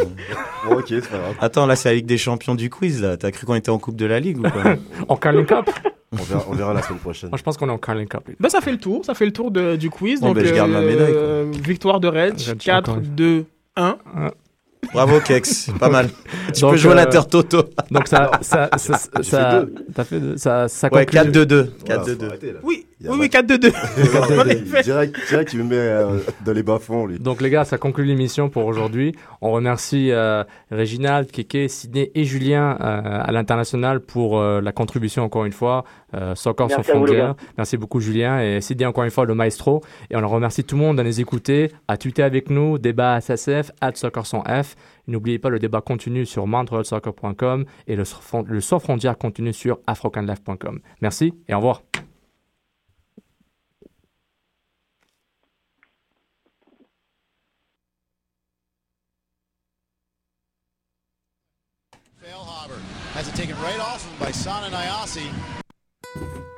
bon, 0.69 0.75
ok, 0.77 0.85
c'est 0.87 1.11
pas. 1.11 1.17
Attends, 1.41 1.67
là, 1.67 1.75
c'est 1.75 1.89
la 1.89 1.97
Ligue 1.97 2.07
des 2.07 2.19
Champions 2.19 2.55
du 2.55 2.71
quiz. 2.71 3.05
T'as 3.19 3.31
cru 3.33 3.45
qu'on 3.45 3.57
était 3.57 3.71
en 3.71 3.79
Coupe 3.79 3.97
de 3.97 4.07
la 4.07 4.21
Ligue 4.21 4.39
ou 4.39 4.43
quoi? 4.43 4.77
En 5.09 5.17
Carling 5.17 5.45
Cup? 5.45 5.69
On 6.13 6.53
verra, 6.53 6.75
la 6.75 6.83
semaine 6.83 7.01
prochaine. 7.01 7.31
Moi, 7.31 7.39
je 7.39 7.43
pense 7.43 7.57
qu'on 7.57 7.69
est 7.69 7.73
en 7.73 7.79
Carling 7.79 8.07
Cup. 8.07 8.23
Bah, 8.39 8.51
ça 8.51 8.61
fait 8.61 8.71
le 8.71 8.79
tour. 8.79 9.05
Ça 9.05 9.15
fait 9.15 9.25
le 9.27 9.33
tour 9.33 9.51
de, 9.51 9.75
du 9.75 9.91
quiz. 9.91 10.21
Oh, 10.23 10.27
Donc, 10.27 10.37
ben, 10.37 10.47
je 10.47 10.55
garde 10.55 10.71
ma 10.71 10.81
médaille. 10.81 11.13
Euh, 11.13 11.51
victoire 11.53 11.99
de 11.99 12.07
Reds, 12.07 12.55
4-2-1. 12.55 13.45
Bravo, 14.93 15.21
Kex. 15.21 15.71
Pas 15.79 15.89
mal. 15.89 16.11
Tu 16.53 16.61
Donc, 16.61 16.73
peux 16.73 16.77
jouer 16.77 16.93
à 16.93 16.95
euh, 16.95 17.05
l'intertoto. 17.05 17.65
Donc 17.91 18.09
ça, 18.09 18.31
ça, 18.43 18.69
ça, 18.77 18.99
ça, 18.99 19.23
ça- 19.23 19.51
fait 19.51 19.61
deux. 19.67 19.75
t'as 19.95 20.05
fait 20.05 20.21
deux. 20.21 20.37
Ça, 20.37 20.69
ça 20.69 20.89
Ouais, 20.93 21.07
conclut- 21.07 21.31
4-2-2. 21.31 21.71
Voilà, 21.87 22.03
4-2-2. 22.03 22.17
faut 22.19 22.25
arrêter, 22.27 22.53
là. 22.53 22.59
Oui, 22.63 22.87
oui, 23.09 23.17
oui, 23.21 23.31
4, 23.31 23.47
2, 23.47 23.59
2. 23.59 23.69
En 23.69 24.47
effet. 24.47 24.83
direct, 24.83 25.17
direct, 25.29 25.53
il 25.53 25.61
me 25.61 25.65
met 25.65 25.77
euh, 25.77 26.19
dans 26.45 26.53
les 26.53 26.63
bas-fonds, 26.63 27.07
lui. 27.07 27.19
Donc 27.19 27.41
les 27.41 27.51
gars, 27.51 27.65
ça 27.65 27.79
conclut 27.79 28.05
l'émission 28.05 28.49
pour 28.49 28.67
aujourd'hui. 28.67 29.15
On 29.41 29.53
remercie 29.53 30.11
euh, 30.11 30.45
Réginald, 30.71 31.31
Kéké, 31.31 31.69
Sidney 31.69 32.11
et 32.15 32.25
Julien 32.25 32.77
euh, 32.81 33.21
à 33.23 33.33
l'international 33.33 34.01
pour 34.01 34.39
euh, 34.39 34.61
la 34.61 34.73
contribution 34.73 35.23
encore 35.25 35.45
une 35.45 35.53
fois. 35.53 35.85
Euh, 36.15 36.35
Soccer 36.35 36.71
sans 36.71 36.79
à 36.79 36.83
frontières. 36.83 37.35
Merci 37.57 37.77
beaucoup 37.77 38.01
Julien 38.01 38.41
et 38.41 38.61
Sidney 38.61 38.87
encore 38.87 39.05
une 39.05 39.11
fois 39.11 39.25
le 39.25 39.35
maestro. 39.35 39.83
Et 40.11 40.17
on 40.17 40.29
remercie 40.29 40.65
tout 40.65 40.77
le 40.77 40.83
monde 40.83 40.99
de 40.99 41.03
nous 41.03 41.21
écouter, 41.21 41.71
à 41.89 41.97
tweeter 41.97 42.23
avec 42.23 42.51
nous, 42.51 42.79
débat 42.79 43.21
SSF, 43.21 43.71
at 43.81 43.93
Soccer 43.95 44.27
sans 44.27 44.43
F. 44.43 44.75
N'oubliez 45.09 45.39
pas 45.39 45.49
le 45.49 45.59
débat 45.59 45.81
continue 45.81 46.27
sur 46.27 46.47
montrealsoccer.com 46.47 47.65
et 47.89 47.97
le, 47.97 48.05
le 48.47 48.61
sans 48.61 48.79
frontières 48.79 49.19
continue 49.19 49.53
sur 49.53 49.79
afrocanlife.com. 49.87 50.81
Merci 51.01 51.35
et 51.49 51.55
au 51.55 51.59
revoir. 51.59 51.83
Has 63.23 63.29
it 63.33 63.37
taken 63.37 63.57
right 63.63 63.79
off 63.79 64.05
him 64.05 64.19
by 64.19 64.33
Sana 64.33 64.69
Nyasi. 64.69 66.52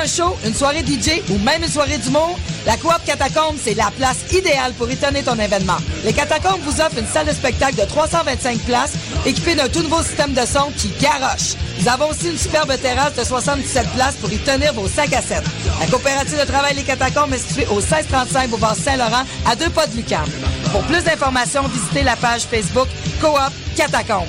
Un 0.00 0.06
show, 0.06 0.36
une 0.46 0.54
soirée 0.54 0.80
DJ 0.80 1.20
ou 1.30 1.38
même 1.38 1.62
une 1.62 1.68
soirée 1.68 1.98
d'humour? 1.98 2.38
La 2.64 2.76
Coop 2.76 2.94
Catacombe, 3.04 3.56
c'est 3.62 3.74
la 3.74 3.90
place 3.96 4.18
idéale 4.32 4.72
pour 4.72 4.88
étonner 4.88 5.22
ton 5.22 5.38
événement. 5.38 5.76
Les 6.04 6.12
Catacombes 6.12 6.60
vous 6.64 6.80
offrent 6.80 6.98
une 6.98 7.06
salle 7.06 7.26
de 7.26 7.32
spectacle 7.32 7.74
de 7.74 7.84
325 7.84 8.58
places 8.60 8.92
équipée 9.26 9.54
d'un 9.54 9.68
tout 9.68 9.82
nouveau 9.82 10.02
système 10.02 10.32
de 10.32 10.40
son 10.40 10.70
qui 10.76 10.88
garoche. 11.00 11.54
Nous 11.78 11.88
avons 11.88 12.08
aussi 12.08 12.30
une 12.30 12.38
superbe 12.38 12.72
terrasse 12.80 13.14
de 13.14 13.24
77 13.24 13.88
places 13.94 14.14
pour 14.16 14.32
y 14.32 14.38
tenir 14.38 14.72
vos 14.72 14.88
5 14.88 15.12
à 15.12 15.20
7. 15.20 15.42
La 15.80 15.86
coopérative 15.86 16.40
de 16.40 16.46
travail 16.46 16.74
Les 16.76 16.82
Catacombes 16.82 17.34
est 17.34 17.38
située 17.38 17.66
au 17.70 17.76
1635 17.76 18.48
Boulevard 18.48 18.76
Saint-Laurent 18.76 19.24
à 19.46 19.56
deux 19.56 19.70
pas 19.70 19.86
de 19.86 19.96
Lucam. 19.96 20.24
Pour 20.72 20.82
plus 20.84 21.02
d'informations, 21.04 21.68
visitez 21.68 22.02
la 22.04 22.16
page 22.16 22.42
Facebook 22.42 22.88
Coop 23.20 23.38
Catacombes. 23.76 24.28